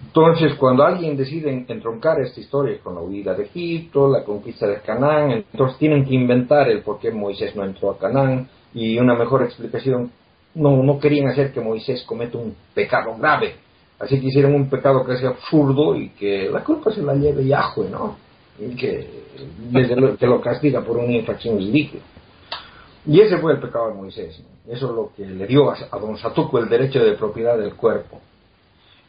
Entonces, 0.06 0.54
cuando 0.54 0.82
alguien 0.82 1.16
decide 1.16 1.52
en- 1.52 1.66
entroncar 1.68 2.18
esta 2.20 2.40
historia 2.40 2.78
con 2.82 2.94
la 2.94 3.02
huida 3.02 3.34
de 3.34 3.44
Egipto, 3.44 4.08
la 4.08 4.24
conquista 4.24 4.66
de 4.66 4.80
Canaán, 4.80 5.44
entonces 5.52 5.78
tienen 5.78 6.04
que 6.06 6.14
inventar 6.14 6.68
el 6.68 6.80
por 6.82 6.98
qué 6.98 7.10
Moisés 7.12 7.54
no 7.54 7.64
entró 7.64 7.90
a 7.90 7.98
Canaán 7.98 8.48
y 8.72 8.98
una 8.98 9.14
mejor 9.14 9.42
explicación. 9.42 10.10
No, 10.54 10.82
no 10.82 10.98
querían 10.98 11.28
hacer 11.28 11.52
que 11.52 11.60
Moisés 11.60 12.02
cometa 12.04 12.38
un 12.38 12.56
pecado 12.74 13.14
grave, 13.16 13.54
así 14.00 14.18
que 14.18 14.28
hicieron 14.28 14.54
un 14.54 14.68
pecado 14.70 15.04
que 15.04 15.16
sea 15.18 15.28
absurdo 15.28 15.94
y 15.94 16.08
que 16.08 16.48
la 16.50 16.64
culpa 16.64 16.90
se 16.90 17.02
la 17.02 17.14
lleve 17.14 17.46
Yahweh, 17.46 17.90
¿no? 17.90 18.16
Que, 18.76 19.08
desde 19.70 19.96
lo, 19.96 20.16
que 20.16 20.26
lo 20.26 20.40
castiga 20.40 20.82
por 20.82 20.98
una 20.98 21.12
infracción 21.12 21.58
ridícula. 21.58 22.02
Y 23.06 23.20
ese 23.20 23.38
fue 23.38 23.52
el 23.54 23.60
pecado 23.60 23.88
de 23.88 23.94
Moisés. 23.94 24.40
¿no? 24.40 24.72
Eso 24.72 24.90
es 24.90 24.94
lo 24.94 25.12
que 25.16 25.26
le 25.26 25.46
dio 25.46 25.70
a, 25.70 25.76
a 25.90 25.98
don 25.98 26.16
Satuco 26.18 26.58
el 26.58 26.68
derecho 26.68 27.02
de 27.02 27.12
propiedad 27.12 27.58
del 27.58 27.74
cuerpo. 27.74 28.20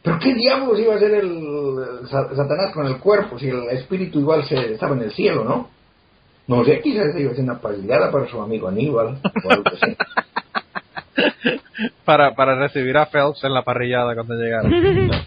Pero 0.02 0.18
qué 0.18 0.34
diablos 0.34 0.78
iba 0.80 0.94
a 0.94 0.96
hacer 0.96 1.12
el, 1.14 1.26
el 1.26 2.08
Sa- 2.08 2.34
Satanás 2.34 2.72
con 2.74 2.86
el 2.86 2.98
cuerpo 2.98 3.38
si 3.38 3.48
el 3.48 3.68
espíritu 3.70 4.18
igual 4.20 4.44
se, 4.44 4.72
estaba 4.72 4.94
en 4.96 5.02
el 5.02 5.12
cielo, 5.12 5.44
¿no? 5.44 5.68
No 6.48 6.64
sé, 6.64 6.80
quizás 6.80 7.14
iba 7.18 7.30
a 7.30 7.34
ser 7.34 7.44
una 7.44 7.60
pasillada 7.60 8.10
para 8.10 8.26
su 8.28 8.40
amigo 8.40 8.68
Aníbal 8.68 9.18
o 9.44 9.50
algo 9.50 9.64
así. 9.66 9.96
para, 12.04 12.34
para 12.34 12.58
recibir 12.58 12.96
a 12.96 13.06
Phelps 13.06 13.44
en 13.44 13.54
la 13.54 13.62
parrillada 13.62 14.14
cuando 14.14 14.34
llegara. 14.34 14.68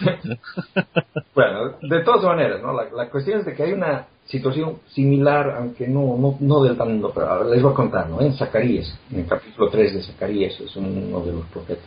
bueno, 1.34 1.74
de 1.82 2.00
todas 2.00 2.24
maneras, 2.24 2.62
¿no? 2.62 2.72
La, 2.72 2.88
la, 2.90 3.10
cuestión 3.10 3.40
es 3.40 3.46
de 3.46 3.54
que 3.54 3.62
hay 3.62 3.72
una 3.72 4.06
situación 4.26 4.78
similar, 4.88 5.56
aunque 5.58 5.86
no, 5.86 6.16
no, 6.16 6.36
no 6.40 6.62
del 6.62 6.76
tanto, 6.76 7.12
pero 7.14 7.44
les 7.44 7.62
voy 7.62 7.72
a 7.72 7.74
contar, 7.74 8.08
¿no? 8.08 8.20
En 8.20 8.34
Zacarías, 8.34 8.98
en 9.10 9.20
el 9.20 9.26
capítulo 9.26 9.68
3 9.68 9.94
de 9.94 10.02
Zacarías, 10.02 10.58
es 10.60 10.74
uno 10.76 11.20
de 11.20 11.32
los 11.32 11.46
profetas. 11.46 11.84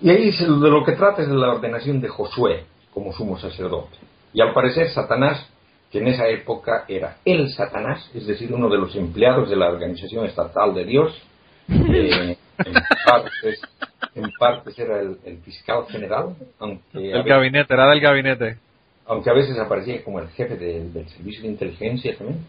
Y 0.00 0.10
ahí 0.10 0.30
de 0.30 0.46
lo 0.70 0.84
que 0.84 0.92
trata 0.92 1.22
es 1.22 1.28
de 1.28 1.34
la 1.34 1.50
ordenación 1.50 2.00
de 2.00 2.08
Josué 2.08 2.64
como 2.92 3.12
sumo 3.12 3.38
sacerdote. 3.38 3.96
Y 4.32 4.40
al 4.40 4.52
parecer 4.52 4.90
Satanás, 4.90 5.46
que 5.90 5.98
en 5.98 6.08
esa 6.08 6.26
época 6.28 6.84
era 6.88 7.18
el 7.24 7.50
Satanás, 7.52 8.10
es 8.14 8.26
decir, 8.26 8.52
uno 8.52 8.68
de 8.68 8.78
los 8.78 8.96
empleados 8.96 9.48
de 9.48 9.56
la 9.56 9.68
organización 9.68 10.24
estatal 10.24 10.74
de 10.74 10.84
Dios, 10.84 11.14
eh, 11.68 12.36
en, 12.58 12.74
partes, 13.04 13.60
en 14.14 14.32
partes 14.38 14.78
era 14.78 15.00
el, 15.00 15.38
fiscal 15.44 15.86
general, 15.88 16.36
aunque... 16.58 17.12
El 17.12 17.22
gabinete, 17.24 17.74
era 17.74 17.88
del 17.88 18.00
gabinete. 18.00 18.58
Aunque 19.06 19.30
a 19.30 19.34
veces 19.34 19.58
aparecía 19.58 20.02
como 20.04 20.20
el 20.20 20.28
jefe 20.28 20.56
del 20.56 21.08
servicio 21.08 21.42
de 21.42 21.48
inteligencia 21.48 22.16
también. 22.16 22.46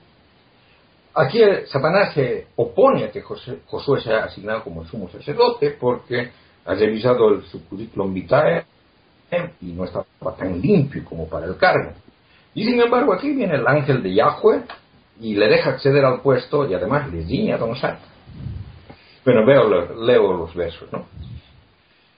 Aquí 1.16 1.42
eh, 1.42 1.66
Satanás 1.68 2.14
se 2.14 2.48
opone 2.56 3.06
a 3.06 3.12
que 3.12 3.22
Josué 3.22 4.02
sea 4.02 4.26
asignado 4.26 4.64
como 4.64 4.86
sumo 4.86 5.10
sacerdote 5.10 5.72
porque 5.80 6.32
ha 6.66 6.74
revisado 6.74 7.30
el, 7.30 7.44
su 7.44 7.68
currículum 7.68 8.14
vitae 8.14 8.66
y 9.62 9.72
no 9.72 9.86
estaba 9.86 10.06
tan 10.38 10.62
limpio 10.62 11.04
como 11.06 11.28
para 11.28 11.48
el 11.48 11.58
cargo. 11.58 11.94
Y 12.54 12.66
sin 12.66 12.80
embargo 12.80 13.14
aquí 13.14 13.32
viene 13.32 13.56
el 13.56 13.68
ángel 13.68 14.04
de 14.04 14.14
Yahweh 14.14 14.64
y 15.20 15.36
le 15.36 15.48
deja 15.48 15.72
acceder 15.72 16.06
al 16.06 16.22
puesto 16.22 16.70
y 16.70 16.74
además 16.74 17.12
le 17.12 17.24
diña 17.24 17.56
a 17.56 17.58
Don 17.60 17.76
Sata. 17.76 18.13
Bueno, 19.26 19.46
veo, 19.46 19.96
leo 20.04 20.34
los 20.34 20.54
versos, 20.54 20.92
¿no? 20.92 21.06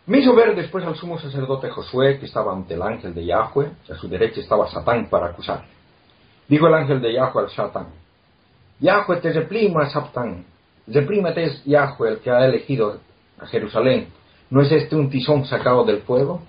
Me 0.08 0.20
hizo 0.20 0.36
ver 0.36 0.56
después 0.56 0.86
al 0.86 0.96
sumo 0.96 1.20
sacerdote 1.20 1.70
Josué 1.70 2.20
que 2.20 2.26
estaba 2.26 2.54
ante 2.54 2.76
el 2.76 2.82
ángel 2.82 3.14
de 3.14 3.26
Yahweh, 3.26 3.72
a 3.92 3.96
su 3.96 4.08
derecha 4.08 4.40
estaba 4.40 4.70
Satán 4.70 5.10
para 5.10 5.28
acusarle. 5.28 5.68
Dijo 6.48 6.68
el 6.68 6.76
ángel 6.76 7.02
de 7.02 7.14
Yahweh 7.14 7.44
al 7.44 7.50
Satán, 7.50 7.88
Yahweh 8.80 9.18
te 9.22 9.34
reprima, 9.34 9.90
Satán, 9.90 10.46
reprímate 10.88 11.60
Yahweh 11.66 12.10
el 12.10 12.20
que 12.20 12.30
ha 12.30 12.46
elegido 12.46 13.00
a 13.40 13.48
Jerusalén. 13.48 14.10
¿No 14.50 14.62
es 14.62 14.72
este 14.72 14.96
un 14.96 15.10
tizón 15.10 15.46
sacado 15.46 15.86
del 15.86 16.02
fuego? 16.02 16.42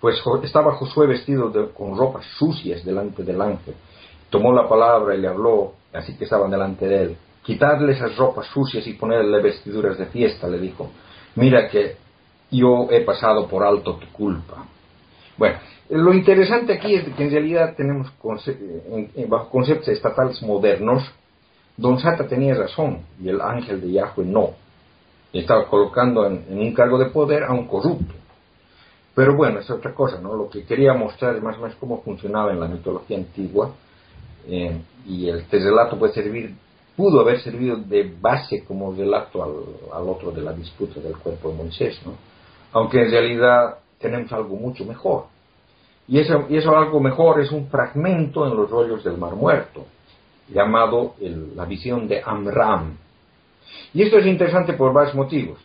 Pues 0.00 0.22
estaba 0.44 0.74
Josué 0.74 1.08
vestido 1.08 1.52
con 1.74 1.96
ropas 1.96 2.24
sucias 2.38 2.84
delante 2.84 3.24
del 3.24 3.40
ángel. 3.40 3.74
Tomó 4.30 4.52
la 4.52 4.68
palabra 4.68 5.14
y 5.14 5.20
le 5.20 5.28
habló, 5.28 5.74
así 5.92 6.16
que 6.16 6.24
estaban 6.24 6.50
delante 6.50 6.86
de 6.86 7.02
él. 7.02 7.16
Quitadle 7.46 7.92
esas 7.92 8.16
ropas 8.16 8.46
sucias 8.48 8.84
y 8.88 8.94
ponerle 8.94 9.40
vestiduras 9.40 9.96
de 9.96 10.06
fiesta, 10.06 10.48
le 10.48 10.58
dijo. 10.58 10.90
Mira 11.36 11.68
que 11.68 11.94
yo 12.50 12.88
he 12.90 13.02
pasado 13.02 13.46
por 13.46 13.62
alto 13.62 13.94
tu 13.94 14.08
culpa. 14.08 14.66
Bueno, 15.38 15.58
lo 15.90 16.12
interesante 16.12 16.72
aquí 16.72 16.96
es 16.96 17.04
que 17.14 17.22
en 17.22 17.30
realidad 17.30 17.74
tenemos 17.76 18.10
bajo 19.28 19.48
conceptos 19.48 19.88
estatales 19.88 20.42
modernos, 20.42 21.04
Don 21.76 22.00
Sata 22.00 22.26
tenía 22.26 22.54
razón 22.54 23.02
y 23.22 23.28
el 23.28 23.40
ángel 23.40 23.80
de 23.80 23.92
Yahweh 23.92 24.24
no. 24.24 24.50
Estaba 25.32 25.68
colocando 25.68 26.26
en 26.26 26.58
un 26.58 26.72
cargo 26.72 26.98
de 26.98 27.10
poder 27.10 27.44
a 27.44 27.52
un 27.52 27.68
corrupto. 27.68 28.14
Pero 29.14 29.36
bueno, 29.36 29.60
es 29.60 29.70
otra 29.70 29.94
cosa, 29.94 30.20
¿no? 30.20 30.34
Lo 30.34 30.50
que 30.50 30.64
quería 30.64 30.94
mostrar 30.94 31.36
es 31.36 31.42
más 31.42 31.56
o 31.56 31.60
menos 31.60 31.76
cómo 31.78 32.02
funcionaba 32.02 32.52
en 32.52 32.60
la 32.60 32.66
mitología 32.66 33.16
antigua 33.16 33.72
eh, 34.48 34.78
y 35.06 35.28
el 35.28 35.40
este 35.40 35.58
relato 35.58 35.98
puede 35.98 36.12
servir, 36.12 36.54
pudo 36.96 37.20
haber 37.20 37.40
servido 37.40 37.76
de 37.76 38.14
base 38.20 38.64
como 38.64 38.92
relato 38.92 39.42
al, 39.42 40.08
otro 40.08 40.30
de 40.32 40.42
la 40.42 40.52
disputa 40.52 41.00
del 41.00 41.16
cuerpo 41.16 41.50
de 41.50 41.56
Moisés, 41.56 42.00
¿no? 42.04 42.14
Aunque 42.72 43.02
en 43.02 43.10
realidad 43.10 43.78
tenemos 44.00 44.32
algo 44.32 44.56
mucho 44.56 44.84
mejor. 44.84 45.26
Y 46.08 46.18
eso, 46.18 46.46
y 46.48 46.56
eso 46.56 46.76
algo 46.76 47.00
mejor 47.00 47.40
es 47.40 47.50
un 47.50 47.68
fragmento 47.68 48.46
en 48.46 48.56
los 48.56 48.70
rollos 48.70 49.04
del 49.04 49.18
Mar 49.18 49.34
Muerto, 49.34 49.84
llamado 50.48 51.14
la 51.54 51.64
visión 51.64 52.06
de 52.08 52.22
Amram. 52.24 52.96
Y 53.92 54.02
esto 54.02 54.18
es 54.18 54.26
interesante 54.26 54.74
por 54.74 54.92
varios 54.92 55.14
motivos. 55.14 55.58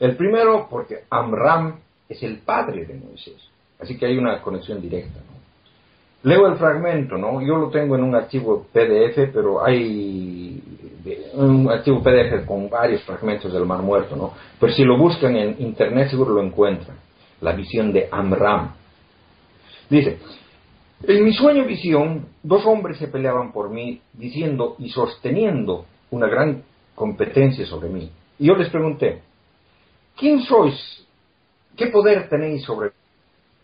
El 0.00 0.16
primero, 0.16 0.68
porque 0.70 1.04
Amram 1.10 1.76
es 2.08 2.22
el 2.22 2.38
padre 2.38 2.84
de 2.84 2.94
Moisés. 2.94 3.48
Así 3.80 3.96
que 3.96 4.06
hay 4.06 4.18
una 4.18 4.40
conexión 4.40 4.80
directa. 4.80 5.20
Leo 6.22 6.48
el 6.48 6.56
fragmento, 6.56 7.16
¿no? 7.16 7.40
Yo 7.40 7.56
lo 7.56 7.70
tengo 7.70 7.94
en 7.94 8.02
un 8.02 8.14
archivo 8.14 8.66
PDF, 8.72 9.30
pero 9.32 9.64
hay 9.64 10.47
un 11.34 11.70
archivo 11.70 12.02
PDF 12.02 12.44
con 12.46 12.68
varios 12.68 13.02
fragmentos 13.02 13.52
del 13.52 13.66
Mar 13.66 13.82
Muerto, 13.82 14.16
¿no? 14.16 14.32
Pero 14.58 14.72
si 14.72 14.84
lo 14.84 14.98
buscan 14.98 15.36
en 15.36 15.56
internet 15.60 16.08
seguro 16.10 16.34
lo 16.34 16.42
encuentran. 16.42 16.96
La 17.40 17.52
visión 17.52 17.92
de 17.92 18.08
Amram. 18.10 18.72
Dice, 19.88 20.18
en 21.02 21.24
mi 21.24 21.32
sueño 21.32 21.64
visión, 21.64 22.26
dos 22.42 22.66
hombres 22.66 22.98
se 22.98 23.08
peleaban 23.08 23.52
por 23.52 23.70
mí, 23.70 24.00
diciendo 24.12 24.74
y 24.78 24.90
sosteniendo 24.90 25.84
una 26.10 26.26
gran 26.26 26.62
competencia 26.94 27.64
sobre 27.66 27.88
mí. 27.88 28.10
Y 28.38 28.46
yo 28.46 28.56
les 28.56 28.68
pregunté, 28.70 29.22
¿quién 30.16 30.42
sois 30.42 31.06
¿qué 31.76 31.86
poder 31.86 32.28
tenéis 32.28 32.64
sobre 32.64 32.90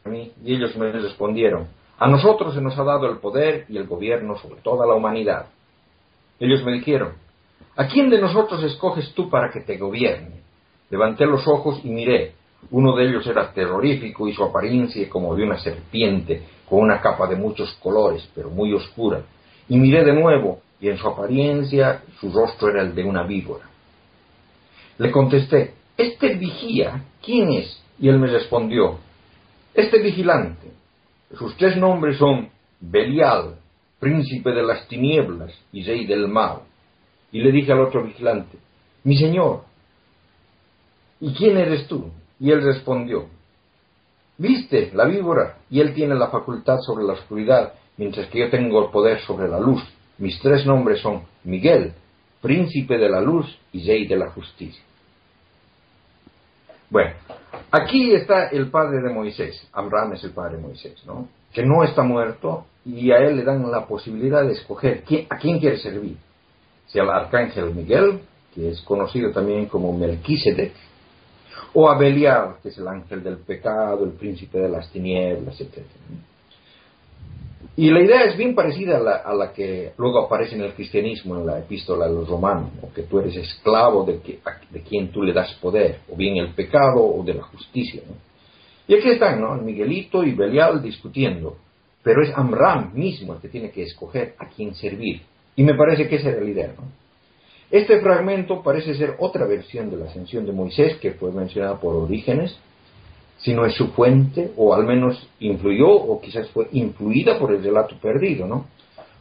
mí? 0.05 0.33
Y 0.45 0.55
ellos 0.55 0.77
me 0.77 0.93
respondieron, 0.93 1.67
a 1.99 2.09
nosotros 2.09 2.55
se 2.55 2.61
nos 2.61 2.79
ha 2.79 2.85
dado 2.85 3.11
el 3.11 3.19
poder 3.19 3.67
y 3.69 3.77
el 3.77 3.87
gobierno 3.87 4.37
sobre 4.39 4.61
toda 4.61 4.87
la 4.87 4.95
humanidad. 4.95 5.47
Ellos 6.39 6.65
me 6.65 6.73
dijeron, 6.73 7.15
¿a 7.77 7.87
quién 7.87 8.11
de 8.11 8.21
nosotros 8.21 8.63
escoges 8.63 9.13
tú 9.15 9.29
para 9.31 9.51
que 9.51 9.61
te 9.61 9.77
gobierne? 9.77 10.43
Levanté 10.91 11.27
los 11.27 11.47
ojos 11.49 11.81
y 11.85 11.89
miré. 11.89 12.35
Uno 12.71 12.97
de 12.97 13.09
ellos 13.09 13.27
era 13.27 13.53
terrorífico 13.53 14.29
y 14.29 14.33
su 14.33 14.43
apariencia 14.45 15.09
como 15.09 15.35
de 15.35 15.45
una 15.45 15.59
serpiente, 15.59 16.43
con 16.69 16.81
una 16.81 17.01
capa 17.01 17.27
de 17.27 17.37
muchos 17.37 17.73
colores, 17.83 18.29
pero 18.35 18.51
muy 18.51 18.73
oscura. 18.73 19.23
Y 19.69 19.77
miré 19.77 20.05
de 20.05 20.15
nuevo, 20.15 20.61
y 20.81 20.89
en 20.89 20.99
su 20.99 21.09
apariencia 21.09 22.03
su 22.21 22.31
rostro 22.31 22.69
era 22.69 22.83
el 22.83 22.95
de 22.95 23.05
una 23.05 23.23
víbora. 23.25 23.65
Le 24.99 25.11
contesté, 25.11 25.75
¿este 25.97 26.35
vigía 26.35 27.05
quién 27.23 27.53
es? 27.53 27.83
Y 27.99 28.09
él 28.09 28.19
me 28.19 28.27
respondió, 28.27 28.99
este 29.75 30.01
vigilante, 30.01 30.69
sus 31.37 31.57
tres 31.57 31.77
nombres 31.77 32.19
son 32.19 32.49
Belial, 32.81 33.57
príncipe 33.99 34.51
de 34.51 34.63
las 34.63 34.87
tinieblas 34.89 35.53
y 35.73 35.83
rey 35.85 36.05
del 36.07 36.29
mal. 36.29 36.61
Y 37.35 37.41
le 37.41 37.51
dije 37.51 37.73
al 37.73 37.81
otro 37.81 38.05
vigilante, 38.05 38.57
mi 39.03 39.17
señor, 39.17 39.63
¿y 41.21 41.35
quién 41.35 41.57
eres 41.57 41.89
tú? 41.89 42.13
Y 42.39 42.53
él 42.53 42.63
respondió, 42.63 43.27
viste 44.39 44.93
la 44.95 45.05
víbora, 45.07 45.57
y 45.69 45.81
él 45.81 45.93
tiene 45.95 46.15
la 46.15 46.29
facultad 46.29 46.79
sobre 46.79 47.03
la 47.05 47.15
oscuridad, 47.15 47.73
mientras 47.97 48.29
que 48.29 48.39
yo 48.39 48.51
tengo 48.51 48.85
el 48.85 48.93
poder 48.93 49.19
sobre 49.23 49.49
la 49.49 49.59
luz. 49.59 49.83
Mis 50.19 50.41
tres 50.43 50.65
nombres 50.65 51.01
son 51.01 51.25
Miguel, 51.43 51.95
príncipe 52.41 52.99
de 52.99 53.09
la 53.09 53.21
luz 53.21 53.59
y 53.73 53.85
rey 53.85 54.07
de 54.07 54.17
la 54.17 54.31
justicia. 54.31 54.85
Bueno, 56.89 57.15
aquí 57.73 58.15
está 58.15 58.47
el 58.47 58.71
padre 58.71 59.03
de 59.03 59.13
Moisés, 59.13 59.69
Amram 59.73 60.13
es 60.13 60.23
el 60.23 60.31
padre 60.31 60.59
de 60.59 60.63
Moisés, 60.63 61.03
¿no? 61.05 61.27
Que 61.53 61.65
no 61.65 61.83
está 61.83 62.05
muerto 62.05 62.67
y 62.85 63.11
a 63.11 63.17
él 63.17 63.39
le 63.39 63.43
dan 63.43 63.69
la 63.73 63.89
posibilidad 63.89 64.47
de 64.47 64.53
escoger 64.53 65.03
a 65.29 65.37
quién 65.37 65.59
quiere 65.59 65.79
servir. 65.79 66.17
Sea 66.95 67.03
el 67.03 67.11
arcángel 67.11 67.75
Miguel, 67.75 68.21
que 68.55 68.69
es 68.69 68.81
conocido 68.83 69.33
también 69.33 69.67
como 69.67 69.93
Melquisedec, 69.93 70.73
o 71.73 71.91
a 71.91 71.99
Belial, 71.99 72.59
que 72.63 72.69
es 72.69 72.79
el 72.79 72.87
ángel 72.87 73.21
del 73.21 73.39
pecado, 73.39 74.05
el 74.05 74.13
príncipe 74.13 74.61
de 74.61 74.69
las 74.69 74.89
tinieblas, 74.93 75.61
etc. 75.61 75.79
Y 77.77 77.91
la 77.91 78.01
idea 78.01 78.23
es 78.27 78.37
bien 78.37 78.55
parecida 78.55 78.99
a 79.25 79.35
la, 79.35 79.53
que 79.53 79.93
luego 79.99 80.21
aparece 80.21 80.55
en 80.55 80.61
el 80.61 80.75
cristianismo, 80.75 81.35
en 81.35 81.47
la 81.47 81.59
epístola 81.59 82.07
de 82.07 82.15
los 82.15 82.29
romanos, 82.29 82.71
que 82.95 83.03
tú 83.03 83.19
eres 83.19 83.35
esclavo 83.39 84.05
de, 84.05 84.21
de 84.71 84.81
quien 84.83 85.11
tú 85.11 85.25
le 85.25 85.33
das 85.33 85.53
poder, 85.55 85.99
o 86.09 86.15
bien 86.15 86.37
el 86.37 86.55
pecado 86.55 87.05
o 87.05 87.25
de 87.25 87.35
la 87.35 87.43
justicia. 87.43 88.03
Y 88.87 88.95
aquí 88.95 89.09
están, 89.09 89.41
¿no? 89.41 89.57
Miguelito 89.57 90.23
y 90.23 90.33
Belial 90.33 90.81
discutiendo, 90.81 91.57
pero 92.05 92.23
es 92.23 92.31
Amram 92.37 92.95
mismo 92.95 93.35
el 93.35 93.41
que 93.41 93.49
tiene 93.49 93.73
que 93.73 93.83
escoger 93.83 94.37
a 94.39 94.49
quién 94.49 94.77
servir. 94.77 95.34
Y 95.57 95.63
me 95.63 95.75
parece 95.75 96.09
que 96.09 96.17
esa 96.17 96.31
era 96.31 96.41
la 96.41 96.51
idea, 96.51 96.69
¿no? 96.69 96.85
Este 97.71 98.01
fragmento 98.01 98.63
parece 98.63 98.95
ser 98.95 99.17
otra 99.19 99.47
versión 99.47 99.91
de 99.91 99.97
la 99.97 100.07
ascensión 100.07 100.47
de 100.47 100.53
Moisés 100.53 100.97
que 100.97 101.13
fue 101.13 101.33
mencionada 101.33 101.81
por 101.81 101.97
Orígenes, 101.97 102.57
sino 103.39 103.65
es 103.67 103.75
su 103.75 103.89
fuente, 103.89 104.53
o 104.57 104.75
al 104.75 104.85
menos 104.85 105.29
influyó, 105.41 105.89
o 105.89 106.21
quizás 106.21 106.49
fue 106.51 106.69
influida 106.73 107.39
por 107.39 107.53
el 107.53 107.63
relato 107.63 107.97
perdido, 108.01 108.47
¿no? 108.47 108.67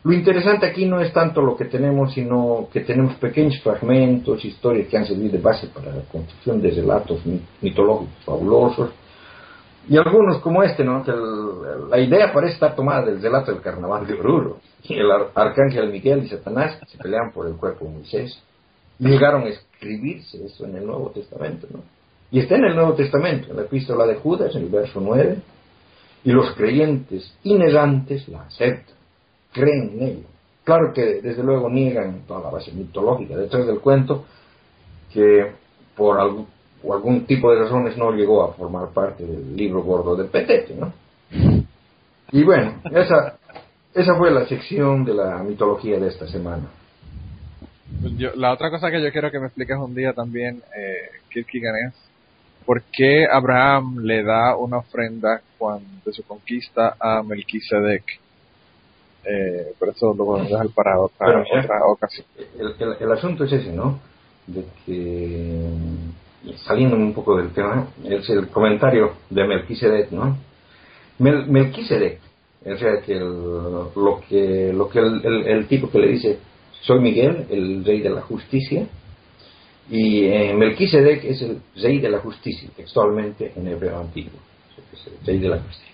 Lo 0.03 0.13
interesante 0.13 0.65
aquí 0.65 0.85
no 0.85 0.99
es 0.99 1.13
tanto 1.13 1.41
lo 1.41 1.55
que 1.55 1.65
tenemos, 1.65 2.13
sino 2.13 2.67
que 2.71 2.81
tenemos 2.81 3.15
pequeños 3.15 3.59
fragmentos, 3.61 4.43
historias 4.43 4.87
que 4.87 4.97
han 4.97 5.05
servido 5.05 5.31
de 5.31 5.37
base 5.37 5.67
para 5.67 5.95
la 5.95 6.01
construcción 6.03 6.61
de 6.61 6.71
relatos 6.71 7.21
mitológicos 7.61 8.23
fabulosos, 8.25 8.91
y 9.87 9.97
algunos 9.97 10.39
como 10.39 10.63
este, 10.63 10.83
¿no? 10.83 11.03
Que 11.03 11.11
la 11.89 11.99
idea 11.99 12.31
parece 12.31 12.53
estar 12.53 12.75
tomada 12.75 13.05
del 13.05 13.21
relato 13.21 13.51
del 13.51 13.61
carnaval 13.61 14.07
de 14.07 14.13
Oruro. 14.13 14.59
Y 14.83 14.95
el 14.95 15.11
arcángel 15.11 15.91
Miguel 15.91 16.23
y 16.23 16.29
Satanás 16.29 16.79
se 16.87 16.97
pelean 16.97 17.31
por 17.33 17.47
el 17.47 17.55
cuerpo 17.55 17.85
de 17.85 17.91
Moisés. 17.91 18.41
Llegaron 18.99 19.43
a 19.43 19.49
escribirse 19.49 20.45
eso 20.45 20.65
en 20.65 20.77
el 20.77 20.85
Nuevo 20.85 21.09
Testamento, 21.09 21.67
¿no? 21.71 21.81
Y 22.31 22.39
está 22.39 22.55
en 22.55 22.65
el 22.65 22.75
Nuevo 22.75 22.93
Testamento, 22.93 23.51
en 23.51 23.57
la 23.57 23.63
epístola 23.63 24.07
de 24.07 24.15
Judas, 24.15 24.55
en 24.55 24.63
el 24.63 24.69
verso 24.69 24.99
9, 24.99 25.37
y 26.23 26.31
los 26.31 26.51
creyentes 26.55 27.31
inegantes 27.43 28.27
la 28.27 28.43
aceptan, 28.43 28.95
creen 29.51 29.91
en 29.93 30.07
ello. 30.07 30.27
Claro 30.63 30.93
que 30.93 31.21
desde 31.21 31.43
luego 31.43 31.69
niegan 31.69 32.21
toda 32.25 32.41
la 32.41 32.49
base 32.49 32.71
mitológica 32.71 33.35
detrás 33.35 33.67
del 33.67 33.81
cuento, 33.81 34.25
que 35.11 35.51
por 35.95 36.19
algún, 36.83 36.93
algún 36.93 37.25
tipo 37.25 37.51
de 37.51 37.59
razones 37.59 37.97
no 37.97 38.11
llegó 38.11 38.43
a 38.43 38.53
formar 38.53 38.89
parte 38.89 39.25
del 39.25 39.55
libro 39.55 39.83
gordo 39.83 40.15
de 40.15 40.25
Petete, 40.25 40.75
¿no? 40.75 40.93
Y 42.31 42.43
bueno, 42.43 42.81
esa, 42.91 43.37
esa 43.93 44.15
fue 44.15 44.31
la 44.31 44.47
sección 44.47 45.05
de 45.05 45.13
la 45.13 45.37
mitología 45.43 45.99
de 45.99 46.07
esta 46.07 46.27
semana. 46.27 46.67
la 48.35 48.51
otra 48.53 48.69
cosa 48.69 48.89
que 48.89 49.01
yo 49.01 49.11
quiero 49.11 49.31
que 49.31 49.39
me 49.39 49.47
expliques 49.47 49.77
un 49.77 49.93
día 49.93 50.13
también, 50.13 50.61
eh, 50.75 51.19
Kierkegaard, 51.29 51.89
es 51.89 51.93
por 52.65 52.81
qué 52.83 53.27
Abraham 53.31 53.99
le 54.01 54.23
da 54.23 54.55
una 54.55 54.77
ofrenda 54.77 55.41
cuando, 55.57 55.87
de 56.05 56.13
su 56.13 56.23
conquista 56.23 56.95
a 56.99 57.21
Melquisedec. 57.23 58.03
Eh, 59.25 59.73
pero 59.79 59.91
eso 59.91 60.13
lo 60.13 60.25
podemos 60.25 60.49
dejar 60.49 60.67
para 60.69 60.99
otra, 60.99 61.41
otra 61.41 61.85
ocasión. 61.85 62.25
El, 62.59 62.95
el, 62.99 63.11
asunto 63.11 63.45
es 63.45 63.53
ese, 63.53 63.71
¿no? 63.71 63.99
De 64.47 64.65
que, 64.85 65.69
saliendo 66.65 66.95
un 66.95 67.13
poco 67.13 67.37
del 67.37 67.51
tema, 67.51 67.87
es 68.03 68.29
el 68.29 68.47
comentario 68.49 69.13
de 69.29 69.47
Melquisedec, 69.47 70.11
¿no? 70.11 70.37
Mel, 71.19 71.47
Melquisedec, 71.47 72.19
o 72.65 72.77
sea, 72.77 73.01
que 73.01 73.17
el, 73.17 74.75
el, 75.45 75.67
tipo 75.67 75.89
que 75.89 75.99
le 75.99 76.07
dice, 76.07 76.39
soy 76.81 76.99
Miguel, 76.99 77.45
el 77.49 77.83
rey 77.85 78.01
de 78.01 78.09
la 78.09 78.21
justicia, 78.21 78.87
y 79.89 80.25
eh, 80.25 80.53
Melquisedec 80.53 81.23
es 81.25 81.41
el 81.41 81.61
rey 81.75 81.99
de 81.99 82.09
la 82.09 82.19
justicia, 82.19 82.69
textualmente 82.75 83.53
en 83.55 83.67
hebreo 83.67 83.99
antiguo, 83.99 84.39
es 84.93 85.07
el 85.07 85.25
rey 85.25 85.39
de 85.39 85.49
la 85.49 85.59
justicia. 85.59 85.93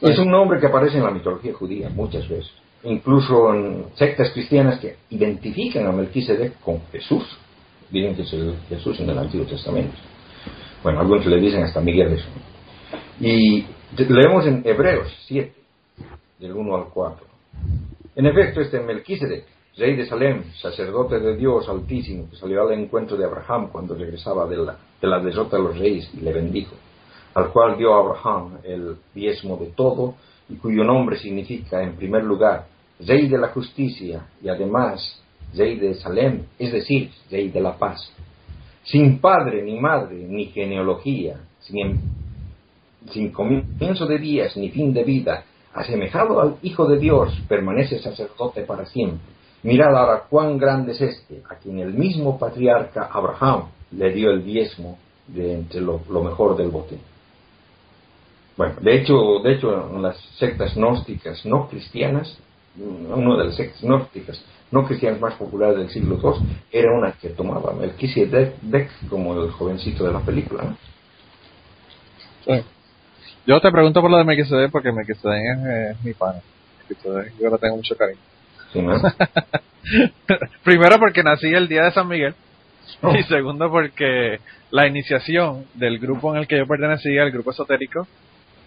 Es 0.00 0.18
un 0.18 0.30
nombre 0.30 0.60
que 0.60 0.66
aparece 0.66 0.98
en 0.98 1.04
la 1.04 1.10
mitología 1.10 1.52
judía 1.54 1.88
muchas 1.88 2.28
veces, 2.28 2.52
incluso 2.84 3.52
en 3.52 3.86
sectas 3.94 4.30
cristianas 4.30 4.78
que 4.78 4.96
identifican 5.10 5.86
a 5.86 5.92
Melquisedec 5.92 6.60
con 6.60 6.80
Jesús, 6.92 7.24
dicen 7.90 8.14
que 8.14 8.22
es 8.22 8.32
el 8.32 8.54
Jesús 8.68 8.98
en 9.00 9.10
el 9.10 9.18
Antiguo 9.18 9.46
Testamento. 9.46 9.96
Bueno, 10.82 11.00
algunos 11.00 11.26
le 11.26 11.40
dicen 11.40 11.62
hasta 11.62 11.80
Miguel 11.80 12.12
eso. 12.12 12.28
Y 13.20 13.66
leemos 13.96 14.46
en 14.46 14.62
Hebreos 14.64 15.12
7, 15.26 15.52
del 16.38 16.52
1 16.52 16.76
al 16.76 16.84
4. 16.92 17.26
En 18.16 18.26
efecto, 18.26 18.60
este 18.60 18.80
Melquisedec, 18.80 19.44
rey 19.76 19.96
de 19.96 20.06
Salem, 20.06 20.44
sacerdote 20.60 21.18
de 21.20 21.36
Dios 21.36 21.68
Altísimo, 21.68 22.28
que 22.30 22.36
salió 22.36 22.62
al 22.62 22.72
encuentro 22.72 23.16
de 23.16 23.24
Abraham 23.24 23.68
cuando 23.70 23.94
regresaba 23.94 24.46
de 24.46 24.56
la, 24.56 24.76
de 25.00 25.08
la 25.08 25.20
derrota 25.20 25.56
de 25.56 25.62
los 25.62 25.78
reyes 25.78 26.10
y 26.14 26.20
le 26.20 26.32
bendijo 26.32 26.74
al 27.38 27.52
cual 27.52 27.76
dio 27.76 27.94
Abraham 27.94 28.58
el 28.64 28.96
diezmo 29.14 29.56
de 29.56 29.66
todo 29.66 30.14
y 30.48 30.56
cuyo 30.56 30.82
nombre 30.82 31.16
significa 31.18 31.82
en 31.82 31.94
primer 31.94 32.24
lugar 32.24 32.66
Rey 33.00 33.28
de 33.28 33.38
la 33.38 33.48
justicia 33.48 34.26
y 34.42 34.48
además 34.48 35.22
Rey 35.54 35.76
de 35.78 35.94
Salem, 35.94 36.44
es 36.58 36.72
decir, 36.72 37.10
Rey 37.30 37.48
de 37.50 37.60
la 37.60 37.76
paz. 37.76 38.12
Sin 38.84 39.18
padre 39.18 39.62
ni 39.62 39.78
madre 39.78 40.16
ni 40.16 40.46
genealogía, 40.46 41.40
sin, 41.60 42.00
sin 43.10 43.30
comienzo 43.30 44.06
de 44.06 44.18
días 44.18 44.56
ni 44.56 44.70
fin 44.70 44.92
de 44.92 45.04
vida, 45.04 45.44
asemejado 45.74 46.40
al 46.40 46.56
Hijo 46.62 46.86
de 46.86 46.98
Dios, 46.98 47.38
permanece 47.48 47.98
sacerdote 47.98 48.62
para 48.62 48.86
siempre. 48.86 49.20
Mirad 49.62 49.96
ahora 49.96 50.24
cuán 50.28 50.56
grande 50.56 50.92
es 50.92 51.00
este, 51.00 51.42
a 51.50 51.56
quien 51.56 51.80
el 51.80 51.92
mismo 51.92 52.38
patriarca 52.38 53.08
Abraham 53.12 53.64
le 53.90 54.12
dio 54.12 54.30
el 54.30 54.44
diezmo 54.44 54.98
de 55.26 55.54
entre 55.54 55.80
lo 55.80 56.22
mejor 56.22 56.56
del 56.56 56.68
botín. 56.68 57.00
Bueno, 58.58 58.74
de 58.80 58.96
hecho, 58.96 59.38
de 59.44 59.54
hecho, 59.54 59.88
las 60.00 60.16
sectas 60.36 60.74
gnósticas 60.74 61.46
no 61.46 61.68
cristianas, 61.68 62.36
una 62.78 63.36
de 63.36 63.44
las 63.44 63.56
sectas 63.56 63.82
gnósticas 63.82 64.44
no 64.70 64.86
cristianas 64.86 65.20
más 65.20 65.34
populares 65.34 65.78
del 65.78 65.88
siglo 65.90 66.18
II, 66.22 66.46
era 66.70 66.92
una 66.92 67.12
que 67.12 67.30
tomaba 67.30 67.72
Melquisedec 67.72 68.90
como 69.08 69.42
el 69.42 69.50
jovencito 69.50 70.04
de 70.04 70.12
la 70.12 70.20
película. 70.20 70.76
Yo 73.46 73.60
te 73.60 73.70
pregunto 73.70 74.00
por 74.00 74.10
lo 74.10 74.18
de 74.18 74.24
Melquisedec 74.24 74.70
porque 74.70 74.92
Melquisedec 74.92 75.42
es, 75.92 76.04
mi 76.04 76.12
pana. 76.12 76.40
yo 77.40 77.50
le 77.50 77.58
tengo 77.58 77.76
mucho 77.76 77.96
cariño. 77.96 78.20
Primero 80.64 80.98
porque 80.98 81.22
nací 81.22 81.46
el 81.46 81.68
día 81.68 81.84
de 81.84 81.92
San 81.92 82.08
Miguel. 82.08 82.34
Oh. 83.02 83.14
Y 83.14 83.22
segundo 83.24 83.70
porque 83.70 84.40
la 84.70 84.86
iniciación 84.86 85.64
del 85.74 85.98
grupo 85.98 86.34
en 86.34 86.40
el 86.40 86.46
que 86.46 86.58
yo 86.58 86.66
pertenecía, 86.66 87.22
el 87.22 87.30
grupo 87.30 87.52
esotérico, 87.52 88.06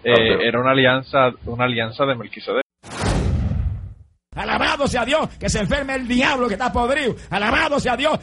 eh, 0.03 0.37
era 0.41 0.59
una 0.59 0.71
alianza, 0.71 1.31
una 1.45 1.65
alianza 1.65 2.05
de 2.05 2.15
Melquisedec. 2.15 2.70
Alabado 4.33 4.87
sea 4.87 5.03
Dios, 5.03 5.27
que 5.37 5.49
se 5.49 5.59
enferme 5.59 5.95
el 5.95 6.07
diablo 6.07 6.47
que 6.47 6.53
está 6.53 6.71
podrido. 6.71 7.15
Alabado 7.29 7.81
sea 7.81 7.97
Dios. 7.97 8.17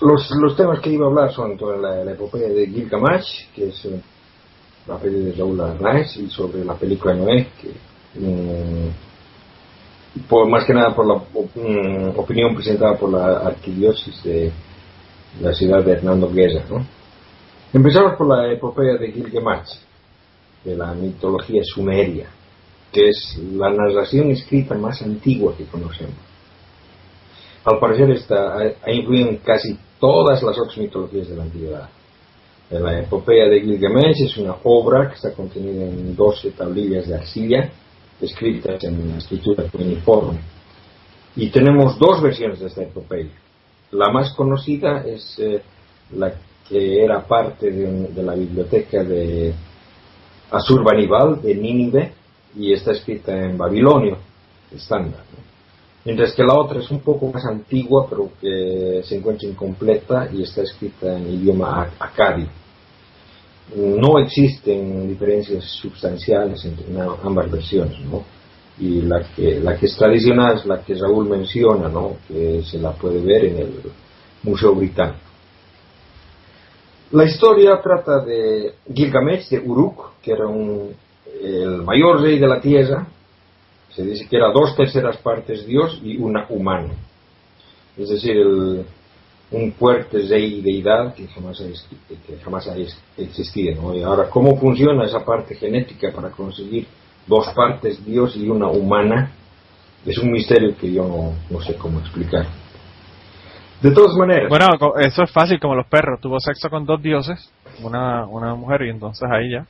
Los, 0.00 0.56
temas 0.56 0.78
que 0.80 0.90
iba 0.90 1.06
a 1.06 1.08
hablar 1.08 1.32
son 1.32 1.58
sobre 1.58 1.80
la, 1.80 2.12
epopeya 2.12 2.46
de 2.48 2.68
Gilgamesh, 2.68 3.50
que 3.52 3.70
es 3.70 3.84
eh, 3.86 4.00
la 4.86 4.98
película 4.98 5.24
de 5.24 5.32
Raúl 5.32 5.60
Arnaiz, 5.60 6.16
y 6.16 6.30
sobre 6.30 6.64
la 6.64 6.74
película 6.74 7.12
Noé, 7.14 7.48
que 7.60 7.72
mm, 8.20 8.88
más 10.48 10.64
que 10.64 10.74
nada 10.74 10.94
por 10.94 11.08
la 11.08 11.14
mm, 11.16 12.16
opinión 12.16 12.54
presentada 12.54 12.96
por 12.96 13.10
la 13.10 13.38
arquidiócesis 13.38 14.22
de 14.22 14.52
la 15.40 15.52
ciudad 15.52 15.82
de 15.82 15.90
Hernando 15.90 16.30
Guerra. 16.30 16.62
Empezamos 17.72 18.14
por 18.16 18.28
la 18.28 18.52
epopeya 18.52 18.94
de 18.94 19.10
Gilgamesh, 19.10 19.80
de 20.62 20.76
la 20.76 20.94
mitología 20.94 21.62
sumeria, 21.64 22.28
que 22.94 23.08
es 23.08 23.36
la 23.52 23.70
narración 23.70 24.30
escrita 24.30 24.76
más 24.76 25.02
antigua 25.02 25.54
que 25.58 25.64
conocemos. 25.64 26.14
Al 27.64 27.78
parecer 27.80 28.10
está, 28.12 28.56
ha 28.56 28.92
influido 28.92 29.30
en 29.30 29.36
casi 29.38 29.76
todas 29.98 30.42
las 30.42 30.56
otras 30.58 30.78
mitologías 30.78 31.28
de 31.28 31.36
la 31.36 31.42
antigüedad. 31.42 31.88
La 32.70 33.00
epopeya 33.00 33.46
de 33.48 33.60
Gilgamesh 33.60 34.22
es 34.22 34.36
una 34.36 34.56
obra 34.62 35.08
que 35.08 35.16
está 35.16 35.32
contenida 35.32 35.84
en 35.84 36.14
12 36.14 36.52
tablillas 36.52 37.08
de 37.08 37.16
arcilla, 37.16 37.70
escritas 38.20 38.82
en 38.84 39.10
escritura 39.16 39.64
uniforme. 39.72 40.38
Y 41.36 41.50
tenemos 41.50 41.98
dos 41.98 42.22
versiones 42.22 42.60
de 42.60 42.68
esta 42.68 42.82
epopeya. 42.82 43.32
La 43.90 44.10
más 44.10 44.32
conocida 44.34 45.04
es 45.04 45.36
eh, 45.38 45.62
la 46.12 46.32
que 46.68 47.02
era 47.02 47.26
parte 47.26 47.70
de, 47.70 48.22
la 48.22 48.34
biblioteca 48.34 49.02
de 49.02 49.52
Asurbanibal 50.50 51.42
de 51.42 51.54
Nínive 51.54 52.12
y 52.56 52.72
está 52.72 52.92
escrita 52.92 53.36
en 53.36 53.56
babilonio 53.56 54.18
estándar. 54.74 55.22
Mientras 56.04 56.34
que 56.34 56.44
la 56.44 56.54
otra 56.54 56.80
es 56.80 56.90
un 56.90 57.00
poco 57.00 57.28
más 57.28 57.44
antigua, 57.46 58.06
pero 58.08 58.30
que 58.40 59.02
se 59.04 59.16
encuentra 59.16 59.48
incompleta 59.48 60.28
y 60.30 60.42
está 60.42 60.62
escrita 60.62 61.16
en 61.16 61.30
idioma 61.32 61.90
acadi. 61.98 62.46
No 63.74 64.18
existen 64.18 65.08
diferencias 65.08 65.64
sustanciales 65.64 66.62
entre 66.66 66.86
ambas 67.22 67.50
versiones, 67.50 67.98
¿no? 68.00 68.22
Y 68.78 69.00
la 69.02 69.22
que, 69.34 69.60
la 69.60 69.78
que 69.78 69.86
es 69.86 69.96
tradicional 69.96 70.58
es 70.58 70.66
la 70.66 70.82
que 70.82 70.94
Raúl 70.94 71.28
menciona, 71.28 71.88
¿no? 71.88 72.16
Que 72.28 72.62
se 72.62 72.78
la 72.78 72.92
puede 72.92 73.20
ver 73.20 73.46
en 73.46 73.56
el 73.56 73.72
Museo 74.42 74.74
Británico. 74.74 75.20
La 77.12 77.24
historia 77.24 77.80
trata 77.80 78.20
de 78.24 78.74
Gilgamesh, 78.92 79.48
de 79.48 79.60
Uruk, 79.60 80.20
que 80.20 80.32
era 80.32 80.46
un, 80.46 80.94
el 81.42 81.82
mayor 81.82 82.20
rey 82.20 82.38
de 82.38 82.48
la 82.48 82.60
tierra. 82.60 83.06
Se 83.90 84.02
dice 84.02 84.26
que 84.28 84.36
era 84.36 84.50
dos 84.50 84.74
terceras 84.76 85.16
partes 85.18 85.66
Dios 85.66 86.00
y 86.02 86.16
una 86.16 86.46
humana. 86.48 86.94
Es 87.96 88.08
decir, 88.08 88.36
un 89.50 89.72
fuerte 89.72 90.18
rey 90.28 90.60
deidad 90.60 91.14
que 91.14 91.28
jamás 91.28 91.60
ha, 91.60 91.64
que 92.26 92.36
jamás 92.38 92.66
ha 92.66 92.74
existido. 93.16 93.94
Y 93.94 94.02
ahora, 94.02 94.28
¿cómo 94.28 94.56
funciona 94.58 95.04
esa 95.04 95.24
parte 95.24 95.54
genética 95.54 96.10
para 96.12 96.30
conseguir 96.30 96.86
dos 97.26 97.48
partes 97.54 98.04
Dios 98.04 98.36
y 98.36 98.48
una 98.48 98.68
humana? 98.68 99.30
Es 100.04 100.18
un 100.18 100.32
misterio 100.32 100.76
que 100.76 100.92
yo 100.92 101.32
no 101.48 101.60
sé 101.60 101.76
cómo 101.76 102.00
explicar. 102.00 102.46
De 103.80 103.90
todas 103.90 104.16
maneras. 104.16 104.48
Bueno, 104.48 104.66
eso 104.98 105.22
es 105.24 105.30
fácil 105.30 105.60
como 105.60 105.74
los 105.74 105.86
perros. 105.86 106.18
Tuvo 106.20 106.40
sexo 106.40 106.70
con 106.70 106.86
dos 106.86 107.02
dioses, 107.02 107.52
una, 107.82 108.26
una 108.26 108.54
mujer 108.54 108.82
y 108.82 108.90
entonces 108.90 109.28
ahí 109.30 109.50
ya. 109.50 109.66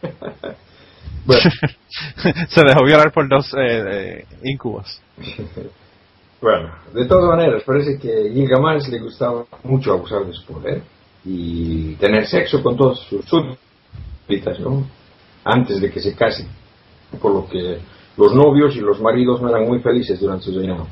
Se 2.48 2.62
dejó 2.64 2.84
violar 2.84 3.12
por 3.12 3.28
dos 3.28 3.52
eh, 3.58 4.24
incubos. 4.44 5.00
bueno, 6.40 6.70
de 6.94 7.04
todas 7.06 7.36
maneras, 7.36 7.62
parece 7.64 7.98
que 7.98 8.30
Gilgamesh 8.32 8.88
le 8.88 9.00
gustaba 9.00 9.44
mucho 9.64 9.92
abusar 9.92 10.24
de 10.24 10.32
su 10.32 10.44
poder 10.46 10.82
y 11.24 11.94
tener 11.96 12.26
sexo 12.26 12.62
con 12.62 12.76
todos 12.76 13.00
sus 13.08 13.24
súbditas, 13.26 14.58
¿no? 14.60 14.86
Antes 15.44 15.80
de 15.80 15.90
que 15.90 16.00
se 16.00 16.14
casen. 16.14 16.48
Por 17.20 17.32
lo 17.34 17.48
que 17.48 17.78
los 18.16 18.34
novios 18.34 18.76
y 18.76 18.80
los 18.80 19.00
maridos 19.00 19.40
no 19.40 19.48
eran 19.48 19.66
muy 19.66 19.80
felices 19.80 20.20
durante 20.20 20.44
su 20.46 20.58
reinado. 20.58 20.86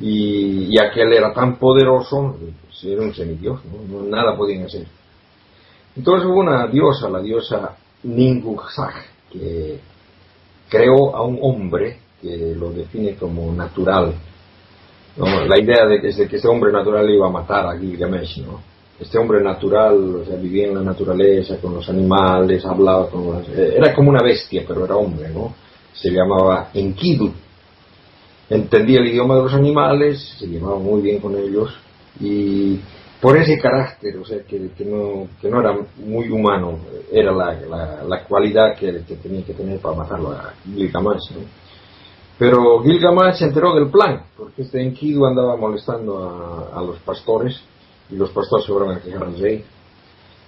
y, 0.00 0.74
y 0.74 0.78
aquel 0.80 1.12
era 1.12 1.32
tan 1.32 1.56
poderoso, 1.56 2.36
pues 2.64 2.84
era 2.84 3.02
un 3.02 3.14
semidios. 3.14 3.60
No- 3.64 4.02
nada 4.02 4.36
podían 4.36 4.64
hacer. 4.64 4.86
Entonces 5.96 6.26
hubo 6.26 6.40
una 6.40 6.66
diosa, 6.66 7.08
la 7.10 7.20
diosa 7.20 7.76
Ningursag, 8.04 8.94
que 9.30 9.78
creó 10.68 11.14
a 11.14 11.22
un 11.22 11.38
hombre 11.42 11.98
que 12.20 12.54
lo 12.56 12.70
define 12.70 13.14
como 13.16 13.52
natural. 13.52 14.14
¿no? 15.16 15.44
La 15.44 15.58
idea 15.58 15.86
de 15.86 16.00
que, 16.00 16.08
ese 16.08 16.48
hombre 16.48 16.72
natural 16.72 17.08
iba 17.10 17.26
a 17.26 17.30
matar 17.30 17.66
a 17.66 17.78
Gilgamesh, 17.78 18.38
¿no? 18.38 18.60
Este 18.98 19.18
hombre 19.18 19.42
natural, 19.42 20.24
vivía 20.40 20.68
en 20.68 20.74
la 20.74 20.82
naturaleza, 20.82 21.56
con 21.56 21.74
los 21.74 21.88
animales, 21.88 22.64
hablaba 22.64 23.10
con 23.10 23.42
eh, 23.48 23.74
Era 23.76 23.92
como 23.94 24.10
una 24.10 24.22
bestia, 24.22 24.64
pero 24.66 24.84
era 24.84 24.96
hombre, 24.96 25.28
¿no? 25.30 25.54
Se 25.92 26.10
llamaba 26.10 26.70
Enkidu. 26.72 27.32
Entendía 28.48 29.00
el 29.00 29.08
idioma 29.08 29.36
de 29.36 29.42
los 29.42 29.54
animales, 29.54 30.36
se 30.38 30.46
llevaba 30.46 30.78
muy 30.78 31.00
bien 31.00 31.18
con 31.18 31.36
ellos, 31.36 31.74
y 32.20 32.78
por 33.22 33.36
ese 33.36 33.56
carácter, 33.56 34.16
o 34.18 34.24
sea, 34.24 34.42
que, 34.42 34.70
que 34.76 34.84
no, 34.84 35.28
que 35.40 35.48
no 35.48 35.60
era 35.60 35.78
muy 35.98 36.28
humano, 36.28 36.76
era 37.12 37.30
la, 37.30 37.52
la, 37.54 38.02
la 38.02 38.24
cualidad 38.24 38.74
que, 38.74 39.04
que 39.06 39.14
tenía 39.14 39.44
que 39.44 39.54
tener 39.54 39.78
para 39.78 39.94
matarlo 39.94 40.32
a 40.32 40.52
Gilgamesh, 40.64 41.30
¿no? 41.30 41.44
Pero 42.36 42.82
Gilgamesh 42.82 43.36
se 43.36 43.44
enteró 43.44 43.76
del 43.76 43.90
plan, 43.90 44.24
porque 44.36 44.62
este 44.62 44.82
Enkidu 44.82 45.24
andaba 45.24 45.56
molestando 45.56 46.18
a, 46.18 46.76
a 46.76 46.82
los 46.82 46.98
pastores 46.98 47.62
y 48.10 48.16
los 48.16 48.30
pastores 48.30 48.66
se 48.66 48.72
fueron 48.72 48.90
a 48.90 49.00
quejar 49.00 49.22
al 49.22 49.38
rey. 49.38 49.64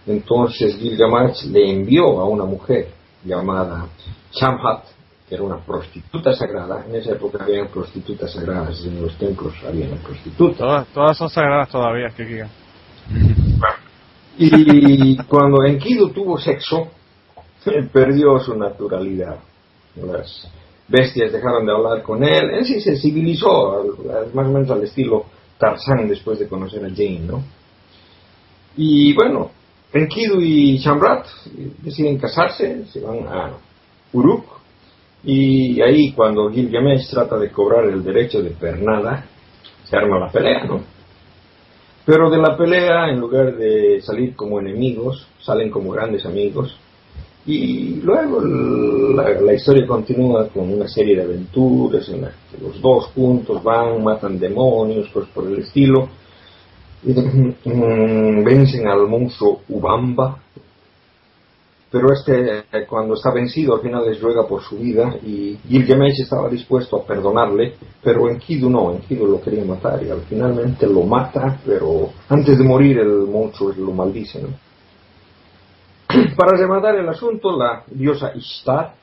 Entonces 0.08 0.74
Gilgamesh 0.76 1.44
le 1.44 1.70
envió 1.70 2.18
a 2.18 2.24
una 2.24 2.44
mujer 2.44 2.88
llamada 3.24 3.86
Shamhat, 4.32 4.86
que 5.28 5.36
era 5.36 5.44
una 5.44 5.64
prostituta 5.64 6.34
sagrada. 6.34 6.84
En 6.88 6.96
esa 6.96 7.12
época 7.12 7.44
había 7.44 7.68
prostitutas 7.68 8.32
sagradas, 8.32 8.84
en 8.84 9.00
los 9.00 9.16
templos 9.16 9.54
había 9.64 9.94
prostitutas. 10.02 10.58
Todas, 10.58 10.88
todas 10.88 11.16
son 11.16 11.30
sagradas 11.30 11.68
todavía, 11.68 12.08
Kirkigan. 12.08 12.63
Y 14.36 15.16
cuando 15.24 15.64
Enkidu 15.64 16.10
tuvo 16.10 16.38
sexo, 16.38 16.88
perdió 17.92 18.38
su 18.38 18.54
naturalidad. 18.56 19.38
Las 19.96 20.48
bestias 20.88 21.32
dejaron 21.32 21.64
de 21.66 21.72
hablar 21.72 22.02
con 22.02 22.24
él. 22.24 22.50
Él 22.50 22.64
sí 22.64 22.80
se 22.80 22.96
civilizó, 22.96 23.84
más 24.34 24.46
o 24.46 24.50
menos 24.50 24.70
al 24.70 24.82
estilo 24.82 25.26
Tarzán 25.58 26.08
después 26.08 26.38
de 26.38 26.48
conocer 26.48 26.84
a 26.84 26.88
Jane, 26.88 27.20
¿no? 27.20 27.42
Y 28.76 29.14
bueno, 29.14 29.50
Enkidu 29.92 30.40
y 30.40 30.78
Shamrat 30.78 31.26
deciden 31.82 32.18
casarse, 32.18 32.86
se 32.86 33.00
van 33.00 33.26
a 33.28 33.52
Uruk. 34.12 34.44
Y 35.22 35.80
ahí 35.80 36.12
cuando 36.12 36.50
Gilgamesh 36.50 37.08
trata 37.08 37.38
de 37.38 37.50
cobrar 37.50 37.84
el 37.84 38.02
derecho 38.02 38.42
de 38.42 38.50
pernada, 38.50 39.24
se 39.84 39.96
arma 39.96 40.18
la 40.18 40.30
pelea, 40.30 40.64
¿no? 40.64 40.82
Pero 42.06 42.30
de 42.30 42.38
la 42.38 42.56
pelea, 42.56 43.08
en 43.10 43.18
lugar 43.18 43.56
de 43.56 44.00
salir 44.02 44.36
como 44.36 44.60
enemigos, 44.60 45.26
salen 45.40 45.70
como 45.70 45.90
grandes 45.90 46.26
amigos. 46.26 46.76
Y 47.46 48.00
luego 48.02 48.40
la, 48.42 49.52
historia 49.52 49.86
continúa 49.86 50.48
con 50.48 50.72
una 50.72 50.88
serie 50.88 51.16
de 51.16 51.22
aventuras 51.22 52.08
en 52.08 52.22
las 52.22 52.32
que 52.50 52.62
los 52.62 52.80
dos 52.80 53.06
juntos 53.14 53.62
van, 53.62 54.02
matan 54.02 54.38
demonios, 54.38 55.10
pues 55.12 55.26
por 55.28 55.46
el 55.46 55.58
estilo. 55.58 56.08
Mm, 57.02 58.42
vencen 58.44 58.86
al 58.88 59.06
monstruo 59.06 59.60
Ubamba. 59.68 60.43
Pero 61.94 62.12
este, 62.12 62.64
eh, 62.72 62.86
cuando 62.88 63.14
está 63.14 63.32
vencido, 63.32 63.76
al 63.76 63.80
final 63.80 64.04
les 64.04 64.20
ruega 64.20 64.48
por 64.48 64.60
su 64.64 64.76
vida 64.76 65.14
y 65.22 65.56
Gilgamesh 65.68 66.22
estaba 66.22 66.48
dispuesto 66.48 66.96
a 66.96 67.06
perdonarle, 67.06 67.76
pero 68.02 68.28
Enkidu 68.28 68.68
no, 68.68 68.90
Enkidu 68.90 69.28
lo 69.28 69.40
quería 69.40 69.64
matar 69.64 70.02
y 70.02 70.10
al 70.10 70.22
finalmente 70.22 70.88
lo 70.88 71.04
mata, 71.04 71.60
pero 71.64 72.10
antes 72.28 72.58
de 72.58 72.64
morir 72.64 72.98
el 72.98 73.28
monstruo 73.28 73.72
lo 73.78 73.92
maldice. 73.92 74.42
¿no? 74.42 74.48
Para 76.36 76.58
rematar 76.58 76.96
el 76.96 77.08
asunto, 77.08 77.56
la 77.56 77.84
diosa 77.86 78.32
Ishtar, 78.34 78.94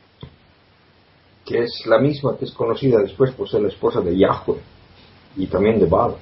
que 1.45 1.59
es 1.59 1.85
la 1.85 1.97
misma 1.97 2.35
que 2.38 2.43
es 2.43 2.51
conocida 2.51 2.99
después 2.99 3.31
por 3.31 3.47
ser 3.47 3.61
la 3.61 3.69
esposa 3.69 4.01
de 4.01 4.18
Yahweh 4.18 4.59
y 5.38 5.47
también 5.47 5.80
de 5.80 5.85
Baal, 5.85 6.15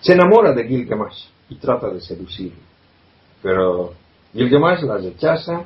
se 0.00 0.14
enamora 0.14 0.54
de 0.54 0.66
Gilgamesh 0.66 1.28
y 1.50 1.56
trata 1.56 1.90
de 1.90 2.00
seducirlo. 2.00 2.62
Pero 3.42 3.99
Gilgamesh 4.32 4.82
la 4.82 4.98
rechaza 4.98 5.64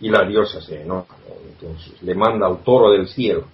y 0.00 0.08
la 0.10 0.24
diosa 0.26 0.60
se 0.60 0.82
enoja. 0.82 1.16
¿no? 1.28 1.34
Entonces 1.48 2.02
le 2.02 2.14
manda 2.14 2.46
al 2.46 2.58
toro 2.58 2.90
del 2.90 3.08
cielo. 3.08 3.44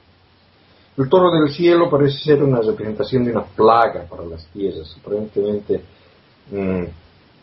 El 0.97 1.09
toro 1.09 1.31
del 1.31 1.51
cielo 1.53 1.89
parece 1.89 2.19
ser 2.19 2.43
una 2.43 2.61
representación 2.61 3.25
de 3.25 3.31
una 3.33 3.45
plaga 3.45 4.05
para 4.09 4.25
las 4.25 4.45
tierras. 4.49 4.95
Aparentemente 5.01 5.81
mm, 6.51 6.85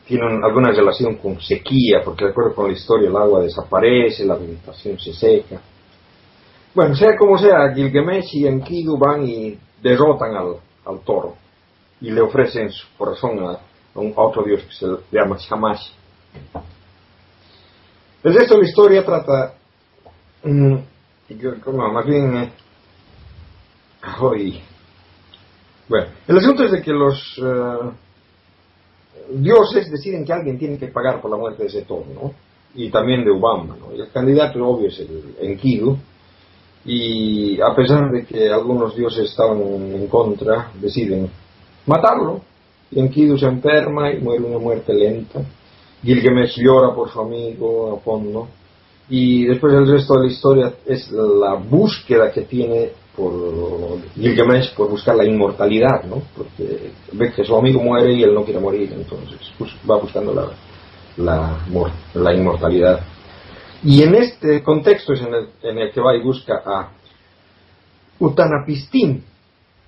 tiene 0.06 0.26
un- 0.26 0.44
alguna 0.44 0.72
relación 0.72 1.16
con 1.16 1.40
sequía, 1.42 2.02
porque 2.04 2.26
de 2.26 2.32
acuerdo 2.32 2.54
con 2.54 2.68
la 2.68 2.74
historia 2.74 3.10
el 3.10 3.16
agua 3.16 3.42
desaparece, 3.42 4.26
la 4.26 4.36
vegetación 4.36 5.00
se 5.00 5.14
seca. 5.14 5.62
Bueno, 6.76 6.96
sea 6.96 7.16
como 7.18 7.38
sea, 7.40 7.74
Gilgamesh 7.74 8.36
y 8.36 8.48
Enkidu 8.48 8.98
van 8.98 9.26
y 9.28 9.58
derrotan 9.82 10.36
al, 10.36 11.00
toro 11.04 11.36
y 12.00 12.12
le 12.12 12.22
ofrecen 12.22 12.70
su 12.72 12.86
corazón 12.98 13.40
a, 13.40 13.58
un 13.96 14.14
otro 14.16 14.44
dios 14.44 14.62
que 14.64 14.74
se 14.74 14.86
llama 15.12 15.38
Shamash. 15.40 15.90
El 18.28 18.34
resto 18.34 18.56
de 18.56 18.62
la 18.64 18.68
historia 18.68 19.06
trata, 19.06 19.54
mm, 20.44 20.76
más 21.94 22.06
bien, 22.06 22.36
eh, 22.36 22.52
hoy, 24.20 24.60
bueno, 25.88 26.08
el 26.28 26.38
asunto 26.38 26.66
es 26.66 26.74
de 26.74 26.82
que 26.82 26.92
los 26.92 27.42
eh, 27.42 27.90
dioses 29.30 29.90
deciden 29.90 30.26
que 30.26 30.34
alguien 30.34 30.60
tiene 30.60 30.78
que 30.78 30.88
pagar 30.88 31.22
por 31.22 31.32
la 31.32 31.38
muerte 31.38 31.70
de 31.70 31.82
toro, 31.84 32.06
¿no? 32.14 32.34
Y 32.76 32.90
también 32.90 33.24
de 33.24 33.32
Ubamba, 33.32 33.78
¿no? 33.78 33.96
Y 33.96 34.02
el 34.02 34.12
candidato 34.12 34.60
obvio 34.60 34.90
es 34.90 35.00
el 35.00 35.36
Enkidu, 35.40 35.98
y 36.84 37.62
a 37.62 37.74
pesar 37.74 38.12
de 38.12 38.26
que 38.26 38.50
algunos 38.52 38.94
dioses 38.94 39.30
estaban 39.30 39.62
en 39.62 40.06
contra, 40.08 40.70
deciden 40.82 41.30
matarlo. 41.86 42.42
Y 42.92 43.00
Enkidu 43.00 43.38
se 43.38 43.46
enferma 43.46 44.12
y 44.12 44.20
muere 44.20 44.44
una 44.44 44.60
muerte 44.60 44.94
lenta. 44.94 45.40
Gilgamesh 46.04 46.58
llora 46.58 46.94
por 46.94 47.10
su 47.12 47.20
amigo 47.22 47.96
a 47.96 48.00
fondo. 48.04 48.48
Y 49.10 49.46
después 49.46 49.74
el 49.74 49.88
resto 49.88 50.16
de 50.16 50.28
la 50.28 50.32
historia 50.32 50.74
es 50.86 51.10
la 51.12 51.54
búsqueda 51.56 52.32
que 52.32 52.42
tiene 52.42 52.90
por 53.16 53.32
Gilgamesh 54.16 54.76
por 54.76 54.90
buscar 54.90 55.16
la 55.16 55.26
inmortalidad, 55.26 56.04
¿no? 56.04 56.22
Porque 56.36 56.92
ve 57.14 57.32
que 57.34 57.44
su 57.46 57.56
amigo 57.56 57.82
muere 57.82 58.14
y 58.14 58.22
él 58.24 58.34
no 58.34 58.44
quiere 58.44 58.60
morir, 58.60 58.92
entonces 58.94 59.40
bus- 59.58 59.76
va 59.90 59.98
buscando 59.98 60.34
la, 60.34 60.48
la, 61.18 61.58
mor- 61.70 61.92
la 62.14 62.34
inmortalidad. 62.34 63.00
Y 63.84 64.04
en 64.04 64.16
este 64.16 64.62
contexto 64.62 65.14
es 65.14 65.22
en 65.22 65.34
el, 65.34 65.48
en 65.64 65.78
el 65.80 65.92
que 65.92 66.02
va 66.02 66.16
y 66.16 66.22
busca 66.22 66.62
a 66.66 66.90
Utanapistim, 68.20 69.22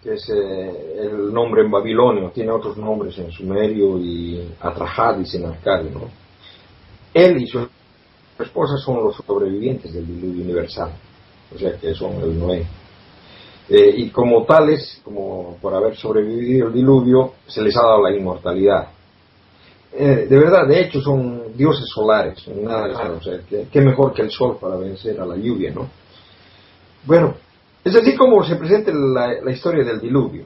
que 0.02 0.14
es 0.14 0.30
eh, 0.30 0.98
el 1.02 1.34
nombre 1.34 1.62
en 1.62 1.72
babilonio, 1.72 2.32
tiene 2.32 2.52
otros 2.52 2.78
nombres 2.78 3.18
en 3.18 3.32
sumerio 3.32 3.98
y 3.98 4.54
Atrahadis 4.60 5.34
en 5.36 5.46
arcadio. 5.46 5.92
¿no? 5.92 6.10
Él 7.14 7.42
y 7.42 7.48
su 7.48 7.68
esposa 8.40 8.78
son 8.78 9.04
los 9.04 9.18
sobrevivientes 9.18 9.94
del 9.94 10.08
diluvio 10.08 10.44
universal, 10.44 10.92
o 11.54 11.58
sea 11.58 11.78
que 11.78 11.94
son 11.94 12.14
el 12.22 12.40
Noé. 12.40 12.66
Eh, 13.68 13.94
y 13.98 14.10
como 14.10 14.46
tales, 14.46 15.02
como 15.04 15.58
por 15.62 15.76
haber 15.76 15.96
sobrevivido 15.96 16.68
el 16.68 16.74
diluvio, 16.74 17.34
se 17.46 17.62
les 17.62 17.76
ha 17.78 17.82
dado 17.82 18.02
la 18.02 18.16
inmortalidad. 18.16 18.88
Eh, 19.92 20.28
de 20.30 20.38
verdad, 20.38 20.68
de 20.68 20.82
hecho, 20.82 21.02
son 21.02 21.56
dioses 21.56 21.88
solares, 21.88 22.48
nada 22.48 22.88
raro, 22.88 23.18
o 23.18 23.22
sea, 23.22 23.40
qué 23.48 23.82
mejor 23.82 24.14
que 24.14 24.22
el 24.22 24.32
sol 24.32 24.58
para 24.60 24.76
vencer 24.78 25.20
a 25.20 25.26
la 25.26 25.36
lluvia, 25.36 25.72
¿no? 25.72 25.90
Bueno, 27.06 27.36
es 27.90 27.96
así 27.96 28.16
como 28.16 28.44
se 28.44 28.56
presenta 28.56 28.92
la, 28.94 29.52
historia 29.52 29.84
del 29.84 30.00
diluvio. 30.00 30.44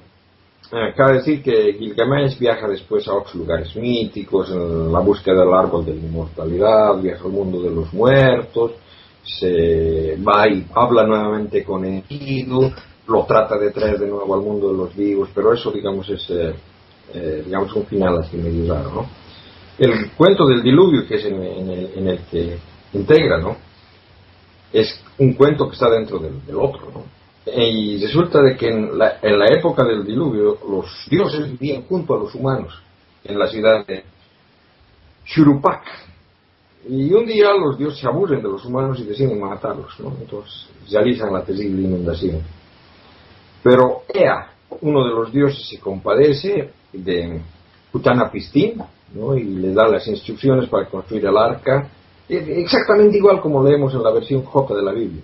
Eh, 0.71 0.93
cabe 0.95 1.15
decir 1.15 1.43
que 1.43 1.73
Gilgamesh 1.73 2.39
viaja 2.39 2.67
después 2.67 3.07
a 3.07 3.13
otros 3.13 3.35
lugares 3.35 3.75
míticos, 3.75 4.49
en 4.49 4.91
la 4.91 4.99
búsqueda 4.99 5.41
del 5.41 5.53
árbol 5.53 5.85
de 5.85 5.93
la 5.93 6.01
inmortalidad, 6.01 6.95
viaja 6.99 7.25
al 7.25 7.31
mundo 7.31 7.61
de 7.61 7.69
los 7.69 7.93
muertos, 7.93 8.71
se 9.23 10.17
va 10.17 10.47
y 10.47 10.65
habla 10.73 11.05
nuevamente 11.05 11.63
con 11.63 11.85
Enkidu, 11.85 12.71
lo 13.07 13.25
trata 13.25 13.57
de 13.57 13.71
traer 13.71 13.99
de 13.99 14.07
nuevo 14.07 14.33
al 14.33 14.41
mundo 14.41 14.71
de 14.71 14.77
los 14.77 14.95
vivos, 14.95 15.29
pero 15.35 15.53
eso, 15.53 15.69
digamos, 15.71 16.09
es 16.09 16.29
eh, 16.29 16.53
eh, 17.13 17.43
digamos 17.45 17.73
un 17.75 17.85
final 17.85 18.19
así 18.19 18.37
medio 18.37 18.73
raro, 18.73 18.91
¿no? 18.91 19.05
El 19.77 20.11
cuento 20.11 20.47
del 20.47 20.63
diluvio, 20.63 21.05
que 21.05 21.15
es 21.15 21.25
en 21.25 22.07
el 22.07 22.19
que 22.31 22.57
integra, 22.93 23.37
¿no? 23.39 23.57
Es 24.71 25.03
un 25.17 25.33
cuento 25.33 25.67
que 25.67 25.73
está 25.73 25.89
dentro 25.89 26.19
del, 26.19 26.45
del 26.45 26.55
otro, 26.55 26.91
¿no? 26.93 27.22
Y 27.45 28.01
resulta 28.01 28.41
de 28.41 28.55
que 28.55 28.69
en 28.69 28.97
la, 28.97 29.19
en 29.21 29.37
la 29.37 29.47
época 29.47 29.83
del 29.83 30.05
diluvio 30.05 30.57
los 30.69 31.07
dioses 31.09 31.51
vivían 31.51 31.83
junto 31.83 32.15
a 32.15 32.19
los 32.19 32.33
humanos 32.35 32.81
en 33.23 33.37
la 33.37 33.47
ciudad 33.47 33.85
de 33.85 34.03
Churupac. 35.25 35.83
Y 36.87 37.13
un 37.13 37.25
día 37.25 37.53
los 37.53 37.77
dioses 37.77 37.99
se 37.99 38.07
aburren 38.07 38.41
de 38.41 38.49
los 38.49 38.63
humanos 38.65 38.99
y 38.99 39.03
deciden 39.03 39.39
matarlos, 39.39 39.97
¿no? 39.99 40.13
Entonces 40.19 40.69
realizan 40.91 41.33
la 41.33 41.43
terrible 41.43 41.81
inundación. 41.81 42.41
Pero 43.61 44.03
Ea, 44.13 44.51
uno 44.81 45.05
de 45.05 45.13
los 45.13 45.31
dioses 45.31 45.67
se 45.69 45.79
compadece 45.79 46.71
de 46.91 47.41
Utanapistim 47.93 48.81
¿no? 49.13 49.37
y 49.37 49.43
le 49.43 49.73
da 49.73 49.87
las 49.87 50.07
instrucciones 50.07 50.67
para 50.67 50.87
construir 50.87 51.25
el 51.25 51.37
arca, 51.37 51.89
e- 52.27 52.61
exactamente 52.61 53.17
igual 53.17 53.39
como 53.39 53.63
leemos 53.63 53.93
en 53.93 54.03
la 54.03 54.11
versión 54.11 54.43
J 54.43 54.75
de 54.75 54.81
la 54.81 54.91
Biblia. 54.91 55.23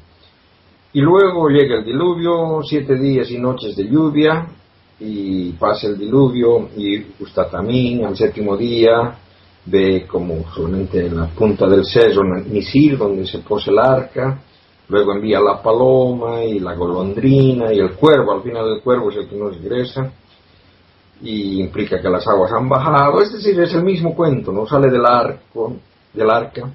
Y 0.92 1.02
luego 1.02 1.50
llega 1.50 1.78
el 1.78 1.86
diluvio, 1.86 2.62
siete 2.64 2.96
días 2.96 3.30
y 3.30 3.38
noches 3.38 3.76
de 3.76 3.88
lluvia, 3.88 4.48
y 5.00 5.52
pasa 5.52 5.88
el 5.88 6.00
diluvio, 6.00 6.70
y 6.76 7.06
Ustatamín 7.20 8.06
al 8.06 8.18
séptimo 8.18 8.58
día 8.58 9.16
ve 9.66 10.08
como 10.08 10.52
solamente 10.52 11.06
en 11.06 11.16
la 11.16 11.28
punta 11.28 11.68
del 11.68 11.86
seso 11.86 12.24
Nisir, 12.24 12.98
donde 12.98 13.28
se 13.28 13.38
pose 13.40 13.70
el 13.70 13.78
arca, 13.78 14.42
luego 14.88 15.14
envía 15.14 15.40
la 15.40 15.62
paloma 15.62 16.44
y 16.44 16.60
la 16.60 16.74
golondrina 16.74 17.72
y 17.72 17.78
el 17.80 17.92
cuervo, 17.92 18.32
al 18.32 18.42
final 18.42 18.68
el 18.68 18.82
cuervo 18.82 19.12
es 19.12 19.18
el 19.18 19.30
que 19.30 19.36
nos 19.36 19.56
regresa, 19.62 20.12
y 21.22 21.62
implica 21.62 22.02
que 22.02 22.10
las 22.10 22.28
aguas 22.28 22.52
han 22.52 22.68
bajado, 22.68 23.22
es 23.22 23.32
decir, 23.32 23.60
es 23.60 23.76
el 23.76 23.84
mismo 23.84 24.16
cuento, 24.16 24.52
no 24.52 24.66
sale 24.66 24.90
del 24.90 25.06
arco, 25.06 25.76
del 26.14 26.30
arca, 26.32 26.68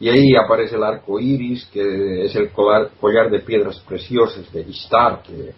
y 0.00 0.08
ahí 0.08 0.34
aparece 0.34 0.76
el 0.76 0.82
arco 0.82 1.20
iris, 1.20 1.66
que 1.66 2.24
es 2.24 2.34
el 2.34 2.50
collar, 2.50 2.90
collar 2.98 3.30
de 3.30 3.40
piedras 3.40 3.78
preciosas 3.80 4.50
de 4.50 4.62
Ishtar, 4.62 5.22
que, 5.22 5.52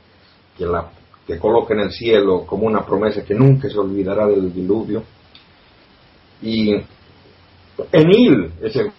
que, 0.59 0.67
la, 0.67 0.91
que 1.25 1.39
coloca 1.39 1.75
en 1.75 1.81
el 1.81 1.93
cielo 1.93 2.45
como 2.45 2.67
una 2.67 2.85
promesa 2.85 3.25
que 3.25 3.35
nunca 3.35 3.71
se 3.71 3.79
olvidará 3.79 4.27
del 4.27 4.53
diluvio. 4.53 5.05
Y 6.43 6.75
Enil 7.93 8.53
es 8.61 8.75
el 8.77 8.91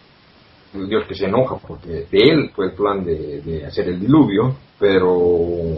dios 0.88 1.06
que 1.08 1.14
se 1.14 1.26
enoja 1.26 1.58
porque 1.58 2.08
de 2.10 2.20
él 2.20 2.52
fue 2.56 2.68
el 2.68 2.74
plan 2.74 3.04
de, 3.04 3.42
de 3.42 3.66
hacer 3.66 3.90
el 3.90 4.00
diluvio, 4.00 4.56
pero 4.80 5.78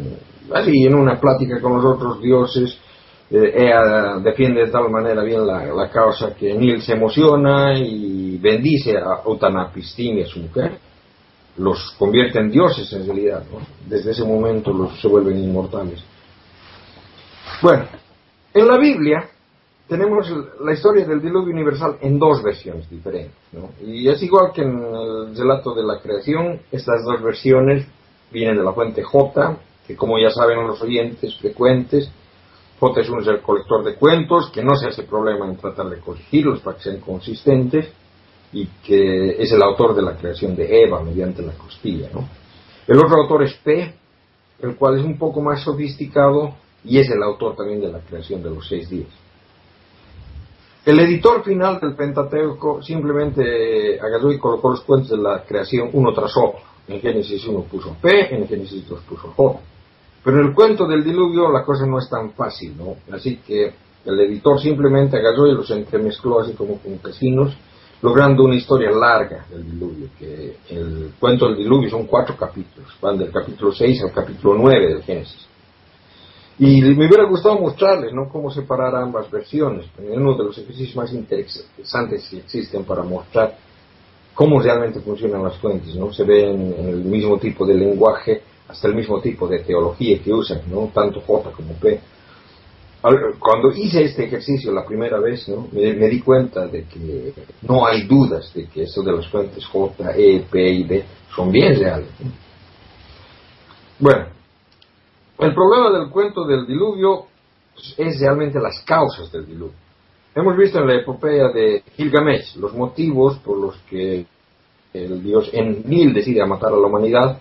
así 0.53 0.85
en 0.85 0.93
una 0.93 1.19
plática 1.19 1.59
con 1.59 1.73
los 1.73 1.85
otros 1.85 2.21
dioses, 2.21 2.79
eh, 3.29 3.53
ella 3.55 4.19
defiende 4.23 4.65
de 4.65 4.71
tal 4.71 4.89
manera 4.89 5.23
bien 5.23 5.45
la, 5.47 5.89
causa 5.89 6.35
que 6.35 6.51
Enil 6.51 6.81
se 6.81 6.93
emociona 6.93 7.77
y 7.77 8.37
bendice 8.37 8.97
a 8.97 9.27
Utanapistim 9.27 10.17
y 10.19 10.21
a 10.21 10.27
su 10.27 10.39
mujer. 10.39 10.77
Los 11.57 11.95
convierte 11.97 12.39
en 12.39 12.51
dioses 12.51 12.91
en 12.93 13.05
realidad. 13.05 13.43
Desde 13.87 14.11
ese 14.11 14.23
momento 14.23 14.71
los 14.71 14.99
se 14.99 15.07
vuelven 15.07 15.37
inmortales. 15.37 16.03
Bueno, 17.61 17.85
en 18.53 18.67
la 18.67 18.77
Biblia 18.77 19.29
tenemos 19.87 20.31
la 20.61 20.73
historia 20.73 21.05
del 21.05 21.21
diluvio 21.21 21.53
universal 21.53 21.97
en 22.01 22.19
dos 22.19 22.43
versiones 22.43 22.89
diferentes. 22.89 23.35
Y 23.83 24.07
es 24.07 24.21
igual 24.21 24.51
que 24.53 24.61
en 24.61 24.77
el 24.77 25.35
relato 25.35 25.73
de 25.73 25.83
la 25.83 25.99
creación, 25.99 26.59
estas 26.71 27.03
dos 27.03 27.21
versiones 27.23 27.87
vienen 28.31 28.57
de 28.57 28.63
la 28.63 28.73
fuente 28.73 29.03
J, 29.03 29.57
que 29.87 29.95
como 29.95 30.19
ya 30.19 30.31
saben 30.31 30.67
los 30.67 30.81
oyentes 30.81 31.37
frecuentes, 31.37 32.11
J 32.79 33.01
es 33.01 33.07
ser 33.25 33.41
colector 33.41 33.83
de 33.83 33.95
cuentos 33.95 34.49
que 34.51 34.63
no 34.63 34.75
se 34.75 34.87
hace 34.87 35.03
problema 35.03 35.45
en 35.45 35.57
tratar 35.57 35.89
de 35.89 35.99
corregirlos 35.99 36.59
para 36.59 36.77
que 36.77 36.83
sean 36.83 36.99
consistentes 36.99 37.87
y 38.51 38.67
que 38.83 39.41
es 39.41 39.51
el 39.51 39.61
autor 39.61 39.95
de 39.95 40.01
la 40.01 40.15
creación 40.15 40.55
de 40.55 40.83
Eva 40.83 41.01
mediante 41.01 41.41
la 41.41 41.53
costilla. 41.53 42.09
El 42.87 42.97
otro 42.97 43.21
autor 43.21 43.43
es 43.43 43.53
P, 43.55 43.93
el 44.59 44.75
cual 44.75 44.99
es 44.99 45.05
un 45.05 45.17
poco 45.17 45.41
más 45.41 45.61
sofisticado 45.63 46.55
y 46.83 46.99
es 46.99 47.09
el 47.09 47.21
autor 47.23 47.55
también 47.55 47.81
de 47.81 47.91
la 47.91 47.99
creación 47.99 48.43
de 48.43 48.49
los 48.49 48.67
seis 48.67 48.89
días. 48.89 49.09
El 50.85 50.99
editor 50.99 51.43
final 51.43 51.79
del 51.79 51.95
Pentateuco 51.95 52.81
simplemente 52.83 53.99
agarró 53.99 54.31
y 54.31 54.37
colocó 54.37 54.69
los 54.69 54.81
cuentos 54.81 55.09
de 55.09 55.17
la 55.17 55.43
creación 55.43 55.89
uno 55.93 56.13
tras 56.13 56.37
otro. 56.37 56.59
En 56.87 57.01
Génesis 57.01 57.47
1 57.47 57.61
puso 57.63 57.95
P, 57.99 58.35
en 58.35 58.47
Génesis 58.47 58.87
2 58.87 59.01
puso 59.01 59.33
J. 59.35 59.59
Pero 60.25 60.39
en 60.39 60.47
el 60.47 60.55
cuento 60.55 60.87
del 60.87 61.03
diluvio 61.03 61.51
la 61.51 61.63
cosa 61.63 61.85
no 61.85 61.99
es 61.99 62.09
tan 62.09 62.31
fácil, 62.31 62.75
¿no? 62.75 62.95
Así 63.15 63.37
que 63.37 63.71
el 64.05 64.19
editor 64.21 64.59
simplemente 64.59 65.17
agarró 65.17 65.45
y 65.45 65.53
los 65.53 65.69
entremezcló 65.69 66.39
así 66.39 66.53
como 66.53 66.79
con 66.79 66.97
casinos, 66.97 67.55
logrando 68.01 68.43
una 68.43 68.55
historia 68.55 68.89
larga 68.89 69.45
del 69.51 69.69
diluvio, 69.69 70.07
que 70.17 70.57
el 70.71 71.11
cuento 71.19 71.45
del 71.45 71.57
diluvio 71.57 71.91
son 71.91 72.07
cuatro 72.07 72.35
capítulos, 72.35 72.89
van 72.99 73.19
del 73.19 73.31
capítulo 73.31 73.71
6 73.71 74.01
al 74.01 74.11
capítulo 74.11 74.55
9 74.55 74.87
del 74.87 75.03
Génesis. 75.03 75.47
Y 76.57 76.81
me 76.81 77.05
hubiera 77.05 77.25
gustado 77.25 77.59
mostrarles 77.59 78.11
¿no? 78.11 78.27
cómo 78.27 78.49
separar 78.49 78.95
ambas 78.95 79.29
versiones. 79.29 79.85
Es 79.97 80.17
uno 80.17 80.35
de 80.35 80.45
los 80.45 80.57
ejercicios 80.57 80.95
más 80.95 81.13
interesantes 81.13 82.27
que 82.29 82.37
existen 82.37 82.83
para 82.83 83.03
mostrar 83.03 83.57
cómo 84.33 84.59
realmente 84.59 85.01
funcionan 85.01 85.43
las 85.43 85.57
fuentes. 85.57 85.93
¿no? 85.95 86.11
Se 86.11 86.23
ven 86.23 86.73
en 86.79 86.89
el 86.89 87.03
mismo 87.03 87.37
tipo 87.37 87.65
de 87.65 87.75
lenguaje, 87.75 88.41
hasta 88.67 88.87
el 88.87 88.95
mismo 88.95 89.21
tipo 89.21 89.47
de 89.47 89.59
teología 89.59 90.19
que 90.21 90.33
usan, 90.33 90.61
¿no? 90.67 90.91
tanto 90.93 91.21
J 91.21 91.51
como 91.51 91.73
P. 91.73 91.99
Cuando 93.39 93.69
hice 93.71 94.03
este 94.03 94.25
ejercicio 94.25 94.71
la 94.71 94.83
primera 94.83 95.19
vez, 95.19 95.47
¿no? 95.47 95.67
me, 95.71 95.93
me, 95.93 96.07
di 96.07 96.21
cuenta 96.21 96.65
de 96.65 96.85
que 96.85 97.33
no 97.61 97.85
hay 97.85 98.07
dudas 98.07 98.51
de 98.53 98.65
que 98.65 98.83
eso 98.83 99.03
de 99.03 99.11
las 99.11 99.27
fuentes 99.27 99.63
J, 99.65 100.11
E, 100.15 100.45
P 100.49 100.69
y 100.69 100.83
B 100.83 101.05
son 101.35 101.51
bien 101.51 101.79
reales. 101.79 102.09
¿no? 102.19 102.31
Bueno, 103.99 104.25
el 105.37 105.53
problema 105.53 105.97
del 105.97 106.09
cuento 106.09 106.45
del 106.45 106.65
diluvio 106.65 107.25
es 107.97 108.19
realmente 108.19 108.59
las 108.59 108.81
causas 108.81 109.31
del 109.31 109.45
diluvio. 109.45 109.75
Hemos 110.33 110.57
visto 110.57 110.79
en 110.79 110.87
la 110.87 110.95
epopeya 110.95 111.49
de 111.49 111.83
Gilgamesh 111.95 112.55
los 112.57 112.73
motivos 112.73 113.37
por 113.37 113.57
los 113.57 113.77
que 113.89 114.25
el 114.93 115.23
dios 115.23 115.49
Enlil 115.53 116.13
decide 116.13 116.45
matar 116.45 116.73
a 116.73 116.77
la 116.77 116.87
humanidad 116.87 117.39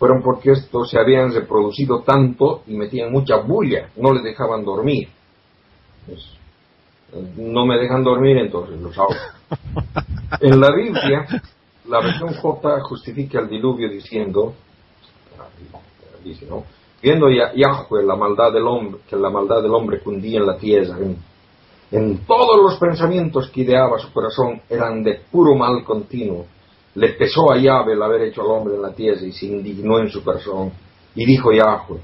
fueron 0.00 0.22
porque 0.22 0.52
estos 0.52 0.88
se 0.88 0.98
habían 0.98 1.30
reproducido 1.30 2.00
tanto 2.00 2.62
y 2.66 2.74
metían 2.74 3.12
mucha 3.12 3.36
bulla, 3.36 3.90
no 3.96 4.14
les 4.14 4.24
dejaban 4.24 4.64
dormir. 4.64 5.10
Pues, 6.06 6.38
no 7.36 7.66
me 7.66 7.76
dejan 7.76 8.02
dormir, 8.02 8.38
entonces 8.38 8.80
los 8.80 8.96
ahogo. 8.96 9.14
En 10.40 10.58
la 10.58 10.72
Biblia, 10.74 11.26
la 11.86 12.00
versión 12.00 12.32
J 12.32 12.80
justifica 12.82 13.40
el 13.40 13.48
diluvio 13.50 13.90
diciendo, 13.90 14.54
dice, 16.24 16.46
¿no? 16.46 16.64
viendo 17.02 17.26
Yahweh 17.28 18.02
la 18.02 18.16
maldad 18.16 18.52
del 18.52 18.66
hombre, 18.66 19.00
que 19.06 19.16
la 19.16 19.28
maldad 19.28 19.60
del 19.60 19.74
hombre 19.74 20.00
cundía 20.00 20.38
en 20.38 20.46
la 20.46 20.56
tierra, 20.56 20.96
en, 20.98 21.18
en 21.90 22.24
todos 22.24 22.56
los 22.62 22.78
pensamientos 22.78 23.50
que 23.50 23.62
ideaba 23.62 23.98
su 23.98 24.10
corazón 24.12 24.62
eran 24.70 25.02
de 25.02 25.20
puro 25.30 25.54
mal 25.56 25.84
continuo. 25.84 26.46
Le 26.94 27.10
pesó 27.10 27.52
a 27.52 27.58
Yahweh 27.58 27.92
el 27.92 28.02
haber 28.02 28.22
hecho 28.22 28.42
al 28.42 28.50
hombre 28.50 28.74
en 28.74 28.82
la 28.82 28.92
tierra 28.92 29.22
y 29.22 29.32
se 29.32 29.46
indignó 29.46 29.98
en 29.98 30.10
su 30.10 30.24
corazón. 30.24 30.72
Y 31.14 31.24
dijo 31.24 31.52
Yahweh, 31.52 32.00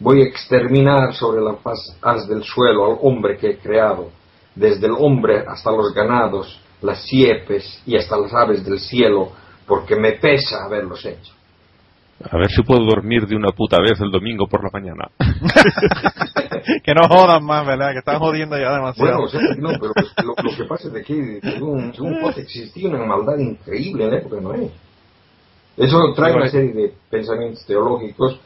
voy 0.00 0.22
a 0.22 0.24
exterminar 0.24 1.14
sobre 1.14 1.40
la 1.40 1.54
faz 1.54 1.96
haz 2.02 2.28
del 2.28 2.42
suelo 2.42 2.86
al 2.86 2.98
hombre 3.02 3.36
que 3.38 3.50
he 3.50 3.58
creado, 3.58 4.10
desde 4.54 4.86
el 4.86 4.92
hombre 4.98 5.44
hasta 5.46 5.70
los 5.70 5.92
ganados, 5.94 6.60
las 6.82 7.02
siepes 7.04 7.82
y 7.86 7.96
hasta 7.96 8.16
las 8.16 8.32
aves 8.32 8.64
del 8.64 8.78
cielo, 8.78 9.32
porque 9.66 9.96
me 9.96 10.12
pesa 10.12 10.64
haberlos 10.64 11.04
hecho. 11.04 11.32
A 12.20 12.36
ver 12.36 12.50
si 12.50 12.62
puedo 12.62 12.84
dormir 12.84 13.26
de 13.26 13.36
una 13.36 13.52
puta 13.52 13.78
vez 13.80 14.00
el 14.00 14.10
domingo 14.10 14.48
por 14.48 14.64
la 14.64 14.70
mañana. 14.72 15.08
que 16.82 16.94
no 16.94 17.08
jodan 17.08 17.44
más, 17.44 17.64
¿verdad? 17.64 17.92
Que 17.92 17.98
están 17.98 18.18
jodiendo 18.18 18.58
ya 18.58 18.72
demasiado. 18.72 19.20
Bueno, 19.20 19.24
o 19.24 19.28
sea, 19.28 19.40
no, 19.56 19.70
pero 19.78 19.92
lo, 20.24 20.34
lo, 20.42 20.56
que 20.56 20.64
pasa 20.64 20.88
es 20.88 20.94
de 20.94 21.02
que 21.04 21.40
según, 21.40 21.94
según 21.94 22.20
Pote 22.20 22.40
existía 22.40 22.88
una 22.88 23.04
maldad 23.04 23.38
increíble 23.38 24.04
en 24.04 24.10
la 24.10 24.16
época 24.16 24.36
de 24.36 24.42
Noé. 24.42 24.70
Eso 25.76 26.12
trae 26.14 26.34
una 26.34 26.48
serie 26.48 26.72
de 26.72 26.92
pensamientos 27.08 27.64
teológicos 27.64 28.40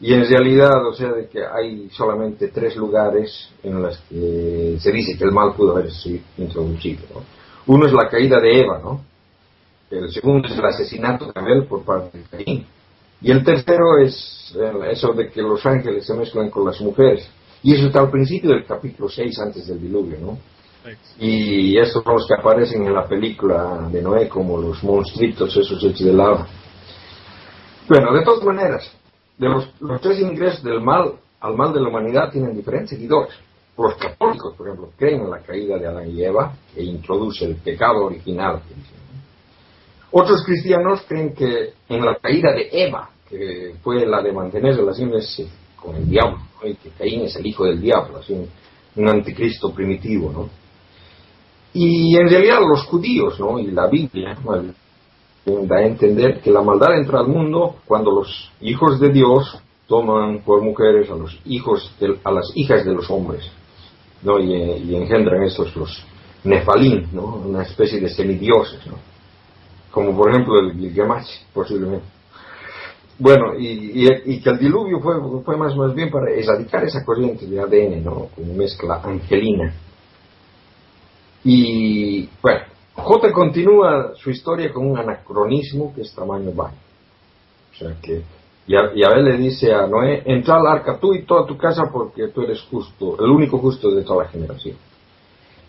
y 0.00 0.12
en 0.12 0.28
realidad, 0.28 0.86
o 0.86 0.92
sea, 0.92 1.12
de 1.12 1.28
que 1.28 1.44
hay 1.44 1.88
solamente 1.90 2.48
tres 2.48 2.76
lugares 2.76 3.50
en 3.62 3.82
los 3.82 3.98
que 4.08 4.76
se 4.78 4.92
dice 4.92 5.18
que 5.18 5.24
el 5.24 5.32
mal 5.32 5.54
pudo 5.54 5.72
haberse 5.72 6.22
introducido. 6.38 7.02
¿no? 7.12 7.22
Uno 7.66 7.86
es 7.86 7.92
la 7.92 8.08
caída 8.08 8.38
de 8.38 8.60
Eva, 8.60 8.78
¿no? 8.78 9.00
El 9.90 10.10
segundo 10.10 10.48
es 10.48 10.56
el 10.56 10.64
asesinato 10.64 11.26
de 11.26 11.40
Abel 11.40 11.64
por 11.64 11.82
parte 11.82 12.18
de 12.18 12.24
Caín. 12.24 12.66
Y 13.26 13.32
el 13.32 13.42
tercero 13.42 13.98
es 13.98 14.56
eso 14.92 15.12
de 15.12 15.28
que 15.30 15.42
los 15.42 15.66
ángeles 15.66 16.06
se 16.06 16.14
mezclan 16.14 16.48
con 16.48 16.64
las 16.64 16.80
mujeres. 16.80 17.28
Y 17.60 17.74
eso 17.74 17.88
está 17.88 17.98
al 17.98 18.10
principio 18.12 18.50
del 18.50 18.64
capítulo 18.64 19.08
6 19.08 19.40
antes 19.40 19.66
del 19.66 19.80
diluvio, 19.80 20.16
¿no? 20.20 20.38
Y 21.18 21.76
estos 21.76 22.04
son 22.04 22.14
los 22.14 22.28
que 22.28 22.34
aparecen 22.34 22.86
en 22.86 22.94
la 22.94 23.08
película 23.08 23.88
de 23.90 24.00
Noé 24.00 24.28
como 24.28 24.58
los 24.58 24.80
monstruitos, 24.84 25.56
esos 25.56 25.82
hechos 25.82 26.04
de 26.04 26.12
lava. 26.12 26.46
Bueno, 27.88 28.14
de 28.14 28.22
todas 28.22 28.44
maneras, 28.44 28.88
de 29.36 29.48
los, 29.48 29.72
los 29.80 30.00
tres 30.00 30.20
ingresos 30.20 30.62
del 30.62 30.80
mal 30.80 31.14
al 31.40 31.56
mal 31.56 31.72
de 31.72 31.80
la 31.80 31.88
humanidad 31.88 32.30
tienen 32.30 32.54
diferentes 32.54 32.90
seguidores. 32.90 33.34
Los 33.76 33.96
católicos, 33.96 34.54
por 34.56 34.68
ejemplo, 34.68 34.92
creen 34.96 35.22
en 35.22 35.30
la 35.30 35.40
caída 35.40 35.76
de 35.78 35.88
Adán 35.88 36.08
y 36.08 36.22
Eva 36.22 36.54
e 36.76 36.84
introduce 36.84 37.44
el 37.44 37.56
pecado 37.56 38.04
original. 38.04 38.62
Otros 40.12 40.44
cristianos 40.44 41.04
creen 41.08 41.34
que 41.34 41.72
en 41.88 42.04
la 42.04 42.14
caída 42.14 42.52
de 42.52 42.68
Eva, 42.70 43.10
que 43.28 43.74
fue 43.82 44.06
la 44.06 44.22
de 44.22 44.32
mantener 44.32 44.76
relaciones 44.76 45.42
con 45.76 45.96
el 45.96 46.08
diablo, 46.08 46.38
¿no? 46.38 46.60
que 46.60 46.90
Caín 46.98 47.22
es 47.22 47.36
el 47.36 47.46
hijo 47.46 47.64
del 47.64 47.80
diablo, 47.80 48.18
así 48.18 48.32
un, 48.32 49.08
anticristo 49.08 49.72
primitivo, 49.72 50.32
¿no? 50.32 50.48
Y 51.74 52.16
en 52.16 52.28
realidad 52.28 52.60
los 52.66 52.84
judíos, 52.84 53.38
¿no? 53.38 53.58
Y 53.58 53.70
la 53.70 53.86
Biblia, 53.86 54.38
da 55.44 55.76
a 55.76 55.82
entender 55.82 56.40
que 56.40 56.50
la 56.50 56.62
maldad 56.62 56.96
entra 56.96 57.20
al 57.20 57.28
mundo 57.28 57.76
cuando 57.84 58.10
los 58.10 58.50
hijos 58.62 58.98
de 58.98 59.10
Dios 59.10 59.58
toman 59.86 60.40
por 60.40 60.62
mujeres 60.62 61.10
a 61.10 61.14
los 61.14 61.38
hijos, 61.44 61.92
a 62.24 62.32
las 62.32 62.50
hijas 62.54 62.86
de 62.86 62.94
los 62.94 63.10
hombres, 63.10 63.44
¿no? 64.22 64.40
Y, 64.40 64.54
y 64.54 64.96
engendran 64.96 65.42
estos 65.42 65.76
los 65.76 66.02
nefalín, 66.42 67.08
¿no? 67.12 67.42
Una 67.44 67.62
especie 67.64 68.00
de 68.00 68.08
semidioses, 68.08 68.86
¿no? 68.86 68.94
Como 69.90 70.16
por 70.16 70.30
ejemplo 70.30 70.58
el 70.58 70.72
Gilgamesh, 70.72 71.44
posiblemente. 71.52 72.15
Bueno, 73.18 73.58
y, 73.58 74.06
y, 74.26 74.40
que 74.42 74.50
el 74.50 74.58
diluvio 74.58 75.00
fue, 75.00 75.14
fue 75.42 75.56
más, 75.56 75.74
más 75.74 75.94
bien 75.94 76.10
para 76.10 76.30
erradicar 76.30 76.84
esa 76.84 77.02
corriente 77.04 77.46
de 77.46 77.60
ADN, 77.60 78.04
¿no? 78.04 78.28
Como 78.34 78.52
mezcla 78.54 79.00
angelina. 79.02 79.74
Y 81.42 82.28
bueno, 82.42 82.60
J 82.94 83.32
continúa 83.32 84.12
su 84.16 84.30
historia 84.30 84.70
con 84.72 84.90
un 84.90 84.98
anacronismo 84.98 85.94
que 85.94 86.02
es 86.02 86.14
tamaño 86.14 86.52
bajo. 86.52 86.74
O 87.72 87.78
sea 87.78 87.96
que 88.02 88.22
Yahvé 88.66 89.22
le 89.22 89.36
dice 89.36 89.72
a 89.72 89.86
Noé, 89.86 90.22
entra 90.26 90.56
al 90.56 90.66
arca 90.66 90.98
tú 90.98 91.14
y 91.14 91.24
toda 91.24 91.46
tu 91.46 91.56
casa 91.56 91.84
porque 91.92 92.28
tú 92.28 92.42
eres 92.42 92.60
justo, 92.62 93.16
el 93.24 93.30
único 93.30 93.58
justo 93.58 93.90
de 93.90 94.02
toda 94.02 94.24
la 94.24 94.30
generación. 94.30 94.76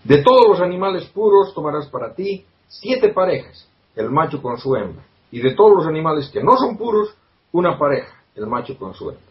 De 0.04 0.24
todos 0.24 0.48
los 0.48 0.62
animales 0.62 1.06
puros 1.06 1.54
tomarás 1.54 1.88
para 1.88 2.14
ti 2.14 2.44
siete 2.68 3.10
parejas, 3.10 3.70
el 3.96 4.10
macho 4.10 4.42
con 4.42 4.58
su 4.58 4.76
hembra. 4.76 5.04
Y 5.32 5.42
de 5.42 5.54
todos 5.54 5.76
los 5.78 5.86
animales 5.86 6.30
que 6.30 6.42
no 6.42 6.58
son 6.58 6.78
puros, 6.78 7.14
una 7.52 7.78
pareja, 7.78 8.14
el 8.36 8.48
macho 8.48 8.78
con 8.78 8.94
su 8.94 9.10
hembra. 9.10 9.24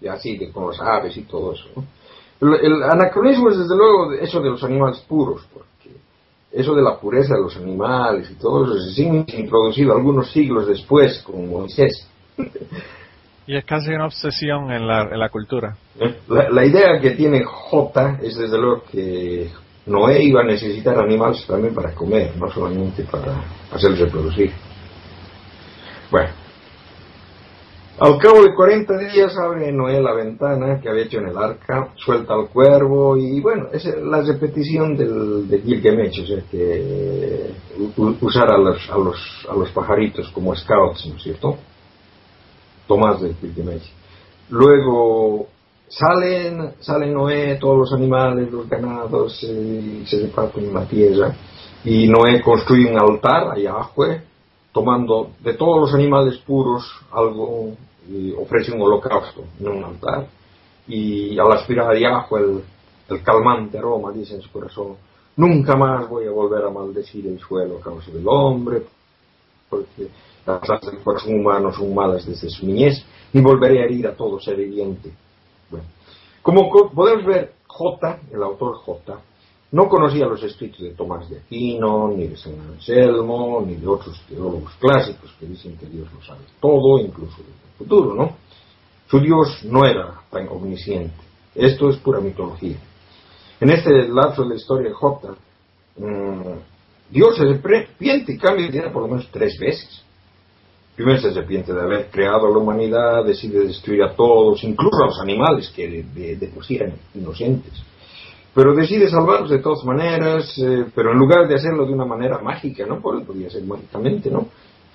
Y 0.00 0.08
así, 0.08 0.50
con 0.50 0.68
las 0.68 0.80
aves 0.80 1.16
y 1.16 1.22
todo 1.22 1.52
eso. 1.52 1.68
El, 2.40 2.82
anacronismo 2.82 3.50
es 3.50 3.58
desde 3.58 3.76
luego 3.76 4.12
eso 4.14 4.40
de 4.40 4.50
los 4.50 4.64
animales 4.64 4.98
puros, 5.08 5.46
porque 5.54 5.96
eso 6.50 6.74
de 6.74 6.82
la 6.82 6.98
pureza 6.98 7.34
de 7.34 7.42
los 7.42 7.56
animales 7.56 8.30
y 8.30 8.34
todo 8.34 8.64
eso 8.64 8.82
se 8.82 8.94
sigue 8.94 9.24
introducido 9.38 9.92
algunos 9.92 10.30
siglos 10.32 10.66
después 10.66 11.22
con 11.22 11.48
Moisés. 11.48 12.08
Y 13.44 13.56
es 13.56 13.64
casi 13.64 13.90
una 13.90 14.06
obsesión 14.06 14.70
en 14.70 14.86
la, 14.86 15.02
en 15.02 15.18
la 15.18 15.28
cultura. 15.28 15.76
La, 16.28 16.48
la, 16.48 16.64
idea 16.64 17.00
que 17.00 17.10
tiene 17.10 17.42
J 17.42 18.18
es 18.22 18.36
desde 18.36 18.56
luego 18.56 18.84
que 18.84 19.50
Noé 19.86 20.22
iba 20.22 20.42
a 20.42 20.44
necesitar 20.44 20.96
animales 20.96 21.44
también 21.44 21.74
para 21.74 21.92
comer, 21.92 22.36
no 22.36 22.48
solamente 22.48 23.02
para 23.02 23.42
hacer 23.72 23.98
reproducir. 23.98 24.52
Bueno, 26.08 26.30
al 28.02 28.18
cabo 28.18 28.42
de 28.42 28.54
40 28.54 28.98
días 28.98 29.36
abre 29.38 29.70
Noé 29.72 30.02
la 30.02 30.12
ventana 30.12 30.80
que 30.80 30.88
había 30.88 31.04
hecho 31.04 31.18
en 31.18 31.28
el 31.28 31.38
arca, 31.38 31.92
suelta 31.96 32.34
al 32.34 32.48
cuervo 32.48 33.16
y 33.16 33.40
bueno, 33.40 33.68
es 33.72 33.84
la 33.84 34.22
repetición 34.22 34.96
del, 34.96 35.48
de 35.48 35.60
Gilgamesh, 35.60 36.20
o 36.20 36.50
que 36.50 37.50
usar 38.20 38.50
a 38.50 38.58
los, 38.58 38.90
a, 38.90 38.98
los, 38.98 39.46
a 39.48 39.54
los 39.54 39.70
pajaritos 39.70 40.28
como 40.30 40.54
scouts, 40.54 41.06
¿no 41.06 41.16
es 41.16 41.22
cierto? 41.22 41.56
Tomás 42.86 43.20
de 43.20 43.34
Gilgamesh. 43.34 43.90
Luego 44.50 45.46
Salen, 45.92 46.72
salen 46.80 47.12
Noé, 47.12 47.56
todos 47.60 47.78
los 47.80 47.92
animales, 47.92 48.50
los 48.50 48.66
ganados, 48.66 49.38
eh, 49.46 50.02
se 50.06 50.22
reparten 50.22 50.64
en 50.64 50.74
la 50.74 50.86
tierra. 50.86 51.36
Y 51.84 52.08
Noé 52.08 52.40
construye 52.40 52.90
un 52.90 52.98
altar 52.98 53.50
a 53.50 53.58
Yahweh, 53.58 54.22
tomando 54.72 55.32
de 55.40 55.52
todos 55.52 55.80
los 55.80 55.94
animales 55.94 56.38
puros 56.38 56.82
algo, 57.12 57.74
y 58.08 58.32
ofrece 58.32 58.72
un 58.72 58.82
holocausto 58.82 59.44
en 59.60 59.68
un 59.68 59.84
altar. 59.84 60.26
Y 60.88 61.38
al 61.38 61.52
aspirar 61.52 61.90
a 61.90 61.98
Yahweh 61.98 62.40
el, 62.40 62.62
el 63.08 63.22
calmante 63.22 63.78
aroma, 63.78 64.12
dice 64.12 64.34
en 64.34 64.42
su 64.42 64.50
corazón, 64.50 64.96
nunca 65.36 65.76
más 65.76 66.08
voy 66.08 66.26
a 66.26 66.30
volver 66.30 66.64
a 66.64 66.70
maldecir 66.70 67.26
el 67.26 67.38
suelo 67.38 67.78
a 67.78 67.80
causa 67.80 68.10
del 68.10 68.26
hombre, 68.26 68.82
porque 69.68 70.08
las 70.44 70.68
artes 70.68 70.92
del 70.92 71.02
corazón 71.02 71.34
humano 71.34 71.72
son 71.72 71.94
malas 71.94 72.26
desde 72.26 72.50
su 72.50 72.66
niñez, 72.66 73.04
ni 73.32 73.40
volveré 73.40 73.82
a 73.82 73.84
herir 73.84 74.06
a 74.08 74.16
todo 74.16 74.40
ser 74.40 74.56
viviente 74.56 75.12
como 76.42 76.70
podemos 76.92 77.24
ver, 77.24 77.54
J, 77.66 78.20
el 78.32 78.42
autor 78.42 78.76
J, 78.76 79.20
no 79.72 79.88
conocía 79.88 80.26
los 80.26 80.42
escritos 80.42 80.80
de 80.80 80.90
Tomás 80.90 81.28
de 81.30 81.38
Aquino, 81.38 82.08
ni 82.08 82.28
de 82.28 82.36
San 82.36 82.54
Anselmo, 82.60 83.62
ni 83.66 83.74
de 83.74 83.86
otros 83.86 84.20
teólogos 84.28 84.72
clásicos 84.78 85.34
que 85.40 85.46
dicen 85.46 85.76
que 85.78 85.86
Dios 85.86 86.08
lo 86.12 86.22
sabe 86.22 86.40
todo, 86.60 86.98
incluso 86.98 87.38
del 87.38 87.54
futuro, 87.78 88.14
¿no? 88.14 88.36
Su 89.08 89.18
Dios 89.18 89.64
no 89.64 89.86
era 89.86 90.20
tan 90.30 90.46
omnisciente. 90.48 91.16
Esto 91.54 91.88
es 91.88 91.96
pura 91.96 92.20
mitología. 92.20 92.76
En 93.60 93.70
este 93.70 94.08
lapso 94.08 94.42
de 94.42 94.50
la 94.50 94.54
historia 94.56 94.88
de 94.88 94.94
J, 94.94 95.34
mm, 95.96 97.10
Dios 97.10 97.36
se 97.36 97.42
arrepiente 97.42 98.32
y 98.32 98.38
cambia 98.38 98.66
de 98.66 98.76
idea 98.76 98.92
por 98.92 99.02
lo 99.02 99.08
menos 99.08 99.28
tres 99.30 99.58
veces. 99.58 100.02
Primero 100.94 101.18
se 101.20 101.28
arrepiente 101.28 101.72
de 101.72 101.80
haber 101.80 102.10
creado 102.10 102.46
a 102.46 102.50
la 102.50 102.58
humanidad, 102.58 103.24
decide 103.24 103.66
destruir 103.66 104.02
a 104.02 104.14
todos, 104.14 104.62
incluso 104.64 105.02
a 105.02 105.06
los 105.06 105.20
animales 105.20 105.70
que 105.74 106.02
de, 106.02 106.46
por 106.48 106.64
sí 106.64 106.76
eran 106.76 106.94
inocentes. 107.14 107.72
Pero 108.54 108.74
decide 108.74 109.08
salvarlos 109.08 109.50
de 109.50 109.60
todas 109.60 109.84
maneras, 109.84 110.56
eh, 110.58 110.84
pero 110.94 111.12
en 111.12 111.18
lugar 111.18 111.48
de 111.48 111.54
hacerlo 111.54 111.86
de 111.86 111.92
una 111.94 112.04
manera 112.04 112.38
mágica, 112.38 112.84
¿no? 112.86 113.00
podría 113.00 113.48
ser 113.48 113.64
mágicamente, 113.64 114.30
¿no? 114.30 114.48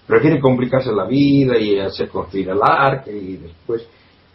Prefiere 0.06 0.40
complicarse 0.40 0.92
la 0.92 1.06
vida 1.06 1.58
y 1.58 1.80
hacer 1.80 2.10
construir 2.10 2.50
el 2.50 2.60
arca 2.62 3.12
y 3.12 3.38
después, 3.38 3.88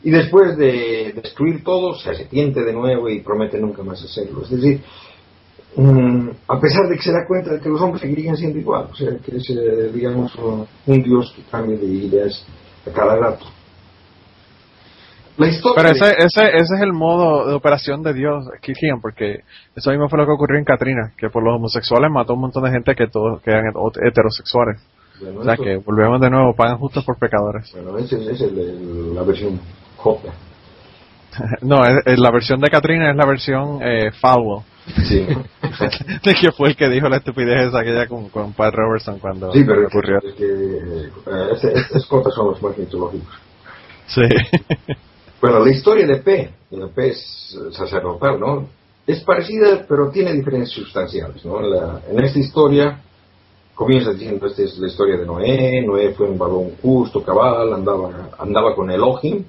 y 0.03 0.11
después 0.11 0.57
de 0.57 1.13
destruir 1.15 1.63
todo, 1.63 1.95
se 1.95 2.11
arrepiente 2.11 2.63
de 2.63 2.73
nuevo 2.73 3.09
y 3.09 3.21
promete 3.21 3.59
nunca 3.59 3.83
más 3.83 4.03
hacerlo. 4.03 4.43
Es 4.43 4.51
decir, 4.51 4.83
Mm, 5.75 6.29
a 6.49 6.61
pesar 6.61 6.87
de 6.89 6.97
que 6.97 7.03
se 7.03 7.13
da 7.13 7.27
cuenta 7.27 7.55
de 7.55 7.61
que 7.61 7.69
los 7.69 7.81
hombres 7.81 8.03
seguirían 8.03 8.37
siendo 8.37 8.59
igual, 8.59 8.89
o 8.93 8.95
sea, 8.95 9.17
que 9.17 9.37
es, 9.37 9.49
eh, 9.49 9.91
digamos, 9.93 10.35
un 10.37 11.03
Dios 11.03 11.33
que 11.35 11.43
cambia 11.51 11.79
de 11.79 11.87
ideas 11.87 12.45
a 12.87 12.91
cada 12.91 13.17
rato. 13.17 13.47
La 15.43 15.49
historia 15.49 15.83
Pero 15.83 15.95
ese, 15.95 16.15
ese, 16.19 16.57
ese 16.57 16.75
es 16.75 16.81
el 16.81 16.93
modo 16.93 17.47
de 17.47 17.55
operación 17.55 18.03
de 18.03 18.15
Dios, 18.15 18.45
Kirchian, 18.61 19.01
porque 19.01 19.41
eso 19.75 19.91
mismo 19.91 20.09
fue 20.09 20.19
lo 20.19 20.27
que 20.27 20.33
ocurrió 20.33 20.59
en 20.59 20.65
Katrina, 20.65 21.13
que 21.17 21.29
por 21.29 21.43
los 21.43 21.57
homosexuales 21.57 22.11
mató 22.11 22.35
un 22.35 22.41
montón 22.41 22.65
de 22.65 22.71
gente 22.71 22.95
que 22.95 23.09
todos 23.09 23.41
que 23.43 23.51
eran 23.51 23.67
heterosexuales. 23.67 24.81
o 25.37 25.45
sea, 25.45 25.57
que 25.57 25.77
volvemos 25.77 26.21
de 26.21 26.31
nuevo, 26.31 26.55
pagan 26.55 26.79
justos 26.79 27.05
por 27.05 27.19
pecadores. 27.19 27.73
Bueno, 27.73 27.99
esa 27.99 28.17
es, 28.31 28.41
es 28.41 28.53
la 28.53 29.23
versión 29.23 29.61
J. 29.97 30.33
no, 31.63 31.83
la 31.83 32.31
versión 32.31 32.61
de 32.61 32.71
Katrina 32.71 33.11
es 33.11 33.17
la 33.17 33.27
versión 33.27 33.81
eh, 33.83 34.11
Falwell. 34.13 34.63
Sí. 35.09 35.27
de 36.25 36.35
que 36.35 36.53
fue 36.53 36.71
el 36.71 36.77
que 36.77 36.89
dijo 36.89 37.09
la 37.09 37.19
estupidez 37.19 37.69
esa 37.69 37.81
aquella 37.81 38.07
con, 38.09 38.29
con 38.31 38.53
Pat 38.53 38.75
Robertson 38.75 39.19
cuando 39.21 39.53
sí, 39.53 39.63
pero 39.65 39.87
ocurrió. 39.87 40.19
Es 40.19 40.35
que, 40.35 40.45
eh, 40.45 41.73
estas 41.75 42.05
cosas 42.07 42.35
son 42.35 42.49
los 42.49 42.63
más 42.63 42.77
mitológicos. 42.77 43.35
Sí. 44.07 44.23
bueno, 45.43 45.59
la 45.59 45.73
historia 45.73 46.07
de 46.07 46.19
P, 46.19 46.51
de 46.71 46.87
P 46.87 47.09
es 47.09 47.59
sacerdotal, 47.73 48.39
¿no? 48.39 48.69
Es 49.05 49.25
parecida, 49.25 49.85
pero 49.89 50.09
tiene 50.09 50.33
diferencias 50.33 50.71
sustanciales, 50.85 51.45
¿no? 51.45 51.59
en 52.09 52.25
esta 52.25 52.39
historia 52.39 53.03
comienza 53.75 54.13
diciendo, 54.13 54.47
esta 54.47 54.63
es 54.63 54.79
la 54.79 54.87
historia 54.87 55.17
de 55.17 55.27
Noé, 55.27 55.83
Noé 55.85 56.13
fue 56.13 56.31
un 56.31 56.39
balón 56.39 56.77
justo, 56.81 57.25
cabal, 57.25 57.73
andaba, 57.73 58.31
andaba 58.39 58.77
con 58.77 58.89
Elohim, 58.89 59.45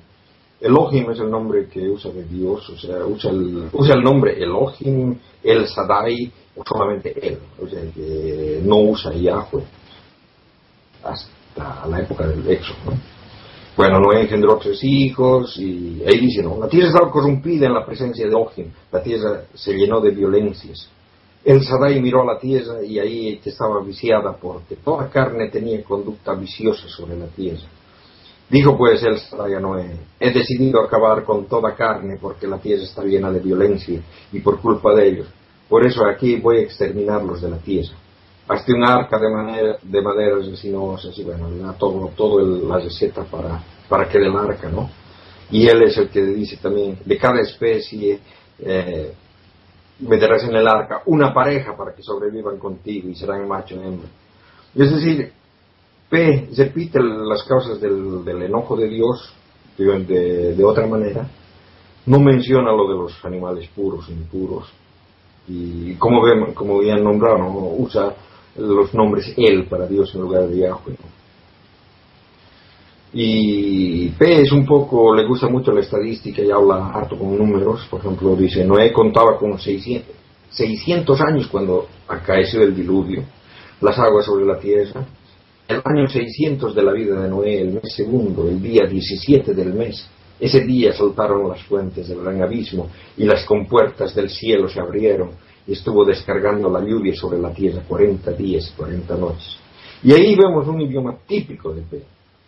Elohim 0.60 1.11
es 1.11 1.20
el 1.20 1.30
nombre 1.30 1.68
que 1.68 1.88
usa 1.88 2.10
de 2.11 2.24
Dios, 2.24 2.68
o 2.70 2.78
sea, 2.78 3.06
usa 3.06 3.30
el, 3.30 3.70
usa 3.72 3.94
el 3.94 4.02
nombre 4.02 4.41
Elohim, 4.41 5.15
El 5.44 5.68
Sadai, 5.68 6.32
o 6.56 6.64
solamente 6.65 7.14
él, 7.22 7.38
o 7.61 7.68
sea, 7.68 7.82
que 7.94 8.61
no 8.64 8.78
usa 8.78 9.14
Yahweh 9.14 9.64
hasta 11.03 11.86
la 11.88 11.99
época 11.99 12.26
del 12.26 12.49
Éxodo. 12.49 12.78
¿no? 12.88 13.12
Bueno, 13.75 13.99
Noé 13.99 14.21
engendró 14.21 14.57
tres 14.57 14.83
hijos 14.83 15.57
y 15.57 16.03
ahí 16.05 16.19
dice, 16.19 16.43
¿no? 16.43 16.59
La 16.59 16.67
tierra 16.67 16.87
estaba 16.87 17.09
corrompida 17.09 17.65
en 17.65 17.73
la 17.73 17.85
presencia 17.85 18.23
de 18.23 18.29
Elohim, 18.29 18.71
la 18.91 19.01
tierra 19.01 19.43
se 19.53 19.73
llenó 19.73 19.99
de 19.99 20.11
violencias. 20.11 20.89
El 21.43 21.63
Sadai 21.63 22.01
miró 22.01 22.21
a 22.21 22.33
la 22.33 22.39
tierra 22.39 22.83
y 22.83 22.99
ahí 22.99 23.41
estaba 23.43 23.81
viciada 23.83 24.33
porque 24.33 24.75
toda 24.77 25.09
carne 25.09 25.49
tenía 25.49 25.83
conducta 25.83 26.33
viciosa 26.35 26.87
sobre 26.87 27.17
la 27.17 27.27
tierra 27.27 27.67
Dijo 28.53 28.77
pues 28.77 29.01
el 29.01 29.17
a 29.39 29.59
Noé, 29.59 29.97
he 30.19 30.31
decidido 30.31 30.81
acabar 30.81 31.23
con 31.23 31.47
toda 31.47 31.75
carne 31.75 32.17
porque 32.21 32.45
la 32.45 32.59
tierra 32.59 32.83
está 32.83 33.03
llena 33.03 33.31
de 33.31 33.39
violencia 33.39 33.99
y 34.31 34.39
por 34.41 34.59
culpa 34.59 34.93
de 34.93 35.07
ellos. 35.07 35.27
Por 35.67 35.83
eso 35.83 36.05
aquí 36.05 36.35
voy 36.35 36.57
a 36.57 36.61
exterminarlos 36.61 37.41
de 37.41 37.49
la 37.49 37.57
tierra. 37.57 37.95
Hazte 38.48 38.74
un 38.74 38.84
arca 38.84 39.18
de, 39.18 39.30
manera, 39.30 39.78
de 39.82 40.02
madera 40.02 40.36
resinosas 40.36 41.18
y 41.18 41.24
bueno, 41.24 41.49
le 41.49 41.61
todo, 41.78 42.11
todo 42.15 42.41
la 42.41 42.78
receta 42.78 43.24
para, 43.24 43.64
para 43.88 44.10
que 44.10 44.18
el 44.18 44.36
arca, 44.36 44.70
¿no? 44.70 44.90
Y 45.49 45.68
él 45.68 45.84
es 45.84 45.98
el 45.98 46.10
que 46.10 46.24
dice 46.24 46.57
también, 46.57 46.98
de 47.06 47.18
cada 47.18 47.40
especie 47.40 48.20
eh, 48.60 49.14
meterás 49.99 50.44
en 50.44 50.56
el 50.56 50.68
arca 50.68 51.03
una 51.06 51.34
pareja 51.34 51.76
para 51.78 51.94
que 51.94 52.03
sobrevivan 52.03 52.57
contigo 52.57 53.07
y 53.10 53.15
serán 53.15 53.48
macho 53.48 53.76
y 53.76 53.80
hembra. 53.80 54.10
Es 54.76 54.91
decir, 54.91 55.32
P 56.10 56.49
repite 56.57 56.99
las 57.02 57.44
causas 57.44 57.80
del, 57.80 58.24
enojo 58.44 58.76
de 58.76 58.88
Dios 58.88 59.34
de, 59.78 60.56
de, 60.56 60.64
otra 60.64 60.86
manera, 60.86 61.28
no 62.06 62.20
menciona 62.20 62.72
lo 62.72 62.88
de 62.88 62.95
los 62.95 63.26
animales 63.26 63.68
puros, 63.76 64.10
impuros, 64.10 64.72
y 65.48 65.95
como, 65.95 66.22
ven, 66.22 66.53
como 66.53 66.78
habían 66.78 67.03
nombrado, 67.03 67.48
usa 67.78 68.14
los 68.57 68.93
nombres 68.93 69.34
Él 69.38 69.65
para 69.65 69.88
Dios 69.88 70.13
en 70.15 70.21
lugar 70.21 70.47
de 70.47 70.57
Yahweh. 70.57 70.97
Y 73.13 74.09
P 74.09 74.41
es 74.41 74.51
un 74.51 74.65
poco, 74.65 75.13
le 75.13 75.25
gusta 75.25 75.47
mucho 75.47 75.71
la 75.71 75.81
estadística 75.81 76.41
y 76.41 76.49
habla 76.49 76.88
harto 76.88 77.17
con 77.17 77.38
números. 77.38 77.85
Por 77.89 77.99
ejemplo, 77.99 78.35
dice, 78.35 78.65
Noé 78.65 78.91
contaba 78.91 79.38
con 79.38 79.59
600, 79.59 80.15
600 80.49 81.21
años 81.21 81.47
cuando 81.47 81.88
acaeció 82.07 82.63
el 82.63 82.75
diluvio, 82.75 83.23
las 83.81 83.99
aguas 83.99 84.25
sobre 84.25 84.45
la 84.45 84.57
tierra. 84.57 85.05
El 85.67 85.81
año 85.85 86.07
600 86.07 86.75
de 86.75 86.84
la 86.84 86.91
vida 86.91 87.21
de 87.21 87.30
Noé, 87.30 87.61
el 87.61 87.73
mes 87.73 87.93
segundo, 87.95 88.49
el 88.49 88.61
día 88.61 88.85
17 88.85 89.53
del 89.53 89.73
mes, 89.73 90.09
ese 90.39 90.61
día 90.61 90.91
saltaron 90.91 91.47
las 91.47 91.63
fuentes 91.63 92.07
del 92.07 92.21
gran 92.21 92.41
abismo 92.41 92.89
y 93.15 93.23
las 93.23 93.45
compuertas 93.45 94.13
del 94.13 94.30
cielo 94.30 94.67
se 94.67 94.80
abrieron 94.80 95.31
estuvo 95.68 96.03
descargando 96.03 96.69
la 96.69 96.81
lluvia 96.81 97.15
sobre 97.15 97.40
la 97.40 97.53
tierra 97.53 97.84
40 97.88 98.31
días, 98.34 98.73
40 98.76 99.15
noches. 99.15 99.57
Y 100.03 100.11
ahí 100.11 100.35
vemos 100.35 100.68
un 100.68 100.81
idioma 100.81 101.18
típico 101.26 101.73
de 101.73 101.81
P. 101.81 102.03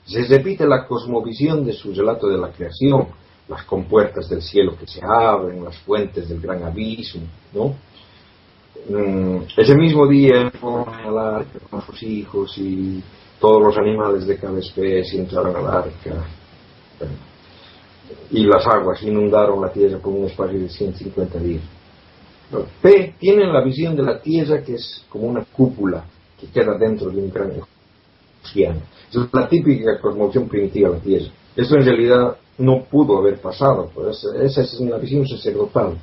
Se 0.05 0.23
repite 0.25 0.67
la 0.67 0.85
cosmovisión 0.85 1.65
de 1.65 1.73
su 1.73 1.93
relato 1.93 2.27
de 2.27 2.37
la 2.37 2.51
creación, 2.51 3.07
las 3.47 3.63
compuertas 3.63 4.29
del 4.29 4.41
cielo 4.41 4.75
que 4.77 4.87
se 4.87 5.01
abren, 5.03 5.63
las 5.63 5.77
fuentes 5.79 6.27
del 6.27 6.41
gran 6.41 6.63
abismo, 6.63 7.23
¿no? 7.53 7.75
Mm, 8.89 9.43
ese 9.55 9.75
mismo 9.75 10.05
día 10.05 10.51
fueron 10.51 10.93
al 10.93 11.17
arca 11.17 11.59
con 11.69 11.81
sus 11.81 12.03
hijos 12.03 12.55
y 12.57 13.01
todos 13.39 13.61
los 13.61 13.77
animales 13.77 14.27
de 14.27 14.37
cada 14.37 14.59
especie 14.59 15.19
entraron 15.19 15.55
al 15.55 15.67
arca. 15.67 16.25
Y 18.31 18.43
las 18.43 18.65
aguas 18.67 19.01
inundaron 19.01 19.61
la 19.61 19.71
tierra 19.71 19.97
por 19.97 20.13
un 20.13 20.25
espacio 20.25 20.59
de 20.59 20.69
150 20.69 21.39
días. 21.39 21.63
P 22.81 23.15
tiene 23.19 23.45
la 23.51 23.63
visión 23.63 23.95
de 23.95 24.03
la 24.03 24.21
tierra 24.21 24.61
que 24.61 24.75
es 24.75 25.03
como 25.09 25.27
una 25.27 25.43
cúpula 25.45 26.05
que 26.39 26.47
queda 26.47 26.77
dentro 26.77 27.09
de 27.09 27.17
un 27.17 27.31
gran 27.31 27.51
océano. 28.43 28.81
Es 29.09 29.17
la 29.31 29.47
típica 29.47 29.99
cosmovisión 29.99 30.47
primitiva 30.47 30.89
de 30.89 30.95
la 30.95 31.01
tierra. 31.01 31.25
Esto 31.55 31.75
en 31.75 31.85
realidad 31.85 32.37
no 32.57 32.83
pudo 32.83 33.17
haber 33.17 33.39
pasado, 33.39 33.89
pues 33.93 34.23
esa 34.23 34.61
es 34.61 34.79
una 34.79 34.97
visión 34.97 35.27
sacerdotal 35.27 35.97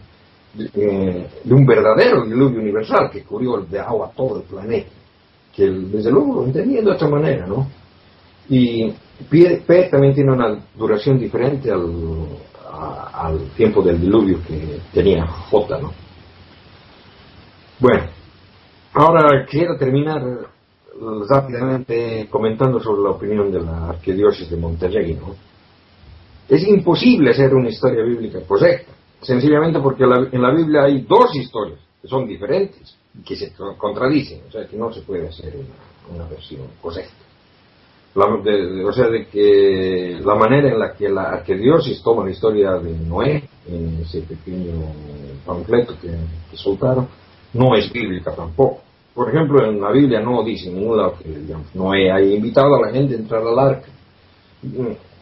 de, 0.54 1.26
un 1.50 1.66
verdadero 1.66 2.24
diluvio 2.24 2.60
universal 2.60 3.10
que 3.10 3.22
cubrió 3.22 3.58
de 3.58 3.78
agua 3.78 4.10
todo 4.14 4.38
el 4.38 4.42
planeta, 4.42 4.90
que 5.54 5.64
desde 5.70 6.10
luego 6.10 6.34
lo 6.34 6.44
entendía 6.46 6.82
de 6.82 6.90
otra 6.90 7.08
manera, 7.08 7.46
¿no? 7.46 7.68
Y 8.48 8.92
P, 9.30 9.88
también 9.90 10.14
tiene 10.14 10.32
una 10.32 10.58
duración 10.76 11.18
diferente 11.18 11.70
al 11.70 13.38
tiempo 13.56 13.82
del 13.82 14.00
diluvio 14.00 14.38
que 14.46 14.80
tenía 14.92 15.26
J, 15.26 15.78
¿no? 15.78 16.01
Bueno, 17.82 18.04
ahora 18.94 19.44
quiero 19.44 19.76
terminar 19.76 20.22
rápidamente 21.28 22.28
comentando 22.30 22.78
sobre 22.78 23.02
la 23.02 23.10
opinión 23.10 23.50
de 23.50 23.60
la 23.60 23.88
arquidiócesis 23.88 24.48
de 24.50 24.56
Monterrey, 24.56 25.14
¿no? 25.14 25.34
Es 26.48 26.62
imposible 26.68 27.30
hacer 27.30 27.52
una 27.52 27.70
historia 27.70 28.04
bíblica 28.04 28.38
correcta 28.46 28.92
sencillamente 29.20 29.80
porque 29.80 30.04
en 30.04 30.42
la 30.42 30.54
Biblia 30.54 30.84
hay 30.84 31.00
dos 31.00 31.34
historias 31.34 31.80
que 32.00 32.06
son 32.06 32.24
diferentes 32.28 32.96
y 33.18 33.24
que 33.24 33.34
se 33.34 33.52
contradicen, 33.76 34.42
o 34.46 34.52
sea 34.52 34.64
que 34.64 34.76
no 34.76 34.92
se 34.92 35.00
puede 35.00 35.26
hacer 35.26 35.52
una, 36.08 36.28
versión 36.28 36.68
correcta. 36.80 37.24
o 38.14 38.92
sea, 38.92 39.08
de 39.08 39.26
que 39.26 40.20
la 40.24 40.36
manera 40.36 40.68
en 40.68 40.78
la 40.78 40.92
que, 40.94 41.08
la, 41.08 41.42
Dios 41.44 42.00
toma 42.04 42.24
la 42.24 42.30
historia 42.30 42.74
de 42.74 42.96
Noé, 42.96 43.42
en 43.66 44.02
ese 44.02 44.20
pequeño 44.20 44.72
panfleto 45.44 45.94
que, 46.00 46.10
que 46.48 46.56
soltaron, 46.56 47.08
no 47.54 47.74
es 47.74 47.92
bíblica 47.92 48.34
tampoco. 48.34 48.80
Por 49.14 49.28
ejemplo, 49.28 49.66
en 49.66 49.80
la 49.80 49.90
Biblia 49.90 50.20
no 50.20 50.42
dice 50.42 50.68
en 50.68 50.76
ningún 50.76 50.98
que 51.22 51.28
digamos, 51.28 51.74
Noé 51.74 52.10
haya 52.10 52.34
invitado 52.34 52.74
a 52.76 52.86
la 52.86 52.92
gente 52.92 53.14
a 53.14 53.18
entrar 53.18 53.42
al 53.42 53.58
arca. 53.58 53.88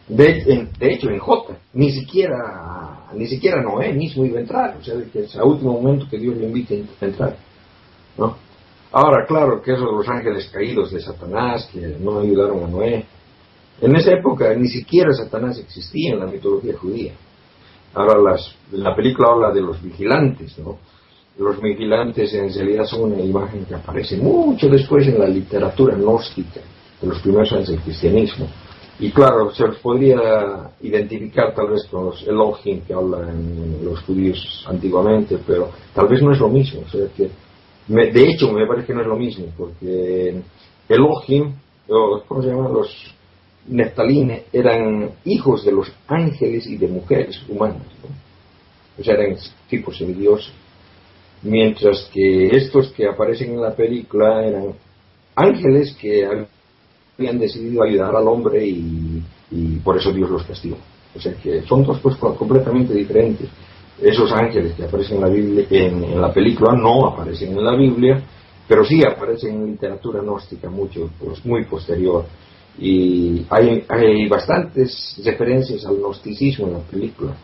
De, 0.07 0.65
hecho, 0.79 1.09
en 1.09 1.19
J, 1.19 1.57
ni 1.73 1.91
siquiera, 1.91 3.07
ni 3.13 3.27
siquiera 3.27 3.61
Noé 3.61 3.93
mismo 3.93 4.25
iba 4.25 4.37
a 4.37 4.41
entrar, 4.41 4.77
o 4.77 4.83
sea, 4.83 4.95
que 5.11 5.19
es 5.19 5.35
el 5.35 5.41
último 5.41 5.73
momento 5.73 6.07
que 6.09 6.17
Dios 6.17 6.37
le 6.37 6.45
invite 6.45 6.85
a 7.01 7.05
entrar. 7.05 7.35
¿no? 8.17 8.35
Ahora, 8.93 9.25
claro, 9.25 9.61
que 9.61 9.73
esos 9.73 9.91
los 9.91 10.07
ángeles 10.07 10.49
caídos 10.49 10.91
de 10.91 11.01
Satanás, 11.01 11.69
que 11.71 11.95
no 11.99 12.19
ayudaron 12.19 12.63
a 12.63 12.67
Noé. 12.67 13.05
En 13.81 13.95
esa 13.95 14.11
época 14.11 14.53
ni 14.53 14.67
siquiera 14.67 15.11
Satanás 15.13 15.57
existía 15.59 16.13
en 16.13 16.19
la 16.19 16.27
mitología 16.27 16.77
judía. 16.77 17.13
Ahora, 17.93 18.21
las, 18.21 18.55
la 18.71 18.95
película 18.95 19.29
habla 19.31 19.51
de 19.51 19.61
los 19.61 19.81
vigilantes, 19.81 20.57
¿no? 20.59 20.77
Los 21.41 21.59
vigilantes 21.59 22.31
en 22.35 22.53
realidad 22.53 22.85
son 22.85 23.13
una 23.13 23.19
imagen 23.19 23.65
que 23.65 23.73
aparece 23.73 24.15
mucho 24.17 24.69
después 24.69 25.07
en 25.07 25.17
la 25.17 25.27
literatura 25.27 25.95
gnóstica 25.95 26.61
de 27.01 27.07
los 27.07 27.19
primeros 27.19 27.51
años 27.51 27.69
del 27.69 27.79
cristianismo 27.79 28.47
y 28.99 29.09
claro, 29.09 29.51
se 29.51 29.65
los 29.65 29.77
podría 29.77 30.69
identificar 30.81 31.55
tal 31.55 31.71
vez 31.71 31.87
con 31.89 32.05
los 32.05 32.21
Elohim 32.27 32.81
que 32.81 32.93
hablan 32.93 33.83
los 33.83 33.99
judíos 34.01 34.63
antiguamente, 34.67 35.39
pero 35.47 35.71
tal 35.95 36.07
vez 36.07 36.21
no 36.21 36.31
es 36.31 36.39
lo 36.39 36.47
mismo. 36.49 36.81
O 36.81 36.89
sea 36.89 37.07
de 37.87 38.29
hecho, 38.29 38.53
me 38.53 38.67
parece 38.67 38.85
que 38.85 38.93
no 38.93 39.01
es 39.01 39.07
lo 39.07 39.17
mismo, 39.17 39.47
porque 39.57 40.39
Elohim, 40.87 41.55
¿cómo 42.27 42.43
se 42.43 42.49
llaman? 42.49 42.71
Los 42.71 43.15
neftalines, 43.67 44.43
eran 44.53 45.09
hijos 45.25 45.65
de 45.65 45.71
los 45.71 45.91
ángeles 46.07 46.67
y 46.67 46.77
de 46.77 46.87
mujeres 46.87 47.41
humanas. 47.49 47.81
O 48.99 49.03
sea, 49.03 49.15
eran 49.15 49.35
tipos 49.67 49.97
de 49.97 50.13
dioses. 50.13 50.53
Mientras 51.43 52.09
que 52.13 52.47
estos 52.55 52.91
que 52.91 53.07
aparecen 53.07 53.51
en 53.53 53.61
la 53.61 53.75
película 53.75 54.45
eran 54.45 54.73
ángeles 55.35 55.95
que 55.99 56.27
habían 57.17 57.39
decidido 57.39 57.83
ayudar 57.83 58.15
al 58.15 58.27
hombre 58.27 58.65
y, 58.65 59.23
por 59.83 59.97
eso 59.97 60.11
Dios 60.13 60.29
los 60.29 60.43
castigó. 60.43 60.77
O 61.15 61.19
sea 61.19 61.33
que 61.33 61.63
son 61.63 61.83
dos 61.83 61.99
cosas 61.99 62.19
completamente 62.37 62.93
diferentes. 62.93 63.49
Esos 64.01 64.31
ángeles 64.31 64.73
que 64.75 64.83
aparecen 64.83 65.17
en 65.17 65.21
la, 65.21 65.27
Biblia, 65.27 65.65
en, 65.69 66.21
la 66.21 66.33
película 66.33 66.73
no 66.73 67.07
aparecen 67.07 67.51
en 67.51 67.63
la 67.63 67.75
Biblia, 67.75 68.23
pero 68.67 68.85
sí 68.85 69.03
aparecen 69.03 69.55
en 69.55 69.71
literatura 69.71 70.21
gnóstica 70.21 70.69
mucho, 70.69 71.09
pues, 71.19 71.43
muy 71.45 71.65
posterior. 71.65 72.25
Y 72.79 73.45
hay, 73.49 73.83
hay 73.89 74.27
bastantes 74.29 75.21
referencias 75.25 75.85
al 75.85 75.97
gnosticismo 75.97 76.67
en 76.67 76.73
la 76.73 76.79
película. 76.79 77.35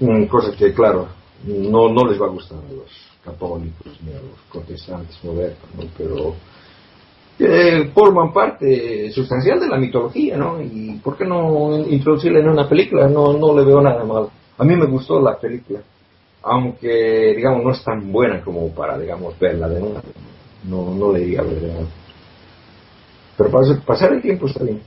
Mm, 0.00 0.24
cosas 0.24 0.56
que, 0.56 0.74
claro, 0.74 1.08
no, 1.44 1.88
no 1.88 2.06
les 2.06 2.20
va 2.20 2.26
a 2.26 2.30
gustar 2.30 2.58
a 2.58 2.72
los 2.72 2.90
católicos 3.24 3.98
ni 4.04 4.12
a 4.12 4.20
los 4.20 4.38
protestantes 4.50 5.22
modernos, 5.24 5.86
pero 5.96 6.34
eh, 7.38 7.90
forman 7.94 8.32
parte 8.32 9.10
sustancial 9.12 9.60
de 9.60 9.68
la 9.68 9.78
mitología, 9.78 10.36
¿no? 10.36 10.60
Y 10.60 11.00
¿por 11.02 11.16
qué 11.16 11.24
no 11.24 11.78
introducirla 11.86 12.40
en 12.40 12.48
una 12.48 12.68
película? 12.68 13.08
No, 13.08 13.32
no 13.32 13.56
le 13.58 13.64
veo 13.64 13.80
nada 13.80 14.04
mal. 14.04 14.28
A 14.58 14.64
mí 14.64 14.76
me 14.76 14.86
gustó 14.86 15.20
la 15.20 15.38
película, 15.38 15.80
aunque, 16.42 17.34
digamos, 17.34 17.64
no 17.64 17.70
es 17.70 17.82
tan 17.82 18.12
buena 18.12 18.42
como 18.42 18.68
para, 18.74 18.98
digamos, 18.98 19.38
verla 19.38 19.68
de 19.68 19.80
nuevo. 19.80 20.02
No, 20.64 20.94
no 20.94 21.12
le 21.12 21.20
diría 21.20 21.42
verdad. 21.42 21.86
Pero 23.38 23.50
para 23.50 23.80
pasar 23.86 24.12
el 24.12 24.20
tiempo 24.20 24.46
está 24.46 24.62
bien. 24.62 24.82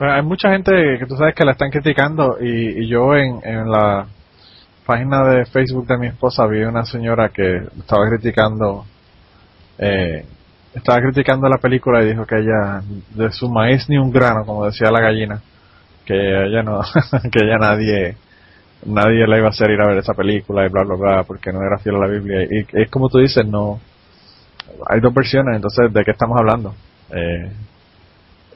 hay 0.00 0.22
mucha 0.22 0.50
gente 0.50 0.72
que 0.98 1.06
tú 1.06 1.14
sabes 1.14 1.36
que 1.36 1.44
la 1.44 1.52
están 1.52 1.70
criticando 1.70 2.38
y, 2.40 2.88
yo 2.88 3.14
en, 3.14 3.38
en 3.44 3.70
la 3.70 4.08
página 4.86 5.22
de 5.24 5.44
Facebook 5.46 5.86
de 5.86 5.98
mi 5.98 6.06
esposa 6.08 6.46
vi 6.46 6.62
una 6.62 6.84
señora 6.84 7.28
que 7.28 7.58
estaba 7.78 8.08
criticando 8.08 8.84
eh, 9.78 10.24
estaba 10.74 11.00
criticando 11.00 11.48
la 11.48 11.58
película 11.58 12.02
y 12.02 12.10
dijo 12.10 12.26
que 12.26 12.36
ella 12.36 12.82
de 13.14 13.32
su 13.32 13.48
maíz 13.48 13.88
ni 13.88 13.98
un 13.98 14.12
grano, 14.12 14.44
como 14.44 14.66
decía 14.66 14.90
la 14.90 15.00
gallina, 15.00 15.40
que 16.04 16.14
ella 16.14 16.62
no, 16.62 16.80
que 17.32 17.44
ella 17.44 17.56
nadie, 17.58 18.16
nadie 18.86 19.26
le 19.26 19.38
iba 19.38 19.46
a 19.46 19.50
hacer 19.50 19.70
ir 19.70 19.80
a 19.80 19.86
ver 19.86 19.98
esa 19.98 20.14
película 20.14 20.64
y 20.64 20.68
bla 20.68 20.84
bla 20.84 20.96
bla 20.96 21.24
porque 21.24 21.52
no 21.52 21.60
era 21.62 21.78
fiel 21.78 21.96
a 21.96 22.00
la 22.00 22.06
Biblia 22.06 22.44
y 22.44 22.66
es 22.72 22.90
como 22.90 23.08
tú 23.08 23.18
dices, 23.18 23.46
no, 23.46 23.80
hay 24.88 25.00
dos 25.00 25.12
versiones, 25.12 25.56
entonces 25.56 25.92
¿de 25.92 26.04
qué 26.04 26.12
estamos 26.12 26.38
hablando? 26.38 26.74
Eh, 27.10 27.50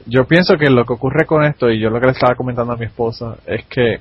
yo 0.05 0.25
pienso 0.25 0.55
que 0.57 0.69
lo 0.69 0.85
que 0.85 0.93
ocurre 0.93 1.25
con 1.25 1.43
esto 1.43 1.69
y 1.69 1.79
yo 1.79 1.89
lo 1.89 1.99
que 1.99 2.05
le 2.05 2.11
estaba 2.13 2.35
comentando 2.35 2.73
a 2.73 2.77
mi 2.77 2.85
esposa 2.85 3.37
es 3.45 3.65
que 3.65 3.99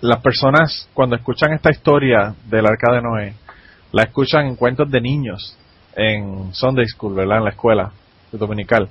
las 0.00 0.20
personas 0.20 0.88
cuando 0.94 1.16
escuchan 1.16 1.52
esta 1.52 1.70
historia 1.70 2.34
del 2.48 2.66
arca 2.66 2.92
de 2.92 3.02
Noé 3.02 3.34
la 3.92 4.04
escuchan 4.04 4.46
en 4.46 4.56
cuentos 4.56 4.90
de 4.90 5.00
niños 5.00 5.56
en 5.96 6.54
Sunday 6.54 6.86
School, 6.86 7.14
¿verdad? 7.14 7.38
En 7.38 7.44
la 7.44 7.50
escuela 7.50 7.90
dominical. 8.32 8.88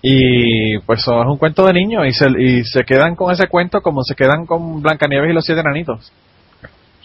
Y 0.00 0.78
pues 0.80 1.00
es 1.00 1.08
un 1.08 1.38
cuento 1.38 1.66
de 1.66 1.72
niños 1.72 2.06
y 2.06 2.12
se, 2.12 2.26
y 2.38 2.64
se 2.64 2.82
quedan 2.84 3.14
con 3.14 3.32
ese 3.32 3.46
cuento 3.48 3.80
como 3.80 4.02
se 4.02 4.14
quedan 4.14 4.46
con 4.46 4.82
Blancanieves 4.82 5.30
y 5.30 5.34
los 5.34 5.44
siete 5.44 5.60
enanitos. 5.60 6.12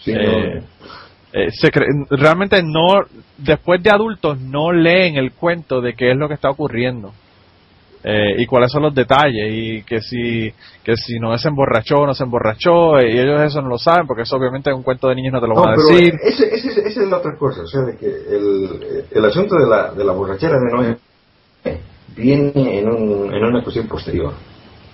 Eh, 0.06 0.62
eh, 1.32 1.48
realmente 2.10 2.62
no, 2.62 3.04
después 3.36 3.82
de 3.82 3.90
adultos 3.90 4.40
no 4.40 4.72
leen 4.72 5.16
el 5.16 5.32
cuento 5.32 5.80
de 5.80 5.94
qué 5.94 6.10
es 6.10 6.16
lo 6.16 6.28
que 6.28 6.34
está 6.34 6.50
ocurriendo. 6.50 7.12
Eh, 8.04 8.36
y 8.38 8.46
cuáles 8.46 8.70
son 8.70 8.84
los 8.84 8.94
detalles 8.94 9.50
y 9.50 9.82
que 9.82 10.00
si 10.00 10.52
que 10.84 10.96
si 10.96 11.18
no 11.18 11.36
se 11.36 11.48
emborrachó 11.48 11.96
o 11.96 12.06
no 12.06 12.14
se 12.14 12.22
emborrachó 12.22 13.00
y 13.00 13.18
ellos 13.18 13.42
eso 13.42 13.60
no 13.60 13.68
lo 13.68 13.76
saben 13.76 14.06
porque 14.06 14.22
eso 14.22 14.36
obviamente 14.36 14.70
es 14.70 14.76
un 14.76 14.84
cuento 14.84 15.08
de 15.08 15.16
niños 15.16 15.32
no 15.32 15.40
te 15.40 15.48
lo 15.48 15.56
van 15.56 15.70
a 15.70 15.76
decir 15.76 16.14
esa 16.22 16.44
es 16.44 16.96
la 16.98 17.16
otra 17.16 17.36
cosa 17.36 17.62
o 17.62 17.66
sea 17.66 17.80
de 17.80 17.96
que 17.96 18.06
el, 18.06 19.04
el 19.10 19.24
asunto 19.24 19.56
de 19.56 19.68
la, 19.68 19.92
de 19.92 20.04
la 20.04 20.12
borrachera 20.12 20.58
de 20.60 20.72
Noé 20.72 20.96
viene 22.18 22.78
en, 22.80 22.88
un, 22.88 23.32
en 23.32 23.44
una 23.44 23.62
cuestión 23.62 23.86
posterior, 23.86 24.32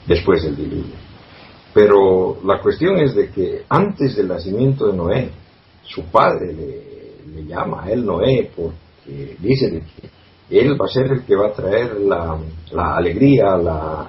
después 0.06 0.42
del 0.42 0.56
diluvio. 0.56 0.94
Pero 1.72 2.38
la 2.44 2.60
cuestión 2.60 2.96
es 2.98 3.14
de 3.14 3.30
que 3.30 3.64
antes 3.68 4.16
del 4.16 4.28
nacimiento 4.28 4.86
de 4.86 4.96
Noé, 4.96 5.30
su 5.82 6.04
padre 6.04 6.52
le, 6.52 7.34
le 7.34 7.46
llama 7.46 7.84
a 7.84 7.90
él 7.90 8.04
Noé 8.04 8.50
porque 8.54 9.36
dice 9.40 9.70
de 9.70 9.80
que 9.80 10.08
él 10.58 10.80
va 10.80 10.86
a 10.86 10.88
ser 10.88 11.06
el 11.10 11.22
que 11.24 11.34
va 11.36 11.48
a 11.48 11.52
traer 11.52 11.96
la, 12.00 12.38
alegría, 12.96 13.56
la, 13.56 14.06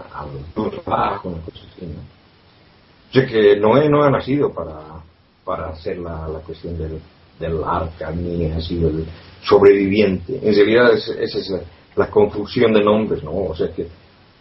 trabajo, 0.83 1.29
una. 1.29 1.37
O 3.09 3.13
sea 3.13 3.25
que 3.25 3.55
Noé 3.57 3.89
no 3.89 4.03
ha 4.03 4.09
nacido 4.09 4.53
para, 4.53 4.79
para 5.45 5.69
hacer 5.69 5.97
la, 5.99 6.27
la 6.27 6.39
cuestión 6.39 6.77
del, 6.77 6.99
del 7.39 7.63
arca, 7.63 8.11
ni 8.11 8.45
ha 8.51 8.59
sido 8.61 8.89
el 8.89 9.05
sobreviviente. 9.43 10.39
En 10.43 10.53
realidad 10.53 10.93
es- 10.93 11.07
esa 11.09 11.37
es 11.39 11.49
la, 11.49 11.59
la 11.95 12.09
confusión 12.09 12.73
de 12.73 12.83
nombres, 12.83 13.23
¿no? 13.23 13.31
O 13.31 13.55
sea 13.55 13.71
que 13.71 13.87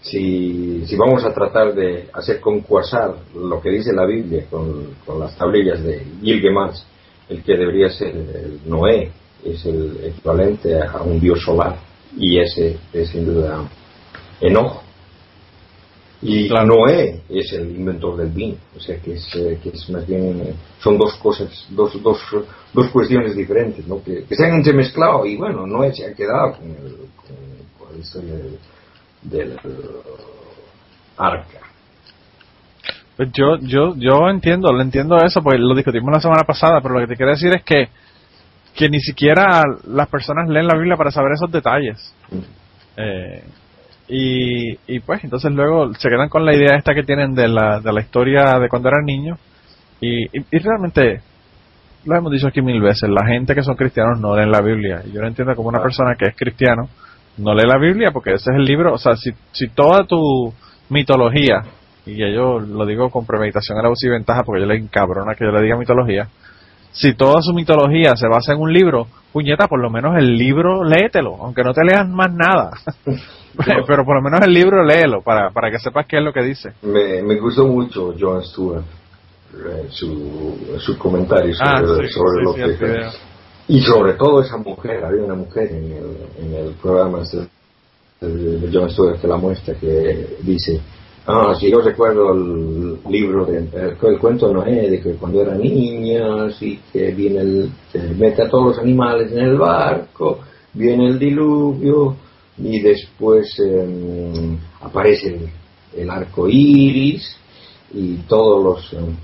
si, 0.00 0.84
si 0.86 0.96
vamos 0.96 1.24
a 1.24 1.32
tratar 1.32 1.74
de 1.74 2.08
hacer 2.12 2.40
concuasar 2.40 3.14
lo 3.34 3.60
que 3.60 3.70
dice 3.70 3.92
la 3.92 4.04
Biblia 4.06 4.44
con, 4.50 4.96
con 5.06 5.20
las 5.20 5.36
tablillas 5.36 5.82
de 5.82 6.04
Gilgamesh, 6.20 6.82
el 7.28 7.42
que 7.42 7.56
debería 7.56 7.88
ser 7.90 8.08
el 8.14 8.60
Noé 8.66 9.10
es 9.44 9.64
el 9.66 9.98
equivalente 10.04 10.78
a 10.82 11.00
un 11.02 11.20
dios 11.20 11.40
solar 11.42 11.76
y 12.16 12.38
ese 12.38 12.78
es 12.92 13.10
sin 13.10 13.26
duda 13.26 13.68
Enojo. 14.40 14.82
Y 16.22 16.48
Noé 16.48 17.20
es 17.28 17.52
el 17.52 17.76
inventor 17.76 18.16
del 18.16 18.30
vino, 18.30 18.56
o 18.74 18.80
sea 18.80 18.98
que 18.98 19.12
es, 19.12 19.34
eh, 19.34 19.58
que 19.62 19.68
es 19.68 19.90
más 19.90 20.06
bien, 20.06 20.40
eh, 20.40 20.54
son 20.78 20.96
dos 20.96 21.14
cosas, 21.16 21.66
dos, 21.68 22.02
dos, 22.02 22.18
dos 22.72 22.88
cuestiones 22.88 23.36
diferentes, 23.36 23.86
¿no? 23.86 24.02
que, 24.02 24.24
se 24.30 24.44
han 24.46 24.54
entremezclado 24.54 25.26
y 25.26 25.36
bueno, 25.36 25.66
Noé 25.66 25.92
se 25.92 26.06
ha 26.06 26.14
quedado 26.14 26.54
con, 26.54 26.70
el, 26.70 26.96
con, 27.78 27.92
la 27.92 27.98
historia 27.98 28.34
del, 28.36 28.58
del 29.22 29.58
arca. 31.18 31.60
Pues 33.16 33.30
yo, 33.32 33.58
yo, 33.60 33.94
yo 33.96 34.28
entiendo, 34.28 34.72
lo 34.72 34.80
entiendo 34.82 35.16
eso, 35.18 35.42
porque 35.42 35.58
lo 35.58 35.74
discutimos 35.74 36.10
la 36.10 36.20
semana 36.20 36.42
pasada, 36.44 36.80
pero 36.80 36.94
lo 36.94 37.00
que 37.00 37.08
te 37.08 37.16
quiero 37.16 37.32
decir 37.32 37.52
es 37.54 37.62
que, 37.62 37.88
que 38.74 38.88
ni 38.88 39.00
siquiera 39.00 39.62
las 39.86 40.08
personas 40.08 40.48
leen 40.48 40.66
la 40.66 40.76
Biblia 40.76 40.96
para 40.96 41.10
saber 41.10 41.32
esos 41.32 41.50
detalles. 41.50 42.14
Eh, 42.96 43.44
y, 44.08 44.78
y 44.86 45.00
pues 45.00 45.24
entonces 45.24 45.50
luego 45.52 45.92
se 45.94 46.08
quedan 46.08 46.28
con 46.28 46.44
la 46.44 46.54
idea 46.54 46.76
esta 46.76 46.94
que 46.94 47.02
tienen 47.02 47.34
de 47.34 47.48
la, 47.48 47.80
de 47.80 47.92
la 47.92 48.00
historia 48.00 48.58
de 48.58 48.68
cuando 48.68 48.88
eran 48.88 49.04
niños 49.04 49.38
y, 50.00 50.24
y, 50.24 50.44
y 50.50 50.58
realmente 50.58 51.22
lo 52.04 52.16
hemos 52.16 52.32
dicho 52.32 52.48
aquí 52.48 52.60
mil 52.60 52.80
veces, 52.80 53.08
la 53.08 53.26
gente 53.26 53.54
que 53.54 53.62
son 53.62 53.76
cristianos 53.76 54.20
no 54.20 54.36
leen 54.36 54.50
la 54.50 54.60
Biblia. 54.60 55.02
Y 55.06 55.12
yo 55.12 55.20
lo 55.20 55.26
entiendo 55.26 55.54
como 55.54 55.68
una 55.68 55.82
persona 55.82 56.14
que 56.18 56.26
es 56.26 56.36
cristiano, 56.36 56.88
no 57.38 57.54
lee 57.54 57.66
la 57.66 57.78
Biblia 57.78 58.10
porque 58.12 58.34
ese 58.34 58.50
es 58.50 58.56
el 58.56 58.64
libro, 58.64 58.92
o 58.92 58.98
sea, 58.98 59.16
si, 59.16 59.30
si 59.52 59.68
toda 59.68 60.04
tu 60.04 60.52
mitología, 60.90 61.62
y 62.06 62.16
yo 62.16 62.60
lo 62.60 62.84
digo 62.84 63.10
con 63.10 63.24
premeditación 63.26 63.78
a 63.78 63.82
la 63.82 63.90
y 63.98 64.08
ventaja 64.08 64.42
porque 64.44 64.60
yo 64.60 64.66
le 64.66 64.76
encabrona 64.76 65.34
que 65.34 65.44
yo 65.44 65.50
le 65.50 65.62
diga 65.62 65.78
mitología, 65.78 66.28
si 66.94 67.14
toda 67.14 67.42
su 67.42 67.52
mitología 67.52 68.16
se 68.16 68.26
basa 68.28 68.54
en 68.54 68.60
un 68.60 68.72
libro, 68.72 69.06
puñeta, 69.32 69.68
por 69.68 69.80
lo 69.80 69.90
menos 69.90 70.16
el 70.16 70.36
libro 70.36 70.82
léetelo, 70.84 71.36
aunque 71.42 71.62
no 71.62 71.74
te 71.74 71.84
leas 71.84 72.08
más 72.08 72.32
nada. 72.32 72.70
Pero 73.86 74.04
por 74.04 74.16
lo 74.16 74.22
menos 74.22 74.40
el 74.46 74.52
libro 74.52 74.82
léelo 74.84 75.22
para, 75.22 75.50
para 75.50 75.70
que 75.70 75.78
sepas 75.78 76.06
qué 76.06 76.18
es 76.18 76.22
lo 76.24 76.32
que 76.32 76.42
dice. 76.42 76.72
Me, 76.82 77.22
me 77.22 77.38
gustó 77.38 77.66
mucho 77.66 78.14
John 78.18 78.42
Stewart, 78.42 78.82
eh, 79.54 79.86
su, 79.90 80.76
su 80.78 80.98
comentario 80.98 81.54
sobre, 81.54 81.70
Ah, 81.70 81.80
sí, 81.80 82.08
sobre 82.08 82.38
sí, 82.38 82.42
lo 82.42 82.52
sí, 82.52 82.60
que... 82.60 82.84
video. 82.86 83.10
Y 83.66 83.80
sobre 83.80 84.12
todo 84.14 84.42
esa 84.42 84.56
mujer, 84.58 85.04
había 85.04 85.22
una 85.22 85.34
mujer 85.36 85.70
en 85.72 85.84
el, 85.92 86.16
en 86.38 86.66
el 86.66 86.72
programa 86.74 87.22
este 87.22 87.46
de, 88.20 88.58
de 88.58 88.70
John 88.72 88.90
Stewart 88.90 89.20
que 89.20 89.28
la 89.28 89.36
muestra 89.36 89.74
que 89.74 90.36
dice, 90.42 90.80
ah, 91.26 91.54
si 91.58 91.70
yo 91.70 91.80
recuerdo 91.80 92.32
el 92.32 92.98
libro, 93.10 93.44
de, 93.46 93.58
el, 93.58 93.96
el 94.00 94.18
cuento 94.18 94.48
de 94.48 94.54
Noé, 94.54 94.90
de 94.90 95.00
que 95.00 95.14
cuando 95.14 95.40
era 95.42 95.54
niña, 95.54 96.48
que 96.92 97.12
viene 97.12 97.40
el, 97.40 97.70
que 97.92 97.98
mete 98.00 98.42
a 98.42 98.48
todos 98.48 98.68
los 98.68 98.78
animales 98.78 99.32
en 99.32 99.38
el 99.38 99.56
barco, 99.58 100.40
viene 100.72 101.06
el 101.08 101.18
diluvio 101.18 102.16
y 102.58 102.80
después 102.80 103.58
eh, 103.64 104.58
aparece 104.80 105.28
el, 105.28 105.48
el 106.02 106.10
arco 106.10 106.48
iris 106.48 107.36
y 107.92 108.16
todos 108.28 108.62
los... 108.64 108.92
eh, 108.92 109.14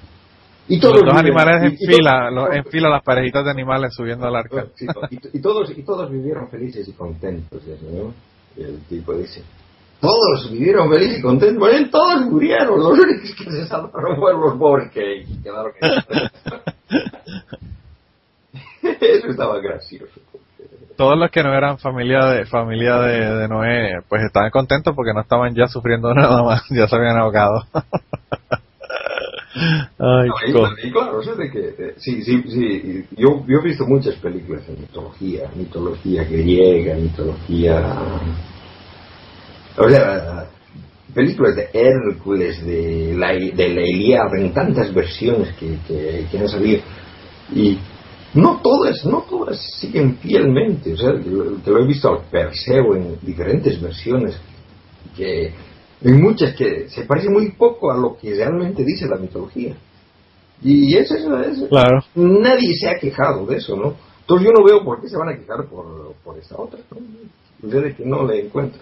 y 0.69 0.79
todos 0.79 1.03
animales 1.17 1.63
en 1.65 1.73
y- 1.73 1.75
y 1.75 1.87
to- 1.87 1.97
fila, 1.97 2.31
en 2.53 2.65
fila 2.67 2.89
las 2.89 3.03
parejitas 3.03 3.45
de 3.45 3.51
animales 3.51 3.93
subiendo 3.93 4.27
al 4.29 4.37
arca. 4.37 4.67
Sí, 4.77 4.87
y, 5.11 5.39
y 5.39 5.41
todos, 5.41 5.77
y 5.77 5.83
todos 5.83 6.09
vivieron 6.11 6.49
felices 6.49 6.87
y 6.87 6.93
contentos, 6.93 7.61
¿no? 7.93 8.15
El 8.57 8.79
tipo 8.89 9.13
dice, 9.15 9.43
todos 10.01 10.51
vivieron 10.51 10.91
felices 10.91 11.19
y 11.19 11.23
contentos, 11.23 11.59
bueno, 11.59 11.89
todos 11.91 12.23
murieron, 12.23 12.79
los 12.79 12.99
únicos 12.99 13.35
que 13.37 13.45
se 13.51 13.67
salvaron 13.67 14.17
fueron 14.17 14.41
los 14.41 14.57
pobres 14.59 14.91
que 14.93 15.27
quedaron 15.43 15.73
Eso 18.83 19.29
estaba 19.29 19.61
gracioso. 19.61 20.21
Todos 20.97 21.19
los 21.19 21.31
que 21.31 21.43
no 21.43 21.55
eran 21.55 21.79
familia 21.79 22.27
de 22.27 22.47
familia 22.47 22.97
de, 22.99 23.37
de 23.37 23.49
Noé, 23.49 24.01
pues 24.09 24.23
estaban 24.23 24.51
contentos 24.51 24.95
porque 24.95 25.13
no 25.15 25.21
estaban 25.21 25.55
ya 25.55 25.67
sufriendo 25.67 26.15
nada 26.21 26.43
más, 26.43 26.63
ya 26.71 26.89
se 26.89 26.97
habían 26.97 27.19
ahogado. 27.19 27.65
Ay, 29.53 30.29
No, 30.53 30.69
y, 30.83 30.91
claro, 30.91 31.19
o 31.19 31.23
sea, 31.23 31.35
de 31.35 31.51
que, 31.51 31.75
eh, 31.79 31.95
sí, 31.99 32.23
sí, 32.23 32.43
sí, 32.49 33.07
yo, 33.17 33.45
yo 33.47 33.59
he 33.59 33.63
visto 33.63 33.85
muchas 33.85 34.15
películas 34.17 34.67
de 34.67 34.77
mitología, 34.77 35.51
mitología 35.55 36.25
griega, 36.25 36.95
mitología... 36.95 37.83
O 39.87 39.91
sea, 39.91 40.47
películas 41.15 41.57
de 41.57 41.69
Hércules, 41.73 42.65
de 42.65 43.15
la, 43.17 43.29
de 43.33 43.69
la 43.75 43.83
Ilíada, 43.83 44.31
en 44.39 44.53
tantas 44.53 44.93
versiones 44.95 45.55
que, 45.57 45.79
que, 45.87 46.27
que 46.31 46.39
han 46.39 46.49
salido. 46.49 46.83
Y 47.55 47.79
no 48.35 48.61
todas, 48.63 49.05
no 49.05 49.23
todas 49.29 49.59
siguen 49.81 50.17
fielmente. 50.19 50.93
O 50.93 50.97
sea, 50.97 51.13
que 51.19 51.71
lo 51.71 51.83
he 51.83 51.87
visto 51.87 52.09
al 52.11 52.25
Perseo 52.31 52.95
en 52.95 53.17
diferentes 53.23 53.81
versiones, 53.81 54.37
que 55.17 55.53
hay 56.05 56.13
muchas 56.13 56.55
que 56.55 56.89
se 56.89 57.03
parecen 57.05 57.33
muy 57.33 57.51
poco 57.53 57.91
a 57.91 57.97
lo 57.97 58.17
que 58.17 58.35
realmente 58.35 58.85
dice 58.85 59.07
la 59.09 59.17
mitología. 59.17 59.75
Y 60.63 60.95
eso 60.97 61.15
es, 61.15 61.25
eso- 61.57 61.69
Claro. 61.69 62.05
nadie 62.15 62.75
se 62.77 62.89
ha 62.89 62.99
quejado 62.99 63.47
de 63.47 63.57
eso, 63.57 63.77
¿no? 63.77 63.95
Entonces 64.21 64.47
yo 64.47 64.53
no 64.53 64.65
veo 64.65 64.85
por 64.85 65.01
qué 65.01 65.09
se 65.09 65.17
van 65.17 65.31
a 65.31 65.37
quejar 65.37 65.65
por, 65.67 66.15
por 66.23 66.39
esta 66.39 66.57
otra, 66.57 66.79
¿no? 66.91 66.99
Desde 67.69 67.95
que 67.97 68.05
no 68.05 68.25
le 68.27 68.47
encuentro. 68.47 68.81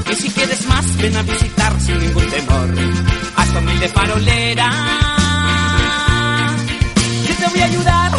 Y 0.09 0.15
si 0.15 0.30
quieres 0.30 0.65
más, 0.68 0.97
ven 0.97 1.18
a 1.18 1.22
visitar 1.23 1.77
sin 1.81 1.99
ningún 1.99 2.26
temor. 2.30 2.69
Hasta 3.35 3.59
humilde 3.59 3.89
farolera. 3.89 5.16
Voy 7.49 7.61
a 7.61 7.65
ayudar, 7.65 8.11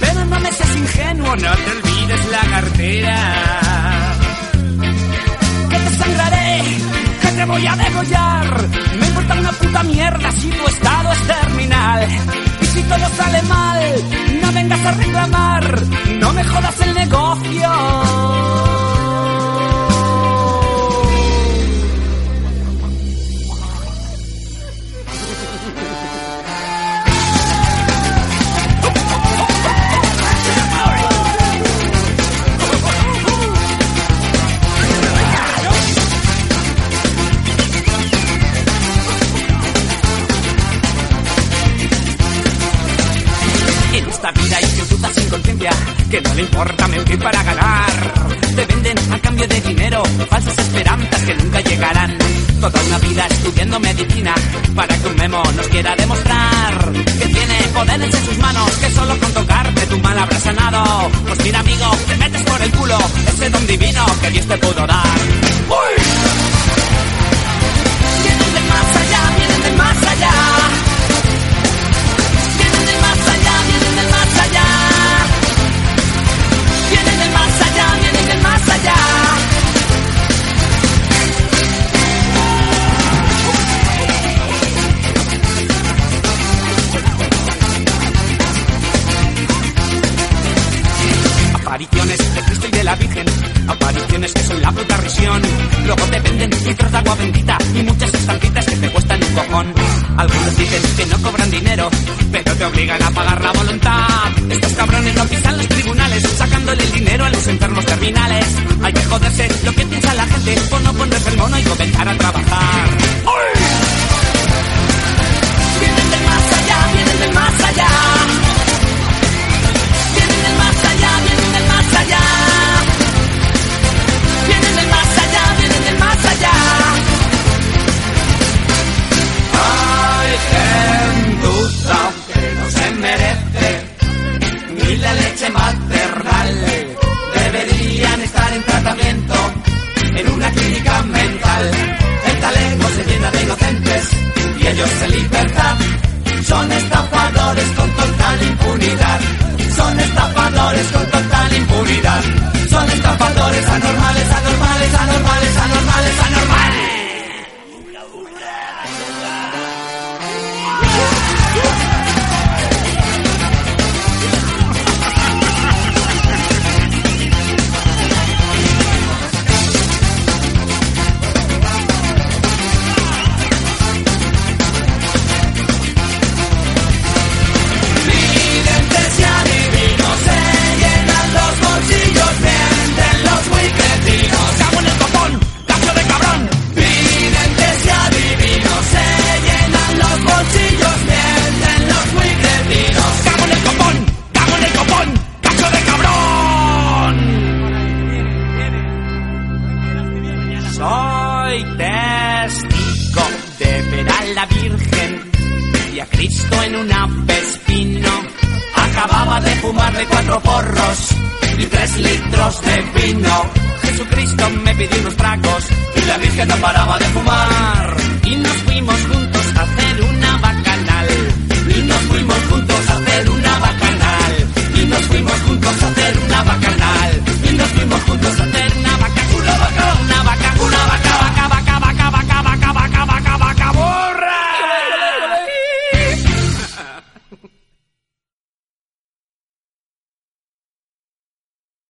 pero 0.00 0.24
no 0.24 0.40
me 0.40 0.52
seas 0.52 0.76
ingenuo, 0.76 1.36
no 1.36 1.36
te 1.36 1.70
olvides 1.70 2.30
la 2.30 2.40
cartera. 2.50 3.34
Que 5.70 5.76
te 5.76 5.96
sangraré, 5.96 6.62
que 7.20 7.28
te 7.28 7.44
voy 7.44 7.66
a 7.66 7.76
degollar. 7.76 8.68
Me 8.98 9.06
importa 9.06 9.34
una 9.34 9.52
puta 9.52 9.82
mierda 9.82 10.32
si 10.32 10.48
tu 10.48 10.66
estado 10.66 11.12
es 11.12 11.26
terminal. 11.26 12.08
Y 12.60 12.66
si 12.66 12.82
todo 12.82 13.08
sale 13.16 13.42
mal, 13.42 13.82
no 14.42 14.52
vengas 14.52 14.86
a 14.86 14.90
reclamar, 14.92 15.82
no 16.18 16.32
me 16.32 16.44
jodas 16.44 16.80
el 16.80 16.94
negocio. 16.94 18.81